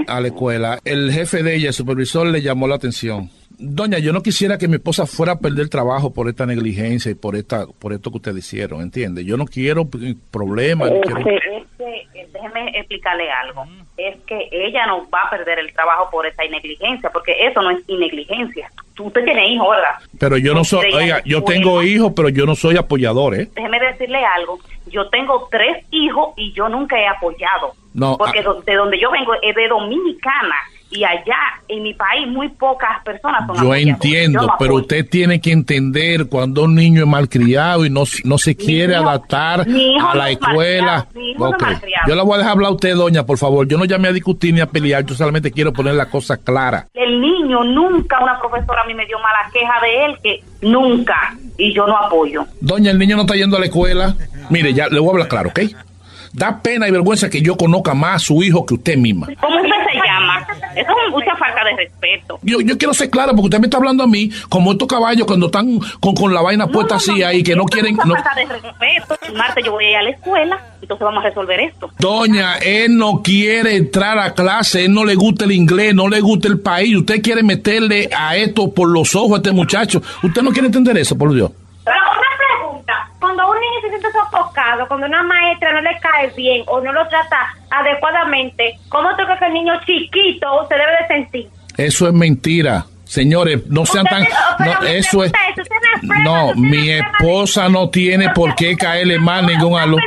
a 0.08 0.20
la 0.20 0.28
escuela, 0.28 0.80
el 0.84 1.12
jefe 1.12 1.44
de 1.44 1.56
ella, 1.56 1.68
el 1.68 1.74
supervisor, 1.76 2.26
le 2.26 2.42
llamó 2.42 2.68
la 2.68 2.74
atención. 2.74 3.30
Doña, 3.60 4.00
yo 4.00 4.14
no 4.14 4.22
quisiera 4.24 4.58
que 4.58 4.68
mi 4.68 4.76
esposa 4.78 5.06
fuera 5.06 5.34
a 5.34 5.40
perder 5.40 5.70
trabajo 5.70 6.12
por 6.12 6.28
esta 6.28 6.46
negligencia 6.48 7.12
y 7.12 7.16
por 7.16 7.36
esta, 7.36 7.66
por 7.68 7.94
esto 7.94 8.10
que 8.10 8.18
ustedes 8.18 8.38
hicieron, 8.46 8.82
¿entiende? 8.82 9.24
Yo 9.24 9.38
no 9.38 9.46
quiero 9.46 9.86
p- 9.88 10.16
problemas. 10.32 10.92
ni 10.92 11.02
quiero- 11.02 11.20
Este, 11.20 11.36
este, 11.58 12.20
eh, 12.20 12.28
déjeme 12.34 12.70
explicarle 12.80 13.26
algo. 13.32 13.64
Es 13.98 14.16
que 14.28 14.48
ella 14.52 14.88
no 14.88 15.08
va 15.10 15.24
a 15.24 15.30
perder 15.30 15.60
el 15.60 15.72
trabajo 15.74 16.10
por 16.12 16.26
esa 16.26 16.44
negligencia, 16.46 17.10
porque 17.12 17.34
eso 17.48 17.62
no 17.62 17.72
es 17.72 17.80
negligencia. 17.88 18.70
Usted 19.00 19.24
tiene 19.24 19.48
hijos, 19.50 19.70
¿verdad? 19.70 19.96
Pero 20.20 20.38
yo 20.38 20.54
no 20.54 20.64
soy, 20.64 20.92
oiga, 20.94 21.22
yo 21.24 21.44
tengo 21.44 21.84
hijos, 21.84 22.14
pero 22.16 22.30
yo 22.30 22.46
no 22.46 22.56
soy 22.56 22.78
apoyador, 22.78 23.36
¿eh? 23.36 23.48
Déjeme 23.54 23.80
decirle 23.80 24.24
algo. 24.26 24.60
Yo 24.88 25.10
tengo 25.10 25.48
tres 25.52 25.86
hijos 25.92 26.34
y 26.38 26.54
yo 26.54 26.70
nunca 26.70 27.00
he 27.00 27.08
apoyado. 27.08 27.74
No, 27.94 28.18
Porque 28.18 28.40
ah. 28.40 28.54
de 28.66 28.76
donde 28.76 29.00
yo 29.00 29.12
vengo 29.12 29.34
es 29.42 29.56
de 29.56 29.68
Dominicana. 29.68 30.56
Y 30.90 31.04
allá, 31.04 31.36
en 31.68 31.84
mi 31.84 31.94
país, 31.94 32.28
muy 32.30 32.48
pocas 32.48 33.04
personas 33.04 33.46
son 33.46 33.58
Yo 33.62 33.76
entiendo, 33.76 34.42
Yo 34.44 34.48
pero 34.58 34.76
usted 34.76 35.06
tiene 35.10 35.42
que 35.42 35.52
entender 35.52 36.28
cuando 36.30 36.64
un 36.64 36.76
niño 36.76 37.02
es 37.02 37.08
malcriado 37.08 37.86
y 37.86 37.90
no, 37.90 38.04
no 38.24 38.38
se 38.38 38.56
quiere 38.56 38.94
hijo- 38.94 39.04
adaptar 39.10 39.62
a 39.62 40.16
la 40.16 40.30
es 40.30 40.38
escuela. 40.40 41.08
Yo 42.08 42.16
la 42.16 42.24
voy 42.24 42.36
a 42.36 42.38
dejar 42.38 42.54
hablar 42.54 42.70
a 42.70 42.74
usted, 42.76 42.96
doña, 42.96 43.26
por 43.26 43.38
favor. 43.38 43.68
Yo 43.68 43.78
no 43.78 43.84
llamé 43.84 44.08
a 44.08 44.14
discutir 44.14 44.54
ni 44.54 44.62
a 44.62 44.66
pelear, 44.68 45.06
yo 45.06 45.14
solamente 45.14 45.52
quiero 45.52 45.74
poner 45.74 45.96
la 45.96 46.06
cosa 46.10 46.38
clara. 46.38 46.88
El 46.94 47.20
niño 47.20 47.64
nunca, 47.66 48.20
una 48.24 48.40
profesora 48.40 48.82
a 48.84 48.88
mí 48.88 48.94
me 48.94 49.06
dio 49.06 49.18
mala 49.20 49.50
queja 49.52 49.74
de 49.82 50.06
él, 50.06 50.18
que 50.24 50.44
nunca. 50.68 51.36
Y 51.58 51.74
yo 51.74 51.86
no 51.86 51.98
apoyo. 51.98 52.46
Doña, 52.62 52.92
el 52.92 53.00
niño 53.00 53.16
no 53.18 53.24
está 53.24 53.36
yendo 53.36 53.58
a 53.58 53.60
la 53.60 53.66
escuela. 53.66 54.16
Mire, 54.50 54.74
ya 54.74 54.88
le 54.88 55.00
voy 55.00 55.10
a 55.10 55.12
hablar 55.12 55.28
claro, 55.28 55.50
¿ok? 55.50 55.60
Da 56.38 56.62
pena 56.62 56.88
y 56.88 56.92
vergüenza 56.92 57.32
que 57.32 57.42
yo 57.42 57.58
conozca 57.58 57.96
más 57.96 58.18
a 58.18 58.20
su 58.20 58.44
hijo 58.44 58.64
que 58.64 58.76
usted 58.76 58.96
misma. 58.96 59.26
¿Cómo 59.42 59.56
usted 59.56 59.70
se 59.92 60.08
llama? 60.08 60.46
Eso 60.76 60.92
es 61.08 61.12
mucha 61.12 61.36
falta 61.36 61.64
de 61.64 61.76
respeto. 61.78 62.38
Yo, 62.44 62.62
yo 62.62 62.78
quiero 62.78 62.94
ser 62.94 63.10
clara 63.10 63.32
porque 63.32 63.46
usted 63.46 63.60
me 63.60 63.66
está 63.66 63.78
hablando 63.78 64.04
a 64.04 64.08
mí 64.08 64.30
como 64.48 64.72
estos 64.72 64.88
caballos 64.88 65.26
cuando 65.26 65.48
están 65.48 65.80
con, 66.00 66.14
con 66.14 66.32
la 66.36 66.42
vaina 66.42 66.68
puesta 66.68 66.98
así 66.98 67.24
ahí 67.24 67.42
que 67.42 67.56
no 67.56 67.66
quieren... 67.66 67.96
mucha 67.96 68.22
falta 68.22 68.36
de 68.36 68.46
respeto. 68.46 69.18
El 69.28 69.34
martes 69.34 69.66
yo 69.66 69.72
voy 69.72 69.86
a 69.86 69.90
ir 69.90 69.96
a 69.96 70.04
la 70.04 70.10
escuela, 70.12 70.62
entonces 70.80 71.04
vamos 71.04 71.26
a 71.26 71.28
resolver 71.30 71.60
esto. 71.60 71.90
Doña, 71.98 72.58
él 72.58 72.96
no 72.96 73.24
quiere 73.24 73.76
entrar 73.76 74.20
a 74.20 74.36
clase, 74.36 74.86
él 74.86 74.94
no 74.94 75.06
le 75.06 75.16
gusta 75.16 75.46
el 75.46 75.54
inglés, 75.54 75.96
no 75.96 76.08
le 76.08 76.22
gusta 76.22 76.48
el 76.50 76.60
país. 76.60 76.96
Usted 76.98 77.20
quiere 77.24 77.42
meterle 77.42 78.12
a 78.16 78.36
esto 78.38 78.72
por 78.72 78.90
los 78.90 79.16
ojos 79.16 79.34
a 79.34 79.38
este 79.38 79.52
muchacho. 79.54 80.04
Usted 80.22 80.44
no 80.44 80.52
quiere 80.52 80.68
entender 80.68 80.96
eso, 81.00 81.18
por 81.18 81.34
Dios. 81.34 81.50
Pero 81.84 81.98
una 81.98 82.30
pregunta, 82.38 83.10
cuando 83.20 83.44
un 83.58 83.62
niño 83.62 83.82
se 83.82 83.90
siente 83.90 84.12
sofocado, 84.12 84.88
cuando 84.88 85.08
una 85.08 85.24
maestra 85.24 85.74
no 85.74 85.82
le 85.82 86.00
cae 86.00 86.30
bien 86.36 86.64
o 86.68 86.80
no 86.82 86.92
lo 86.94 87.08
trata 87.08 87.54
adecuadamente, 87.70 88.80
¿cómo 88.90 89.10
crees 89.16 89.40
que 89.40 89.46
el 89.46 89.54
niño 89.54 89.74
chiquito 89.86 90.68
se 90.68 90.76
debe 90.76 90.92
de 91.02 91.08
sentir? 91.08 91.50
Eso 91.78 92.08
es 92.08 92.14
mentira. 92.14 92.86
Señores, 93.04 93.66
no 93.68 93.86
sean 93.86 94.06
tan... 94.06 94.24
No, 94.60 94.86
eso 94.86 95.24
es... 95.24 95.32
No, 96.02 96.48
¿Usted 96.48 96.56
mi 96.58 96.90
esposa 96.90 97.70
no 97.70 97.90
tiene 97.90 98.30
por 98.32 98.54
qué 98.56 98.76
caerle 98.76 99.18
mal 99.18 99.46
ningún 99.46 99.80
alumno. 99.80 100.06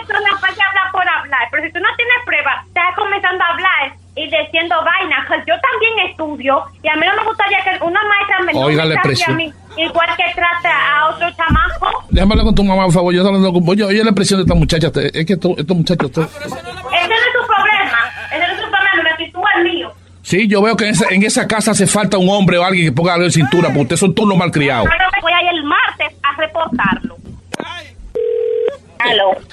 por 0.92 1.08
hablar, 1.08 1.48
pero 1.50 1.62
si 1.64 1.72
tú 1.72 1.78
no 1.80 1.88
tienes 1.96 2.16
pruebas, 2.26 2.66
estás 2.66 2.94
comenzando 2.96 3.42
a 3.44 3.48
hablar 3.48 3.96
y 4.16 4.24
diciendo 4.24 4.74
vainas. 4.84 5.26
Pues 5.28 5.40
Yo 5.46 5.54
también 5.60 6.10
estudio 6.10 6.62
y 6.82 6.88
a 6.88 6.96
mí 6.96 7.06
no 7.06 7.22
me 7.22 7.28
gustaría 7.28 7.58
que 7.64 7.84
una 7.84 8.00
maestra 8.04 8.38
me, 8.40 8.52
no 8.52 8.68
me 8.68 8.94
trate 8.96 9.24
a 9.24 9.34
mí 9.34 9.52
igual 9.84 10.08
que 10.16 10.24
trata 10.34 10.70
a 10.98 11.08
otro 11.10 11.28
chamaco. 11.36 12.04
Déjame 12.10 12.32
hablar 12.32 12.46
con 12.46 12.54
tu 12.54 12.64
mamá, 12.64 12.84
por 12.84 12.92
favor. 12.94 13.14
Yo 13.14 13.20
estoy 13.20 13.34
hablando 13.36 13.52
con... 13.58 13.68
Oye, 13.68 13.84
oye 13.84 14.04
la 14.04 14.12
presión 14.12 14.38
de 14.38 14.42
esta 14.42 14.54
muchacha. 14.54 14.88
Es 15.12 15.26
que 15.26 15.32
estos, 15.34 15.58
estos 15.58 15.76
muchachos... 15.76 16.06
estos- 16.10 16.26
Ese 16.26 16.46
no 16.46 16.54
es 16.54 17.32
tu 17.32 17.46
problema. 17.46 17.98
Ese 18.30 18.38
no 18.46 18.52
es 18.54 18.56
tu 18.60 18.70
problema, 18.70 19.02
me 19.02 19.10
actitud 19.10 19.40
el 19.56 19.64
mío. 19.64 19.92
Sí, 20.22 20.46
yo 20.48 20.62
veo 20.62 20.76
que 20.76 20.84
en 20.84 20.90
esa, 20.90 21.06
en 21.10 21.22
esa 21.24 21.46
casa 21.48 21.70
hace 21.72 21.86
falta 21.86 22.18
un 22.18 22.28
hombre 22.28 22.58
o 22.58 22.64
alguien 22.64 22.86
que 22.86 22.92
ponga 22.92 23.14
algo 23.14 23.24
en 23.26 23.32
cintura, 23.32 23.68
porque 23.68 23.82
ustedes 23.82 24.00
son 24.00 24.14
todos 24.14 24.28
los 24.28 24.38
malcriados. 24.38 24.86
Pero 24.88 25.04
voy 25.22 25.32
a 25.32 25.42
ir 25.42 25.48
el 25.58 25.64
martes 25.64 26.12
a 26.22 26.36
reportarlo. 26.40 27.16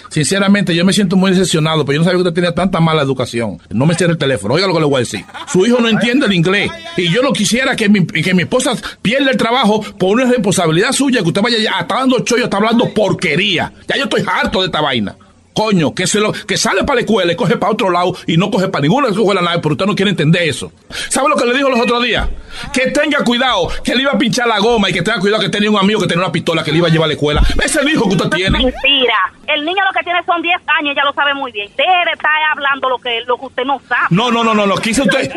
Sinceramente, 0.09 0.75
yo 0.75 0.85
me 0.85 0.93
siento 0.93 1.15
muy 1.15 1.31
decepcionado, 1.31 1.85
pero 1.85 1.95
yo 1.95 1.99
no 1.99 2.05
sabía 2.05 2.17
que 2.17 2.21
usted 2.23 2.33
tenía 2.33 2.53
tanta 2.53 2.79
mala 2.79 3.01
educación. 3.01 3.59
No 3.69 3.85
me 3.85 3.95
cierre 3.95 4.13
el 4.13 4.17
teléfono. 4.17 4.53
Oiga 4.53 4.67
lo 4.67 4.73
que 4.73 4.79
le 4.79 4.85
voy 4.85 4.95
a 4.95 4.99
decir. 4.99 5.23
Su 5.51 5.65
hijo 5.65 5.79
no 5.79 5.87
entiende 5.87 6.25
el 6.25 6.33
inglés. 6.33 6.71
Y 6.95 7.11
yo 7.11 7.21
no 7.21 7.33
quisiera 7.33 7.75
que 7.75 7.89
mi, 7.89 8.05
que 8.05 8.33
mi 8.33 8.43
esposa 8.43 8.73
pierda 9.01 9.31
el 9.31 9.37
trabajo 9.37 9.81
por 9.81 10.15
una 10.15 10.25
responsabilidad 10.25 10.91
suya, 10.91 11.21
que 11.21 11.27
usted 11.27 11.41
vaya 11.41 11.57
ya, 11.59 11.85
dando 11.87 12.19
chollo, 12.19 12.45
está 12.45 12.57
hablando 12.57 12.93
porquería. 12.93 13.71
Ya 13.87 13.97
yo 13.97 14.03
estoy 14.03 14.23
harto 14.27 14.61
de 14.61 14.67
esta 14.67 14.81
vaina. 14.81 15.15
Coño, 15.57 15.91
que, 15.95 16.05
se 16.05 16.19
lo, 16.19 16.31
que 16.31 16.55
sale 16.55 16.83
para 16.83 16.97
la 16.97 17.01
escuela 17.01 17.33
y 17.33 17.35
coge 17.35 17.57
para 17.57 17.71
otro 17.71 17.89
lado 17.89 18.13
y 18.27 18.37
no 18.37 18.51
coge 18.51 18.67
para 18.67 18.83
ninguna 18.83 19.07
de 19.07 19.13
sus 19.13 19.23
escuelas 19.23 19.43
nada, 19.43 19.59
pero 19.59 19.73
usted 19.73 19.87
no 19.87 19.95
quiere 19.95 20.11
entender 20.11 20.43
eso. 20.43 20.71
¿Sabe 21.09 21.29
lo 21.29 21.35
que 21.35 21.45
le 21.45 21.55
dijo 21.55 21.67
los 21.67 21.79
otros 21.79 22.03
días? 22.03 22.29
Que 22.71 22.91
tenga 22.91 23.23
cuidado, 23.23 23.67
que 23.83 23.95
le 23.95 24.03
iba 24.03 24.11
a 24.11 24.17
pinchar 24.19 24.47
la 24.47 24.59
goma 24.59 24.87
y 24.91 24.93
que 24.93 25.01
tenga 25.01 25.19
cuidado 25.19 25.41
que 25.41 25.49
tenía 25.49 25.71
un 25.71 25.77
amigo 25.77 25.99
que 25.99 26.05
tenía 26.05 26.23
una 26.25 26.31
pistola 26.31 26.63
que 26.63 26.71
le 26.71 26.77
iba 26.77 26.87
a 26.87 26.91
llevar 26.91 27.05
a 27.05 27.07
la 27.07 27.13
escuela. 27.15 27.41
Ese 27.55 27.65
es 27.65 27.75
el 27.77 27.89
hijo 27.89 28.07
que 28.07 28.15
usted 28.17 28.29
tiene. 28.29 28.51
Mentira. 28.59 29.15
El 29.47 29.65
niño 29.65 29.83
lo 29.83 29.91
que 29.97 30.03
tiene 30.03 30.23
son 30.25 30.43
10 30.43 30.55
años, 30.79 30.93
ya 30.95 31.03
lo 31.03 31.13
sabe 31.13 31.33
muy 31.33 31.51
bien. 31.51 31.67
Deje 31.75 31.89
de 32.05 32.11
estar 32.13 32.31
hablando 32.51 32.89
lo 32.89 32.99
que, 32.99 33.21
lo 33.25 33.37
que 33.39 33.45
usted 33.47 33.63
no 33.63 33.81
sabe. 33.89 34.05
No, 34.11 34.29
no, 34.29 34.43
no, 34.43 34.53
no, 34.53 34.67
no. 34.67 34.75
Quítese 34.75 35.01
usted, 35.01 35.31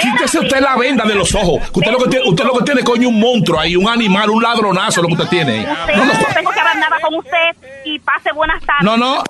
quítese 0.00 0.38
usted 0.38 0.60
la 0.60 0.76
venda 0.76 1.04
de 1.04 1.16
los 1.16 1.34
ojos. 1.34 1.68
Que 1.72 1.80
usted 1.80 1.90
lo 1.90 1.98
que 1.98 2.10
tiene, 2.10 2.28
usted 2.28 2.44
lo 2.44 2.52
que 2.58 2.64
tiene, 2.64 2.84
coño, 2.84 3.08
un 3.08 3.18
monstruo 3.18 3.58
ahí, 3.58 3.74
un 3.74 3.88
animal, 3.88 4.30
un 4.30 4.40
ladronazo, 4.40 5.02
lo 5.02 5.08
que 5.08 5.14
usted 5.14 5.28
tiene. 5.28 5.60
Usted, 5.62 5.96
No, 5.96 6.04
no, 6.04 6.12
no 6.12 6.26
tengo 6.32 6.50
que 6.52 6.60
hablar 6.60 6.76
nada 6.76 6.96
con 7.02 7.14
usted 7.14 7.56
y 7.84 7.98
pase 7.98 8.30
buenas 8.32 8.62
tardes. 8.64 8.84
no, 8.84 8.96
no. 8.96 9.24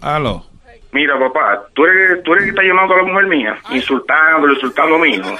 Aló. 0.00 0.44
Mira, 0.92 1.18
papá, 1.18 1.62
tú 1.74 1.84
eres, 1.84 2.22
tú 2.24 2.32
eres 2.32 2.44
que 2.44 2.50
está 2.50 2.62
llamando 2.62 2.94
a 2.94 2.96
la 2.98 3.02
mujer 3.04 3.26
mía, 3.26 3.56
insultándolo, 3.70 4.52
insultando 4.54 4.96
a 4.96 4.98
mi 4.98 5.08
hijo. 5.14 5.30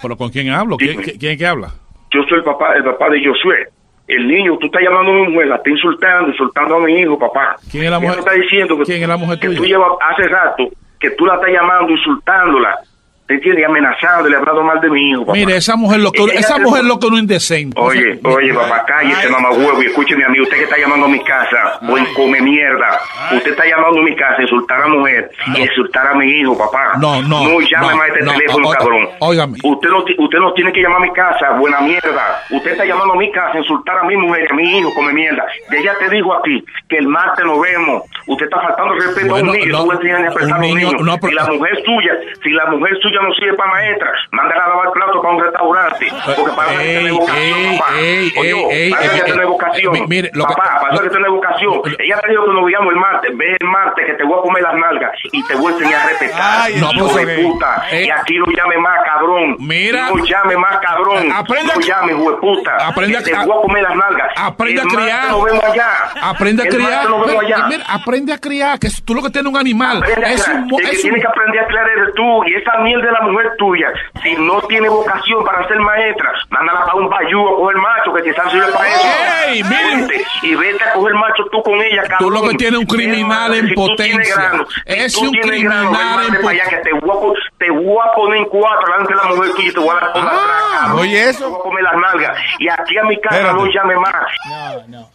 ¿Pero 0.00 0.16
con 0.16 0.30
quién 0.30 0.50
hablo? 0.50 0.76
¿Quién, 0.78 1.00
quién, 1.02 1.36
que 1.36 1.46
habla? 1.46 1.68
Yo 2.10 2.22
soy 2.28 2.38
el 2.38 2.44
papá, 2.44 2.74
el 2.74 2.84
papá 2.84 3.10
de 3.10 3.22
Josué. 3.24 3.68
El 4.06 4.28
niño, 4.28 4.56
tú 4.58 4.66
estás 4.66 4.82
llamando 4.82 5.12
a 5.12 5.14
mi 5.14 5.28
mujer, 5.32 5.48
la 5.48 5.56
está 5.56 5.70
insultando, 5.70 6.28
insultando 6.30 6.76
a 6.76 6.80
mi 6.80 7.00
hijo, 7.00 7.18
papá. 7.18 7.56
¿Quién 7.70 7.84
es 7.84 7.90
la 7.90 7.96
Ella 7.98 8.06
mujer? 8.06 8.16
me 8.16 8.20
está 8.30 8.32
diciendo 8.40 8.78
que, 8.78 8.84
¿Quién 8.84 9.02
es 9.02 9.08
la 9.08 9.16
mujer 9.16 9.38
que 9.38 9.46
tuya? 9.48 9.58
tú 9.58 9.64
llevas 9.66 9.88
hace 10.00 10.28
rato 10.28 10.68
que 11.00 11.10
tú 11.10 11.26
la 11.26 11.34
estás 11.34 11.50
llamando, 11.50 11.92
insultándola. 11.92 12.78
¿Te 13.26 13.34
entiendes? 13.34 13.62
Y 13.62 13.64
amenazándole, 13.64 14.36
hablando 14.36 14.62
mal 14.64 14.80
de 14.82 14.90
mi 14.90 15.10
hijo, 15.10 15.22
papá. 15.24 15.32
Mire, 15.32 15.56
esa 15.56 15.76
mujer 15.76 16.00
lo 16.00 16.12
que, 16.12 16.22
Ella- 16.22 16.34
esa 16.40 16.58
mujer 16.58 16.84
lo 16.84 16.98
que 16.98 17.08
no 17.08 17.16
es 17.16 17.22
indecente. 17.22 17.80
Oye, 17.80 18.20
oye, 18.22 18.52
papá, 18.52 18.84
cállese, 18.86 19.30
mamá 19.30 19.50
huevo, 19.52 19.82
y 19.82 19.86
escúcheme 19.86 20.24
a 20.26 20.28
mí, 20.28 20.40
usted 20.42 20.58
que 20.58 20.64
está 20.64 20.76
llamando 20.76 21.06
a 21.06 21.08
mi 21.08 21.24
casa, 21.24 21.78
buen 21.82 22.04
come 22.14 22.42
mierda. 22.42 22.98
Usted 23.32 23.52
está 23.52 23.64
llamando 23.64 24.00
a 24.00 24.02
mi 24.02 24.14
casa 24.14 24.34
a 24.38 24.42
insultar 24.42 24.76
a 24.78 24.88
la 24.88 24.94
mujer 24.94 25.30
y 25.54 25.62
a 25.62 25.64
insultar 25.64 26.06
a 26.08 26.14
mi 26.16 26.26
hijo, 26.32 26.58
papá. 26.58 26.92
No, 27.00 27.22
no, 27.22 27.44
No 27.48 27.60
llame 27.60 27.88
no, 27.88 27.96
más 27.96 28.08
este 28.08 28.24
no, 28.26 28.32
teléfono, 28.32 28.68
cabrón. 28.70 29.08
Óigame. 29.20 29.58
Usted 29.62 29.88
no, 29.88 29.98
usted 30.18 30.38
no 30.38 30.52
tiene 30.52 30.72
que 30.74 30.82
llamar 30.82 30.98
a 30.98 31.04
mi 31.06 31.12
casa, 31.14 31.50
buena 31.58 31.80
mierda. 31.80 32.42
Usted 32.50 32.72
está 32.72 32.84
llamando 32.84 33.14
a 33.14 33.16
mi 33.16 33.32
casa 33.32 33.52
a 33.54 33.58
insultar 33.58 33.98
a 34.00 34.04
mi 34.04 34.18
mujer 34.18 34.46
y 34.50 34.52
a 34.52 34.54
mi 34.56 34.78
hijo, 34.80 34.92
come 34.94 35.14
mierda. 35.14 35.46
Y 35.70 35.76
ella 35.76 35.94
te 35.98 36.10
dijo 36.10 36.34
a 36.34 36.42
ti 36.42 36.62
que 36.90 36.98
el 36.98 37.08
martes 37.08 37.42
nos 37.46 37.58
vemos. 37.58 38.02
Usted 38.26 38.44
está 38.44 38.60
faltando 38.60 38.94
respeto 38.96 39.28
Bueno, 39.28 39.50
a 39.50 39.54
un 39.54 39.58
niño, 39.60 39.72
no, 39.72 39.84
tú 39.84 40.02
le 40.02 40.12
a 40.12 40.56
un 40.56 40.60
niño, 40.60 40.90
no, 41.00 41.16
pero- 41.18 41.32
y 41.32 41.34
la 41.36 41.46
mujer 41.46 41.82
suya, 41.84 42.12
si 42.42 42.50
la 42.50 42.66
mujer 42.66 42.98
suya 43.00 43.13
no 43.22 43.32
sirve 43.34 43.54
para 43.54 43.70
maestra, 43.70 44.10
mándala 44.32 44.64
a 44.64 44.68
lavar 44.68 44.92
plato 44.92 45.22
para 45.22 45.34
un 45.34 45.42
restaurante. 45.42 46.06
Porque 46.36 46.52
para 46.56 46.70
hay 46.70 46.76
que 46.78 46.84
tener 46.84 47.04
Ey, 47.06 47.10
vocación, 47.12 47.58
ey, 47.58 47.78
papá. 47.78 47.92
ey, 47.98 48.32
Oye, 48.38 48.84
ey, 48.84 48.90
para 48.90 49.02
ey, 49.04 49.10
que 49.10 49.20
tener 49.22 49.40
ey, 49.40 49.46
vocación. 49.46 49.92
mi- 49.92 50.06
mire, 50.06 50.30
papá, 50.38 50.78
para 50.80 51.02
que 51.02 51.10
tener 51.10 51.30
vocación. 51.30 51.72
Ella 51.98 52.20
te 52.20 52.28
dijo 52.30 52.44
que 52.46 52.52
nos 52.52 52.64
veíamos 52.64 52.92
el 52.94 53.00
martes. 53.00 53.36
Ve 53.36 53.56
el 53.60 53.66
martes 53.68 54.06
que 54.06 54.14
te 54.14 54.24
voy 54.24 54.38
a 54.38 54.42
comer 54.42 54.62
las 54.62 54.74
nalgas 54.74 55.12
y 55.32 55.42
te 55.46 55.54
voy 55.56 55.72
a 55.72 55.76
enseñar 55.76 56.00
a 56.00 56.06
respetar. 56.08 56.40
Ay, 56.62 56.74
no, 56.80 56.92
hijo 56.92 57.08
pues, 57.10 57.26
de 57.26 57.36
ok. 57.46 57.52
puta. 57.52 57.86
Eh. 57.90 58.04
Y 58.06 58.10
aquí 58.10 58.38
no 58.38 58.46
llame 58.46 58.78
más, 58.78 58.98
cabrón. 59.04 59.56
Mira. 59.60 60.08
No 60.10 60.24
llame 60.24 60.56
más, 60.56 60.78
cabrón. 60.78 61.32
Aprenda- 61.32 61.74
no 61.74 61.80
llame, 61.80 62.12
hijo 62.12 62.30
de 62.30 62.36
puta. 62.38 62.76
Aprenda 62.86 63.18
que 63.18 63.30
te 63.30 63.36
a- 63.36 63.44
voy 63.44 63.58
a 63.58 63.62
comer 63.62 63.82
las 63.82 63.96
nalgas. 63.96 64.32
Aprende 64.36 64.80
a 64.80 64.84
criar. 64.84 65.28
Nos 65.30 65.44
vemos 65.44 65.64
allá. 65.64 65.90
Aprende 66.22 66.62
a 66.62 66.66
criar. 66.68 67.08
nos 67.10 67.26
vemos 67.26 67.44
allá. 67.44 67.84
aprende 67.88 68.32
a 68.32 68.38
criar, 68.38 68.78
que 68.78 68.88
tú 69.04 69.14
lo 69.14 69.22
que 69.22 69.30
tienes 69.30 69.50
un 69.50 69.58
animal. 69.58 69.98
Aprende 69.98 70.26
a 70.26 70.32
Es 70.32 70.48
un, 70.48 70.64
el 70.80 70.90
que 70.90 70.96
es 70.96 71.24
aprender 71.26 71.60
a 71.62 71.66
crear 71.66 71.88
eres 71.88 72.14
tú 72.14 72.44
y 72.44 72.54
esa 72.54 72.78
mierda 72.78 73.03
de 73.04 73.12
la 73.12 73.20
mujer 73.22 73.52
tuya. 73.58 73.88
Si 74.22 74.34
no 74.36 74.60
tiene 74.62 74.88
vocación 74.88 75.44
para 75.44 75.66
ser 75.68 75.78
maestra, 75.78 76.32
mándala 76.50 76.80
para 76.84 76.94
un 76.94 77.08
bayú 77.08 77.46
a 77.48 77.56
coger 77.56 77.76
macho 77.76 78.14
que 78.14 78.22
quizás 78.22 78.50
sirve 78.50 78.72
para 78.72 78.88
eso. 78.88 79.08
¡Ey, 79.48 79.62
mire! 79.62 79.94
Oíste, 79.94 80.24
Y 80.42 80.54
vete 80.54 80.84
a 80.84 80.92
coger 80.92 81.14
macho 81.14 81.44
tú 81.52 81.62
con 81.62 81.74
ella, 81.82 82.02
cabrón. 82.02 82.18
Tú 82.18 82.30
lo 82.30 82.42
que 82.48 82.56
tienes 82.56 82.78
un 82.80 82.86
criminal 82.86 83.54
en 83.54 83.68
si 83.68 83.74
potencia. 83.74 84.34
grano, 84.36 84.66
Es 84.86 85.16
un 85.16 85.30
criminal 85.32 85.90
grano, 85.90 86.22
en 86.22 86.30
vete 86.32 86.42
para 86.44 86.50
allá 86.54 86.64
potencia. 86.64 86.82
que 86.82 86.90
te 86.90 86.92
voy, 86.94 87.10
a, 87.16 87.20
po- 87.20 87.34
te 87.58 87.70
voy 87.70 87.96
a 88.04 88.14
poner 88.14 88.38
en 88.38 88.44
cuatro 88.46 88.86
delante 88.92 89.12
de 89.14 89.16
la 89.16 89.24
mujer 89.34 89.50
tuya 89.54 89.68
y 89.68 89.72
te 89.72 89.80
voy 89.80 89.88
a 89.90 89.94
dar 89.94 90.02
la 90.02 90.12
cabrón. 90.12 90.98
oye 91.00 91.28
eso. 91.30 91.38
Te 91.38 91.44
voy 91.50 91.58
a 91.58 91.62
comer 91.62 91.82
las 91.84 91.94
nalgas. 91.96 92.38
Y 92.58 92.68
aquí 92.68 92.98
a 92.98 93.04
mi 93.04 93.20
casa 93.20 93.36
Espérate. 93.36 93.58
no 93.58 93.66
llame 93.66 93.96
más. 93.96 94.14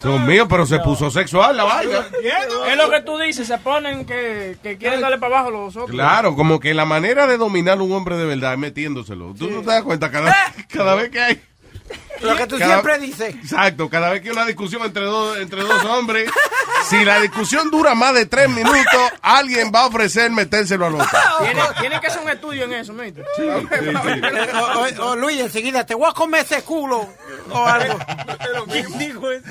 Dios 0.02 0.20
mío, 0.22 0.48
pero 0.48 0.66
se 0.66 0.80
puso 0.80 1.10
sexual 1.10 1.56
la 1.58 1.64
vaina. 1.64 2.00
Es 2.68 2.78
lo 2.78 2.90
que 2.90 3.02
tú 3.02 3.18
dices, 3.18 3.48
se 3.48 3.58
ponen 3.58 4.06
que, 4.06 4.58
que 4.62 4.78
quieren 4.78 5.02
darle 5.02 5.18
para 5.18 5.38
abajo 5.38 5.52
los 5.52 5.76
otros. 5.76 5.92
Claro, 5.92 6.36
como 6.36 6.60
que 6.60 6.74
la 6.74 6.86
manera 6.86 7.28
de 7.28 7.38
dominar 7.38 7.79
un 7.82 7.92
hombre 7.94 8.16
de 8.18 8.26
verdad 8.26 8.54
es 8.54 8.60
metiéndoselo. 8.60 9.34
Tú 9.38 9.50
no 9.50 9.62
te 9.62 9.68
das 9.68 9.84
cuenta 9.84 10.10
cada, 10.12 10.36
cada 10.70 10.96
vez 10.96 11.10
que 11.10 11.20
hay. 11.22 11.42
Lo 12.22 12.36
que 12.36 12.46
tú 12.48 12.58
Cada- 12.60 12.74
siempre 12.82 13.00
dices. 13.00 13.34
Exacto, 13.36 13.90
cada 13.90 14.10
vez 14.10 14.22
que 14.22 14.28
hay 14.30 14.34
una 14.36 14.46
discusión 14.46 14.84
entre 14.84 15.04
dos, 15.04 15.38
entre 15.38 15.64
dos 15.64 15.84
hombres, 15.86 16.30
si 16.90 17.04
la 17.06 17.20
discusión 17.22 17.72
dura 17.72 17.96
más 17.96 18.14
de 18.14 18.26
tres 18.26 18.50
minutos, 18.50 18.84
alguien 19.22 19.72
va 19.74 19.82
a 19.82 19.86
ofrecer 19.88 20.30
metérselo 20.30 20.86
al 20.88 20.96
otro. 20.96 21.08
Tiene, 21.42 21.62
tiene 21.80 22.00
que 22.02 22.08
hacer 22.08 22.22
un 22.22 22.30
estudio 22.30 22.66
en 22.66 22.74
eso, 22.74 22.94
mate. 22.94 23.24
Eh, 23.40 24.50
o, 24.54 25.04
o- 25.06 25.10
o 25.12 25.16
Luis, 25.16 25.40
enseguida, 25.40 25.86
te 25.86 25.96
voy 25.96 26.10
a 26.10 26.14
comer 26.14 26.42
ese 26.46 26.62
culo. 26.64 27.08
O 27.52 27.66
algo. 27.66 27.98
¿Quién 28.70 28.98
dijo 29.00 29.32
eso? 29.32 29.46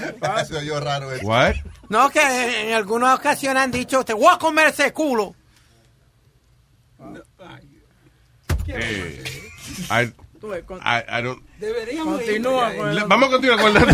Se 0.46 0.56
oyó 0.58 0.78
raro 0.80 1.10
eso. 1.10 1.26
What? 1.26 1.54
No, 1.88 2.10
que 2.10 2.20
en 2.68 2.74
algunas 2.74 3.18
ocasiones 3.18 3.62
han 3.62 3.70
dicho, 3.70 4.04
te 4.04 4.12
voy 4.12 4.28
a 4.32 4.38
comer 4.38 4.68
ese 4.68 4.92
culo. 4.92 5.34
Eh, 8.68 9.24
I, 9.90 10.12
Tú 10.40 10.48
ves, 10.48 10.62
con- 10.64 10.78
I, 10.78 11.02
I 11.08 11.22
don't- 11.22 11.42
Continúa 12.04 12.70
con 12.76 12.94
Le- 12.94 13.00
el 13.02 13.08
Vamos 13.08 13.28
a 13.28 13.32
continuar 13.32 13.60
con 13.60 13.76
el 13.76 13.82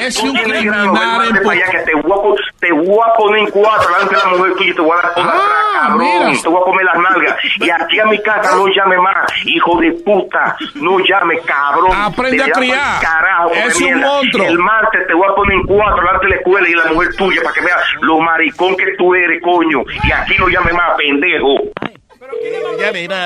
Es 0.00 0.16
un 0.22 0.32
criminal 0.34 0.88
en 1.26 1.34
que 1.34 1.78
te 1.80 1.94
voy, 1.94 2.12
a, 2.12 2.22
po- 2.22 2.34
te 2.60 2.72
voy 2.72 2.98
a 3.04 3.16
poner 3.16 3.40
en 3.44 3.50
cuatro 3.50 3.88
delante 3.92 4.14
de 4.16 4.22
la 4.22 4.28
mujer 4.28 4.54
tuya 4.56 4.70
y 4.70 4.74
te 4.74 4.80
voy 4.80 4.90
a 4.98 5.02
dar 5.02 5.14
cabrón. 5.14 5.98
mira. 5.98 6.32
Te 6.42 6.48
voy 6.48 6.60
a 6.60 6.64
comer 6.64 6.84
las 6.86 6.96
nalgas. 6.98 7.36
Y 7.60 7.70
aquí 7.70 8.00
a 8.00 8.04
mi 8.06 8.22
casa 8.22 8.56
no 8.56 8.66
llame 8.68 8.98
más, 8.98 9.26
hijo 9.44 9.78
de 9.80 9.92
puta. 10.04 10.56
No 10.76 10.98
llame, 11.00 11.38
cabrón. 11.40 11.92
Aprende 11.94 12.36
Te 12.38 12.44
a 12.44 12.52
criar. 12.52 13.00
Carajo, 13.02 13.50
Es 13.52 13.76
un 13.76 13.84
mierda. 13.84 14.06
monstruo. 14.06 14.46
El 14.46 14.58
martes 14.58 15.06
te 15.06 15.14
voy 15.14 15.28
a 15.30 15.34
poner 15.34 15.56
en 15.58 15.62
cuatro 15.66 15.96
delante 15.96 16.26
de 16.26 16.30
la 16.30 16.36
escuela 16.36 16.68
y 16.68 16.72
la 16.72 16.84
mujer 16.92 17.14
tuya 17.16 17.42
para 17.42 17.54
que 17.54 17.60
veas 17.60 17.80
lo 18.00 18.18
maricón 18.20 18.76
que 18.76 18.86
tú 18.98 19.14
eres, 19.14 19.42
coño. 19.42 19.82
Y 20.02 20.12
aquí 20.12 20.34
no 20.38 20.48
llame 20.48 20.72
más, 20.72 20.96
pendejo. 20.96 21.56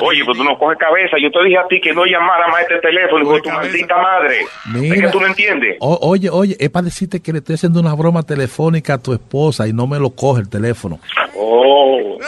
Oye, 0.02 0.24
pues 0.24 0.36
tú 0.38 0.44
no 0.44 0.58
coges 0.58 0.78
cabeza. 0.78 1.16
Yo 1.20 1.30
te 1.30 1.44
dije 1.44 1.58
a 1.58 1.66
ti 1.68 1.80
que 1.80 1.92
no 1.92 2.04
llamara 2.04 2.48
más 2.48 2.62
este 2.62 2.78
teléfono, 2.78 3.22
hijo 3.24 3.34
de 3.34 3.40
tu 3.42 3.50
maldita 3.50 3.96
madre. 3.96 4.40
Es 4.40 4.48
Mira. 4.72 5.06
que 5.06 5.08
tú 5.12 5.20
no 5.20 5.26
entiendes. 5.26 5.76
O- 5.80 5.98
oye, 6.02 6.30
oye, 6.30 6.56
es 6.58 6.70
para 6.70 6.84
decirte 6.84 7.20
que 7.20 7.32
le 7.32 7.38
estoy 7.38 7.54
haciendo 7.56 7.80
una 7.80 7.94
broma 7.94 8.22
telefónica 8.22 8.94
a 8.94 8.98
tu 8.98 9.12
esposa 9.12 9.66
y 9.66 9.72
no 9.72 9.86
me 9.86 9.98
lo 9.98 10.10
coge 10.10 10.42
el 10.42 10.48
teléfono. 10.48 10.98
Oh. 11.36 12.18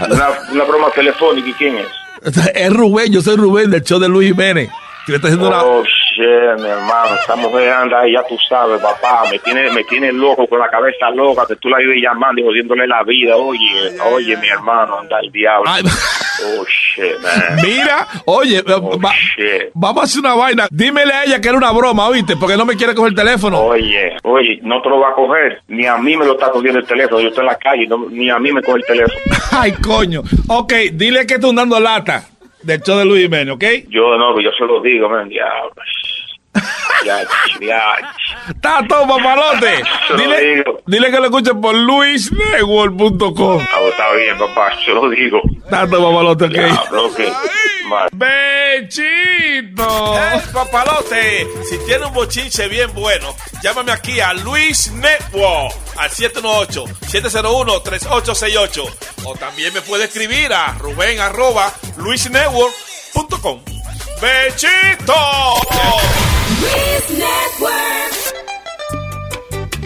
Una, 0.00 0.28
una 0.52 0.64
broma 0.64 0.90
telefónica, 0.94 1.48
¿y 1.48 1.52
quién 1.54 1.78
es? 1.78 1.86
Es 2.54 2.72
Rubén, 2.72 3.12
yo 3.12 3.20
soy 3.20 3.36
Rubén 3.36 3.70
del 3.70 3.82
show 3.82 3.98
de 3.98 4.08
Luis 4.08 4.28
Jiménez. 4.30 4.68
Que 5.06 5.12
le 5.12 5.16
estoy 5.16 5.30
haciendo 5.32 5.48
una... 5.48 5.62
Oh, 6.20 6.54
shit, 6.54 6.60
mi 6.64 6.68
hermano, 6.68 7.14
esta 7.20 7.36
mujer 7.36 7.70
anda 7.70 8.00
ahí, 8.00 8.12
ya 8.12 8.22
tú 8.28 8.36
sabes, 8.48 8.80
papá, 8.80 9.24
me 9.30 9.38
tiene, 9.38 9.70
me 9.70 9.84
tiene 9.84 10.12
loco, 10.12 10.46
con 10.46 10.58
la 10.58 10.68
cabeza 10.68 11.10
loca, 11.14 11.44
que 11.46 11.56
tú 11.56 11.68
la 11.68 11.80
ibas 11.82 11.96
llamando 12.02 12.40
y 12.40 12.44
jodiéndole 12.44 12.86
la 12.86 13.02
vida, 13.04 13.36
oye, 13.36 13.92
oye, 14.12 14.36
mi 14.36 14.48
hermano, 14.48 14.98
anda 14.98 15.18
el 15.20 15.30
diablo. 15.30 15.70
Oh, 16.40 16.64
shit, 16.66 17.18
man. 17.20 17.56
Mira, 17.64 18.06
oye, 18.26 18.62
va- 18.62 19.10
Shit. 19.12 19.70
vamos 19.74 20.02
a 20.02 20.04
hacer 20.04 20.20
una 20.20 20.36
vaina. 20.36 20.68
Dímele 20.70 21.12
a 21.12 21.24
ella 21.24 21.40
que 21.40 21.48
era 21.48 21.58
una 21.58 21.72
broma, 21.72 22.06
¿oíste? 22.06 22.36
Porque 22.36 22.56
no 22.56 22.64
me 22.64 22.76
quiere 22.76 22.94
coger 22.94 23.08
el 23.10 23.16
teléfono. 23.16 23.58
Oye, 23.60 24.16
oye, 24.22 24.60
no 24.62 24.80
te 24.80 24.88
lo 24.88 25.00
va 25.00 25.08
a 25.08 25.14
coger, 25.14 25.62
ni 25.66 25.84
a 25.86 25.96
mí 25.98 26.16
me 26.16 26.24
lo 26.24 26.34
está 26.34 26.52
cogiendo 26.52 26.78
el 26.78 26.86
teléfono, 26.86 27.20
yo 27.20 27.30
estoy 27.30 27.42
en 27.42 27.46
la 27.48 27.56
calle, 27.58 27.86
no- 27.88 28.06
ni 28.08 28.30
a 28.30 28.38
mí 28.38 28.52
me 28.52 28.62
coge 28.62 28.78
el 28.78 28.84
teléfono. 28.84 29.18
Ay, 29.50 29.72
coño. 29.72 30.22
Ok, 30.48 30.72
dile 30.92 31.26
que 31.26 31.34
estás 31.34 31.52
dando 31.52 31.80
lata 31.80 32.22
del 32.68 32.82
show 32.82 32.98
de 32.98 33.04
Luis 33.06 33.22
Jiménez, 33.22 33.54
¿ok? 33.54 33.64
Yo 33.88 34.16
no, 34.18 34.38
yo 34.40 34.50
se 34.52 34.64
lo 34.66 34.80
digo, 34.82 35.08
man, 35.08 35.28
diablo. 35.28 35.72
Ya, 37.04 37.22
ya. 37.60 37.82
Está 38.48 38.80
todo, 38.88 39.06
papalote. 39.06 39.82
Dile, 40.16 40.64
dile 40.86 41.10
que 41.10 41.18
lo 41.18 41.24
escuche 41.26 41.54
por 41.54 41.74
luisnetwork.com. 41.74 43.60
Ah, 43.60 43.80
está 43.88 44.12
bien, 44.12 44.38
papá, 44.38 44.72
se 44.84 44.90
lo 44.92 45.08
digo. 45.10 45.40
Está 45.64 45.88
todo, 45.88 46.10
papalote, 46.10 46.44
ok. 46.46 46.58
Vale. 47.88 48.08
¡Bechito! 48.12 50.18
¡Eh, 50.18 50.42
papalote! 50.52 51.46
Si 51.64 51.78
tiene 51.86 52.04
un 52.06 52.12
bochinche 52.12 52.68
bien 52.68 52.92
bueno, 52.94 53.34
llámame 53.62 53.92
aquí 53.92 54.20
a 54.20 54.34
Luis 54.34 54.92
Network 54.92 55.74
al 55.96 56.10
718-701-3868. 56.10 58.84
O 59.24 59.34
también 59.36 59.72
me 59.72 59.80
puede 59.80 60.04
escribir 60.04 60.52
a 60.52 60.74
Rubén 60.74 61.18
arroba 61.20 61.72
luisnetwork.com. 61.96 63.77
¡Bechito! 64.20 65.14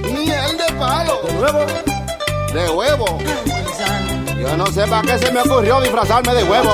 Miel 0.02 0.56
de 0.56 0.72
palo. 0.78 1.20
¿De 1.22 1.32
nuevo? 1.34 1.66
De 2.54 2.70
huevo. 2.70 3.18
Yo 4.40 4.56
no 4.56 4.66
sé 4.68 4.86
para 4.86 5.02
qué 5.02 5.18
se 5.18 5.32
me 5.32 5.42
ocurrió 5.42 5.80
disfrazarme 5.80 6.34
de 6.34 6.44
huevo. 6.44 6.72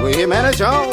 Luis 0.00 0.16
Jiménez 0.16 0.56
Show. 0.56 0.90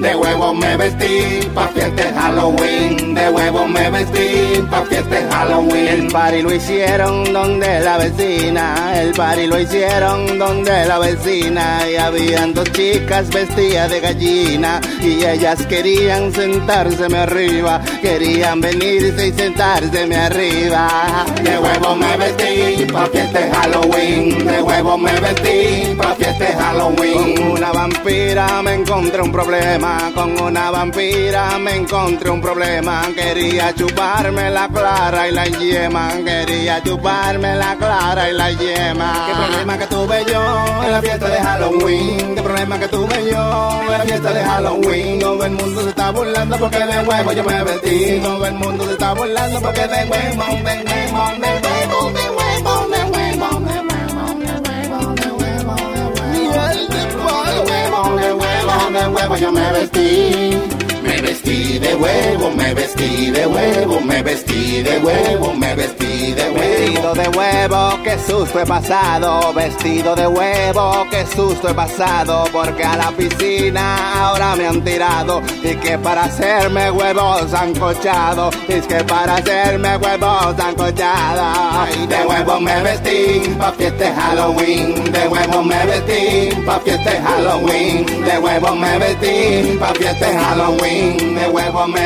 De 0.00 0.16
huevo 0.16 0.54
me 0.54 0.76
vestí 0.78 1.46
pa' 1.54 1.68
fiesta 1.68 2.02
de 2.02 2.12
Halloween. 2.14 3.14
De 3.14 3.28
huevo 3.28 3.68
me 3.68 3.90
vestí 3.90 4.62
pa' 4.70 4.82
fiesta 4.86 5.14
de 5.14 5.30
Halloween. 5.30 5.88
El 5.88 6.06
party 6.06 6.40
lo 6.42 6.54
hicieron 6.54 7.32
donde 7.32 7.80
la 7.80 7.98
vecina, 7.98 8.98
el 8.98 9.12
party 9.12 9.46
lo 9.46 9.60
hicieron 9.60 10.38
donde 10.38 10.86
la 10.86 10.98
vecina 10.98 11.80
y 11.90 11.96
habían 11.96 12.54
dos 12.54 12.72
chicas 12.72 13.28
vestidas 13.28 13.90
de 13.90 14.00
gallina 14.00 14.80
y 15.02 15.22
ellas 15.22 15.66
querían 15.66 16.32
sentárseme 16.32 17.18
arriba, 17.18 17.82
querían 18.00 18.60
venirse 18.60 19.28
y 19.28 19.32
sentárseme 19.32 20.16
arriba. 20.16 21.26
De 21.42 21.58
huevo 21.58 21.94
me 21.94 22.16
vestí 22.16 22.86
pa' 22.90 23.06
fiesta 23.06 23.40
Halloween. 23.52 24.46
De 24.46 24.62
huevo 24.62 24.96
me 24.96 25.12
vestí 25.20 25.94
pa' 25.96 26.14
fiesta 26.14 26.44
de 26.44 26.52
Halloween. 26.54 27.36
Con 27.36 27.50
una 27.52 27.72
vampira 27.72 28.62
me 28.62 28.74
encontré 28.74 29.20
un 29.20 29.32
problema, 29.32 29.89
con 30.14 30.40
una 30.40 30.70
vampira 30.70 31.58
me 31.58 31.76
encontré 31.76 32.30
un 32.30 32.40
problema. 32.40 33.02
Quería 33.14 33.74
chuparme 33.74 34.50
la 34.50 34.68
clara 34.68 35.28
y 35.28 35.32
la 35.32 35.46
yema, 35.46 36.12
quería 36.24 36.82
chuparme 36.82 37.54
la 37.56 37.76
clara 37.76 38.30
y 38.30 38.32
la 38.34 38.50
yema. 38.50 39.26
¿Qué 39.26 39.34
problema 39.34 39.78
que 39.78 39.86
tuve 39.86 40.24
yo 40.30 40.84
en 40.84 40.92
la 40.92 41.02
fiesta 41.02 41.28
de 41.28 41.40
Halloween? 41.40 42.34
¿Qué 42.34 42.42
problema 42.42 42.78
que 42.78 42.88
tuve 42.88 43.30
yo 43.30 43.80
en 43.82 43.92
la 43.92 44.04
fiesta 44.04 44.32
de 44.32 44.44
Halloween? 44.44 45.18
Todo 45.20 45.44
el 45.44 45.52
mundo 45.52 45.82
se 45.82 45.88
está 45.90 46.10
burlando 46.10 46.56
porque 46.58 46.78
de 46.78 47.00
huevo 47.06 47.32
yo 47.32 47.44
me 47.44 47.64
vestí. 47.64 48.20
Todo 48.22 48.46
el 48.46 48.54
mundo 48.54 48.84
se 48.86 48.92
está 48.92 49.12
burlando 49.14 49.60
porque 49.60 49.80
de 49.80 50.04
huevo, 50.04 50.44
de 50.52 50.84
huevo, 50.84 51.40
de 51.40 51.79
de 59.00 59.08
huevo, 59.08 59.36
yo 59.36 59.52
me 59.52 59.72
vestí. 59.72 60.79
Me 61.20 61.26
vestí 61.26 61.78
de 61.78 61.94
huevo, 61.96 62.50
me 62.52 62.72
vestí 62.72 63.30
de 63.30 63.46
huevo, 63.46 64.00
me 64.00 64.22
vestí 64.22 64.82
de 64.82 64.98
huevo, 65.00 65.52
me 65.52 65.74
vestí 65.74 66.32
de 66.32 66.50
Vestido 66.50 67.12
huevo. 67.12 67.14
de 67.14 67.38
huevo, 67.38 68.02
qué 68.04 68.18
susto 68.18 68.60
he 68.60 68.66
pasado. 68.66 69.52
Vestido 69.52 70.16
de 70.16 70.26
huevo, 70.26 71.06
qué 71.10 71.26
susto 71.26 71.68
he 71.68 71.74
pasado. 71.74 72.44
Porque 72.52 72.84
a 72.84 72.96
la 72.96 73.10
piscina 73.10 74.28
ahora 74.28 74.56
me 74.56 74.66
han 74.66 74.82
tirado. 74.82 75.42
Y 75.62 75.74
que 75.76 75.98
para 75.98 76.24
hacerme 76.24 76.90
huevos 76.90 77.52
han 77.52 77.74
cochado. 77.74 78.50
Y 78.68 78.80
que 78.80 79.04
para 79.04 79.36
hacerme 79.36 79.96
huevos 79.98 80.58
han 80.58 80.74
cochado. 80.74 81.42
Ay, 81.72 82.06
de 82.06 82.26
huevo 82.26 82.60
me 82.60 82.82
vestí 82.82 83.54
pa' 83.58 83.72
fiesta 83.72 84.04
de 84.04 84.12
Halloween. 84.12 85.12
De 85.12 85.28
huevo 85.28 85.62
me 85.62 85.86
vestí 85.86 86.56
pa' 86.64 86.80
fiesta 86.80 87.10
de 87.10 87.20
Halloween. 87.20 88.06
De 88.24 88.38
huevo 88.38 88.74
me 88.74 88.98
vestí 88.98 89.78
pa' 89.78 89.94
fiesta 89.94 90.26
de 90.26 90.38
Halloween. 90.38 91.09
De 91.18 91.46
huevo 91.48 91.88
me. 91.88 92.00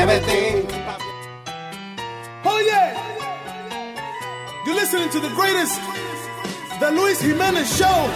Oh! 2.45 2.61
You're 4.65 4.75
listening 4.75 5.11
to 5.11 5.21
the 5.21 5.29
greatest, 5.35 5.79
the 6.81 6.91
Luis 6.91 7.21
Jiménez 7.21 7.67
Show. 7.77 8.09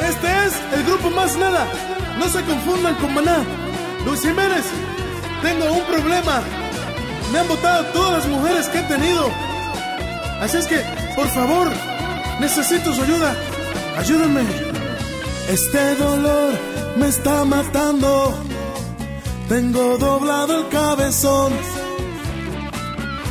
Este 0.00 0.26
es 0.46 0.54
el 0.72 0.84
grupo 0.84 1.10
Más 1.10 1.36
Nada. 1.36 1.66
No 2.18 2.26
se 2.28 2.42
confundan 2.42 2.94
con 2.94 3.12
Maná. 3.12 3.44
Luis 4.06 4.22
Jiménez, 4.22 4.64
tengo 5.42 5.72
un 5.72 5.84
problema. 5.84 6.42
Me 7.30 7.40
han 7.40 7.48
votado 7.48 7.84
todas 7.92 8.12
las 8.24 8.26
mujeres 8.28 8.66
que 8.68 8.78
he 8.78 8.82
tenido. 8.84 9.30
Así 10.40 10.56
es 10.56 10.66
que, 10.66 10.80
por 11.16 11.28
favor, 11.28 11.70
necesito 12.40 12.94
su 12.94 13.02
ayuda. 13.02 13.36
Ayúdenme. 13.98 14.42
Este 15.50 15.96
dolor 15.96 16.54
me 16.96 17.08
está 17.08 17.44
matando. 17.44 18.38
Tengo 19.48 19.96
doblado 19.96 20.58
el 20.58 20.68
cabezón. 20.68 21.52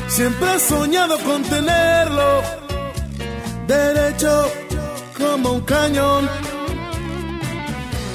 Siempre 0.07 0.55
he 0.55 0.59
soñado 0.59 1.17
con 1.19 1.43
tenerlo 1.43 2.41
derecho 3.67 4.51
como 5.17 5.51
un 5.53 5.61
cañón. 5.61 6.27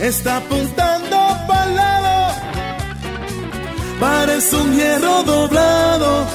Está 0.01 0.39
apuntando 0.39 1.17
para 1.47 1.67
lado, 1.67 2.35
parece 4.01 4.57
un 4.57 4.75
hierro 4.75 5.23
doblado. 5.23 6.27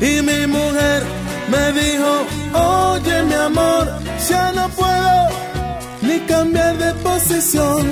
Y 0.00 0.22
mi 0.22 0.46
mujer 0.46 1.02
me 1.48 1.72
dijo, 1.80 2.26
oye 2.54 3.22
mi 3.24 3.34
amor, 3.34 3.90
ya 4.28 4.52
no 4.52 4.68
puedo 4.68 5.28
ni 6.02 6.20
cambiar 6.20 6.78
de 6.78 6.92
posición. 6.94 7.86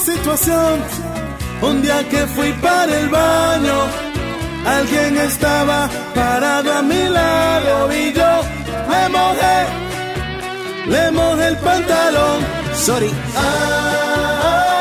situación. 0.04 0.80
Un 1.62 1.82
día 1.82 2.06
que 2.08 2.26
fui 2.34 2.52
para 2.54 2.98
el 3.00 3.08
baño, 3.08 3.76
alguien 4.66 5.16
estaba 5.16 5.88
parado 6.14 6.72
a 6.72 6.82
mi 6.82 7.08
lado 7.08 7.92
y 7.92 8.12
yo 8.12 8.32
me 8.90 9.08
mojé, 9.16 9.58
le 10.86 11.10
mojé 11.10 11.48
el 11.48 11.56
pantalón. 11.56 12.38
Sorry. 12.74 13.10
Ay, 13.36 14.73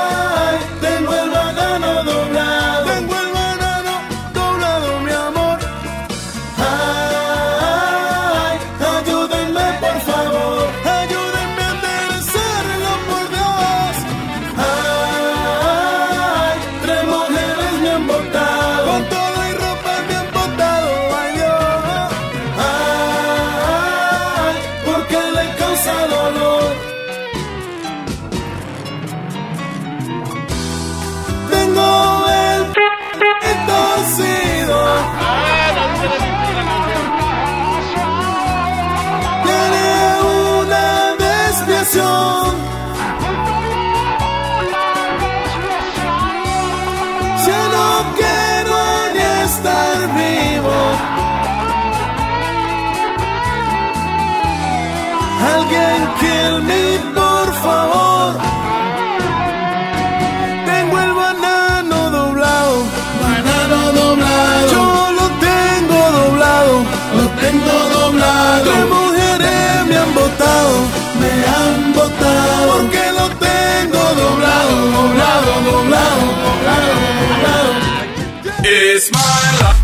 por 57.16 57.54
favor. 57.66 58.34
Tengo 60.66 61.00
el 61.00 61.14
banano 61.14 62.10
doblado. 62.10 62.76
Banano 63.22 63.92
doblado. 63.94 64.72
Yo 64.72 65.12
lo 65.20 65.28
tengo 65.48 66.00
doblado. 66.20 66.74
Lo 67.18 67.26
tengo 67.42 67.74
doblado. 68.00 68.64
Tres 68.64 68.86
mujeres 68.90 69.86
me 69.90 69.98
han 69.98 70.14
botado. 70.14 70.76
Me 71.22 71.32
han 71.56 71.94
botado. 71.94 72.72
Porque 72.74 73.04
lo 73.20 73.28
tengo 73.48 74.04
doblado. 74.24 74.74
Doblado, 74.98 75.52
doblado, 75.72 76.22
doblado, 76.48 76.94
doblado. 77.30 77.72
It's 78.66 79.12
my 79.12 79.20
life. 79.20 79.83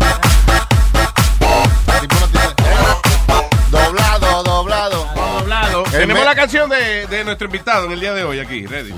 El 5.86 5.90
Tenemos 5.92 6.20
me- 6.22 6.24
la 6.24 6.34
canción 6.34 6.68
de, 6.70 7.06
de 7.06 7.24
nuestro 7.24 7.46
invitado 7.46 7.86
en 7.86 7.92
el 7.92 8.00
día 8.00 8.12
de 8.14 8.24
hoy 8.24 8.38
aquí. 8.40 8.66
Ready. 8.66 8.92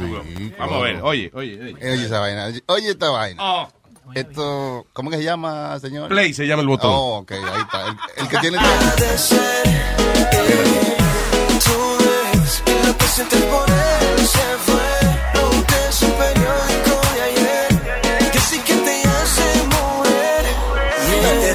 Vamos 0.59 0.76
a 0.76 0.80
ver. 0.80 1.00
Oye, 1.02 1.30
oye, 1.34 1.59
oye. 1.62 1.74
Oye 1.74 2.04
esa 2.06 2.20
vaina. 2.20 2.48
Oye 2.66 2.90
esta 2.90 3.10
vaina. 3.10 3.42
Oh. 3.42 3.68
Esto, 4.14 4.86
¿cómo 4.92 5.10
que 5.10 5.16
se 5.16 5.24
llama, 5.24 5.78
señor? 5.80 6.09
Play 6.09 6.34
se 6.34 6.46
llama 6.46 6.62
el 6.62 6.68
botón. 6.68 6.90
Oh, 6.92 7.18
ok, 7.18 7.32
ahí 7.32 7.60
está. 7.62 7.86
El, 7.86 7.96
el 8.24 8.28
que 8.28 8.38
tiene... 8.38 8.59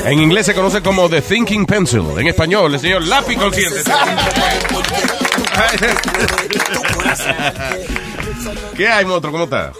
En 0.08 0.20
inglés 0.22 0.46
se 0.46 0.54
conoce 0.54 0.82
como 0.82 1.10
The 1.10 1.22
Thinking 1.22 1.66
Pencil. 1.66 2.06
En 2.18 2.28
español, 2.28 2.74
el 2.74 2.80
señor 2.80 3.06
lápiz 3.06 3.36
consciente. 3.36 3.82
¿Qué 8.78 8.88
hay, 8.88 9.04
monstruo? 9.04 9.34
¿Cómo 9.34 9.44
estás? 9.44 9.76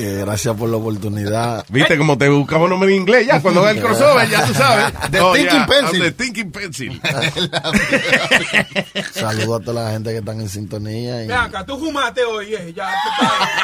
Eh, 0.00 0.18
gracias 0.20 0.54
por 0.54 0.68
la 0.68 0.76
oportunidad. 0.76 1.64
¿Viste 1.68 1.98
cómo 1.98 2.16
te 2.16 2.28
buscamos 2.28 2.70
nombre 2.70 2.88
en 2.90 2.96
inglés? 3.00 3.26
Ya, 3.26 3.40
cuando 3.42 3.62
va 3.62 3.72
el 3.72 3.80
crossover, 3.80 4.28
ya 4.30 4.44
tú 4.46 4.54
sabes. 4.54 4.92
The 5.10 5.20
Oh, 5.20 5.32
Thinking 5.32 5.56
yeah, 5.58 5.66
Pencil. 5.66 5.96
I'm 5.96 6.02
The 6.02 6.12
Thinking 6.12 6.52
Pencil. 6.52 7.02
Saludos 9.12 9.60
a 9.60 9.64
toda 9.64 9.82
la 9.84 9.90
gente 9.90 10.10
que 10.10 10.18
están 10.18 10.40
en 10.40 10.48
sintonía. 10.48 11.24
Y... 11.24 11.32
Acá, 11.32 11.66
tú 11.66 11.76
fumaste 11.80 12.22
hoy, 12.22 12.54
eh, 12.54 12.72
ya. 12.76 12.94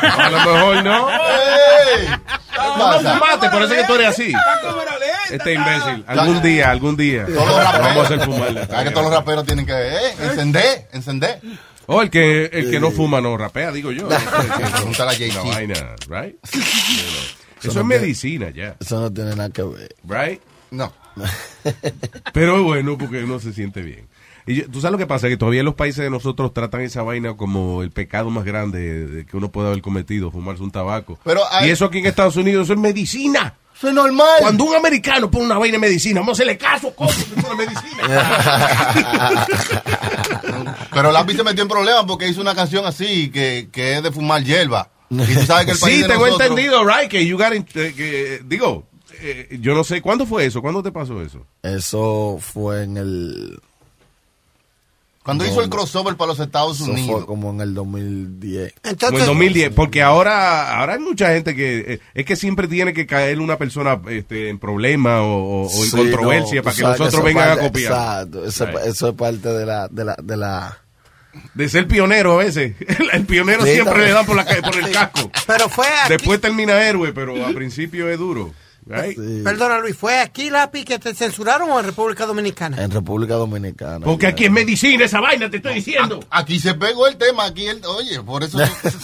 A 0.02 0.28
lo 0.31 0.39
mejor 0.39 0.82
no. 0.85 1.09
No 2.78 2.93
fumaste, 2.98 3.48
por 3.51 3.62
eso 3.62 3.74
es 3.74 3.81
que 3.82 3.86
tú 3.86 3.94
eres 3.94 4.09
así. 4.09 4.32
Este 5.31 5.55
imbécil. 5.55 6.05
Algún 6.09 6.43
día, 6.43 6.69
algún 6.70 6.97
día. 6.97 7.27
Todos 7.27 7.47
los 7.47 7.65
raperos. 7.65 7.86
Vamos 7.86 8.02
a 8.02 8.06
hacer 8.06 8.20
fumar. 8.24 8.66
¿Sabes 8.69 8.85
que 8.89 8.90
todos 8.90 9.05
los 9.06 9.15
raperos 9.15 9.47
tienen 9.47 9.66
que 9.66 9.73
eh, 9.73 10.15
encender, 10.20 10.89
encender? 10.93 11.40
O 11.86 12.01
el 12.02 12.11
que, 12.11 12.47
el 12.47 12.70
que 12.70 12.81
no 12.81 12.90
fuma 12.90 13.20
no 13.20 13.36
rapea, 13.36 13.70
digo 13.73 13.93
yo. 13.93 14.09
Pregúntale 14.73 15.11
a 15.12 15.15
Una 15.15 15.15
JC. 15.15 15.44
vaina, 15.44 15.97
right? 16.09 16.36
Eso 17.62 17.81
es 17.81 17.86
medicina 17.86 18.51
ya, 18.51 18.77
Eso 18.81 19.01
no 19.01 19.12
tiene 19.12 19.35
nada 19.36 19.51
que 19.51 19.62
ver. 19.62 19.94
right? 20.06 20.40
No. 20.70 20.93
Pero 22.32 22.62
bueno 22.65 22.98
porque 22.98 23.23
uno 23.24 23.39
se 23.39 23.52
siente 23.52 23.81
bien. 23.82 24.09
Y 24.47 24.56
yo- 24.56 24.69
tú 24.70 24.81
sabes 24.81 24.93
lo 24.93 24.98
que 24.98 25.06
pasa, 25.06 25.28
que 25.28 25.36
todavía 25.39 25.62
los 25.62 25.74
países 25.74 26.02
de 26.05 26.11
nosotros 26.11 26.52
tratan 26.52 26.82
esa 26.82 27.02
vaina 27.02 27.35
como 27.36 27.82
el 27.82 27.90
pecado 27.90 28.28
más 28.31 28.44
grande 28.44 29.06
de 29.06 29.24
que 29.27 29.36
uno 29.36 29.51
puede 29.51 29.69
haber 29.69 29.81
cometido, 29.81 30.31
fumarse 30.31 30.62
un 30.62 30.70
tabaco. 30.70 31.19
Pero 31.24 31.40
hay- 31.51 31.69
Y 31.69 31.70
eso 31.70 31.86
aquí 31.86 31.98
en 31.98 32.06
Estados 32.06 32.36
Unidos 32.36 32.65
eso 32.66 32.74
es 32.74 32.78
medicina. 32.81 33.55
Eso 33.77 33.89
es 33.89 33.94
normal. 33.94 34.27
Cuando 34.40 34.65
un 34.65 34.74
americano 34.77 35.31
pone 35.31 35.47
una 35.47 35.59
vaina 35.59 35.74
de 35.77 35.81
medicina, 35.81 36.20
vamos 36.20 36.39
a 36.39 36.43
hacerle 36.43 36.59
caso, 36.59 36.93
medicina. 37.56 38.05
Pero 40.95 41.12
Lápiz 41.12 41.37
se 41.37 41.45
metió 41.45 41.62
en 41.62 41.69
problemas 41.69 42.05
porque 42.07 42.29
hizo 42.29 42.41
una 42.41 42.55
canción 42.55 42.85
así 42.87 43.31
que, 43.31 43.69
que 43.73 43.97
es 43.97 44.03
de 44.03 44.11
fumar 44.12 44.43
hierba. 44.45 44.91
Y 45.11 45.35
tú 45.35 45.43
sabes 45.47 45.66
que 45.66 45.73
el 45.73 45.79
país 45.81 45.97
Sí, 45.97 46.03
de 46.03 46.09
tengo 46.09 46.27
nosotros- 46.27 46.51
entendido, 46.51 46.85
right, 46.87 47.09
que 47.11 47.27
you 47.27 47.37
got 47.37 47.55
in- 47.55 47.66
eh, 47.75 47.93
que, 47.97 48.41
digo, 48.45 48.87
eh, 49.21 49.59
yo 49.61 49.75
no 49.75 49.85
sé, 49.85 50.01
¿cuándo 50.03 50.27
fue 50.27 50.47
eso? 50.47 50.61
¿Cuándo 50.62 50.83
te 50.83 50.91
pasó 50.93 51.21
eso? 51.23 51.47
Eso 51.62 52.39
fue 52.41 52.83
en 52.85 52.97
el. 52.97 53.59
Cuando 55.23 55.45
No, 55.45 55.51
hizo 55.51 55.62
el 55.62 55.71
crossover 55.71 56.16
para 56.16 56.29
los 56.33 56.41
Estados 56.41 56.79
Eso 56.83 56.91
Unidos. 56.91 57.11
fue 57.21 57.27
como 57.27 57.49
en 57.51 57.62
el 57.62 57.73
2010. 57.73 58.75
Como 59.01 59.19
en 59.19 59.25
2010, 59.25 59.71
porque 59.73 60.03
ahora 60.03 60.79
ahora 60.79 60.95
hay 60.95 60.99
mucha 60.99 61.29
gente 61.33 61.55
que 61.57 61.95
eh, 61.95 62.01
es 62.12 62.27
que 62.27 62.37
siempre 62.37 62.69
tiene 62.69 62.93
que 62.93 63.07
caer 63.07 63.41
una 63.41 63.57
persona 63.57 63.99
este, 64.11 64.51
en 64.51 64.59
problema 64.59 65.23
o, 65.23 65.62
o- 65.62 65.66
o 65.66 65.85
en 65.85 65.91
Sí, 65.91 65.97
controversia 65.97 66.57
no, 66.57 66.62
para 66.65 66.77
que 66.77 66.83
nosotros 66.83 67.25
vengan 67.25 67.49
parte- 67.49 67.61
a 67.61 67.66
copiar. 67.69 67.93
Exacto, 67.93 68.45
eso, 68.45 68.66
Right. 68.66 68.79
eso 68.85 69.09
es 69.09 69.15
parte 69.15 69.49
de 69.49 69.65
la, 69.65 69.89
de 69.89 70.05
la, 70.05 70.16
de 70.23 70.37
la, 70.37 70.79
De 71.55 71.69
ser 71.69 71.86
pionero 71.86 72.32
a 72.40 72.44
veces. 72.44 72.74
El 73.12 73.24
pionero 73.27 73.65
Sí, 73.65 73.73
siempre 73.74 73.93
también. 73.93 74.09
le 74.09 74.15
dan 74.15 74.27
por, 74.27 74.36
la, 74.36 74.44
por 74.44 74.77
el 74.77 74.90
casco. 74.93 75.31
Pero 75.47 75.69
fue 75.69 75.86
aquí, 75.86 76.12
Después 76.15 76.40
termina 76.40 76.82
héroe, 76.89 77.12
pero 77.12 77.44
al 77.44 77.55
principio 77.55 78.09
es 78.09 78.19
duro. 78.19 78.52
Right? 78.86 79.16
perdona 79.44 79.78
Luis, 79.78 79.97
¿fue 79.97 80.19
aquí 80.20 80.51
lápiz 80.51 80.85
que 80.85 80.98
te 80.98 81.15
censuraron 81.15 81.70
o 81.70 81.78
en 81.78 81.86
República 81.86 82.27
Dominicana? 82.27 82.82
en 82.82 82.90
República 82.90 83.35
Dominicana. 83.35 84.05
Porque 84.05 84.27
aquí 84.27 84.44
es 84.47 84.51
medicina 84.51 85.05
esa 85.05 85.20
vaina, 85.20 85.48
te 85.51 85.56
estoy 85.59 85.74
diciendo. 85.74 86.20
Aquí 86.31 86.59
se 86.61 86.74
pegó 86.74 87.06
el 87.06 87.16
tema, 87.16 87.44
aquí 87.47 87.66
el, 87.66 87.85
oye, 87.86 88.20
por 88.23 88.43
eso, 88.44 88.59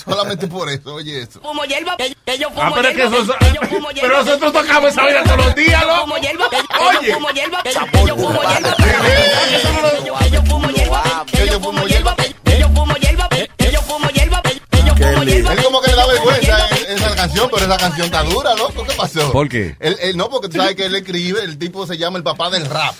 solamente 0.04 0.46
por 0.48 0.68
eso, 0.68 0.94
oye 0.94 1.22
eso. 1.22 1.40
Fumo 1.40 1.64
hierba, 1.64 1.96
que, 1.96 2.14
que 2.24 2.38
yo 2.38 2.48
fumo 2.50 2.62
Ah, 2.62 2.72
pero 2.74 2.88
es 2.88 2.94
que 2.96 3.00
hierba, 3.02 3.16
eso- 3.18 3.34
que 3.38 3.46
yo 3.54 3.60
fumo 3.68 3.90
hierba, 3.90 4.08
pero 4.08 4.24
nosotros 4.24 4.52
tocamos 4.52 4.90
esa 4.92 5.02
vaina 5.02 5.24
todos 5.24 5.36
los 5.46 5.54
días, 5.54 5.80
que 5.80 5.86
yo 5.86 5.86
loco. 5.94 6.02
fumo 6.04 6.16
hierba, 6.18 6.48
que 6.50 6.56
Oye. 6.56 7.08
yo 7.08 7.14
fumo 7.14 7.30
hierba, 7.30 7.62
que 7.62 7.72
yo 7.72 7.80
fumo 8.16 8.40
hierba, 8.42 8.56
que 8.56 8.62
yo- 8.62 8.76
que 8.76 10.36
yo 10.36 10.50
fumo 10.50 10.72
hierba, 10.76 11.24
que 11.26 11.46
yo 11.46 11.60
fumo 11.60 11.86
hierba, 11.86 12.16
que 12.44 12.58
yo 12.60 12.68
fumo 12.68 12.96
hierba, 12.96 13.28
que 13.30 13.72
yo 13.72 13.80
fumo 13.82 14.08
hierba, 14.10 14.42
que 14.42 14.82
yo 14.86 14.94
fumo 14.94 15.22
hierba. 15.24 15.52
Él 15.52 15.62
como 15.64 15.80
que 15.80 15.90
le 15.90 15.96
da 15.96 16.06
vergüenza 16.06 16.58
eh, 16.58 16.79
esa 16.90 17.14
canción, 17.14 17.48
pero 17.52 17.64
esa 17.66 17.76
canción 17.78 18.06
está 18.06 18.22
dura, 18.24 18.54
loco. 18.54 18.84
¿Qué 18.84 18.92
pasó? 18.96 19.30
¿Por 19.32 19.48
qué? 19.48 19.76
Él, 19.80 19.96
él- 20.00 20.16
no, 20.16 20.28
porque 20.28 20.48
tú 20.48 20.56
sabes 20.56 20.74
que 20.74 20.86
él 20.86 20.94
escribe, 20.94 21.42
el 21.44 21.58
tipo 21.58 21.86
se 21.86 21.96
llama 21.98 22.18
el 22.18 22.24
papá 22.24 22.50
del 22.50 22.66
rap. 22.66 22.94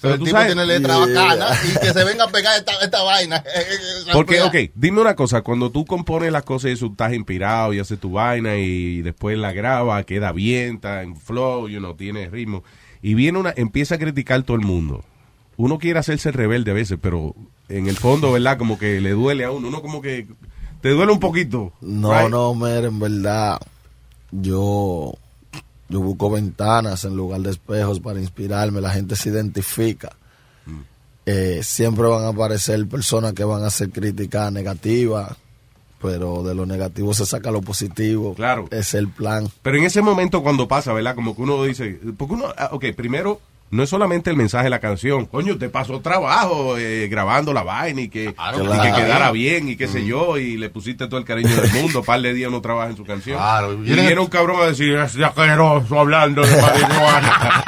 Pero 0.00 0.14
el 0.14 0.18
tú 0.20 0.26
tipo 0.26 0.36
sabes- 0.36 0.52
tiene 0.54 0.66
letra 0.66 0.94
Yeah. 0.96 1.06
bacana 1.06 1.48
y 1.64 1.78
que 1.78 1.92
se 1.92 2.04
venga 2.04 2.24
a 2.24 2.28
pegar 2.28 2.56
esta, 2.58 2.72
esta 2.82 3.02
vaina. 3.02 3.42
Porque, 4.12 4.42
ok, 4.42 4.54
dime 4.74 5.00
una 5.00 5.14
cosa, 5.16 5.42
cuando 5.42 5.70
tú 5.70 5.84
compones 5.86 6.30
las 6.32 6.42
cosas 6.42 6.70
y 6.70 6.74
eso, 6.74 6.86
estás 6.86 7.12
inspirado 7.14 7.72
y 7.72 7.78
haces 7.80 7.98
tu 7.98 8.12
vaina 8.12 8.56
y 8.56 9.02
después 9.02 9.38
la 9.38 9.52
graba, 9.52 10.02
queda 10.04 10.32
bien, 10.32 10.76
está 10.76 11.02
en 11.02 11.16
flow, 11.16 11.68
you 11.68 11.78
know, 11.78 11.94
tiene 11.94 12.28
ritmo, 12.28 12.62
y 13.02 13.14
viene 13.14 13.38
una, 13.38 13.54
empieza 13.56 13.94
a 13.94 13.98
criticar 13.98 14.42
todo 14.42 14.56
el 14.56 14.62
mundo. 14.64 15.04
Uno 15.56 15.78
quiere 15.78 15.98
hacerse 15.98 16.30
rebelde 16.32 16.72
a 16.72 16.74
veces, 16.74 16.98
pero 17.00 17.34
en 17.70 17.88
el 17.88 17.96
fondo, 17.96 18.32
¿verdad? 18.32 18.58
Como 18.58 18.78
que 18.78 19.00
le 19.00 19.10
duele 19.12 19.44
a 19.44 19.50
uno, 19.50 19.68
uno 19.68 19.80
como 19.80 20.02
que 20.02 20.26
te 20.80 20.90
duele 20.90 21.12
un 21.12 21.20
poquito. 21.20 21.72
No, 21.80 22.12
right? 22.12 22.30
no, 22.30 22.54
mira, 22.54 22.86
en 22.86 22.98
verdad, 22.98 23.60
yo, 24.30 25.14
yo 25.88 26.00
busco 26.00 26.30
ventanas 26.30 27.04
en 27.04 27.16
lugar 27.16 27.40
de 27.40 27.50
espejos 27.50 28.00
para 28.00 28.20
inspirarme, 28.20 28.80
la 28.80 28.90
gente 28.90 29.16
se 29.16 29.30
identifica. 29.30 30.10
Mm. 30.66 30.80
Eh, 31.26 31.60
siempre 31.62 32.06
van 32.06 32.24
a 32.24 32.28
aparecer 32.28 32.86
personas 32.86 33.32
que 33.32 33.44
van 33.44 33.62
a 33.62 33.66
hacer 33.66 33.90
críticas 33.90 34.52
negativas, 34.52 35.36
pero 36.00 36.42
de 36.42 36.54
lo 36.54 36.66
negativo 36.66 37.14
se 37.14 37.26
saca 37.26 37.50
lo 37.50 37.62
positivo. 37.62 38.34
Claro. 38.34 38.68
Es 38.70 38.94
el 38.94 39.08
plan. 39.08 39.48
Pero 39.62 39.78
en 39.78 39.84
ese 39.84 40.02
momento 40.02 40.42
cuando 40.42 40.68
pasa, 40.68 40.92
¿verdad? 40.92 41.14
Como 41.14 41.34
que 41.34 41.42
uno 41.42 41.62
dice, 41.64 41.98
porque 42.16 42.34
uno, 42.34 42.46
ah, 42.56 42.70
ok, 42.72 42.86
primero, 42.94 43.40
no 43.70 43.82
es 43.82 43.90
solamente 43.90 44.30
el 44.30 44.36
mensaje 44.36 44.64
de 44.64 44.70
la 44.70 44.78
canción, 44.78 45.26
coño, 45.26 45.58
te 45.58 45.68
pasó 45.68 46.00
trabajo 46.00 46.78
eh, 46.78 47.08
grabando 47.08 47.52
la 47.52 47.62
vaina 47.64 48.00
y 48.00 48.08
que, 48.08 48.32
y 48.64 48.68
que 48.80 48.92
quedara 49.02 49.30
bien 49.32 49.68
y 49.68 49.76
qué 49.76 49.88
sé 49.88 50.04
yo, 50.06 50.38
y 50.38 50.56
le 50.56 50.68
pusiste 50.70 51.06
todo 51.08 51.18
el 51.18 51.24
cariño 51.24 51.54
del 51.56 51.72
mundo, 51.72 52.02
par 52.04 52.20
de 52.20 52.32
días 52.32 52.50
no 52.50 52.60
trabaja 52.60 52.90
en 52.90 52.96
su 52.96 53.04
canción. 53.04 53.36
Claro, 53.38 53.72
y 53.72 53.76
viene- 53.78 54.02
viene 54.02 54.20
un 54.20 54.28
cabrón 54.28 54.60
a 54.62 54.66
decir, 54.66 54.94
es 54.94 55.16
asqueroso 55.18 55.98
hablando 55.98 56.42
de 56.46 56.62
marihuana. 56.62 57.64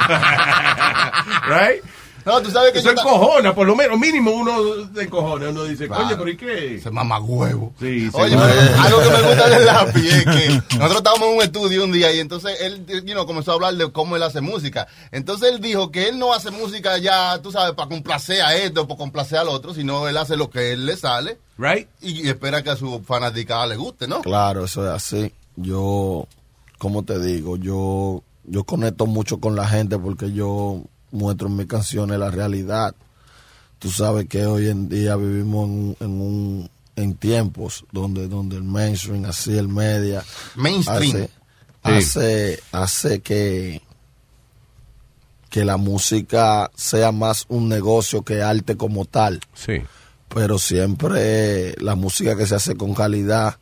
right? 1.49 1.83
No, 2.29 2.41
tú 2.41 2.51
sabes 2.51 2.71
que 2.71 2.79
Eso 2.79 2.93
yo 2.93 3.01
encojona, 3.01 3.55
por 3.55 3.65
lo 3.65 3.75
menos, 3.75 3.97
mínimo 3.99 4.31
uno 4.31 4.53
se 4.93 5.01
encojona, 5.03 5.49
uno 5.49 5.63
dice, 5.63 5.87
Claro. 5.87 6.03
coño, 6.03 6.17
pero 6.17 6.29
¿y 6.29 6.37
qué? 6.37 6.79
Se 6.81 6.91
mama 6.91 7.19
huevo. 7.19 7.73
Sí, 7.79 8.09
Oye, 8.13 8.29
sí. 8.29 8.37
pero 8.37 8.81
algo 8.81 8.99
que 9.01 9.09
me 9.09 9.21
gusta 9.27 9.49
del 9.49 9.65
lápiz 9.65 10.07
es 10.13 10.23
que 10.25 10.47
nosotros 10.77 10.97
estábamos 10.97 11.27
en 11.29 11.35
un 11.37 11.41
estudio 11.41 11.83
un 11.83 11.91
día 11.91 12.11
y 12.13 12.19
entonces 12.19 12.61
él 12.61 12.85
you 12.87 13.13
know, 13.13 13.25
comenzó 13.25 13.51
a 13.51 13.55
hablar 13.55 13.73
de 13.73 13.91
cómo 13.91 14.15
él 14.15 14.23
hace 14.23 14.41
música. 14.41 14.87
Entonces 15.11 15.49
él 15.53 15.59
dijo 15.59 15.91
que 15.91 16.07
él 16.07 16.19
no 16.19 16.33
hace 16.33 16.51
música 16.51 16.97
ya, 16.99 17.41
tú 17.41 17.51
sabes, 17.51 17.73
para 17.73 17.89
complacer 17.89 18.41
a 18.41 18.55
esto, 18.55 18.87
para 18.87 18.97
complacer 18.97 19.39
al 19.39 19.49
otro, 19.49 19.73
sino 19.73 20.07
él 20.07 20.15
hace 20.17 20.37
lo 20.37 20.49
que 20.49 20.73
él 20.73 20.85
le 20.85 20.97
sale. 20.97 21.39
Right. 21.57 21.87
Y, 22.01 22.25
y 22.25 22.29
espera 22.29 22.61
que 22.63 22.69
a 22.69 22.75
su 22.75 23.01
fanaticada 23.03 23.65
le 23.67 23.75
guste, 23.75 24.07
¿no? 24.07 24.21
Claro, 24.21 24.65
eso 24.65 24.83
es 24.85 24.91
así. 24.91 25.33
Yo, 25.55 26.27
como 26.77 27.03
te 27.03 27.19
digo, 27.19 27.57
yo, 27.57 28.23
yo 28.45 28.63
conecto 28.63 29.05
mucho 29.07 29.39
con 29.39 29.55
la 29.55 29.67
gente 29.67 29.97
porque 29.97 30.31
yo 30.31 30.83
muestro 31.11 31.47
en 31.47 31.55
mis 31.57 31.67
canciones 31.67 32.19
la 32.19 32.31
realidad. 32.31 32.95
Tú 33.79 33.89
sabes 33.89 34.27
que 34.27 34.45
hoy 34.45 34.67
en 34.67 34.89
día 34.89 35.15
vivimos 35.15 35.67
en, 35.69 35.97
en 35.99 36.21
un 36.21 36.69
en 36.95 37.15
tiempos 37.15 37.85
donde 37.93 38.27
donde 38.27 38.57
el 38.57 38.63
mainstream, 38.63 39.23
así 39.25 39.57
el 39.57 39.69
media, 39.69 40.23
Mainstream. 40.55 41.01
hace, 41.01 41.29
hace, 41.83 42.59
hace 42.73 43.19
que 43.21 43.81
que 45.49 45.63
la 45.65 45.77
música 45.77 46.69
sea 46.75 47.11
más 47.11 47.45
un 47.47 47.69
negocio 47.69 48.23
que 48.23 48.41
arte 48.43 48.75
como 48.77 49.05
tal 49.05 49.39
Sí. 49.55 49.81
pero 50.27 50.59
siempre 50.59 51.73
la 51.81 51.95
música 51.95 52.35
que 52.35 52.45
se 52.45 52.55
hace 52.55 52.75
con 52.75 52.93
calidad 52.93 53.57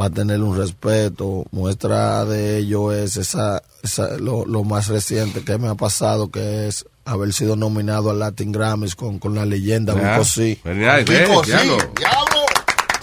va 0.00 0.06
a 0.06 0.10
tener 0.10 0.40
un 0.42 0.56
respeto. 0.56 1.44
Muestra 1.52 2.24
de 2.24 2.58
ello 2.58 2.92
es 2.92 3.16
esa, 3.16 3.62
esa 3.82 4.16
lo, 4.18 4.44
lo 4.44 4.62
más 4.64 4.88
reciente 4.88 5.42
que 5.42 5.58
me 5.58 5.68
ha 5.68 5.74
pasado, 5.74 6.30
que 6.30 6.66
es 6.68 6.84
haber 7.04 7.32
sido 7.32 7.56
nominado 7.56 8.10
al 8.10 8.18
Latin 8.18 8.50
Grammys 8.52 8.94
con, 8.96 9.18
con 9.18 9.34
la 9.34 9.46
leyenda 9.46 9.94
Vico 9.94 10.06
verdad, 10.64 10.98
Vico, 10.98 11.12
eh, 11.12 11.44
sí, 11.44 11.50
diablo, 11.52 11.76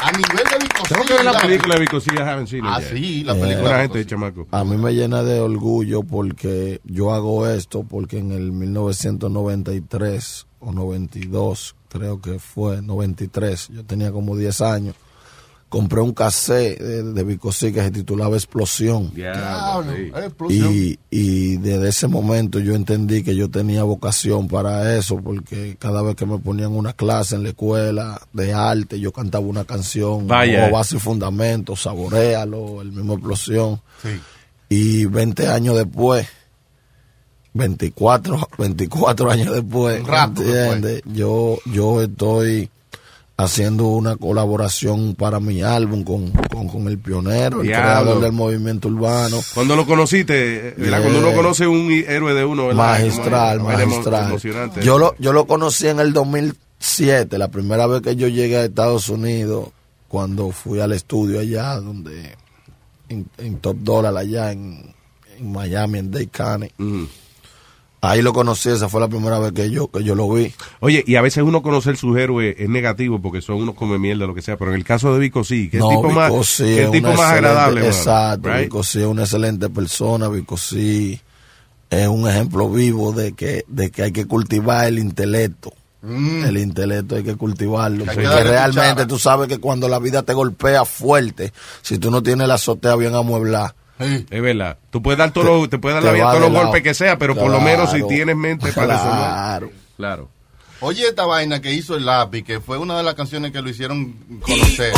a 0.03 0.11
nivel 0.11 0.43
de 0.51 0.57
Vico, 0.61 0.83
Tengo 0.89 1.01
sí, 1.03 1.07
que 1.07 1.13
ver 1.13 1.23
la 1.25 1.39
película 1.39 1.75
de 1.75 1.79
Vico, 1.81 1.99
sí, 2.01 2.09
I 2.13 2.19
haven't 2.19 2.47
seen 2.49 2.65
it 2.65 2.71
Ah, 2.71 2.81
sí, 2.81 3.23
la 3.23 3.31
Eh, 3.33 3.39
película. 3.39 3.61
Buena 3.61 3.77
de 3.77 3.83
gente, 3.83 3.99
sí. 4.03 4.05
chamaco. 4.09 4.47
A 4.51 4.63
mí 4.65 4.75
me 4.77 4.91
llena 4.93 5.23
de 5.23 5.39
orgullo 5.39 6.03
porque 6.03 6.81
yo 6.83 7.13
hago 7.13 7.47
esto 7.47 7.83
porque 7.83 8.17
en 8.19 8.33
el 8.33 8.51
1993 8.51 10.47
o 10.59 10.71
92, 10.71 11.75
creo 11.89 12.21
que 12.21 12.39
fue 12.39 12.81
93, 12.81 13.69
yo 13.73 13.85
tenía 13.85 14.11
como 14.11 14.35
10 14.35 14.61
años, 14.61 14.95
compré 15.73 16.01
un 16.01 16.13
cassette 16.13 16.79
de, 16.79 17.39
C 17.51 17.73
que 17.73 17.81
se 17.81 17.89
titulaba 17.89 18.35
Explosión. 18.35 19.11
Diablo, 19.15 19.91
sí. 19.91 20.11
Explosión. 20.15 20.71
Y, 20.71 20.99
y 21.09 21.57
desde 21.57 21.89
ese 21.89 22.07
momento 22.07 22.59
yo 22.59 22.75
entendí 22.75 23.23
que 23.23 23.35
yo 23.35 23.49
tenía 23.49 23.81
vocación 23.81 24.47
para 24.47 24.95
eso, 24.95 25.17
porque 25.17 25.75
cada 25.79 26.03
vez 26.03 26.13
que 26.15 26.27
me 26.27 26.37
ponían 26.37 26.73
una 26.73 26.93
clase 26.93 27.37
en 27.37 27.41
la 27.41 27.49
escuela 27.49 28.21
de 28.33 28.53
arte, 28.53 28.99
yo 28.99 29.11
cantaba 29.11 29.47
una 29.47 29.65
canción, 29.65 30.27
Vaya. 30.27 30.67
o 30.67 30.71
base 30.73 30.97
y 30.97 30.99
fundamento, 30.99 31.75
saborealo, 31.75 32.83
el 32.83 32.91
mismo 32.91 33.15
explosión. 33.15 33.81
Sí. 34.03 34.09
Y 34.69 35.05
20 35.05 35.47
años 35.47 35.75
después, 35.75 36.27
24, 37.53 38.47
24 38.59 39.31
años 39.31 39.55
después, 39.55 40.01
Un 40.01 40.07
rato 40.07 40.43
¿entiendes? 40.43 41.01
Yo, 41.05 41.57
yo 41.65 42.03
estoy 42.03 42.69
haciendo 43.35 43.87
una 43.87 44.15
colaboración 44.15 45.15
para 45.15 45.39
mi 45.39 45.61
álbum 45.63 46.03
con, 46.03 46.29
con, 46.31 46.67
con 46.67 46.87
el 46.87 46.99
pionero, 46.99 47.61
el 47.61 47.67
Diablo. 47.67 47.83
creador 47.89 48.21
del 48.21 48.31
movimiento 48.31 48.87
urbano. 48.89 49.39
Cuando 49.55 49.75
lo 49.75 49.85
conociste, 49.85 50.75
¿verdad? 50.77 51.01
Cuando 51.01 51.19
uno 51.19 51.33
conoce 51.35 51.65
un 51.67 51.91
héroe 51.91 52.33
de 52.35 52.45
uno, 52.45 52.67
¿verdad? 52.67 52.99
Magistral, 52.99 53.57
Como- 53.59 53.69
magistral. 53.71 54.29
emocionante. 54.29 54.81
Yo 54.83 54.97
lo, 54.99 55.15
yo 55.17 55.33
lo 55.33 55.47
conocí 55.47 55.87
en 55.87 55.99
el 55.99 56.13
2007, 56.13 57.37
la 57.37 57.47
primera 57.49 57.87
vez 57.87 58.01
que 58.01 58.15
yo 58.15 58.27
llegué 58.27 58.57
a 58.57 58.65
Estados 58.65 59.09
Unidos, 59.09 59.69
cuando 60.07 60.51
fui 60.51 60.79
al 60.79 60.91
estudio 60.91 61.39
allá, 61.39 61.75
donde 61.77 62.35
en, 63.09 63.25
en 63.39 63.57
Top 63.57 63.77
Dollar, 63.79 64.15
allá 64.15 64.51
en, 64.51 64.93
en 65.39 65.51
Miami, 65.51 65.97
en 65.99 66.11
Dade 66.11 66.27
County. 66.27 66.69
Ahí 68.05 68.21
lo 68.21 68.33
conocí, 68.33 68.67
esa 68.67 68.89
fue 68.89 68.99
la 68.99 69.07
primera 69.07 69.39
vez 69.39 69.53
que 69.53 69.69
yo, 69.71 69.87
que 69.89 70.03
yo 70.03 70.13
lo 70.13 70.29
vi. 70.29 70.53
Oye, 70.81 71.05
y 71.07 71.15
a 71.15 71.21
veces 71.21 71.41
uno 71.41 71.61
conocer 71.63 71.95
sus 71.95 72.17
héroes 72.17 72.53
es 72.59 72.67
negativo 72.67 73.21
porque 73.21 73.41
son 73.41 73.55
unos 73.61 73.75
come 73.75 73.97
mierda, 73.97 74.25
lo 74.27 74.35
que 74.35 74.41
sea, 74.41 74.57
pero 74.57 74.71
en 74.71 74.77
el 74.77 74.83
caso 74.83 75.13
de 75.13 75.19
Vico 75.21 75.45
sí, 75.45 75.69
que 75.69 75.77
es 75.77 75.81
No, 75.83 75.89
tipo 75.89 76.09
más, 76.11 76.29
Vico 76.29 76.43
sí 76.43 76.63
que 76.65 76.79
es 76.81 76.85
el 76.87 76.91
tipo 76.91 77.07
más 77.07 77.15
excelente- 77.19 77.47
agradable. 77.47 77.87
Exacto, 77.87 78.49
right? 78.49 78.61
Vico 78.63 78.83
sí 78.83 78.99
es 78.99 79.05
una 79.05 79.21
excelente 79.23 79.69
persona, 79.69 80.27
Vico 80.27 80.57
sí 80.57 81.21
es 81.89 82.07
un 82.09 82.27
ejemplo 82.27 82.69
vivo 82.69 83.13
de 83.13 83.31
que, 83.33 83.63
de 83.67 83.89
que 83.89 84.03
hay 84.03 84.11
que 84.11 84.25
cultivar 84.25 84.85
el 84.87 84.99
intelecto. 84.99 85.71
El 86.05 86.57
intelecto 86.57 87.15
hay 87.15 87.23
que 87.23 87.37
cultivarlo. 87.37 88.03
Hay 88.05 88.15
Porque 88.17 88.27
realmente 88.43 88.89
cuchara. 88.91 89.07
tú 89.07 89.17
sabes 89.17 89.47
que 89.47 89.59
cuando 89.59 89.87
la 89.87 89.99
vida 89.99 90.23
te 90.23 90.33
golpea 90.33 90.83
fuerte, 90.83 91.53
si 91.81 91.97
tú 91.99 92.11
no 92.11 92.21
tienes 92.21 92.45
la 92.49 92.55
azotea 92.55 92.97
bien 92.97 93.15
amueblada, 93.15 93.73
Es 93.99 94.41
verdad. 94.41 94.77
Tú 94.89 95.01
puedes 95.01 95.17
dar 95.17 95.31
todos 95.31 95.45
los, 95.47 95.69
te 95.69 95.77
puedes 95.77 95.95
dar 95.95 96.03
la 96.03 96.11
vida 96.11 96.25
todos 96.31 96.41
los 96.41 96.51
golpes 96.51 96.81
que 96.83 96.93
sea, 96.93 97.17
pero 97.17 97.35
por 97.35 97.49
lo 97.49 97.61
menos 97.61 97.89
si 97.89 97.97
Claro. 97.97 98.07
tienes 98.07 98.35
mente 98.35 98.71
para 98.73 98.87
Claro. 98.87 99.67
resolver. 99.67 99.79
Claro. 99.97 100.29
Oye, 100.81 101.07
esta 101.07 101.25
vaina 101.25 101.61
que 101.61 101.71
hizo 101.71 101.95
el 101.95 102.05
lápiz, 102.05 102.43
que 102.43 102.59
fue 102.59 102.77
una 102.77 102.97
de 102.97 103.03
las 103.03 103.13
canciones 103.13 103.51
que 103.53 103.61
lo 103.61 103.69
hicieron 103.69 104.13
conocer. 104.41 104.91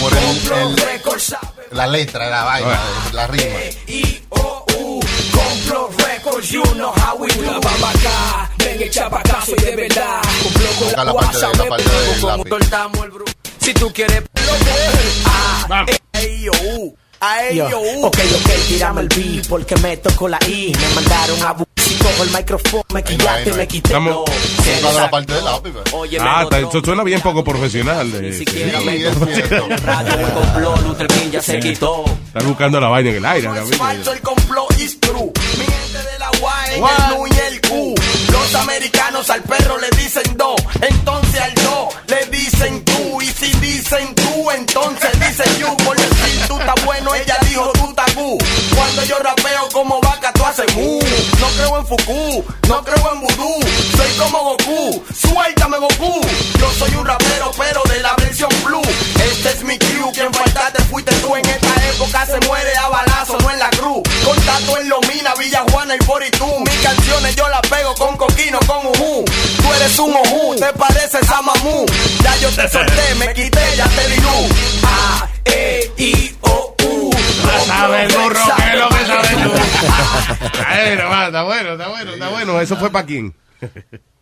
Por 0.00 0.12
el, 0.12 0.74
el- 0.74 1.76
la 1.76 1.86
letra, 1.86 2.28
la 2.30 2.44
vaina, 2.44 2.80
la 3.12 3.26
rima. 3.26 3.44
Compro 5.32 5.88
Records, 6.06 6.50
you 6.50 6.62
know 6.74 6.92
how 6.92 7.16
we 7.18 7.28
do. 7.28 7.60
Ven 8.58 8.82
echa 8.82 9.08
pa' 9.08 9.20
acá, 9.20 9.40
soy 9.44 9.54
de 9.56 9.76
verdad. 9.76 10.20
Compro 10.42 10.66
con 10.78 10.92
la 10.92 11.04
la 11.04 11.14
parte 11.14 11.38
de- 11.38 11.44
guasa, 11.46 11.46
la 11.46 11.64
me 11.64 12.44
pego 12.44 12.90
como 12.92 13.04
el. 13.04 13.12
Si 13.60 13.74
tú 13.74 13.92
quieres, 13.92 14.22
lo 14.22 14.52
coges. 14.52 15.22
Ah, 15.26 15.86
ey, 16.12 16.42
yo, 16.44 16.52
Yo, 17.52 17.70
yo, 17.70 17.80
uh. 17.80 18.06
ok, 18.06 18.18
ok, 18.18 18.50
tirame 18.66 19.00
el 19.02 19.08
beat 19.08 19.46
porque 19.46 19.76
me 19.76 19.96
tocó 19.98 20.28
la 20.28 20.38
I. 20.48 20.72
Me 20.78 20.94
mandaron 20.94 21.42
a 21.42 21.56
si 21.80 21.94
cojo 21.94 22.22
el 22.24 22.30
micrófono, 22.30 22.82
me 22.94 23.02
quillaste, 23.04 23.52
me 23.52 23.68
quité 23.68 23.88
Estamos- 23.90 24.12
lo. 24.14 24.24
Buscando 24.24 24.92
la 25.00 25.10
parte 25.10 25.32
del 25.34 25.44
lápiz. 25.44 25.70
pues. 25.70 25.92
Oye, 25.94 26.18
Ah, 26.20 26.46
eso 26.58 26.80
suena 26.84 27.02
bien 27.04 27.20
poco 27.20 27.44
profesional. 27.44 28.10
eh, 28.24 28.32
siquiera 28.32 28.80
sí. 28.80 28.84
me 28.86 28.98
radio 29.76 30.14
el 30.18 30.32
complot, 30.32 30.82
Luther 30.82 31.06
King 31.08 31.30
ya 31.30 31.42
se 31.42 31.60
quitó. 31.60 32.04
Estás 32.26 32.44
buscando 32.44 32.80
la 32.80 32.88
vaina 32.88 33.10
en 33.10 33.16
el 33.16 33.24
aire. 33.24 33.48
falso 33.76 34.12
el 34.12 34.20
complot 34.20 34.80
is 34.80 34.98
true. 35.00 35.32
Mi 35.58 35.64
gente 35.64 36.10
de 36.10 36.18
la 36.18 36.30
UA 36.40 36.74
en 36.74 36.82
What? 36.82 36.90
el 36.90 37.16
NU 37.18 37.26
y 37.26 37.38
el 37.52 37.60
Q. 37.60 37.94
Los 38.32 38.54
americanos 38.56 39.30
al 39.30 39.42
perro 39.42 39.78
le 39.78 39.90
dicen 39.90 40.36
do. 40.36 40.56
Entonces 40.80 41.40
al 41.40 41.54
do 41.54 41.88
le 42.08 42.26
dicen 42.36 42.84
tú. 42.84 43.20
Y 43.20 43.26
si 43.26 43.52
dicen 43.58 44.14
tú, 44.14 44.50
entonces 44.50 45.10
dicen 45.20 45.58
you. 45.58 45.76
Ella 47.14 47.36
dijo 47.48 47.70
tú 47.72 47.92
gu. 48.14 48.38
Cuando 48.74 49.04
yo 49.04 49.18
rapeo 49.18 49.68
como 49.72 50.00
vaca, 50.00 50.32
tú 50.32 50.44
haces 50.44 50.74
mu. 50.74 50.98
No 51.40 51.48
creo 51.56 51.78
en 51.78 51.86
Fuku, 51.86 52.44
no 52.68 52.84
creo 52.84 53.12
en 53.12 53.20
vudú. 53.20 53.60
Soy 53.96 54.10
como 54.18 54.38
Goku, 54.44 55.04
suéltame 55.14 55.78
Goku. 55.78 56.20
Yo 56.58 56.72
soy 56.78 56.94
un 56.94 57.06
rapero, 57.06 57.50
pero 57.56 57.82
de 57.88 58.00
la 58.00 58.14
versión 58.16 58.50
blue. 58.64 58.82
Este 59.22 59.50
es 59.50 59.62
mi 59.64 59.78
crew, 59.78 60.12
quien 60.12 60.32
faltaste 60.32 60.82
fuiste 60.84 61.14
tú. 61.16 61.34
En 61.36 61.46
esta 61.46 61.88
época 61.88 62.26
se 62.26 62.38
muere 62.46 62.76
a 62.76 62.88
balazo, 62.88 63.38
no 63.38 63.50
en 63.50 63.58
la 63.58 63.70
cruz. 63.70 64.02
Contacto 64.24 64.78
en 64.78 64.88
Lomina, 64.88 65.34
Villa 65.38 65.64
Juana 65.70 65.94
y 65.96 66.04
Boritú. 66.04 66.60
Mis 66.60 66.78
canciones 66.82 67.36
yo 67.36 67.48
las 67.48 67.62
pego 67.62 67.94
con 67.94 68.16
coquino, 68.16 68.58
con 68.66 68.86
ujú. 68.86 69.24
Tú 69.24 69.72
eres 69.74 69.98
un 69.98 70.14
ojú, 70.14 70.56
te 70.56 70.72
pareces 70.72 71.28
a 71.30 71.42
mamú. 71.42 71.86
Ya 72.22 72.36
yo 72.36 72.48
te 72.50 72.68
solté, 72.68 73.14
me 73.16 73.32
quité, 73.34 73.76
ya 73.76 73.86
te 73.88 74.08
di. 74.08 74.22
A, 74.84 75.28
E, 75.44 75.90
I, 75.98 76.36
O, 76.42 76.71
U. 77.44 77.66
sabe 77.66 78.04
el 78.04 78.12
burro 78.12 78.40
que 78.56 78.72
es 78.72 78.78
lo 78.78 78.88
que 78.88 79.04
sabes 79.06 79.42
tú. 79.42 79.50
Ay, 80.66 80.96
no, 80.96 81.08
va, 81.08 81.26
está 81.26 81.42
bueno, 81.44 81.72
está 81.72 81.88
bueno, 81.88 82.10
está 82.12 82.28
bueno. 82.30 82.60
¿Eso 82.60 82.76
fue 82.76 82.90
para 82.90 83.06
quién? 83.06 83.34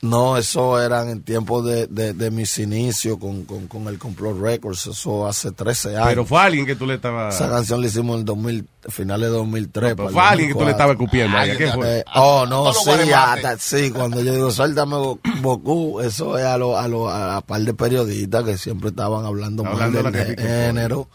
No, 0.02 0.38
eso 0.38 0.80
eran 0.80 1.08
en 1.10 1.22
tiempos 1.22 1.64
de, 1.64 1.86
de, 1.86 2.14
de 2.14 2.30
mis 2.30 2.58
inicios 2.58 3.18
con, 3.18 3.44
con, 3.44 3.68
con 3.68 3.86
el 3.86 3.98
Complot 3.98 4.38
Records, 4.40 4.86
eso 4.86 5.26
hace 5.26 5.52
13 5.52 5.96
años. 5.96 6.08
Pero 6.08 6.24
fue 6.24 6.40
alguien 6.40 6.64
que 6.64 6.74
tú 6.74 6.86
le 6.86 6.94
estabas... 6.94 7.34
Esa 7.34 7.50
canción 7.50 7.80
la 7.82 7.86
hicimos 7.86 8.14
en 8.14 8.20
el 8.20 8.24
2000, 8.24 8.66
finales 8.88 9.28
de 9.30 9.36
2003. 9.36 9.94
para 9.94 10.08
el 10.08 10.14
fue 10.14 10.22
alguien 10.22 10.48
que 10.48 10.54
tú 10.54 10.60
le 10.60 10.72
2004. 10.72 10.72
estabas 10.72 10.92
escupiendo. 10.94 11.38
¿a 11.38 11.44
¿Qué 11.56 11.72
fue? 11.72 11.98
Eh, 11.98 12.04
oh, 12.14 12.46
no, 12.46 12.64
los 12.64 12.82
sí, 12.82 13.12
hasta, 13.12 13.58
sí, 13.58 13.90
cuando 13.90 14.22
yo 14.22 14.32
digo, 14.34 14.50
suéltame 14.50 14.96
Goku, 15.42 16.00
eso 16.00 16.38
es 16.38 16.44
a 16.46 16.56
lo, 16.56 16.78
a 16.78 16.88
lo, 16.88 17.10
a 17.10 17.26
la 17.34 17.40
par 17.42 17.60
de 17.60 17.74
periodistas 17.74 18.44
que 18.44 18.56
siempre 18.58 18.88
estaban 18.90 19.26
hablando, 19.26 19.66
Hablando 19.66 20.02
mal 20.02 20.12
del 20.12 20.34
que- 20.36 20.42
género 20.42 21.08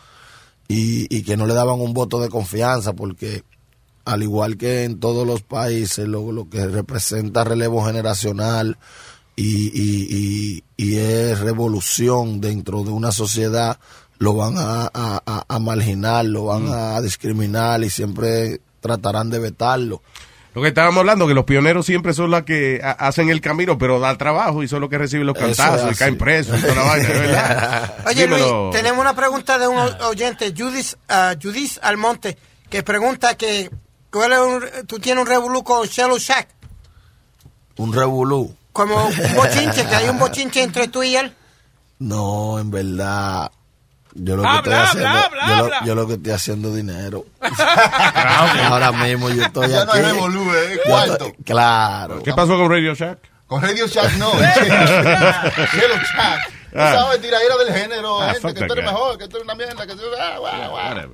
y, 0.68 1.14
y 1.16 1.24
que 1.24 1.38
no 1.38 1.46
le 1.48 1.54
daban 1.54 1.80
un 1.80 1.94
voto 1.94 2.20
de 2.20 2.30
confianza 2.30 2.94
porque 2.94 3.44
al 4.06 4.22
igual 4.24 4.58
que 4.58 4.84
en 4.84 5.00
todos 5.00 5.26
los 5.26 5.42
países, 5.42 6.08
lo, 6.08 6.32
lo 6.32 6.50
que 6.50 6.66
representa 6.68 7.44
relevo 7.44 7.84
generacional 7.86 8.78
y, 9.36 9.68
y, 9.74 10.64
y, 10.78 10.96
es 10.98 11.40
revolución 11.40 12.40
dentro 12.40 12.84
de 12.84 12.92
una 12.92 13.12
sociedad, 13.12 13.80
lo 14.20 14.34
van 14.34 14.56
a, 14.58 14.84
a, 14.94 15.22
a- 15.26 15.46
a 15.48 15.60
marginar, 15.60 16.26
lo 16.26 16.46
van 16.46 16.68
a 16.70 17.02
discriminar 17.02 17.84
y 17.84 17.90
siempre 17.90 18.62
tratarán 18.80 19.30
de 19.30 19.40
vetarlo. 19.40 20.02
Lo 20.56 20.62
que 20.62 20.70
estábamos 20.70 21.02
hablando, 21.02 21.28
que 21.28 21.34
los 21.34 21.44
pioneros 21.44 21.86
siempre 21.86 22.14
son 22.14 22.32
los 22.32 22.44
que 22.44 22.80
ha- 22.82 22.92
hacen 22.92 23.30
el 23.30 23.42
camino, 23.42 23.78
pero 23.78 24.00
da 24.00 24.18
trabajo 24.18 24.64
y 24.64 24.68
son 24.70 24.80
los 24.82 24.90
que 24.90 24.98
reciben 24.98 25.28
los 25.28 25.38
cantazos 25.38 25.92
y 25.92 25.96
caen 25.96 26.18
presos 26.18 26.58
y 26.58 26.62
toda 26.62 26.76
la 26.76 26.84
vaina, 26.84 27.10
¿es 27.10 27.20
¿verdad? 27.20 27.94
Oye, 28.08 28.24
Dímelo. 28.24 28.64
Luis, 28.72 28.76
tenemos 28.78 29.02
una 29.02 29.14
pregunta 29.16 29.58
de 29.60 29.68
un 29.68 29.78
oyente, 29.78 30.54
Judith, 30.58 30.96
ah, 31.10 31.36
Judith 31.42 31.78
Almonte, 31.82 32.38
que 32.70 32.82
pregunta 32.84 33.36
que 33.36 33.70
¿cuál 34.10 34.32
es 34.32 34.40
un- 34.40 34.88
tú 34.88 34.98
tienes 35.00 35.22
un 35.24 35.28
revolú 35.30 35.62
con 35.64 35.86
Shello 35.88 36.18
Shack, 36.18 36.48
Un 37.78 37.92
revolú. 37.94 38.56
como 38.72 38.96
un 39.08 39.36
bochinche, 39.36 39.86
que 39.86 39.96
hay 39.96 40.08
un 40.08 40.18
bochinche 40.18 40.64
entre 40.64 40.88
tú 40.88 41.04
y 41.04 41.18
él. 41.18 41.34
No, 42.00 42.60
en 42.60 42.72
verdad. 42.72 43.52
Yo 44.18 44.38
lo 44.38 44.44
que 44.44 44.56
estoy 44.58 44.74
haciendo, 44.74 45.10
habla, 45.10 45.48
yo, 45.48 45.56
lo- 45.56 45.64
habla. 45.66 45.80
yo 45.86 45.96
lo 45.96 46.08
que 46.08 46.14
estoy 46.14 46.32
haciendo 46.32 46.74
dinero. 46.74 47.26
Ahora 48.70 48.92
mismo 48.94 49.30
yo 49.30 49.44
estoy 49.44 49.70
Ya 49.70 49.84
no 49.86 49.92
aquí. 49.92 50.00
hay 50.02 50.06
revolú, 50.14 50.54
eh, 50.54 50.80
Yo 50.88 51.04
estoy- 51.14 51.34
claro. 51.46 52.24
¿Qué 52.24 52.34
pasó 52.34 52.58
con 52.58 52.70
Radio 52.70 52.94
Shack? 52.96 53.20
Con 53.48 53.62
Radio 53.62 53.88
Shack 53.88 54.14
no. 54.14 54.32
Cielo 54.32 55.96
Shack. 55.96 56.50
Tú 56.72 56.80
Ah. 56.82 56.92
sabes, 56.94 57.22
tiradera 57.22 57.56
del 57.58 57.74
género. 57.74 58.22
Ah, 58.22 58.34
gente, 58.34 58.54
que 58.54 58.60
that 58.62 58.68
tú 58.68 58.74
eres 58.74 58.86
guy. 58.86 58.94
mejor, 58.94 59.18
que 59.18 59.28
tú 59.30 59.38
eres 59.38 59.46
una 59.46 59.56
mierda, 59.56 59.88
que 59.88 59.96
tú 59.96 60.02
ah, 60.20 60.36
guau, 60.40 60.70
guau. 60.72 61.10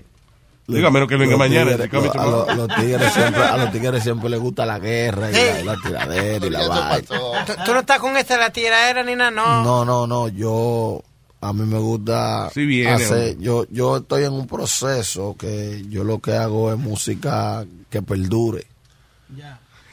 Digo, 0.68 0.88
a 0.88 0.92
menos 0.92 1.08
que 1.10 1.18
venga 1.18 1.32
Los 1.32 1.40
mañana. 1.40 1.72
tigres, 1.72 1.84
si 1.86 1.90
come 1.90 2.06
lo- 2.08 2.12
a 2.12 2.14
tomorrow. 2.46 2.56
los 2.56 2.68
tigres 2.78 3.14
siempre, 3.14 3.44
a 3.44 3.58
los 3.58 3.72
tigres 3.72 4.04
siempre 4.04 4.30
les 4.30 4.40
gusta 4.40 4.66
la 4.66 4.80
guerra 4.80 5.30
y 5.30 5.34
la, 5.34 5.60
y 5.60 5.64
la 5.66 5.76
tiradera 5.78 6.46
y 6.46 6.50
la 6.50 6.68
vaina. 6.68 7.08
¿Tú, 7.08 7.54
tú 7.66 7.74
no 7.74 7.80
estás 7.82 8.00
con 8.00 8.16
esta 8.18 8.38
la 8.38 8.50
tiradera 8.52 9.04
ni 9.04 9.16
nada, 9.16 9.32
no. 9.32 9.64
No, 9.64 9.86
no, 9.86 10.08
no, 10.08 10.28
yo 10.30 11.04
a 11.42 11.54
mí 11.54 11.64
me 11.66 11.80
gusta 11.80 12.50
Sí 12.54 12.66
viene, 12.66 12.92
hacer, 12.92 13.38
yo 13.40 13.66
yo 13.72 13.98
estoy 13.98 14.24
en 14.26 14.34
un 14.34 14.48
proceso 14.48 15.36
que 15.38 15.84
yo 15.90 16.04
lo 16.04 16.20
que 16.20 16.34
hago 16.34 16.72
es 16.72 16.78
música 16.78 17.66
que 17.90 18.02
perdure. 18.02 18.66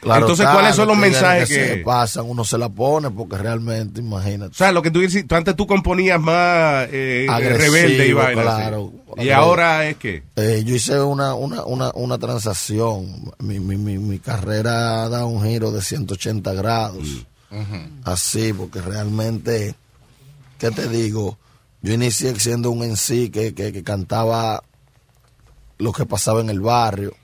Entonces, 0.01 0.39
está, 0.41 0.53
¿cuáles 0.53 0.77
son 0.77 0.87
los 0.89 0.97
mensajes 0.97 1.49
que, 1.49 1.55
que- 1.57 1.69
se 1.69 1.77
pasan? 1.79 2.25
Uno 2.27 2.45
se 2.45 2.57
la 2.57 2.69
pone 2.69 3.11
porque 3.11 3.37
realmente, 3.37 4.01
imagínate. 4.01 4.53
O 4.53 4.55
sea, 4.55 4.71
lo 4.71 4.81
que 4.81 4.93
tú 4.93 5.01
dices, 5.01 5.27
tú 5.27 5.35
antes 5.35 5.57
tú 5.57 5.67
componías 5.67 6.21
más 6.21 6.87
eh, 6.93 7.27
Agresivo, 7.29 7.73
rebelde 7.75 8.07
y 8.07 8.13
vaina. 8.13 8.43
claro. 8.43 8.93
Y 9.17 9.31
ahora 9.31 9.89
es 9.89 9.97
que. 9.97 10.23
Eh, 10.37 10.63
yo 10.65 10.77
hice 10.77 11.01
una, 11.01 11.35
una, 11.35 11.65
una, 11.65 11.91
una 11.95 12.17
transacción. 12.17 13.33
Mi, 13.41 13.59
mi, 13.59 13.77
mi, 13.77 13.99
mi 13.99 14.21
carrera 14.21 15.09
da 15.09 15.27
un 15.27 15.43
giro 15.45 15.73
de 15.73 15.83
180 15.83 16.53
grados. 16.55 17.05
Así, 18.05 18.53
porque 18.53 18.81
realmente, 18.81 19.75
¿qué 20.59 20.71
te 20.71 20.89
digo? 20.89 21.39
Yo 21.83 21.93
inicié 21.95 22.39
siendo 22.39 22.71
un 22.71 22.83
en 22.83 22.97
sí 22.97 23.31
que, 23.31 23.55
que, 23.55 23.73
que 23.73 23.83
cantaba 23.85 24.63
lo 25.79 25.93
que 25.93 26.05
pasaba 26.07 26.41
en 26.41 26.51
el 26.51 26.61
barrio. 26.61 27.15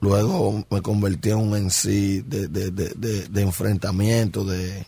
Luego 0.00 0.64
me 0.70 0.82
convertí 0.82 1.30
en 1.30 1.38
un 1.38 1.56
en 1.56 1.70
sí 1.70 2.20
de, 2.22 2.46
de, 2.48 2.70
de, 2.70 2.90
de, 2.94 3.26
de 3.26 3.42
enfrentamiento, 3.42 4.44
de, 4.44 4.86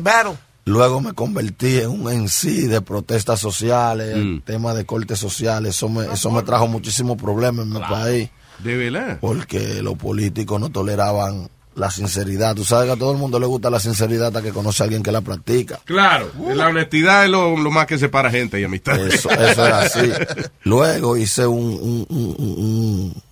battle. 0.00 0.36
Luego 0.64 1.00
me 1.00 1.12
convertí 1.12 1.78
en 1.78 1.88
un 1.88 2.10
en 2.12 2.28
sí 2.28 2.66
de 2.66 2.80
protestas 2.80 3.40
sociales, 3.40 4.16
Mm. 4.16 4.34
el 4.36 4.42
tema 4.42 4.74
de 4.74 4.84
cortes 4.86 5.18
sociales. 5.18 5.76
Eso 5.76 5.88
me, 5.88 6.06
eso 6.12 6.30
me 6.30 6.42
trajo 6.42 6.66
muchísimos 6.68 7.16
problemas 7.16 7.66
en 7.66 7.72
mi 7.72 7.80
país. 7.80 8.30
De 8.62 8.76
verdad. 8.76 9.18
Porque 9.20 9.82
los 9.82 9.94
políticos 9.94 10.60
no 10.60 10.70
toleraban 10.70 11.48
la 11.78 11.90
sinceridad. 11.90 12.54
Tú 12.54 12.64
sabes 12.64 12.86
que 12.86 12.92
a 12.92 12.96
todo 12.96 13.12
el 13.12 13.18
mundo 13.18 13.38
le 13.40 13.46
gusta 13.46 13.70
la 13.70 13.80
sinceridad 13.80 14.26
hasta 14.28 14.42
que 14.42 14.52
conoce 14.52 14.82
a 14.82 14.84
alguien 14.84 15.02
que 15.02 15.12
la 15.12 15.20
practica. 15.22 15.80
Claro, 15.84 16.30
la 16.54 16.68
honestidad 16.68 17.24
es 17.24 17.30
lo, 17.30 17.56
lo 17.56 17.70
más 17.70 17.86
que 17.86 17.96
separa 17.98 18.30
gente 18.30 18.60
y 18.60 18.64
amistad. 18.64 18.98
Eso, 19.06 19.30
eso 19.30 19.66
era 19.66 19.80
así. 19.80 20.10
Luego 20.64 21.16
hice 21.16 21.46
un, 21.46 21.64
un, 21.64 22.06
un, 22.08 22.34
un- 22.38 23.22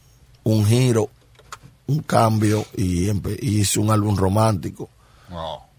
un 0.45 0.65
giro, 0.67 1.11
un 1.89 1.99
cambio 2.01 2.65
y 2.77 3.11
hice 3.41 3.81
un 3.81 3.91
álbum 3.91 4.17
romántico. 4.17 4.89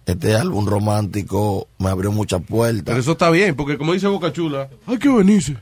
Este 0.07 0.35
álbum 0.37 0.65
romántico 0.65 1.67
me 1.79 1.89
abrió 1.89 2.13
muchas 2.13 2.41
puertas. 2.41 2.85
Pero 2.85 2.99
eso 2.99 3.11
está 3.11 3.29
bien, 3.29 3.55
porque 3.57 3.77
como 3.77 3.91
dice 3.91 4.07
Boca 4.07 4.31
Chula, 4.31 4.69
hay 4.85 4.97
que 4.99 5.09
venirse. 5.09 5.57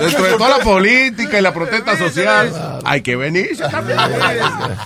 Dentro 0.00 0.22
de 0.22 0.32
toda 0.38 0.58
la 0.58 0.64
política 0.64 1.40
y 1.40 1.42
la 1.42 1.52
protesta 1.52 1.98
social, 1.98 2.80
hay 2.84 3.02
que 3.02 3.16
venirse 3.16 3.64
también. 3.68 3.98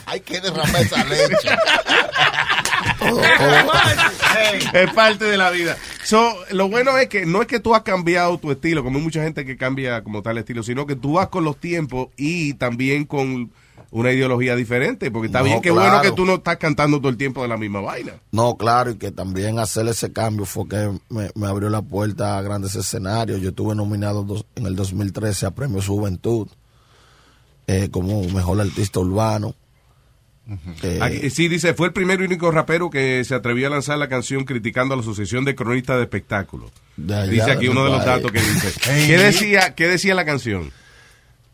Hay 0.07 0.21
que 0.21 0.41
derramar 0.41 0.81
esa 0.81 1.05
leche. 1.05 1.51
es 4.73 4.91
parte 4.95 5.27
de 5.27 5.37
la 5.37 5.51
vida. 5.51 5.77
So, 6.05 6.35
lo 6.53 6.71
bueno 6.71 6.97
es 6.97 7.09
que 7.09 7.27
no 7.27 7.43
es 7.43 7.47
que 7.47 7.61
tú 7.61 7.75
has 7.75 7.83
cambiado 7.83 8.39
tu 8.39 8.51
estilo, 8.51 8.83
como 8.83 8.97
hay 8.97 9.05
mucha 9.05 9.23
gente 9.23 9.45
que 9.45 9.59
cambia 9.59 10.03
como 10.03 10.23
tal 10.23 10.39
estilo, 10.39 10.63
sino 10.63 10.87
que 10.87 10.97
tú 10.97 11.13
vas 11.13 11.29
con 11.29 11.45
los 11.45 11.59
tiempos 11.59 12.09
y 12.17 12.55
también 12.55 13.05
con 13.05 13.53
una 13.91 14.13
ideología 14.13 14.55
diferente, 14.55 15.11
porque 15.11 15.27
está 15.27 15.39
No, 15.39 15.45
bien 15.47 15.61
que 15.63 15.71
claro. 15.71 15.89
bueno 15.91 16.03
que 16.03 16.13
tú 16.13 16.25
no 16.27 16.35
estás 16.35 16.57
cantando 16.59 16.99
todo 16.99 17.09
el 17.09 17.17
tiempo 17.17 17.41
de 17.43 17.49
la 17.49 17.57
misma 17.57 17.81
vaina. 17.81 18.13
No, 18.33 18.57
claro, 18.57 18.91
y 18.91 18.97
que 18.97 19.11
también 19.11 19.59
hacer 19.59 19.87
ese 19.89 20.13
cambio 20.13 20.45
fue 20.45 20.69
que 20.69 20.91
me, 21.09 21.31
me 21.35 21.47
abrió 21.47 21.71
la 21.71 21.81
puerta 21.83 22.37
a 22.39 22.43
grandes 22.43 22.75
escenarios. 22.77 23.41
Yo 23.41 23.49
estuve 23.51 23.75
nominado 23.75 24.25
dos- 24.25 24.45
en 24.57 24.67
el 24.67 24.77
2013 24.77 25.47
a 25.47 25.51
Premios 25.53 25.87
Juventud 25.87 26.49
eh, 27.67 27.89
como 27.91 28.23
mejor 28.25 28.61
artista 28.61 29.01
urbano. 29.01 29.55
Eh, 30.83 30.99
Aquí- 31.03 31.29
sí, 31.29 31.47
dice, 31.49 31.75
fue 31.75 31.89
el 31.89 31.93
primer 31.93 32.21
y 32.21 32.25
único 32.25 32.51
rapero 32.51 32.89
que 32.89 33.23
se 33.25 33.35
atrevió 33.35 33.67
a 33.67 33.71
lanzar 33.71 33.99
la 33.99 34.09
canción 34.09 34.45
criticando 34.45 34.95
a 34.95 34.97
la 34.97 35.03
Asociación 35.03 35.45
de 35.45 35.55
Cronistas 35.55 35.97
de 35.99 36.05
Espectáculos. 36.05 36.71
Dice 36.97 37.51
aquí 37.53 37.69
uno 37.69 37.85
de 37.85 37.91
los 37.91 38.05
datos 38.05 38.33
que 38.33 38.41
dice. 38.41 38.73
¿Qué 39.07 39.19
decía, 39.19 39.75
qué 39.75 39.87
decía 39.89 40.15
la 40.15 40.25
canción? 40.25 40.71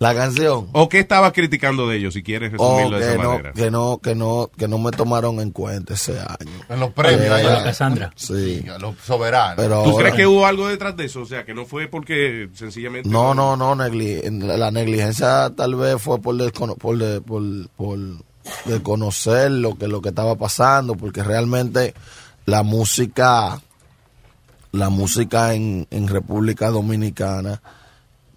La 0.05 0.15
canción. 0.15 0.69
¿O 0.73 0.89
qué 0.89 0.99
estaba 1.01 1.33
criticando 1.33 1.89
de 1.89 1.97
ellos, 1.97 2.15
si 2.15 2.23
quieres 2.23 2.53
Oh, 2.59 2.77
resumirlo 2.79 2.99
de 2.99 3.05
que 3.07 3.13
esa 3.15 3.23
no, 3.23 3.29
manera? 3.31 3.53
que 3.53 3.71
no, 3.71 3.99
que 3.99 4.15
no, 4.15 4.51
que 4.57 4.69
no 4.69 4.79
me 4.79 4.91
tomaron 4.91 5.41
en 5.41 5.51
cuenta 5.51 5.95
ese 5.95 6.19
año. 6.21 6.53
En 6.69 6.81
los 6.81 6.91
premios, 6.93 7.23
Eh, 7.23 7.31
allá. 7.33 7.65
Cassandra. 7.65 8.13
Sí. 8.15 8.65
A 8.73 8.79
los 8.79 8.97
soberanos. 8.99 9.57
Pero 9.57 9.83
¿Tú 9.83 9.91
ahora- 9.91 10.03
crees 10.11 10.15
que 10.17 10.27
hubo 10.27 10.47
algo 10.47 10.69
detrás 10.69 10.97
de 10.97 11.07
eso? 11.07 11.23
O 11.23 11.27
sea, 11.27 11.45
que 11.45 11.55
no 11.55 11.65
fue 11.65 11.89
porque 11.89 12.49
sencillamente... 12.55 13.09
No, 13.09 13.35
no, 13.35 13.57
no, 13.57 13.75
negli- 13.75 14.21
en 14.25 14.47
la 14.47 14.57
la 14.57 14.71
negligencia 14.71 15.51
tal 15.57 15.75
vez 15.75 16.01
fue 16.01 16.21
por, 16.21 16.37
descono- 16.37 16.77
por, 16.77 16.99
de- 16.99 17.21
por, 17.21 17.43
por 17.77 17.99
desconocer 18.67 19.51
lo 19.51 19.77
que, 19.77 19.89
lo 19.89 20.01
que 20.03 20.11
estaba 20.11 20.37
pasando, 20.37 20.95
porque 20.97 21.23
realmente 21.23 21.95
la 22.47 22.63
música, 22.63 23.61
la 24.73 24.91
música 24.91 25.55
en, 25.55 25.87
en 25.91 26.09
República 26.09 26.69
Dominicana 26.71 27.63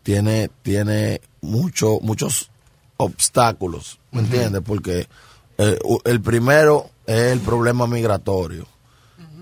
tiene, 0.03 0.49
tiene 0.61 1.19
mucho, 1.41 1.99
muchos 2.01 2.49
obstáculos, 2.97 3.99
¿me 4.11 4.21
entiendes? 4.21 4.61
Porque 4.65 5.07
eh, 5.57 5.79
el 6.05 6.21
primero 6.21 6.89
es 7.05 7.31
el 7.33 7.39
problema 7.39 7.87
migratorio. 7.87 8.65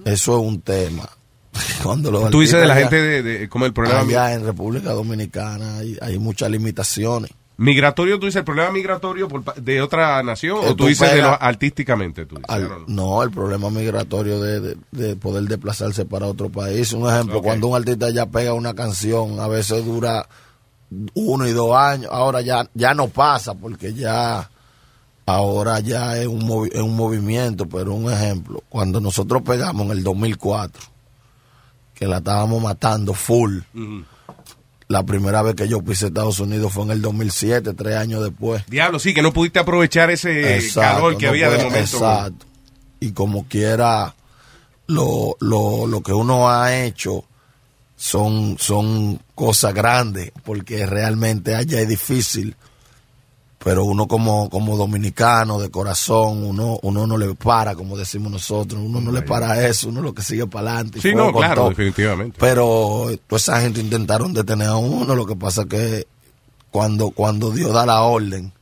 Eso 0.05 0.37
es 0.39 0.43
un 0.47 0.61
tema. 0.61 1.09
Cuando 1.83 2.11
los 2.11 2.29
Tú 2.29 2.41
dices 2.41 2.59
de 2.59 2.67
la 2.67 2.75
gente 2.75 3.01
de, 3.01 3.23
de- 3.23 3.49
como 3.49 3.65
el 3.65 3.73
problema 3.73 4.01
allá 4.01 4.33
en 4.33 4.45
República 4.45 4.91
Dominicana 4.91 5.77
hay, 5.79 5.97
hay 6.01 6.19
muchas 6.19 6.51
limitaciones. 6.51 7.31
migratorio, 7.57 8.19
tú 8.19 8.25
dices 8.25 8.39
el 8.39 8.43
problema 8.45 8.69
migratorio 8.71 9.27
por 9.29 9.41
de 9.55 9.81
otra 9.81 10.21
nación 10.21 10.57
Eh, 10.57 10.65
o 10.65 10.67
tú 10.69 10.75
tú 10.83 10.87
dices 10.87 11.11
de 11.13 11.21
lo 11.21 11.41
artísticamente. 11.41 12.25
Tú 12.25 12.35
dices, 12.35 12.49
Al- 12.49 12.69
no, 12.87 13.23
el 13.23 13.31
problema 13.31 13.69
migratorio 13.69 14.39
de, 14.41 14.59
de- 14.59 14.77
de 14.91 15.15
poder 15.15 15.45
desplazarse 15.45 16.05
para 16.05 16.27
otro 16.27 16.49
país. 16.49 16.91
Un 16.93 17.09
ejemplo, 17.09 17.41
cuando 17.41 17.67
un 17.67 17.77
artista 17.77 18.09
ya 18.09 18.25
pega 18.25 18.53
una 18.53 18.73
canción, 18.73 19.39
a 19.39 19.47
veces 19.47 19.83
dura 19.85 20.27
uno 21.13 21.47
y 21.47 21.51
dos 21.51 21.75
años, 21.75 22.09
ahora 22.11 22.41
ya, 22.41 22.69
ya 22.73 22.93
no 22.93 23.07
pasa 23.07 23.53
porque 23.55 23.93
ya 23.93 24.49
ahora 25.25 25.79
ya 25.79 26.17
es 26.17 26.27
un, 26.27 26.41
movi- 26.47 26.71
es 26.73 26.81
un 26.81 26.95
movimiento, 26.95 27.67
pero 27.67 27.93
un 27.93 28.11
ejemplo, 28.11 28.63
cuando 28.69 28.99
nosotros 29.01 29.41
pegamos 29.43 29.85
en 29.87 29.91
el 29.93 30.03
2004, 30.03 30.81
que 31.95 32.07
la 32.07 32.17
estábamos 32.17 32.61
matando 32.61 33.13
full, 33.13 33.59
la 34.87 35.03
primera 35.03 35.41
vez 35.41 35.55
que 35.55 35.67
yo 35.67 35.81
pisé 35.81 36.07
Estados 36.07 36.39
Unidos 36.39 36.71
fue 36.71 36.83
en 36.83 36.91
el 36.91 37.01
2007, 37.01 37.73
tres 37.73 37.95
años 37.95 38.23
después. 38.23 38.63
Diablo, 38.67 38.99
sí, 38.99 39.13
que 39.15 39.23
no 39.23 39.33
pudiste 39.33 39.57
aprovechar 39.59 40.11
ese 40.11 40.55
Exacto, 40.57 40.95
calor 40.97 41.17
que 41.17 41.25
no 41.25 41.31
había 41.31 41.49
de 41.49 41.57
momento. 41.57 41.79
Exacto. 41.79 42.45
Y 42.99 43.11
como 43.13 43.47
quiera, 43.47 44.13
lo, 44.87 45.35
lo, 45.39 45.87
lo 45.87 46.01
que 46.01 46.13
uno 46.13 46.49
ha 46.49 46.75
hecho 46.83 47.23
son, 47.95 48.57
son 48.59 49.19
cosas 49.35 49.73
grandes, 49.73 50.31
porque 50.43 50.85
realmente 50.85 51.55
allá 51.55 51.81
es 51.81 51.87
difícil. 51.87 52.55
Pero 53.63 53.83
uno 53.83 54.07
como, 54.07 54.49
como 54.49 54.77
dominicano 54.77 55.59
de 55.59 55.71
corazón, 55.71 56.43
uno, 56.43 56.79
uno 56.83 57.07
no 57.07 57.17
le 57.17 57.33
para, 57.33 57.73
como 57.73 57.97
decimos 57.97 58.31
nosotros, 58.31 58.79
uno 58.79 59.01
no 59.01 59.11
le 59.11 59.23
para 59.23 59.67
eso, 59.67 59.89
uno 59.89 60.01
lo 60.01 60.13
que 60.13 60.21
sigue 60.21 60.45
para 60.45 60.73
adelante. 60.73 61.01
Sí, 61.01 61.15
no, 61.15 61.33
claro, 61.33 61.55
todo. 61.55 61.69
definitivamente. 61.69 62.37
Pero 62.39 63.09
toda 63.27 63.37
esa 63.37 63.61
gente 63.61 63.81
intentaron 63.81 64.33
detener 64.33 64.67
a 64.67 64.75
uno, 64.75 65.15
lo 65.15 65.25
que 65.25 65.35
pasa 65.35 65.65
que 65.65 66.05
cuando, 66.69 67.09
cuando 67.09 67.49
Dios 67.49 67.73
da 67.73 67.87
la 67.87 68.03
orden, 68.03 68.53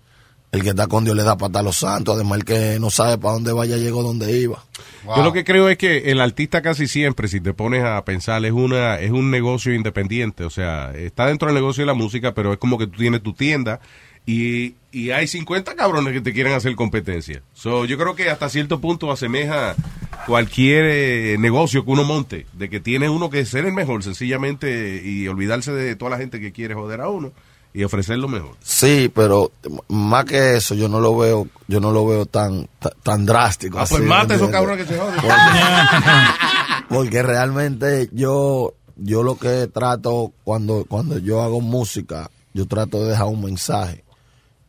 el 0.54 0.62
que 0.62 0.70
está 0.70 0.86
con 0.86 1.04
Dios 1.04 1.16
le 1.16 1.24
da 1.24 1.36
para 1.36 1.60
a 1.60 1.64
los 1.64 1.78
santos, 1.78 2.14
además 2.14 2.38
el 2.38 2.46
que 2.46 2.80
no 2.80 2.92
sabe 2.92 3.18
para 3.18 3.34
dónde 3.34 3.52
vaya 3.52 3.76
llegó 3.76 4.04
donde 4.04 4.40
iba. 4.40 4.64
Yo 5.04 5.24
lo 5.24 5.34
que 5.34 5.44
creo 5.44 5.68
es 5.68 5.80
que 5.80 6.12
el 6.12 6.22
artista 6.22 6.62
casi 6.62 6.88
siempre, 6.88 7.28
si 7.28 7.42
te 7.42 7.54
pones 7.54 7.84
a 7.84 8.06
pensar, 8.06 8.46
es 8.46 8.52
una 8.52 9.00
es 9.00 9.10
un 9.10 9.32
negocio 9.32 9.74
independiente. 9.74 10.44
O 10.44 10.52
sea, 10.52 10.92
está 10.96 11.26
dentro 11.26 11.48
del 11.48 11.56
negocio 11.56 11.82
de 11.82 11.88
la 11.88 11.96
música, 11.96 12.36
pero 12.36 12.54
es 12.54 12.60
como 12.60 12.78
que 12.78 12.86
tú 12.86 13.00
tienes 13.00 13.24
tu 13.24 13.34
tienda 13.34 13.82
y, 14.28 14.76
y 14.92 15.10
hay 15.10 15.26
50 15.26 15.76
cabrones 15.76 16.14
que 16.14 16.22
te 16.22 16.34
quieren 16.34 16.54
hacer 16.54 16.76
competencia. 16.76 17.42
So, 17.54 17.86
yo 17.86 17.98
creo 17.98 18.16
que 18.16 18.30
hasta 18.30 18.48
cierto 18.48 18.80
punto 18.80 19.12
asemeja 19.12 19.76
cualquier 20.28 20.86
eh, 20.86 21.36
negocio 21.40 21.84
que 21.84 21.92
uno 21.92 22.04
monte, 22.04 22.46
de 22.54 22.70
que 22.70 22.80
tiene 22.80 23.10
uno 23.10 23.32
que 23.32 23.44
ser 23.48 23.66
el 23.66 23.74
mejor, 23.74 24.04
sencillamente, 24.04 25.02
y 25.04 25.28
olvidarse 25.28 25.72
de 25.72 25.96
toda 25.96 26.12
la 26.12 26.18
gente 26.20 26.40
que 26.40 26.52
quiere 26.52 26.76
joder 26.76 27.02
a 27.02 27.10
uno 27.10 27.32
y 27.74 27.84
ofrecer 27.84 28.18
lo 28.20 28.28
mejor. 28.28 28.56
Sí, 28.62 29.12
pero 29.14 29.52
más 29.88 30.26
que 30.26 30.58
eso, 30.58 30.76
yo 30.76 30.88
no 30.88 31.00
lo 31.00 31.18
veo, 31.18 31.48
yo 31.68 31.80
no 31.80 31.92
lo 31.92 32.06
veo 32.06 32.26
tan, 32.26 32.68
ta- 32.80 32.94
tan 33.02 33.26
drástico. 33.26 33.80
Ah, 33.80 33.86
pues 33.90 34.04
así, 34.10 34.34
esos 34.34 34.50
cabrones 34.50 34.86
que 34.86 34.94
se 34.94 35.00
joden. 35.00 35.16
Porque 36.90 37.24
realmente 37.24 38.10
yo, 38.12 38.74
yo 38.96 39.24
lo 39.24 39.38
que 39.38 39.68
trato 39.68 40.32
cuando, 40.44 40.86
cuando 40.88 41.18
yo 41.18 41.42
hago 41.42 41.62
música, 41.62 42.30
yo 42.54 42.68
trato 42.68 43.04
de 43.04 43.10
dejar 43.12 43.28
un 43.28 43.44
mensaje. 43.44 44.04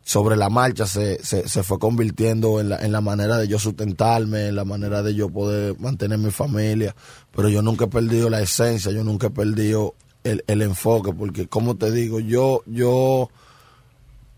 Sobre 0.07 0.37
la 0.37 0.51
marcha 0.51 0.87
se, 0.87 1.23
se, 1.25 1.49
se 1.49 1.63
fue 1.63 1.79
convirtiendo 1.79 2.61
en 2.61 2.69
la, 2.69 2.77
en 2.79 2.93
la 2.93 3.01
manera 3.01 3.39
de 3.39 3.49
yo 3.49 3.59
sustentarme, 3.59 4.49
en 4.49 4.57
la 4.57 4.65
manera 4.67 5.03
de 5.03 5.15
yo 5.15 5.31
poder 5.31 5.79
mantener 5.81 6.19
mi 6.19 6.31
familia. 6.31 6.95
Pero 7.35 7.49
yo 7.49 7.63
nunca 7.63 7.87
he 7.87 7.89
perdido 7.89 8.29
la 8.29 8.43
esencia, 8.43 8.93
yo 8.93 9.03
nunca 9.03 9.29
he 9.29 9.31
perdido 9.31 9.95
el, 10.25 10.43
el 10.47 10.63
enfoque, 10.63 11.13
porque 11.13 11.47
como 11.47 11.77
te 11.77 11.91
digo, 11.93 12.19
yo, 12.21 12.63
yo 12.67 13.31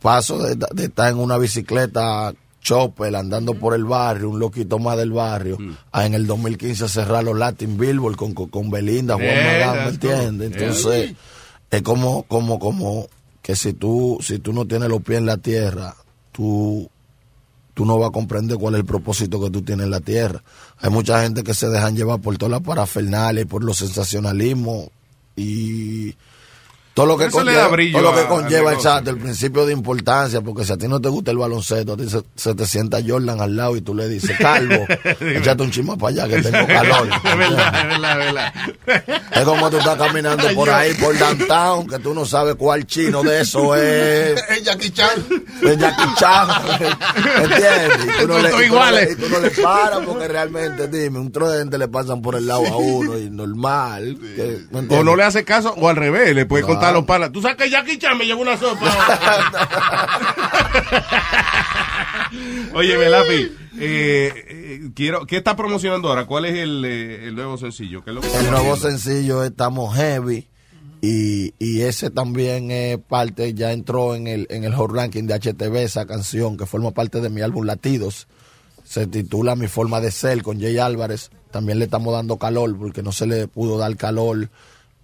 paso 0.03 0.39
de, 0.39 0.57
de 0.73 0.85
estar 0.85 1.11
en 1.11 1.19
una 1.19 1.39
bicicleta 1.39 2.35
chopper 2.61 3.15
andando 3.15 3.55
por 3.55 3.75
el 3.75 3.85
barrio, 3.85 4.29
un 4.31 4.41
loquito 4.41 4.79
más 4.81 4.97
del 4.97 5.13
barrio, 5.13 5.57
a 5.93 6.05
en 6.05 6.15
el 6.15 6.27
2015 6.27 6.89
cerrar 6.89 7.23
los 7.23 7.39
Latin 7.39 7.79
Billboard 7.79 8.17
con, 8.17 8.35
con, 8.35 8.49
con 8.49 8.71
Belinda, 8.71 9.15
Juan 9.15 9.27
Yeah, 9.29 9.45
Magán, 9.45 9.85
¿me 9.85 9.91
entiendes? 9.91 10.53
Entonces, 10.53 11.11
Yeah. 11.11 11.17
es 11.79 11.83
como, 11.83 12.25
como, 12.25 12.59
como 12.59 13.07
que 13.41 13.55
si 13.55 13.73
tú, 13.73 14.19
si 14.21 14.41
tú 14.41 14.53
no 14.53 14.67
tienes 14.67 14.89
los 14.89 15.01
pies 15.03 15.19
en 15.19 15.27
la 15.27 15.37
tierra, 15.37 15.95
tú, 16.33 16.91
tú 17.75 17.85
no 17.87 17.97
vas 17.99 18.09
a 18.09 18.13
comprender 18.13 18.59
cuál 18.59 18.75
es 18.75 18.81
el 18.81 18.87
propósito 18.87 19.41
que 19.41 19.51
tú 19.51 19.63
tienes 19.63 19.85
en 19.85 19.91
la 19.93 20.01
tierra. 20.01 20.43
Hay 20.79 20.91
mucha 20.91 21.23
gente 21.23 21.45
que 21.45 21.55
se 21.55 21.69
dejan 21.69 21.95
llevar 21.95 22.21
por 22.21 22.37
todas 22.37 22.51
las 22.51 22.63
parafernales, 22.63 23.47
por 23.47 23.63
los 23.63 23.79
sensacionalismos 23.79 24.89
y 25.37 26.15
todo 26.97 27.05
lo 27.07 27.19
que 27.19 27.29
conlleva, 27.29 27.69
todo 27.93 28.01
lo 28.01 28.13
que 28.15 28.21
a- 28.21 28.23
al 28.23 28.29
conlleva 28.29 28.71
negocio. 28.71 28.89
exacto, 28.91 29.11
el 29.11 29.19
principio 29.19 29.67
de 29.67 29.73
importancia, 29.75 30.41
porque 30.41 30.65
si 30.65 30.73
a 30.73 30.79
ti 30.79 30.89
no 30.89 30.99
te 30.99 31.11
gusta 31.11 31.31
el 31.31 31.37
baloncesto, 31.37 31.93
a 31.93 31.97
ti 31.99 32.09
se, 32.09 32.23
se 32.35 32.55
te 32.55 32.65
sienta 32.65 33.01
Jordan 33.07 33.39
al 33.43 33.55
lado 33.55 33.77
y 33.77 33.83
tú 33.83 33.95
le 33.95 34.09
dices, 34.09 34.35
Calvo, 34.41 34.87
échate 35.21 35.63
un 35.63 35.71
chisma 35.71 35.97
para 35.99 36.25
allá 36.25 36.29
que 36.37 36.43
tengo 36.43 36.67
calor. 36.67 37.09
Es 37.23 37.37
verdad, 37.37 37.75
es 37.83 37.89
verdad, 37.89 38.13
es 38.21 38.27
verdad. 38.33 38.55
Es 39.33 39.45
como 39.45 39.69
tú 39.71 39.77
estás 39.77 39.97
caminando 39.99 40.49
por 40.55 40.71
ahí, 40.71 40.95
por 40.95 41.19
downtown, 41.19 41.87
que 41.87 41.99
tú 41.99 42.15
no 42.15 42.25
sabes 42.25 42.55
cuál 42.55 42.87
chino 42.87 43.23
de 43.23 43.43
eso 43.43 43.77
es. 43.77 44.43
Es 44.57 44.63
Jackie 44.65 44.91
Chan. 44.91 45.11
Es 45.63 45.77
Jackie 45.77 46.15
Chan. 46.17 46.49
¿Entiendes? 47.43 47.99
Y 48.17 48.21
tú 48.23 48.29
no 48.29 48.39
le, 48.39 48.49
y 48.49 48.51
tú 48.51 48.57
no 48.57 48.59
le- 48.59 48.67
iguales. 48.67 49.13
y 49.13 49.17
tú 49.17 49.29
no 49.29 49.39
le 49.41 49.51
paras 49.51 50.01
porque 50.07 50.29
realmente, 50.29 50.89
dime, 50.89 51.19
un 51.19 51.31
tro 51.31 51.51
de 51.51 51.59
gente 51.59 51.77
le 51.79 51.89
pasan 51.89 52.23
por 52.23 52.37
el 52.37 52.47
lado 52.47 52.67
a 52.67 52.77
uno 52.77 53.19
y 53.19 53.29
normal. 53.29 54.17
que- 54.35 54.61
¿me 54.71 54.97
O 54.97 55.05
no 55.05 55.15
le 55.17 55.25
hace 55.25 55.45
caso, 55.45 55.75
o 55.77 55.89
al 55.89 55.97
revés, 55.97 56.35
le 56.35 56.47
puede 56.47 56.65
contar 56.65 56.86
matar 56.87 56.95
los 56.95 57.05
panas. 57.05 57.33
Tú 57.33 57.43
sabes 57.43 57.57
que 57.57 57.71
Jackie 57.71 57.99
Chan 57.99 58.17
me 58.17 58.25
llevó 58.25 58.43
una 58.43 58.57
sopa. 58.57 58.87
Oye, 62.75 62.99
Melapi, 62.99 63.53
eh, 63.79 64.33
eh, 64.49 64.91
quiero, 64.95 65.27
¿qué 65.27 65.39
está 65.39 65.57
promocionando 65.57 66.09
ahora? 66.09 66.27
¿Cuál 66.27 66.47
es 66.47 66.59
el, 66.59 66.85
eh, 66.85 67.29
el 67.29 67.35
nuevo 67.35 67.57
sencillo? 67.57 68.05
¿Qué 68.05 68.11
es 68.11 68.15
lo 68.15 68.21
que 68.21 68.29
El 68.29 68.51
nuevo 68.51 68.75
haciendo? 68.75 68.99
sencillo 68.99 69.45
Estamos 69.45 69.95
Heavy 69.97 70.49
y, 71.01 71.55
y 71.59 71.83
ese 71.83 72.11
también 72.11 72.71
es 72.71 72.99
parte, 72.99 73.55
ya 73.55 73.73
entró 73.73 74.15
en 74.15 74.27
el, 74.27 74.47
en 74.51 74.65
el 74.65 74.75
Hot 74.75 74.91
Ranking 74.91 75.25
de 75.25 75.35
HTV, 75.35 75.77
esa 75.77 76.07
canción 76.07 76.57
que 76.57 76.67
forma 76.67 76.91
parte 76.91 77.21
de 77.21 77.29
mi 77.29 77.43
álbum 77.43 77.65
Latidos. 77.65 78.29
Se 78.85 79.07
titula 79.07 79.57
Mi 79.57 79.67
Forma 79.67 80.01
de 80.01 80.13
Ser 80.13 80.43
con 80.43 80.61
Jay 80.61 80.79
Álvarez. 80.79 81.31
También 81.51 81.79
le 81.79 81.87
estamos 81.87 82.13
dando 82.13 82.39
calor 82.39 82.77
porque 82.79 83.03
no 83.03 83.13
se 83.13 83.27
le 83.27 83.49
pudo 83.49 83.79
dar 83.79 83.97
calor 83.97 84.49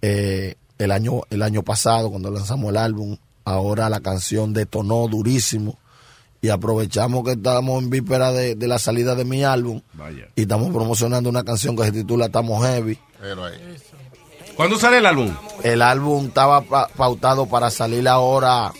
eh, 0.01 0.55
el, 0.83 0.91
año, 0.91 1.21
el 1.29 1.41
año 1.41 1.63
pasado 1.63 2.09
cuando 2.09 2.29
lanzamos 2.31 2.69
el 2.69 2.77
álbum. 2.77 3.17
Ahora 3.45 3.89
la 3.89 3.99
canción 3.99 4.53
detonó 4.53 5.07
durísimo 5.07 5.77
y 6.41 6.49
aprovechamos 6.49 7.23
que 7.23 7.31
estamos 7.31 7.81
en 7.83 7.89
víspera 7.89 8.31
de, 8.31 8.55
de 8.55 8.67
la 8.67 8.79
salida 8.79 9.15
de 9.15 9.25
mi 9.25 9.43
álbum 9.43 9.81
Vaya. 9.93 10.27
y 10.35 10.41
estamos 10.43 10.71
promocionando 10.71 11.29
una 11.29 11.43
canción 11.43 11.75
que 11.75 11.83
se 11.85 11.91
titula 11.91 12.25
Estamos 12.25 12.65
Heavy. 12.65 12.97
¿Cuándo 14.55 14.77
sale 14.77 14.99
el 14.99 15.05
álbum? 15.05 15.33
El 15.63 15.81
álbum 15.81 16.27
estaba 16.27 16.61
pa- 16.61 16.87
pautado 16.89 17.47
para 17.47 17.69
salir 17.71 18.07
ahora 18.07 18.71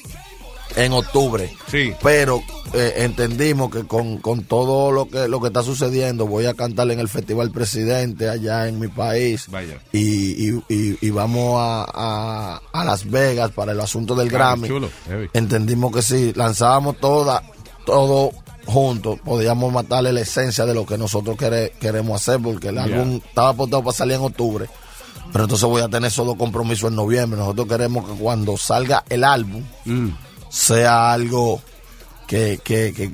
en 0.76 0.91
octubre. 0.94 1.56
Sí. 1.69 1.94
Pero 2.02 2.41
eh, 2.73 2.94
entendimos 2.98 3.69
que 3.72 3.84
con, 3.85 4.18
con 4.18 4.44
todo 4.44 4.91
lo 4.91 5.07
que 5.07 5.27
lo 5.27 5.40
que 5.40 5.48
está 5.48 5.61
sucediendo, 5.64 6.26
voy 6.26 6.45
a 6.45 6.53
cantar 6.53 6.90
en 6.91 6.99
el 6.99 7.10
Festival 7.10 7.52
Presidente 7.52 8.27
allá 8.30 8.68
en 8.68 8.80
mi 8.80 8.88
país. 8.88 9.48
Vaya. 9.49 9.80
Y, 9.91 10.49
y- 10.49 10.64
y- 10.69 10.98
y 11.02 11.10
vamos 11.11 11.56
a, 11.60 11.85
a- 11.94 12.61
a 12.72 12.84
Las 12.85 13.10
Vegas 13.10 13.52
para 13.52 13.72
el 13.73 13.80
asunto 13.80 14.15
del 14.15 14.30
Grammy. 14.30 14.68
chulo. 14.68 14.90
Entendimos 15.34 15.91
que 15.94 16.02
si 16.02 16.34
lanzábamos 16.34 16.98
toda, 16.99 17.44
todo 17.85 18.31
juntos, 18.65 19.19
podíamos 19.23 19.72
matarle 19.73 20.14
la 20.14 20.22
esencia 20.22 20.65
de 20.65 20.73
lo 20.73 20.85
que 20.85 20.98
nosotros 20.98 21.35
quere- 21.38 21.72
queremos 21.80 22.22
hacer, 22.22 22.41
porque 22.41 22.69
el 22.69 22.77
álbum 22.77 23.19
estaba 23.26 23.53
pautado 23.53 23.84
para 23.84 23.95
salir 23.98 24.15
en 24.15 24.22
octubre. 24.23 24.68
Pero 25.31 25.45
entonces 25.45 25.68
voy 25.68 25.81
a 25.81 25.90
tener 25.90 26.07
esos 26.10 26.26
dos 26.27 26.35
compromisos 26.38 26.90
en 26.90 26.95
noviembre. 26.95 27.40
Nosotros 27.40 27.68
queremos 27.68 28.07
que 28.10 28.15
cuando 28.18 28.56
salga 28.57 29.03
el 29.10 29.23
álbum 29.23 29.64
Mm. 29.85 30.10
Sea 30.53 31.11
algo 31.11 31.61
que, 32.27 32.59
que, 32.63 32.93
que, 32.93 33.11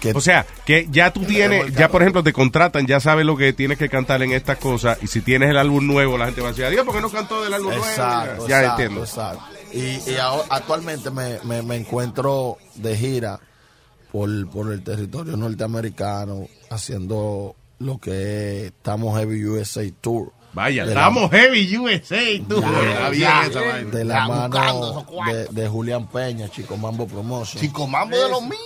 que, 0.00 0.12
O 0.14 0.20
sea, 0.20 0.46
que 0.64 0.86
ya 0.90 1.12
tú 1.12 1.24
tienes, 1.24 1.74
ya 1.74 1.88
por 1.88 2.02
ejemplo 2.02 2.22
te 2.22 2.32
contratan, 2.32 2.86
ya 2.86 3.00
sabes 3.00 3.26
lo 3.26 3.36
que 3.36 3.52
tienes 3.52 3.78
que 3.78 3.88
cantar 3.88 4.22
en 4.22 4.32
estas 4.32 4.58
cosas 4.58 4.96
y 5.02 5.08
si 5.08 5.20
tienes 5.22 5.50
el 5.50 5.56
álbum 5.58 5.84
nuevo, 5.86 6.16
la 6.16 6.26
gente 6.26 6.40
va 6.40 6.48
a 6.48 6.50
decir, 6.52 6.64
adiós, 6.64 6.84
¿por 6.84 6.94
qué 6.94 7.00
no 7.00 7.10
cantó 7.10 7.42
del 7.42 7.52
álbum 7.54 7.72
Exacto, 7.72 8.26
nuevo? 8.32 8.48
Ya 8.48 8.60
exacto, 8.60 8.82
entiendo. 8.82 9.04
exacto. 9.04 9.44
Y, 9.72 10.10
y 10.10 10.16
ahora- 10.20 10.46
actualmente 10.50 11.10
me, 11.10 11.38
me, 11.44 11.62
me 11.62 11.76
encuentro 11.76 12.58
de 12.76 12.96
gira 12.96 13.40
por, 14.12 14.48
por 14.50 14.72
el 14.72 14.84
territorio 14.84 15.36
norteamericano 15.36 16.46
haciendo 16.70 17.56
lo 17.80 17.98
que 17.98 18.60
es 18.60 18.72
Estamos 18.72 19.18
Heavy 19.18 19.44
USA 19.46 19.82
Tour. 20.00 20.32
Vaya, 20.54 20.84
De 20.84 20.94
la- 20.94 21.00
estamos 21.00 21.30
heavy 21.30 21.76
USA, 21.78 22.16
tú. 22.48 22.60
Ya, 22.60 23.08
bien 23.08 23.20
ya, 23.22 23.46
esa 23.46 23.60
vaina. 23.60 23.90
de 23.90 24.04
la 24.04 24.28
mano 24.28 25.04
de, 25.32 25.46
de 25.50 25.68
Julián 25.68 26.06
Peña, 26.08 26.48
Chico 26.50 26.76
Mambo 26.76 27.06
Promotion. 27.06 27.60
Chico 27.60 27.86
Mambo 27.86 28.16
de 28.16 28.28
los 28.28 28.42
míos. 28.42 28.60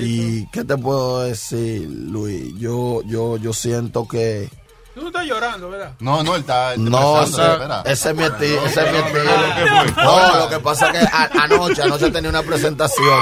Y 0.00 0.46
qué 0.50 0.64
te 0.64 0.76
puedo 0.76 1.20
decir, 1.22 1.88
Luis, 1.88 2.52
yo, 2.58 3.00
yo, 3.06 3.38
yo 3.38 3.52
siento 3.54 4.06
que 4.06 4.50
Tú 4.94 5.06
estás 5.06 5.24
llorando, 5.24 5.70
¿verdad? 5.70 5.92
No, 6.00 6.24
no, 6.24 6.34
él 6.34 6.40
está. 6.40 6.74
él 6.74 6.84
está 6.84 6.90
no, 7.00 7.20
pensando, 7.20 7.82
ese, 7.88 8.10
es 8.10 8.16
mi 8.16 8.24
estilo, 8.24 8.66
ese 8.66 8.80
es 8.84 8.92
mi 8.92 8.98
No, 8.98 9.06
estilo. 9.06 9.24
no, 9.24 9.84
no, 10.04 10.28
No, 10.34 10.38
lo 10.40 10.48
que 10.50 10.58
pasa 10.58 10.86
es 10.90 10.92
que 10.98 11.06
a- 11.06 11.30
anoche, 11.44 11.82
anoche 11.82 12.10
tenía 12.10 12.28
una 12.30 12.42
presentación. 12.42 13.20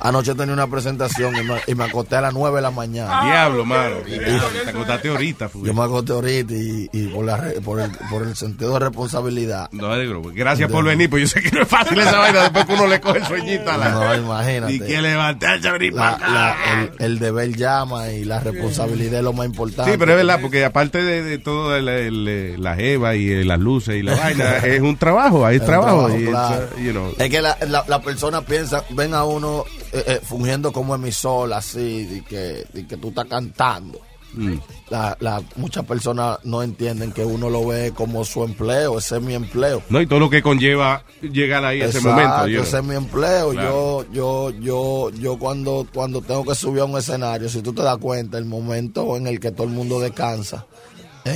Anoche 0.00 0.34
tenía 0.34 0.54
una 0.54 0.66
presentación 0.68 1.34
y 1.36 1.42
me, 1.42 1.60
y 1.66 1.74
me 1.74 1.84
acosté 1.84 2.16
a 2.16 2.20
las 2.20 2.32
9 2.34 2.56
de 2.56 2.62
la 2.62 2.70
mañana. 2.70 3.24
Diablo, 3.24 3.64
mano. 3.64 3.96
Te 4.06 4.70
acostaste 4.70 5.08
ahorita, 5.08 5.48
fue. 5.48 5.66
Yo 5.66 5.74
me 5.74 5.82
acosté 5.82 6.12
ahorita 6.12 6.52
y, 6.54 6.88
y 6.92 7.06
por, 7.08 7.24
la, 7.24 7.36
re- 7.36 7.60
por, 7.60 7.80
el, 7.80 7.90
por 8.10 8.22
el 8.22 8.36
sentido 8.36 8.74
de 8.74 8.78
responsabilidad. 8.80 9.68
No. 9.72 9.88
Gracias 10.34 10.70
por 10.70 10.84
venir, 10.84 11.10
pues 11.10 11.22
yo 11.22 11.28
sé 11.28 11.42
que 11.42 11.50
no 11.54 11.62
es 11.62 11.68
fácil 11.68 11.98
esa 11.98 12.18
vaina 12.18 12.42
después 12.42 12.64
que 12.66 12.72
uno 12.74 12.86
le 12.86 13.00
coge 13.00 13.18
el 13.18 13.24
sueñito 13.26 13.70
a 13.70 13.76
la... 13.76 13.88
No, 13.90 14.14
imagínate. 14.14 14.72
Y 14.74 14.80
que 14.80 15.02
levantarse 15.02 15.68
a 15.68 15.72
venir 15.72 15.92
La- 15.94 16.56
el, 16.98 17.04
el 17.04 17.18
deber 17.18 17.56
llama 17.56 18.08
y 18.10 18.24
la 18.24 18.40
responsabilidad 18.40 19.18
es 19.18 19.24
lo 19.24 19.32
más 19.32 19.46
importante. 19.46 19.90
Sí, 19.92 19.98
pero 19.98 20.12
es 20.12 20.16
verdad, 20.18 20.38
porque 20.40 20.64
aparte 20.64 21.02
de, 21.02 21.22
de 21.22 21.38
todo 21.38 21.76
el, 21.76 21.88
el- 21.88 22.62
la 22.62 22.74
jeva 22.76 23.14
y 23.16 23.30
eh, 23.30 23.44
las 23.44 23.58
luces 23.58 23.96
y 23.96 24.02
la 24.02 24.14
vaina, 24.16 24.58
es 24.58 24.80
un 24.80 24.96
trabajo, 24.96 25.44
hay 25.44 25.58
trabajo. 25.60 26.06
trabajo, 26.08 26.18
y 26.18 26.22
it's, 26.22 26.30
claro. 26.30 26.68
uh, 26.76 26.80
you 26.80 26.90
know. 26.92 27.12
Es 27.18 27.30
que 27.30 27.40
la, 27.42 27.56
la, 27.66 27.84
la 27.88 28.00
persona 28.02 28.42
piensa, 28.42 28.84
ven 28.90 29.14
a 29.14 29.24
uno 29.24 29.64
eh, 29.92 30.04
eh, 30.06 30.20
fungiendo 30.22 30.72
como 30.72 30.94
emisor 30.94 31.52
así, 31.52 32.08
y 32.18 32.20
que, 32.22 32.66
y 32.74 32.84
que 32.84 32.96
tú 32.96 33.08
estás 33.08 33.26
cantando. 33.26 34.00
Mm. 34.34 34.54
La, 34.90 35.16
la, 35.20 35.42
muchas 35.56 35.84
personas 35.84 36.38
no 36.44 36.62
entienden 36.62 37.12
que 37.12 37.24
uno 37.24 37.48
lo 37.48 37.66
ve 37.66 37.92
como 37.94 38.24
su 38.24 38.44
empleo, 38.44 38.98
ese 38.98 39.16
es 39.16 39.22
mi 39.22 39.34
empleo. 39.34 39.82
No, 39.88 40.00
y 40.00 40.06
todo 40.06 40.20
lo 40.20 40.30
que 40.30 40.42
conlleva 40.42 41.02
llegar 41.22 41.64
ahí 41.64 41.80
a 41.80 41.86
ese 41.86 42.00
momento. 42.00 42.46
you 42.46 42.60
ese 42.60 42.78
es 42.78 42.84
mi 42.84 42.94
empleo. 42.94 43.50
Claro. 43.50 44.04
Yo, 44.12 44.12
yo, 44.12 44.60
yo, 44.60 45.10
yo 45.18 45.38
cuando, 45.38 45.86
cuando 45.92 46.20
tengo 46.20 46.44
que 46.44 46.54
subir 46.54 46.82
a 46.82 46.84
un 46.84 46.98
escenario, 46.98 47.48
si 47.48 47.62
tú 47.62 47.72
te 47.72 47.82
das 47.82 47.98
cuenta, 47.98 48.38
el 48.38 48.44
momento 48.44 49.16
en 49.16 49.26
el 49.26 49.40
que 49.40 49.50
todo 49.50 49.66
el 49.66 49.72
mundo 49.72 49.98
descansa, 50.00 50.66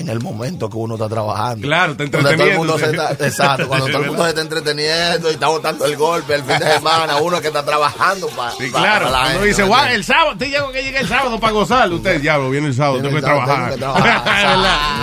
en 0.00 0.08
el 0.08 0.20
momento 0.20 0.68
que 0.70 0.76
uno 0.76 0.94
está 0.94 1.08
trabajando. 1.08 1.66
Claro, 1.66 1.92
está 1.92 2.04
Donde 2.04 2.36
todo 2.36 2.46
el 2.50 2.56
mundo 2.58 2.78
se 2.78 2.84
entreteniéndose. 2.86 3.12
está- 3.26 3.26
exacto, 3.44 3.68
cuando 3.68 3.86
todo 3.86 3.98
el 4.02 4.06
mundo 4.08 4.22
se 4.24 4.28
está 4.30 4.40
entreteniendo 4.42 5.30
y 5.30 5.34
está 5.34 5.48
botando 5.48 5.84
el 5.86 5.96
golpe 5.96 6.34
el 6.34 6.42
fin 6.44 6.58
de 6.58 6.72
semana, 6.72 7.16
uno 7.18 7.40
que 7.40 7.48
está 7.48 7.64
trabajando 7.64 8.28
para 8.28 8.52
Sí, 8.52 8.70
claro. 8.70 9.10
la 9.10 9.20
Uno 9.20 9.28
gente, 9.30 9.46
dice, 9.46 9.62
¿me 9.62 9.68
guau, 9.68 9.86
el 9.86 10.04
sábado, 10.04 10.36
te 10.38 10.48
llego 10.50 10.70
que 10.72 10.82
llegue 10.82 10.98
el 10.98 11.08
sábado 11.08 11.38
para 11.40 11.52
gozar. 11.52 11.90
Usted, 11.92 12.20
diablo, 12.20 12.50
viene 12.50 12.68
el 12.68 12.74
sábado, 12.74 12.96
tengo 12.98 13.10
que 13.10 13.16
el 13.16 13.22
sábado, 13.22 13.44
trabajar. 13.44 13.74
tengo 13.74 13.94
que 13.94 14.00
trabajar, 14.02 14.42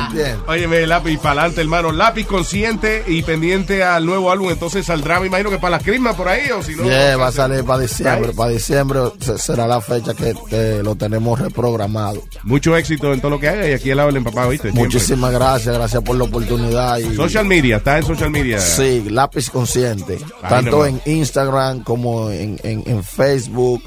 Es 0.20 0.48
verdad. 0.48 0.68
¿me 0.70 0.88
lápiz 0.88 1.18
para 1.20 1.41
adelante, 1.41 1.61
hermano. 1.61 1.91
Lápiz 1.91 2.26
consciente 2.26 3.03
y 3.07 3.22
pendiente 3.24 3.84
al 3.84 4.06
nuevo 4.06 4.32
álbum. 4.32 4.49
Entonces 4.49 4.86
saldrá, 4.86 5.20
me 5.20 5.28
imagino 5.28 5.49
que 5.49 5.57
para 5.60 5.72
las 5.78 5.84
crismas 5.84 6.16
por 6.16 6.28
ahí, 6.28 6.49
o 6.52 6.61
si 6.64 6.76
no. 6.76 6.84
Yeah, 6.84 7.18
va 7.18 7.28
a 7.28 7.32
salir 7.32 7.64
para 7.64 7.80
diciembre. 7.80 8.34
Para 8.34 8.52
diciembre 8.52 8.99
se- 9.20 9.38
será 9.38 9.68
la 9.68 9.82
fecha 9.82 10.14
que, 10.14 10.34
que 10.49 10.82
lo 10.84 10.95
tenemos 10.95 11.40
reprogramado. 11.40 12.22
Mucho 12.44 12.76
éxito 12.76 13.14
en 13.14 13.22
todo 13.22 13.32
lo 13.32 13.40
que 13.40 13.49
haga 13.49 13.68
y 13.68 13.74
aquí 13.74 13.90
el 13.91 13.99
habla 13.99 14.20
papá, 14.22 14.48
¿viste? 14.48 14.72
Muchísimas 14.85 15.31
gracias, 15.31 15.76
gracias 15.76 16.03
por 16.03 16.15
la 16.18 16.23
oportunidad. 16.26 16.97
Y, 16.99 17.15
Social 17.15 17.45
media, 17.45 17.77
está 17.77 17.97
en 17.97 18.06
social 18.06 18.30
media. 18.31 18.60
Sí, 18.60 19.06
lápiz 19.10 19.49
consciente. 19.49 20.18
Ahí 20.41 20.49
tanto 20.49 20.85
nomás. 20.85 21.01
en 21.06 21.14
Instagram 21.18 21.84
como 21.84 22.30
en, 22.31 22.60
en- 22.64 22.84
en 22.85 23.03
Facebook 23.03 23.81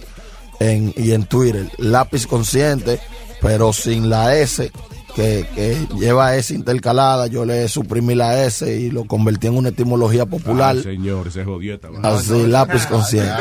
en- 0.60 0.93
y 0.97 1.12
en 1.12 1.24
Twitter. 1.24 1.69
Lápiz 1.78 2.27
consciente, 2.27 3.01
pero 3.40 3.73
sin 3.73 4.09
la 4.10 4.36
S, 4.36 4.70
que, 5.16 5.47
que 5.55 5.77
lleva 5.98 6.36
S 6.36 6.55
intercalada. 6.55 7.27
Yo 7.27 7.44
le 7.44 7.69
suprimí 7.69 8.14
la 8.14 8.44
S 8.44 8.73
y 8.74 8.90
lo 8.90 9.05
convertí 9.05 9.48
en 9.48 9.56
una 9.56 9.70
etimología 9.70 10.24
popular. 10.27 10.77
Ay, 10.77 10.82
señor, 10.82 11.31
se 11.32 11.44
jodió 11.44 11.74
esta. 11.74 11.89
Así, 12.02 12.47
lápiz 12.47 12.86
consciente. 12.86 13.32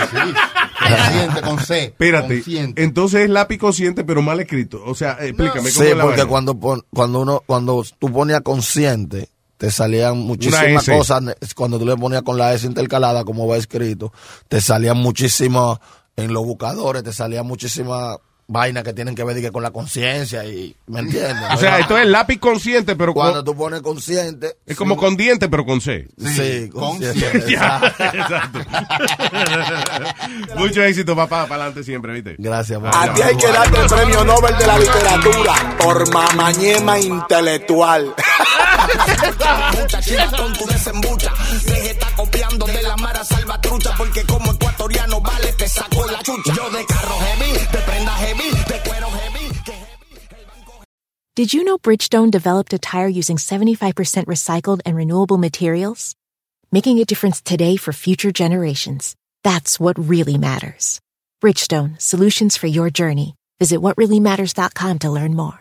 Consciente 0.95 1.41
con 1.41 1.59
C. 1.59 1.83
Espérate, 1.85 2.35
Consciente. 2.35 2.83
entonces 2.83 3.21
es 3.21 3.29
lápiz 3.29 3.57
consciente 3.57 4.03
pero 4.03 4.21
mal 4.21 4.39
escrito. 4.39 4.81
O 4.85 4.95
sea, 4.95 5.11
explícame 5.21 5.69
cómo 5.71 5.83
Sí, 5.83 5.83
es 5.91 5.97
la 5.97 6.03
porque 6.03 6.17
vaina? 6.21 6.29
cuando, 6.29 6.59
pon- 6.59 6.85
cuando 6.93 7.21
uno, 7.21 7.43
cuando 7.45 7.83
tú 7.99 8.11
ponías 8.11 8.41
consciente, 8.41 9.29
te 9.57 9.69
salían 9.71 10.17
muchísimas 10.17 10.85
cosas. 10.85 11.23
Cuando 11.55 11.77
tú 11.77 11.85
le 11.85 11.95
ponías 11.95 12.23
con 12.23 12.37
la 12.37 12.53
S 12.53 12.65
intercalada, 12.65 13.23
como 13.23 13.47
va 13.47 13.57
escrito, 13.57 14.11
te 14.47 14.59
salían 14.61 14.97
muchísimas, 14.97 15.77
en 16.15 16.33
los 16.33 16.43
buscadores, 16.45 17.03
te 17.03 17.13
salían 17.13 17.45
muchísimas 17.45 18.17
vainas 18.51 18.83
que 18.83 18.93
tienen 18.93 19.15
que 19.15 19.23
ver 19.23 19.35
dije, 19.35 19.51
con 19.51 19.63
la 19.63 19.71
conciencia 19.71 20.43
y, 20.45 20.75
¿me 20.87 20.99
entiendes? 20.99 21.35
O 21.53 21.57
sea, 21.57 21.79
esto 21.79 21.97
es 21.97 22.05
lápiz 22.05 22.37
consciente 22.39 22.95
pero 22.95 23.13
con- 23.13 23.21
Cuando 23.23 23.43
tú 23.43 23.55
pones 23.55 23.81
consciente. 23.81 24.57
es 24.65 24.75
como 24.75 24.97
con 24.97 25.15
diente 25.15 25.47
pero 25.47 25.65
con 25.65 25.79
C. 25.79 26.07
Sí, 26.17 26.69
consciente. 26.69 27.27
Exacto. 27.51 28.03
exacto. 28.03 28.59
Mucho 30.57 30.83
éxito, 30.83 31.15
papá, 31.15 31.43
para 31.47 31.63
adelante 31.63 31.83
siempre, 31.83 32.13
¿viste? 32.13 32.35
Gracias, 32.37 32.79
A 32.83 33.13
ti 33.13 33.21
hay 33.21 33.35
que 33.37 33.47
darte 33.47 33.79
el 33.81 33.87
premio 33.87 34.23
Nobel 34.25 34.57
de 34.57 34.67
la 34.67 34.77
literatura 34.79 35.53
por 35.79 36.11
mamañema 36.13 36.99
intelectual. 36.99 38.13
Desembucha, 40.81 41.31
deje 41.65 41.91
está 41.91 42.15
copiando 42.15 42.65
de 42.65 42.81
la 42.81 42.95
Mara 42.97 43.23
Salvatrucha, 43.23 43.93
porque 43.97 44.23
como 44.25 44.51
ecuatoriano 44.51 45.21
vale 45.21 45.53
te 45.53 45.67
saco 45.67 46.05
la 46.07 46.21
chucha. 46.23 46.53
Yo 46.55 46.69
de 46.69 46.85
carro 46.85 47.15
heavy, 47.19 47.51
de 47.53 47.77
prenda 47.85 48.13
heavy, 48.15 48.49
de 48.49 48.89
cuero 48.89 49.09
heavy. 49.09 49.51
Did 51.35 51.53
you 51.53 51.63
know 51.63 51.77
Bridgestone 51.77 52.29
developed 52.29 52.73
a 52.73 52.79
tire 52.79 53.07
using 53.07 53.37
75% 53.37 54.25
recycled 54.25 54.81
and 54.85 54.95
renewable 54.97 55.37
materials? 55.37 56.15
Making 56.71 56.99
a 56.99 57.05
difference 57.05 57.41
today 57.41 57.77
for 57.77 57.93
future 57.93 58.31
generations. 58.31 59.15
That's 59.43 59.79
what 59.79 59.97
really 59.97 60.37
matters. 60.37 60.99
Bridgestone, 61.41 62.01
solutions 62.01 62.57
for 62.57 62.67
your 62.67 62.89
journey. 62.89 63.35
Visit 63.59 63.79
whatreallymatters.com 63.79 64.99
to 64.99 65.11
learn 65.11 65.35
more. 65.35 65.60